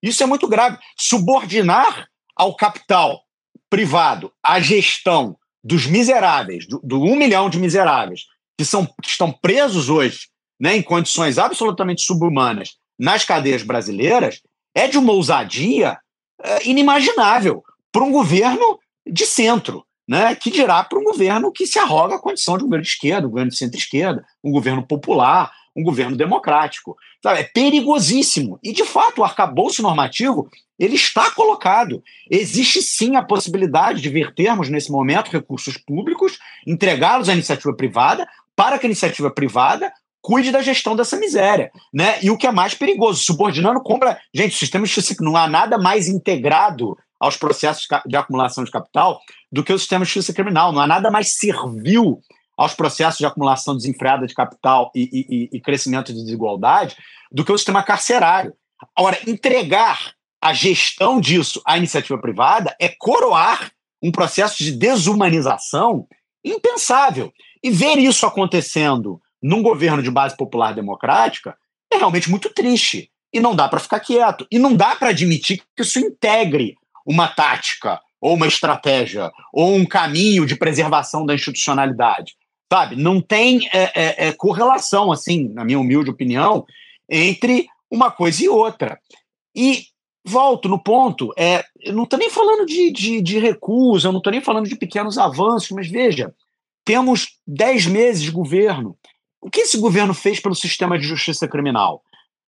Isso 0.03 0.23
é 0.23 0.27
muito 0.27 0.47
grave. 0.47 0.79
Subordinar 0.97 2.07
ao 2.37 2.55
capital 2.55 3.23
privado 3.71 4.31
a 4.43 4.61
gestão 4.61 5.37
dos 5.63 5.87
miseráveis, 5.87 6.67
do, 6.69 6.79
do 6.85 7.03
um 7.03 7.17
milhão 7.17 7.49
de 7.49 7.59
miseráveis 7.59 8.27
que, 8.59 8.65
são, 8.65 8.85
que 8.85 9.09
estão 9.09 9.33
presos 9.33 9.89
hoje 9.89 10.29
né, 10.61 10.77
em 10.77 10.83
condições 10.83 11.39
absolutamente 11.39 12.03
subhumanas 12.03 12.77
nas 12.99 13.25
cadeias 13.25 13.63
brasileiras, 13.63 14.41
é 14.75 14.87
de 14.89 14.99
uma 14.99 15.13
ousadia 15.13 15.99
é, 16.43 16.69
inimaginável 16.69 17.63
para 17.91 18.05
um 18.05 18.13
governo 18.13 18.79
de 19.07 19.27
centro, 19.27 19.85
né, 20.09 20.35
que 20.35 20.51
dirá 20.51 20.83
para 20.85 20.99
um 20.99 21.05
governo 21.05 21.53
que 21.53 21.67
se 21.67 21.79
arroga 21.79 22.17
a 22.17 22.21
condição 22.21 22.57
de 22.57 22.65
um 22.65 22.67
governo 22.67 22.85
de 22.85 22.91
esquerda, 22.91 23.27
um 23.27 23.31
governo 23.31 23.51
de 23.51 23.57
centro-esquerda, 23.57 24.25
um 24.43 24.51
governo 24.51 24.87
popular, 24.87 25.51
um 25.77 25.83
governo 25.83 26.17
democrático. 26.17 26.97
Sabe? 27.23 27.41
É 27.41 27.45
perigosíssimo. 27.45 28.59
E, 28.63 28.73
de 28.73 28.85
fato, 28.85 29.21
o 29.21 29.25
arcabouço 29.25 29.83
normativo 29.83 30.49
ele 30.79 30.95
está 30.95 31.31
colocado. 31.31 32.03
Existe 32.31 32.83
sim 32.83 33.17
a 33.17 33.23
possibilidade 33.23 34.01
de 34.01 34.09
vertermos, 34.09 34.69
nesse 34.69 34.91
momento, 34.91 35.31
recursos 35.31 35.77
públicos, 35.77 36.39
entregá-los 36.67 37.29
à 37.29 37.33
iniciativa 37.33 37.75
privada, 37.75 38.29
para 38.57 38.79
que 38.79 38.87
a 38.87 38.89
iniciativa 38.89 39.31
privada 39.31 39.93
cuide 40.25 40.51
da 40.51 40.63
gestão 40.63 40.97
dessa 40.97 41.19
miséria. 41.19 41.71
Né? 41.93 42.19
E 42.23 42.31
o 42.31 42.39
que 42.39 42.47
é 42.47 42.51
mais 42.51 42.73
perigoso, 42.73 43.23
subordinando 43.23 43.83
compra. 43.83 44.19
Gente, 44.33 44.57
o 44.57 44.59
sistema 44.59 44.87
de 44.87 45.17
não 45.21 45.37
há 45.37 45.47
nada 45.47 45.77
mais 45.77 46.09
integrado 46.09 46.97
aos 47.21 47.37
processos 47.37 47.87
de 48.07 48.17
acumulação 48.17 48.65
de 48.65 48.71
capital 48.71 49.21
do 49.53 49.63
que 49.63 49.71
o 49.71 49.79
sistema 49.79 50.03
de 50.03 50.11
justiça 50.11 50.33
criminal. 50.33 50.73
Não 50.73 50.81
há 50.81 50.87
nada 50.87 51.11
mais 51.11 51.37
servil 51.37 52.21
aos 52.57 52.73
processos 52.73 53.19
de 53.19 53.27
acumulação 53.27 53.77
desenfreada 53.77 54.27
de 54.27 54.33
capital 54.33 54.91
e, 54.95 55.03
e, 55.53 55.57
e 55.57 55.61
crescimento 55.61 56.11
de 56.11 56.25
desigualdade 56.25 56.97
do 57.31 57.45
que 57.45 57.53
o 57.53 57.59
sistema 57.59 57.83
carcerário. 57.83 58.55
Agora, 58.97 59.19
entregar 59.27 60.15
a 60.41 60.55
gestão 60.55 61.21
disso 61.21 61.61
à 61.67 61.77
iniciativa 61.77 62.19
privada 62.19 62.75
é 62.81 62.89
coroar 62.89 63.73
um 64.03 64.11
processo 64.11 64.65
de 64.65 64.73
desumanização 64.73 66.07
impensável. 66.43 67.31
E 67.63 67.71
ver 67.71 67.99
isso 67.99 68.27
acontecendo 68.27 69.21
num 69.45 69.62
governo 69.62 70.03
de 70.03 70.11
base 70.11 70.35
popular 70.35 70.75
democrática 70.75 71.55
é 71.93 71.99
realmente 71.99 72.31
muito 72.31 72.49
triste. 72.49 73.11
E 73.31 73.39
não 73.39 73.55
dá 73.55 73.69
para 73.69 73.79
ficar 73.79 74.01
quieto. 74.01 74.47
E 74.51 74.59
não 74.59 74.75
dá 74.75 74.97
para 74.97 75.11
admitir 75.11 75.62
que 75.77 75.83
isso 75.83 75.99
integre 75.99 76.77
uma 77.05 77.29
tática, 77.29 78.01
ou 78.19 78.37
uma 78.37 78.47
estratégia, 78.47 79.31
ou 79.53 79.75
um 79.75 79.85
caminho 79.85 80.47
de 80.47 80.57
preservação 80.57 81.27
da 81.27 81.35
institucionalidade. 81.35 82.35
Sabe? 82.73 82.97
Não 82.97 83.21
tem 83.21 83.69
é, 83.71 83.83
é, 83.95 84.29
é, 84.29 84.33
correlação, 84.33 85.12
assim, 85.12 85.49
na 85.51 85.62
minha 85.62 85.79
humilde 85.79 86.11
opinião, 86.11 86.65
entre 87.11 87.66
uma 87.91 88.11
coisa 88.11 88.43
e 88.43 88.49
outra. 88.49 88.99
E 89.55 89.83
volto 90.25 90.71
no 90.71 90.83
ponto, 90.83 91.35
é, 91.37 91.62
eu 91.83 91.93
não 91.93 92.05
estou 92.05 92.19
nem 92.19 92.31
falando 92.31 92.65
de, 92.65 92.91
de, 92.91 93.21
de 93.21 93.39
recusa, 93.39 94.09
eu 94.09 94.12
não 94.12 94.21
estou 94.21 94.31
nem 94.31 94.41
falando 94.41 94.66
de 94.66 94.77
pequenos 94.77 95.19
avanços, 95.19 95.71
mas 95.71 95.87
veja, 95.87 96.35
temos 96.83 97.39
dez 97.47 97.85
meses 97.87 98.23
de 98.23 98.31
governo. 98.31 98.97
O 99.45 99.51
que 99.51 99.61
esse 99.61 99.77
governo 99.77 100.15
fez 100.15 100.41
pelo 100.41 100.55
sistema 100.55 100.99
de 100.99 101.07
justiça 101.07 101.47
criminal? 101.47 102.03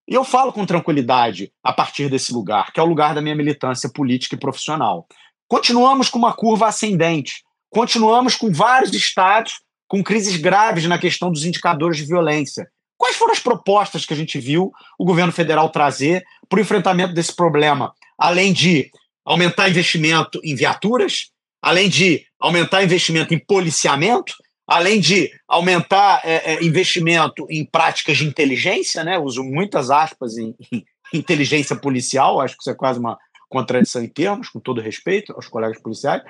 E 0.09 0.14
eu 0.14 0.24
falo 0.24 0.51
com 0.51 0.64
tranquilidade 0.64 1.52
a 1.62 1.70
partir 1.70 2.09
desse 2.09 2.32
lugar, 2.32 2.73
que 2.73 2.81
é 2.81 2.82
o 2.82 2.86
lugar 2.86 3.14
da 3.14 3.20
minha 3.20 3.35
militância 3.35 3.90
política 3.90 4.35
e 4.35 4.39
profissional. 4.39 5.06
Continuamos 5.47 6.09
com 6.09 6.18
uma 6.18 6.32
curva 6.32 6.68
ascendente, 6.68 7.43
continuamos 7.68 8.35
com 8.35 8.51
vários 8.51 8.94
estados 8.94 9.60
com 9.86 10.02
crises 10.02 10.36
graves 10.39 10.86
na 10.86 10.98
questão 10.98 11.31
dos 11.31 11.44
indicadores 11.44 11.98
de 11.98 12.06
violência. 12.06 12.66
Quais 12.97 13.14
foram 13.14 13.35
as 13.35 13.40
propostas 13.40 14.06
que 14.06 14.14
a 14.14 14.16
gente 14.16 14.39
viu 14.39 14.73
o 14.98 15.05
governo 15.05 15.32
federal 15.32 15.68
trazer 15.68 16.24
para 16.48 16.59
o 16.59 16.62
enfrentamento 16.62 17.12
desse 17.12 17.36
problema? 17.36 17.93
Além 18.18 18.55
de 18.55 18.90
aumentar 19.23 19.68
investimento 19.68 20.40
em 20.43 20.55
viaturas, 20.55 21.27
além 21.60 21.90
de 21.90 22.24
aumentar 22.40 22.82
investimento 22.82 23.35
em 23.35 23.39
policiamento, 23.39 24.35
além 24.66 25.01
de 25.01 25.30
aumentar 25.47 26.20
é, 26.24 26.55
é, 26.55 26.64
investimento 26.64 27.47
em 27.48 27.64
práticas 27.64 28.18
de 28.18 28.26
inteligência, 28.26 29.05
né? 29.05 29.18
uso 29.18 29.44
muitas 29.44 29.90
aspas 29.90 30.36
em, 30.36 30.55
em 30.72 30.84
inteligência 31.14 31.76
policial, 31.76 32.40
acho 32.40 32.56
que 32.56 32.62
isso 32.62 32.70
é 32.70 32.74
quase 32.74 32.98
uma 32.98 33.16
contradição 33.48 34.02
em 34.02 34.09
termos, 34.09 34.48
com 34.48 34.59
todo 34.59 34.80
respeito 34.80 35.32
aos 35.32 35.47
colegas 35.47 35.80
policiais, 35.80 36.22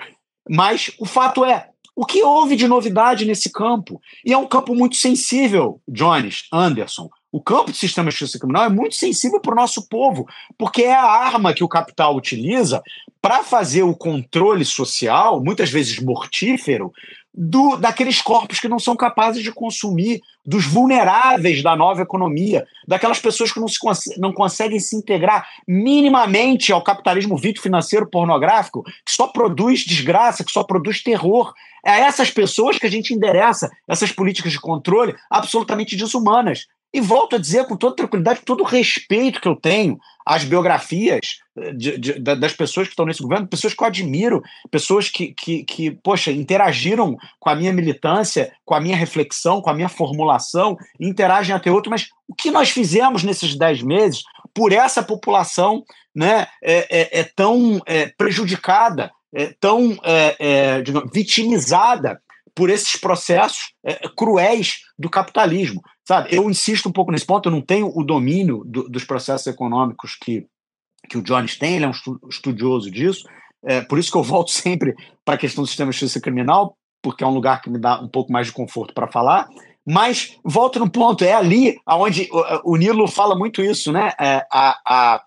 mas 0.48 0.92
o 0.98 1.06
fato 1.06 1.44
é, 1.44 1.70
o 1.98 2.04
que 2.04 2.22
houve 2.22 2.56
de 2.56 2.68
novidade 2.68 3.24
nesse 3.24 3.50
campo? 3.50 3.98
E 4.22 4.30
é 4.30 4.36
um 4.36 4.46
campo 4.46 4.74
muito 4.74 4.96
sensível, 4.96 5.80
Jones, 5.88 6.42
Anderson. 6.52 7.08
O 7.32 7.40
campo 7.40 7.70
do 7.70 7.76
sistema 7.76 8.10
de 8.10 8.16
justiça 8.16 8.38
criminal 8.38 8.64
é 8.64 8.68
muito 8.68 8.94
sensível 8.94 9.40
para 9.40 9.52
o 9.52 9.56
nosso 9.56 9.88
povo, 9.88 10.26
porque 10.58 10.82
é 10.82 10.94
a 10.94 11.02
arma 11.02 11.54
que 11.54 11.64
o 11.64 11.68
capital 11.68 12.14
utiliza 12.14 12.82
para 13.20 13.42
fazer 13.42 13.82
o 13.82 13.96
controle 13.96 14.64
social, 14.64 15.42
muitas 15.42 15.70
vezes 15.70 15.98
mortífero, 15.98 16.92
do, 17.36 17.76
daqueles 17.76 18.22
corpos 18.22 18.58
que 18.58 18.68
não 18.68 18.78
são 18.78 18.96
capazes 18.96 19.42
de 19.42 19.52
consumir, 19.52 20.22
dos 20.44 20.64
vulneráveis 20.64 21.62
da 21.62 21.76
nova 21.76 22.02
economia, 22.02 22.66
daquelas 22.86 23.18
pessoas 23.18 23.52
que 23.52 23.60
não, 23.60 23.68
se, 23.68 24.18
não 24.18 24.32
conseguem 24.32 24.78
se 24.78 24.96
integrar 24.96 25.46
minimamente 25.68 26.72
ao 26.72 26.82
capitalismo 26.82 27.36
vídeo 27.36 27.60
financeiro 27.60 28.08
pornográfico, 28.08 28.82
que 28.84 29.12
só 29.12 29.26
produz 29.26 29.84
desgraça, 29.84 30.44
que 30.44 30.52
só 30.52 30.62
produz 30.62 31.02
terror. 31.02 31.52
É 31.84 31.90
a 31.90 31.98
essas 31.98 32.30
pessoas 32.30 32.78
que 32.78 32.86
a 32.86 32.90
gente 32.90 33.12
endereça 33.12 33.70
essas 33.86 34.10
políticas 34.10 34.52
de 34.52 34.60
controle 34.60 35.14
absolutamente 35.30 35.96
desumanas. 35.96 36.66
E 36.96 37.00
volto 37.00 37.36
a 37.36 37.38
dizer 37.38 37.66
com 37.66 37.76
toda 37.76 37.94
tranquilidade, 37.94 38.40
todo 38.42 38.62
o 38.62 38.66
respeito 38.66 39.38
que 39.38 39.46
eu 39.46 39.54
tenho 39.54 39.98
às 40.24 40.44
biografias 40.44 41.40
eh, 41.58 41.72
de, 41.74 41.98
de, 41.98 42.18
das 42.20 42.54
pessoas 42.54 42.86
que 42.86 42.94
estão 42.94 43.04
nesse 43.04 43.22
governo, 43.22 43.46
pessoas 43.46 43.74
que 43.74 43.82
eu 43.82 43.86
admiro, 43.86 44.42
pessoas 44.70 45.10
que, 45.10 45.34
que, 45.34 45.62
que, 45.62 45.90
poxa, 45.90 46.32
interagiram 46.32 47.14
com 47.38 47.50
a 47.50 47.54
minha 47.54 47.70
militância, 47.70 48.50
com 48.64 48.74
a 48.74 48.80
minha 48.80 48.96
reflexão, 48.96 49.60
com 49.60 49.68
a 49.68 49.74
minha 49.74 49.90
formulação, 49.90 50.74
interagem 50.98 51.54
até 51.54 51.70
outro, 51.70 51.90
mas 51.90 52.08
o 52.26 52.34
que 52.34 52.50
nós 52.50 52.70
fizemos 52.70 53.22
nesses 53.22 53.54
dez 53.58 53.82
meses 53.82 54.22
por 54.54 54.72
essa 54.72 55.02
população 55.02 55.84
né, 56.14 56.46
é, 56.64 57.18
é, 57.18 57.20
é 57.20 57.24
tão 57.24 57.78
é, 57.84 58.06
prejudicada, 58.06 59.12
é 59.34 59.52
tão 59.60 59.98
é, 60.02 60.36
é, 60.38 60.80
digamos, 60.80 61.10
vitimizada 61.12 62.22
por 62.56 62.70
esses 62.70 62.96
processos 62.96 63.74
é, 63.84 64.08
cruéis 64.16 64.78
do 64.98 65.10
capitalismo. 65.10 65.82
Sabe, 66.08 66.34
eu 66.34 66.48
insisto 66.48 66.88
um 66.88 66.92
pouco 66.92 67.12
nesse 67.12 67.26
ponto, 67.26 67.48
eu 67.48 67.52
não 67.52 67.60
tenho 67.60 67.92
o 67.94 68.02
domínio 68.02 68.62
do, 68.64 68.88
dos 68.88 69.04
processos 69.04 69.46
econômicos 69.46 70.16
que, 70.16 70.46
que 71.08 71.18
o 71.18 71.22
Jones 71.22 71.58
tem, 71.58 71.76
ele 71.76 71.84
é 71.84 71.88
um 71.88 72.28
estudioso 72.30 72.90
disso, 72.90 73.28
é, 73.62 73.82
por 73.82 73.98
isso 73.98 74.10
que 74.10 74.16
eu 74.16 74.22
volto 74.22 74.50
sempre 74.52 74.94
para 75.22 75.34
a 75.34 75.38
questão 75.38 75.62
do 75.62 75.66
sistema 75.66 75.90
de 75.90 75.98
justiça 75.98 76.20
criminal, 76.20 76.76
porque 77.02 77.22
é 77.22 77.26
um 77.26 77.34
lugar 77.34 77.60
que 77.60 77.68
me 77.68 77.78
dá 77.78 78.00
um 78.00 78.08
pouco 78.08 78.32
mais 78.32 78.46
de 78.46 78.54
conforto 78.54 78.94
para 78.94 79.12
falar, 79.12 79.48
mas 79.86 80.38
volto 80.42 80.78
no 80.78 80.90
ponto, 80.90 81.24
é 81.24 81.34
ali 81.34 81.76
onde 81.86 82.28
o, 82.32 82.72
o 82.72 82.76
Nilo 82.76 83.06
fala 83.06 83.36
muito 83.36 83.60
isso, 83.60 83.92
né? 83.92 84.12
É, 84.18 84.44
a, 84.50 84.78
a, 84.86 85.22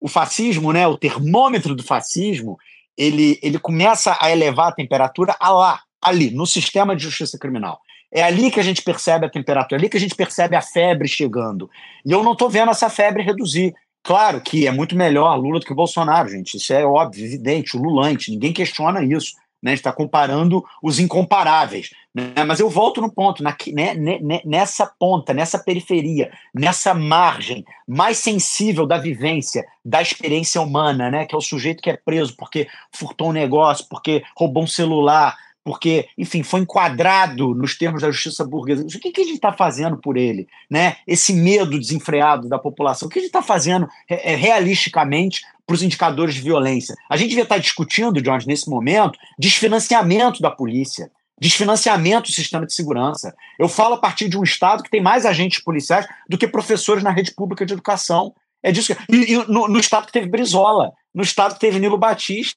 o 0.00 0.08
fascismo, 0.08 0.72
né, 0.72 0.86
o 0.86 0.96
termômetro 0.96 1.74
do 1.74 1.82
fascismo, 1.82 2.56
ele, 2.96 3.38
ele 3.42 3.58
começa 3.58 4.16
a 4.20 4.30
elevar 4.30 4.68
a 4.68 4.74
temperatura 4.74 5.36
a 5.40 5.50
lá, 5.50 5.80
ali, 6.00 6.30
no 6.30 6.46
sistema 6.46 6.94
de 6.94 7.02
justiça 7.02 7.38
criminal. 7.38 7.80
É 8.10 8.22
ali 8.22 8.50
que 8.50 8.60
a 8.60 8.62
gente 8.62 8.82
percebe 8.82 9.26
a 9.26 9.30
temperatura, 9.30 9.76
é 9.76 9.78
ali 9.78 9.88
que 9.88 9.96
a 9.96 10.00
gente 10.00 10.14
percebe 10.14 10.56
a 10.56 10.62
febre 10.62 11.06
chegando. 11.06 11.70
E 12.04 12.10
eu 12.10 12.22
não 12.22 12.32
estou 12.32 12.48
vendo 12.48 12.70
essa 12.70 12.88
febre 12.88 13.22
reduzir. 13.22 13.74
Claro 14.02 14.40
que 14.40 14.66
é 14.66 14.70
muito 14.70 14.96
melhor 14.96 15.36
Lula 15.36 15.60
do 15.60 15.66
que 15.66 15.74
Bolsonaro, 15.74 16.28
gente. 16.28 16.56
Isso 16.56 16.72
é 16.72 16.84
óbvio, 16.84 17.26
evidente, 17.26 17.76
Lulante, 17.76 18.30
ninguém 18.30 18.52
questiona 18.52 19.04
isso. 19.04 19.34
Né? 19.62 19.72
A 19.72 19.74
gente 19.74 19.80
está 19.80 19.92
comparando 19.92 20.64
os 20.82 20.98
incomparáveis. 20.98 21.90
Né? 22.14 22.44
Mas 22.46 22.60
eu 22.60 22.70
volto 22.70 23.00
no 23.00 23.12
ponto, 23.12 23.42
na, 23.42 23.54
né, 23.72 23.94
né, 23.94 24.18
né, 24.20 24.40
nessa 24.44 24.86
ponta, 24.98 25.34
nessa 25.34 25.58
periferia, 25.58 26.30
nessa 26.54 26.94
margem 26.94 27.64
mais 27.86 28.18
sensível 28.18 28.86
da 28.86 28.98
vivência, 28.98 29.66
da 29.84 30.00
experiência 30.00 30.60
humana, 30.60 31.10
né? 31.10 31.26
que 31.26 31.34
é 31.34 31.38
o 31.38 31.42
sujeito 31.42 31.82
que 31.82 31.90
é 31.90 31.96
preso 31.96 32.34
porque 32.36 32.68
furtou 32.94 33.28
um 33.28 33.32
negócio, 33.32 33.86
porque 33.90 34.22
roubou 34.36 34.62
um 34.62 34.66
celular, 34.66 35.36
porque, 35.68 36.08
enfim, 36.16 36.42
foi 36.42 36.60
enquadrado 36.60 37.54
nos 37.54 37.76
termos 37.76 38.00
da 38.00 38.10
justiça 38.10 38.42
burguesa. 38.42 38.82
O 38.84 38.86
que, 38.86 39.12
que 39.12 39.20
a 39.20 39.24
gente 39.24 39.34
está 39.34 39.52
fazendo 39.52 39.98
por 39.98 40.16
ele? 40.16 40.48
Né? 40.70 40.96
Esse 41.06 41.30
medo 41.30 41.78
desenfreado 41.78 42.48
da 42.48 42.58
população. 42.58 43.06
O 43.06 43.10
que 43.10 43.18
a 43.18 43.20
gente 43.20 43.28
está 43.28 43.42
fazendo 43.42 43.86
é, 44.08 44.32
é, 44.32 44.34
realisticamente 44.34 45.42
para 45.66 45.74
os 45.74 45.82
indicadores 45.82 46.36
de 46.36 46.40
violência? 46.40 46.94
A 47.10 47.18
gente 47.18 47.28
devia 47.28 47.42
estar 47.42 47.56
tá 47.56 47.60
discutindo, 47.60 48.22
Jones, 48.22 48.46
nesse 48.46 48.70
momento, 48.70 49.18
desfinanciamento 49.38 50.40
da 50.40 50.50
polícia, 50.50 51.10
desfinanciamento 51.38 52.30
do 52.30 52.34
sistema 52.34 52.64
de 52.64 52.72
segurança. 52.72 53.34
Eu 53.58 53.68
falo 53.68 53.96
a 53.96 54.00
partir 54.00 54.26
de 54.26 54.38
um 54.38 54.44
Estado 54.44 54.82
que 54.82 54.90
tem 54.90 55.02
mais 55.02 55.26
agentes 55.26 55.62
policiais 55.62 56.08
do 56.30 56.38
que 56.38 56.48
professores 56.48 57.04
na 57.04 57.10
rede 57.10 57.34
pública 57.34 57.66
de 57.66 57.74
educação. 57.74 58.34
É 58.62 58.72
disso 58.72 58.94
que... 58.94 59.14
E, 59.14 59.34
e 59.34 59.36
no, 59.46 59.68
no 59.68 59.78
Estado 59.78 60.06
que 60.06 60.12
teve 60.12 60.30
Brizola, 60.30 60.92
no 61.14 61.22
Estado 61.22 61.52
que 61.52 61.60
teve 61.60 61.78
Nilo 61.78 61.98
Batista. 61.98 62.56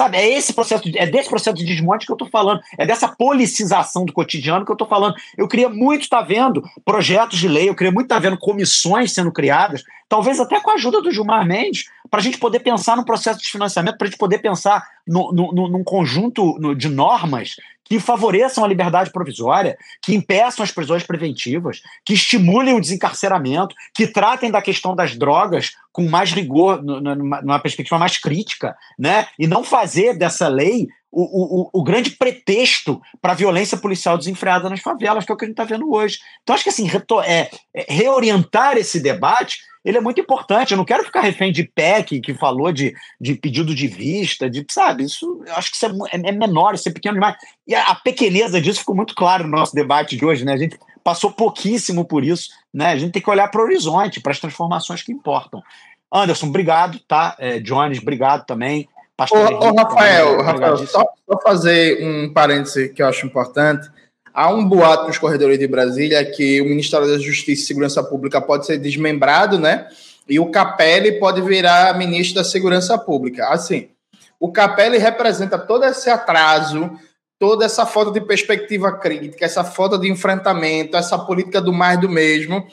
Sabe, 0.00 0.16
é 0.16 0.30
esse 0.30 0.54
processo, 0.54 0.84
é 0.96 1.04
desse 1.04 1.28
processo 1.28 1.54
de 1.54 1.62
desmonte 1.62 2.06
que 2.06 2.12
eu 2.12 2.14
estou 2.14 2.26
falando, 2.26 2.62
é 2.78 2.86
dessa 2.86 3.06
politização 3.06 4.06
do 4.06 4.14
cotidiano 4.14 4.64
que 4.64 4.70
eu 4.70 4.74
estou 4.74 4.88
falando. 4.88 5.14
Eu 5.36 5.46
queria 5.46 5.68
muito 5.68 6.04
estar 6.04 6.20
tá 6.20 6.24
vendo 6.24 6.62
projetos 6.86 7.38
de 7.38 7.46
lei, 7.46 7.68
eu 7.68 7.74
queria 7.74 7.92
muito 7.92 8.06
estar 8.06 8.14
tá 8.14 8.20
vendo 8.22 8.38
comissões 8.38 9.12
sendo 9.12 9.30
criadas, 9.30 9.84
talvez 10.08 10.40
até 10.40 10.58
com 10.58 10.70
a 10.70 10.74
ajuda 10.74 11.02
do 11.02 11.12
Gilmar 11.12 11.46
Mendes, 11.46 11.84
para 12.10 12.18
a 12.18 12.22
gente 12.22 12.38
poder 12.38 12.60
pensar 12.60 12.96
no 12.96 13.04
processo 13.04 13.40
de 13.40 13.50
financiamento, 13.50 13.98
para 13.98 14.06
a 14.06 14.10
gente 14.10 14.18
poder 14.18 14.38
pensar 14.38 14.82
no, 15.06 15.32
no, 15.34 15.68
num 15.68 15.84
conjunto 15.84 16.58
de 16.74 16.88
normas 16.88 17.56
que 17.90 17.98
favoreçam 17.98 18.64
a 18.64 18.68
liberdade 18.68 19.10
provisória, 19.10 19.76
que 20.00 20.14
impeçam 20.14 20.62
as 20.62 20.70
prisões 20.70 21.02
preventivas, 21.02 21.82
que 22.06 22.14
estimulem 22.14 22.76
o 22.76 22.80
desencarceramento, 22.80 23.74
que 23.92 24.06
tratem 24.06 24.48
da 24.48 24.62
questão 24.62 24.94
das 24.94 25.16
drogas 25.16 25.72
com 25.92 26.08
mais 26.08 26.30
rigor, 26.30 26.80
numa 26.80 27.58
perspectiva 27.58 27.98
mais 27.98 28.16
crítica, 28.16 28.76
né? 28.96 29.26
E 29.36 29.48
não 29.48 29.64
fazer 29.64 30.16
dessa 30.16 30.46
lei 30.46 30.86
o, 31.12 31.62
o, 31.62 31.70
o 31.72 31.82
grande 31.82 32.12
pretexto 32.12 33.00
para 33.20 33.32
a 33.32 33.36
violência 33.36 33.76
policial 33.76 34.16
desenfreada 34.16 34.70
nas 34.70 34.80
favelas, 34.80 35.24
que 35.24 35.32
é 35.32 35.34
o 35.34 35.36
que 35.36 35.44
a 35.44 35.48
gente 35.48 35.60
está 35.60 35.64
vendo 35.64 35.92
hoje. 35.92 36.18
Então, 36.42 36.54
acho 36.54 36.64
que 36.64 36.70
assim, 36.70 36.88
é, 37.26 37.50
é, 37.74 37.92
reorientar 37.92 38.76
esse 38.76 39.00
debate 39.00 39.58
ele 39.84 39.96
é 39.96 40.00
muito 40.00 40.20
importante. 40.20 40.72
Eu 40.72 40.76
não 40.76 40.84
quero 40.84 41.04
ficar 41.04 41.22
refém 41.22 41.50
de 41.50 41.64
PEC, 41.64 42.20
que 42.20 42.34
falou 42.34 42.70
de, 42.70 42.94
de 43.20 43.34
pedido 43.34 43.74
de 43.74 43.86
vista, 43.86 44.48
de, 44.48 44.64
sabe? 44.70 45.04
Isso, 45.04 45.42
eu 45.46 45.54
acho 45.54 45.70
que 45.70 45.76
isso 45.76 45.86
é, 45.86 45.90
é, 46.12 46.28
é 46.28 46.32
menor, 46.32 46.74
isso 46.74 46.88
é 46.88 46.92
pequeno 46.92 47.14
demais. 47.14 47.36
E 47.66 47.74
a, 47.74 47.84
a, 47.84 47.94
pequeneza 47.94 48.60
disso 48.60 48.80
ficou 48.80 48.94
muito 48.94 49.14
claro 49.14 49.44
no 49.44 49.56
nosso 49.56 49.74
debate 49.74 50.16
de 50.16 50.24
hoje, 50.24 50.44
né? 50.44 50.52
A 50.52 50.58
gente 50.58 50.78
passou 51.02 51.32
pouquíssimo 51.32 52.04
por 52.04 52.24
isso, 52.24 52.50
né? 52.72 52.88
A 52.88 52.98
gente 52.98 53.12
tem 53.12 53.22
que 53.22 53.30
olhar 53.30 53.48
para 53.48 53.60
o 53.60 53.64
horizonte, 53.64 54.20
para 54.20 54.32
as 54.32 54.38
transformações 54.38 55.02
que 55.02 55.12
importam. 55.12 55.62
Anderson, 56.12 56.48
obrigado, 56.48 56.98
tá? 57.08 57.36
É, 57.38 57.58
Jones, 57.58 58.00
obrigado 58.00 58.44
também. 58.44 58.86
Pastor 59.20 59.38
ô, 59.38 59.48
Henrique, 59.48 59.66
ô, 59.66 59.74
Rafael, 59.74 60.28
também, 60.28 60.44
Rafael 60.46 60.76
só, 60.86 61.04
só 61.30 61.40
fazer 61.42 62.02
um 62.02 62.32
parêntese 62.32 62.88
que 62.88 63.02
eu 63.02 63.06
acho 63.06 63.26
importante. 63.26 63.86
Há 64.32 64.48
um 64.50 64.66
boato 64.66 65.08
nos 65.08 65.18
corredores 65.18 65.58
de 65.58 65.66
Brasília 65.66 66.24
que 66.24 66.58
o 66.62 66.64
Ministério 66.64 67.06
da 67.06 67.18
Justiça 67.18 67.62
e 67.62 67.66
Segurança 67.66 68.02
Pública 68.02 68.40
pode 68.40 68.64
ser 68.64 68.78
desmembrado, 68.78 69.58
né? 69.58 69.86
E 70.26 70.40
o 70.40 70.50
Capelli 70.50 71.18
pode 71.18 71.42
virar 71.42 71.98
ministro 71.98 72.36
da 72.36 72.44
Segurança 72.44 72.96
Pública. 72.96 73.48
Assim, 73.48 73.90
o 74.38 74.50
Capelli 74.50 74.96
representa 74.96 75.58
todo 75.58 75.84
esse 75.84 76.08
atraso, 76.08 76.90
toda 77.38 77.66
essa 77.66 77.84
falta 77.84 78.12
de 78.12 78.22
perspectiva 78.22 78.90
crítica, 78.90 79.44
essa 79.44 79.62
falta 79.62 79.98
de 79.98 80.10
enfrentamento, 80.10 80.96
essa 80.96 81.18
política 81.18 81.60
do 81.60 81.74
mais 81.74 82.00
do 82.00 82.08
mesmo. 82.08 82.66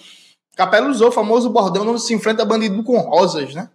Capelli 0.55 0.87
usou 0.87 1.09
o 1.09 1.11
famoso 1.11 1.49
bordão 1.49 1.83
não 1.83 1.97
se 1.97 2.13
enfrenta 2.13 2.45
bandido 2.45 2.81
com 2.83 2.97
rosas, 2.99 3.53
né? 3.53 3.67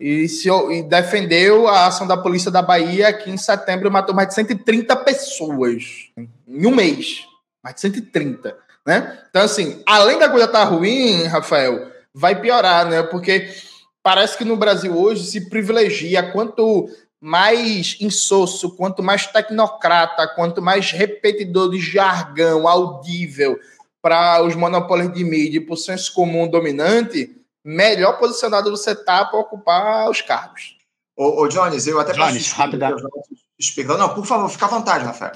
E, 0.00 0.26
se, 0.28 0.48
e 0.48 0.82
defendeu 0.82 1.68
a 1.68 1.86
ação 1.86 2.06
da 2.06 2.16
polícia 2.16 2.50
da 2.50 2.62
Bahia, 2.62 3.12
que 3.12 3.30
em 3.30 3.36
setembro 3.36 3.90
matou 3.90 4.14
mais 4.14 4.28
de 4.28 4.34
130 4.34 4.96
pessoas 4.96 6.08
em 6.48 6.66
um 6.66 6.74
mês. 6.74 7.26
Mais 7.62 7.74
de 7.74 7.82
130, 7.82 8.56
né? 8.86 9.18
Então, 9.28 9.42
assim, 9.42 9.82
além 9.86 10.18
da 10.18 10.30
coisa 10.30 10.46
estar 10.46 10.60
tá 10.60 10.64
ruim, 10.64 11.24
Rafael, 11.24 11.90
vai 12.14 12.40
piorar, 12.40 12.88
né? 12.88 13.02
Porque 13.02 13.50
parece 14.02 14.38
que 14.38 14.44
no 14.44 14.56
Brasil 14.56 14.96
hoje 14.96 15.24
se 15.24 15.50
privilegia 15.50 16.32
quanto 16.32 16.88
mais 17.20 17.98
insosso, 18.00 18.74
quanto 18.76 19.02
mais 19.02 19.26
tecnocrata, 19.26 20.26
quanto 20.28 20.62
mais 20.62 20.90
repetidor 20.90 21.70
de 21.70 21.78
jargão 21.78 22.66
audível 22.66 23.58
para 24.00 24.42
os 24.42 24.54
monopólios 24.54 25.12
de 25.12 25.22
mídia 25.22 25.58
e 25.58 25.60
para 25.60 25.74
o 25.74 25.76
senso 25.76 26.14
comum 26.14 26.48
dominante, 26.48 27.36
melhor 27.64 28.18
posicionado 28.18 28.70
você 28.70 28.94
tá 28.94 29.24
para 29.24 29.38
ocupar 29.38 30.10
os 30.10 30.20
cargos. 30.20 30.76
Ô, 31.16 31.42
ô 31.42 31.48
Jones, 31.48 31.86
eu 31.86 32.00
até 32.00 32.12
Jones, 32.12 32.52
rapidamente. 32.52 33.02
Não, 33.86 34.14
por 34.14 34.24
favor, 34.24 34.48
fica 34.48 34.66
à 34.66 34.68
vontade, 34.68 35.04
Rafael. 35.04 35.32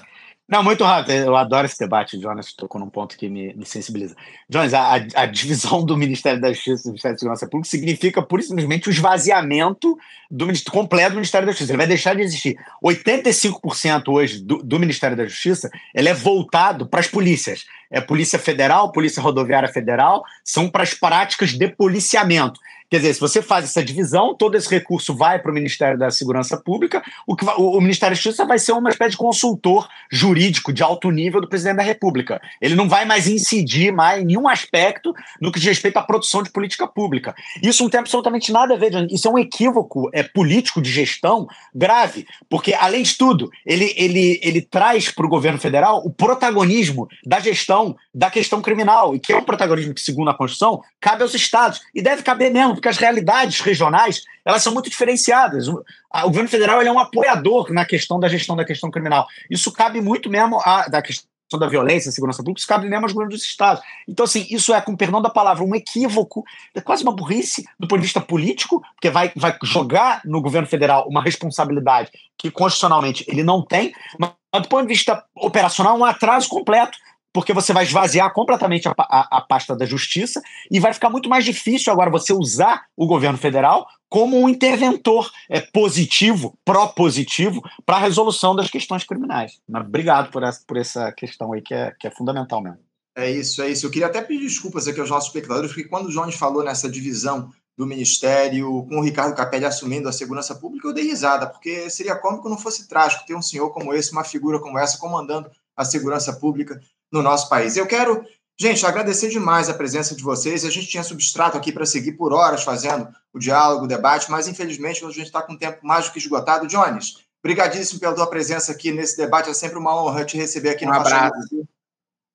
Não, 0.46 0.62
muito 0.62 0.84
rápido. 0.84 1.12
Eu 1.12 1.36
adoro 1.36 1.66
esse 1.66 1.78
debate. 1.78 2.20
Jonas 2.20 2.52
tocou 2.52 2.78
num 2.78 2.90
ponto 2.90 3.16
que 3.16 3.30
me, 3.30 3.54
me 3.54 3.64
sensibiliza. 3.64 4.14
Jonas, 4.48 4.74
a, 4.74 4.94
a, 4.94 5.26
divisão 5.26 5.84
do 5.84 5.96
Ministério 5.96 6.38
da 6.38 6.52
Justiça 6.52 6.82
e 6.82 6.84
do 6.84 6.88
Ministério 6.90 7.14
da 7.14 7.18
Segurança 7.18 7.48
Pública 7.48 7.70
significa, 7.70 8.22
pura 8.22 8.42
e 8.42 8.44
simplesmente, 8.44 8.88
o 8.88 8.90
esvaziamento 8.90 9.96
do, 10.30 10.46
completo 10.70 11.12
do 11.12 11.16
Ministério 11.16 11.46
da 11.46 11.52
Justiça. 11.52 11.72
Ele 11.72 11.78
vai 11.78 11.86
deixar 11.86 12.14
de 12.14 12.20
existir. 12.20 12.58
85% 12.84 14.08
hoje 14.08 14.42
do, 14.42 14.58
do 14.58 14.78
Ministério 14.78 15.16
da 15.16 15.24
Justiça 15.24 15.70
ele 15.94 16.10
é 16.10 16.14
voltado 16.14 16.86
para 16.86 17.00
as 17.00 17.08
polícias. 17.08 17.64
É 17.94 18.00
Polícia 18.00 18.38
Federal, 18.38 18.90
Polícia 18.90 19.22
Rodoviária 19.22 19.68
Federal, 19.68 20.24
são 20.42 20.68
para 20.68 20.82
as 20.82 20.92
práticas 20.92 21.50
de 21.50 21.68
policiamento. 21.68 22.58
Quer 22.94 22.98
dizer, 22.98 23.14
se 23.14 23.20
você 23.20 23.42
faz 23.42 23.64
essa 23.64 23.82
divisão, 23.82 24.36
todo 24.36 24.56
esse 24.56 24.70
recurso 24.70 25.16
vai 25.16 25.40
para 25.40 25.50
o 25.50 25.54
Ministério 25.54 25.98
da 25.98 26.12
Segurança 26.12 26.56
Pública, 26.56 27.02
o, 27.26 27.34
que 27.34 27.44
vai, 27.44 27.56
o, 27.56 27.80
Ministério 27.80 28.14
da 28.14 28.22
Justiça 28.22 28.46
vai 28.46 28.56
ser 28.56 28.70
uma 28.70 28.88
espécie 28.88 29.12
de 29.12 29.16
consultor 29.16 29.88
jurídico 30.08 30.72
de 30.72 30.80
alto 30.80 31.10
nível 31.10 31.40
do 31.40 31.48
presidente 31.48 31.78
da 31.78 31.82
República. 31.82 32.40
Ele 32.60 32.76
não 32.76 32.88
vai 32.88 33.04
mais 33.04 33.26
incidir 33.26 33.92
mais 33.92 34.22
em 34.22 34.26
nenhum 34.26 34.48
aspecto 34.48 35.12
no 35.40 35.50
que 35.50 35.58
diz 35.58 35.70
respeito 35.70 35.96
à 35.96 36.02
produção 36.02 36.40
de 36.40 36.50
política 36.50 36.86
pública. 36.86 37.34
Isso 37.60 37.82
não 37.82 37.90
tem 37.90 37.98
absolutamente 37.98 38.52
nada 38.52 38.74
a 38.74 38.76
ver, 38.76 38.92
isso 39.10 39.26
é 39.26 39.30
um 39.32 39.38
equívoco 39.38 40.08
é, 40.12 40.22
político 40.22 40.80
de 40.80 40.88
gestão 40.88 41.48
grave, 41.74 42.24
porque, 42.48 42.74
além 42.74 43.02
de 43.02 43.16
tudo, 43.16 43.50
ele, 43.66 43.92
ele, 43.96 44.38
ele 44.40 44.60
traz 44.62 45.10
para 45.10 45.26
o 45.26 45.28
governo 45.28 45.58
federal 45.58 46.00
o 46.04 46.12
protagonismo 46.12 47.08
da 47.26 47.40
gestão 47.40 47.83
da 48.14 48.30
questão 48.30 48.62
criminal, 48.62 49.14
e 49.14 49.18
que 49.18 49.32
é 49.32 49.36
um 49.36 49.44
protagonismo 49.44 49.94
que, 49.94 50.00
segundo 50.00 50.30
a 50.30 50.34
Constituição, 50.34 50.82
cabe 51.00 51.22
aos 51.22 51.34
estados, 51.34 51.80
e 51.94 52.00
deve 52.00 52.22
caber 52.22 52.52
mesmo, 52.52 52.74
porque 52.74 52.88
as 52.88 52.98
realidades 52.98 53.60
regionais 53.60 54.22
elas 54.44 54.62
são 54.62 54.72
muito 54.72 54.90
diferenciadas. 54.90 55.66
O, 55.68 55.84
governo 56.24 56.48
federal 56.48 56.80
é 56.80 56.92
um 56.92 56.98
apoiador 56.98 57.72
na 57.72 57.84
questão 57.84 58.20
da 58.20 58.28
gestão 58.28 58.54
da 58.54 58.64
questão 58.64 58.90
criminal. 58.90 59.26
Isso 59.50 59.72
cabe 59.72 60.00
muito 60.00 60.30
mesmo 60.30 60.60
a, 60.64 60.86
da 60.88 61.02
questão 61.02 61.28
da 61.58 61.68
violência, 61.68 62.10
segurança 62.10 62.38
pública, 62.38 62.58
isso 62.58 62.68
cabe 62.68 62.88
mesmo 62.88 63.04
aos 63.04 63.12
governos 63.12 63.38
dos 63.38 63.46
estados. 63.46 63.82
Então, 64.08 64.24
assim, 64.24 64.46
isso 64.50 64.74
é, 64.74 64.80
com 64.80 64.96
perdão 64.96 65.22
da 65.22 65.30
palavra, 65.30 65.64
um 65.64 65.74
equívoco, 65.74 66.44
é 66.74 66.80
quase 66.80 67.02
uma 67.02 67.14
burrice 67.14 67.64
do 67.78 67.86
ponto 67.86 68.00
de 68.00 68.06
vista 68.06 68.20
político, 68.20 68.82
porque 68.94 69.10
vai, 69.10 69.32
vai 69.36 69.56
jogar 69.62 70.20
no 70.24 70.40
governo 70.40 70.66
federal 70.66 71.06
uma 71.08 71.22
responsabilidade 71.22 72.10
que 72.36 72.50
constitucionalmente 72.50 73.24
ele 73.28 73.42
não 73.42 73.62
tem, 73.62 73.92
mas 74.18 74.32
do 74.62 74.68
ponto 74.68 74.82
de 74.82 74.94
vista 74.94 75.24
operacional, 75.34 75.96
um 75.96 76.04
atraso 76.04 76.48
completo 76.48 76.98
porque 77.34 77.52
você 77.52 77.72
vai 77.72 77.82
esvaziar 77.82 78.32
completamente 78.32 78.88
a, 78.88 78.94
a, 78.96 79.38
a, 79.38 79.40
pasta 79.40 79.74
da 79.74 79.84
justiça 79.84 80.40
e 80.70 80.78
vai 80.78 80.94
ficar 80.94 81.10
muito 81.10 81.28
mais 81.28 81.44
difícil 81.44 81.92
agora 81.92 82.08
você 82.08 82.32
usar 82.32 82.84
o 82.96 83.08
governo 83.08 83.36
federal 83.36 83.88
como 84.08 84.40
um 84.40 84.48
interventor 84.48 85.28
é, 85.50 85.60
positivo, 85.60 86.56
propositivo, 86.64 87.60
para 87.84 87.96
a 87.96 88.00
resolução 88.00 88.54
das 88.54 88.70
questões 88.70 89.02
criminais. 89.02 89.60
Mas 89.68 89.84
obrigado 89.84 90.30
por 90.30 90.44
essa, 90.44 90.62
por 90.64 90.76
essa 90.76 91.10
questão 91.10 91.52
aí, 91.52 91.60
que 91.60 91.74
é, 91.74 91.92
que 91.98 92.06
é 92.06 92.10
fundamental 92.12 92.62
mesmo. 92.62 92.78
É 93.16 93.28
isso, 93.28 93.60
é 93.60 93.68
isso. 93.68 93.84
Eu 93.84 93.90
queria 93.90 94.06
até 94.06 94.22
pedir 94.22 94.44
desculpas 94.44 94.86
aqui 94.86 95.00
aos 95.00 95.10
nossos 95.10 95.28
espectadores, 95.28 95.72
porque 95.72 95.88
quando 95.88 96.06
o 96.06 96.10
Jones 96.10 96.36
falou 96.36 96.62
nessa 96.62 96.88
divisão 96.88 97.50
do 97.76 97.84
Ministério, 97.84 98.86
com 98.88 98.98
o 98.98 99.02
Ricardo 99.02 99.34
Capelli 99.34 99.64
assumindo 99.64 100.08
a 100.08 100.12
segurança 100.12 100.54
pública, 100.54 100.86
eu 100.86 100.92
dei 100.92 101.02
risada, 101.02 101.48
porque 101.48 101.90
seria 101.90 102.14
cômico 102.14 102.48
não 102.48 102.56
fosse 102.56 102.86
trágico 102.86 103.26
ter 103.26 103.34
um 103.34 103.42
senhor 103.42 103.70
como 103.70 103.92
esse, 103.92 104.12
uma 104.12 104.22
figura 104.22 104.60
como 104.60 104.78
essa, 104.78 104.98
comandando 104.98 105.50
a 105.76 105.84
segurança 105.84 106.32
pública 106.32 106.80
no 107.14 107.22
nosso 107.22 107.48
país. 107.48 107.76
Eu 107.76 107.86
quero, 107.86 108.26
gente, 108.58 108.84
agradecer 108.84 109.28
demais 109.28 109.68
a 109.68 109.74
presença 109.74 110.16
de 110.16 110.22
vocês. 110.22 110.64
A 110.64 110.70
gente 110.70 110.88
tinha 110.88 111.04
substrato 111.04 111.56
aqui 111.56 111.70
para 111.70 111.86
seguir 111.86 112.12
por 112.12 112.32
horas 112.32 112.64
fazendo 112.64 113.08
o 113.32 113.38
diálogo, 113.38 113.84
o 113.84 113.88
debate, 113.88 114.28
mas 114.30 114.48
infelizmente 114.48 115.04
a 115.04 115.08
gente 115.10 115.26
está 115.26 115.40
com 115.40 115.52
um 115.52 115.56
tempo 115.56 115.78
mais 115.86 116.06
do 116.06 116.12
que 116.12 116.18
esgotado. 116.18 116.66
Jones, 116.66 117.24
brigadíssimo 117.40 118.00
pela 118.00 118.14
tua 118.14 118.26
presença 118.26 118.72
aqui 118.72 118.90
nesse 118.90 119.16
debate. 119.16 119.48
É 119.48 119.54
sempre 119.54 119.78
uma 119.78 119.94
honra 119.94 120.24
te 120.24 120.36
receber 120.36 120.70
aqui 120.70 120.84
um 120.84 120.88
no 120.88 120.96
abraço. 120.96 121.66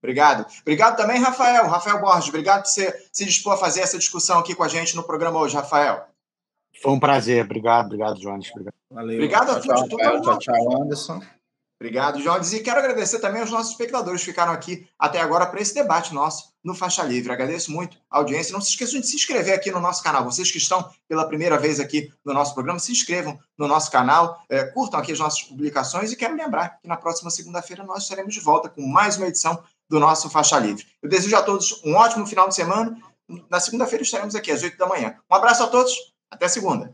Obrigado. 0.01 0.45
Obrigado 0.61 0.95
também, 0.95 1.19
Rafael. 1.19 1.68
Rafael 1.68 1.99
Borges, 1.99 2.30
obrigado 2.30 2.64
por 2.64 2.69
você 2.69 3.06
se 3.11 3.26
dispor 3.26 3.56
a 3.56 3.57
fazer 3.57 3.81
essa 3.81 3.97
discussão 3.97 4.39
aqui 4.39 4.56
com 4.56 4.64
a 4.64 4.69
gente 4.69 4.95
no 4.95 5.03
programa 5.03 5.38
hoje, 5.39 5.56
Rafael. 5.56 6.06
Foi 6.81 6.93
um 6.93 6.99
prazer. 6.99 7.43
Obrigado, 7.43 7.88
obrigado, 7.88 8.18
Jones. 8.18 8.49
Obrigado. 8.51 8.76
Valeu. 8.89 9.15
Obrigado 9.15 9.51
a 9.51 9.60
todos. 9.60 9.89
Tchau, 9.89 10.22
tchau, 10.22 10.39
tchau, 10.39 10.81
Anderson. 10.81 11.22
Obrigado, 11.80 12.22
Jones. 12.22 12.51
E 12.51 12.60
quero 12.60 12.80
agradecer 12.80 13.19
também 13.19 13.39
aos 13.39 13.51
nossos 13.51 13.72
espectadores 13.72 14.19
que 14.19 14.27
ficaram 14.27 14.51
aqui 14.51 14.85
até 14.99 15.22
agora 15.22 15.45
para 15.45 15.61
esse 15.61 15.73
debate 15.73 16.14
nosso 16.14 16.51
no 16.61 16.76
Faixa 16.76 17.01
Livre. 17.03 17.31
Agradeço 17.31 17.72
muito 17.72 17.97
a 18.11 18.18
audiência. 18.18 18.51
Não 18.51 18.60
se 18.60 18.72
esqueçam 18.72 18.99
de 18.99 19.07
se 19.07 19.15
inscrever 19.15 19.53
aqui 19.53 19.72
no 19.72 19.80
nosso 19.80 20.03
canal. 20.03 20.26
Vocês 20.26 20.51
que 20.51 20.57
estão 20.57 20.91
pela 21.07 21.26
primeira 21.26 21.57
vez 21.57 21.80
aqui 21.80 22.11
no 22.26 22.34
nosso 22.34 22.53
programa, 22.53 22.80
se 22.80 22.91
inscrevam 22.91 23.39
no 23.57 23.65
nosso 23.65 23.89
canal, 23.89 24.43
é, 24.49 24.65
curtam 24.65 24.99
aqui 24.99 25.14
as 25.14 25.19
nossas 25.19 25.41
publicações 25.43 26.11
e 26.11 26.18
quero 26.18 26.35
lembrar 26.35 26.81
que 26.81 26.88
na 26.88 26.97
próxima 26.97 27.31
segunda-feira 27.31 27.81
nós 27.85 28.03
estaremos 28.03 28.34
de 28.34 28.41
volta 28.41 28.68
com 28.68 28.85
mais 28.85 29.15
uma 29.15 29.27
edição 29.27 29.64
do 29.89 30.01
nosso 30.01 30.30
Faixa 30.30 30.60
Livre. 30.60 30.85
Eu 31.01 31.10
desejo 31.10 31.35
a 31.38 31.41
todos 31.41 31.81
um 31.85 31.95
ótimo 31.95 32.27
final 32.27 32.49
de 32.49 32.56
semana. 32.56 32.97
Na 33.49 33.61
segunda-feira 33.61 34.03
estaremos 34.03 34.35
aqui 34.35 34.51
às 34.51 34.61
8 34.61 34.77
da 34.77 34.85
manhã. 34.85 35.15
Um 35.31 35.35
abraço 35.35 35.64
a 35.64 35.68
todos. 35.68 35.93
Até 36.30 36.49
segunda. 36.49 36.93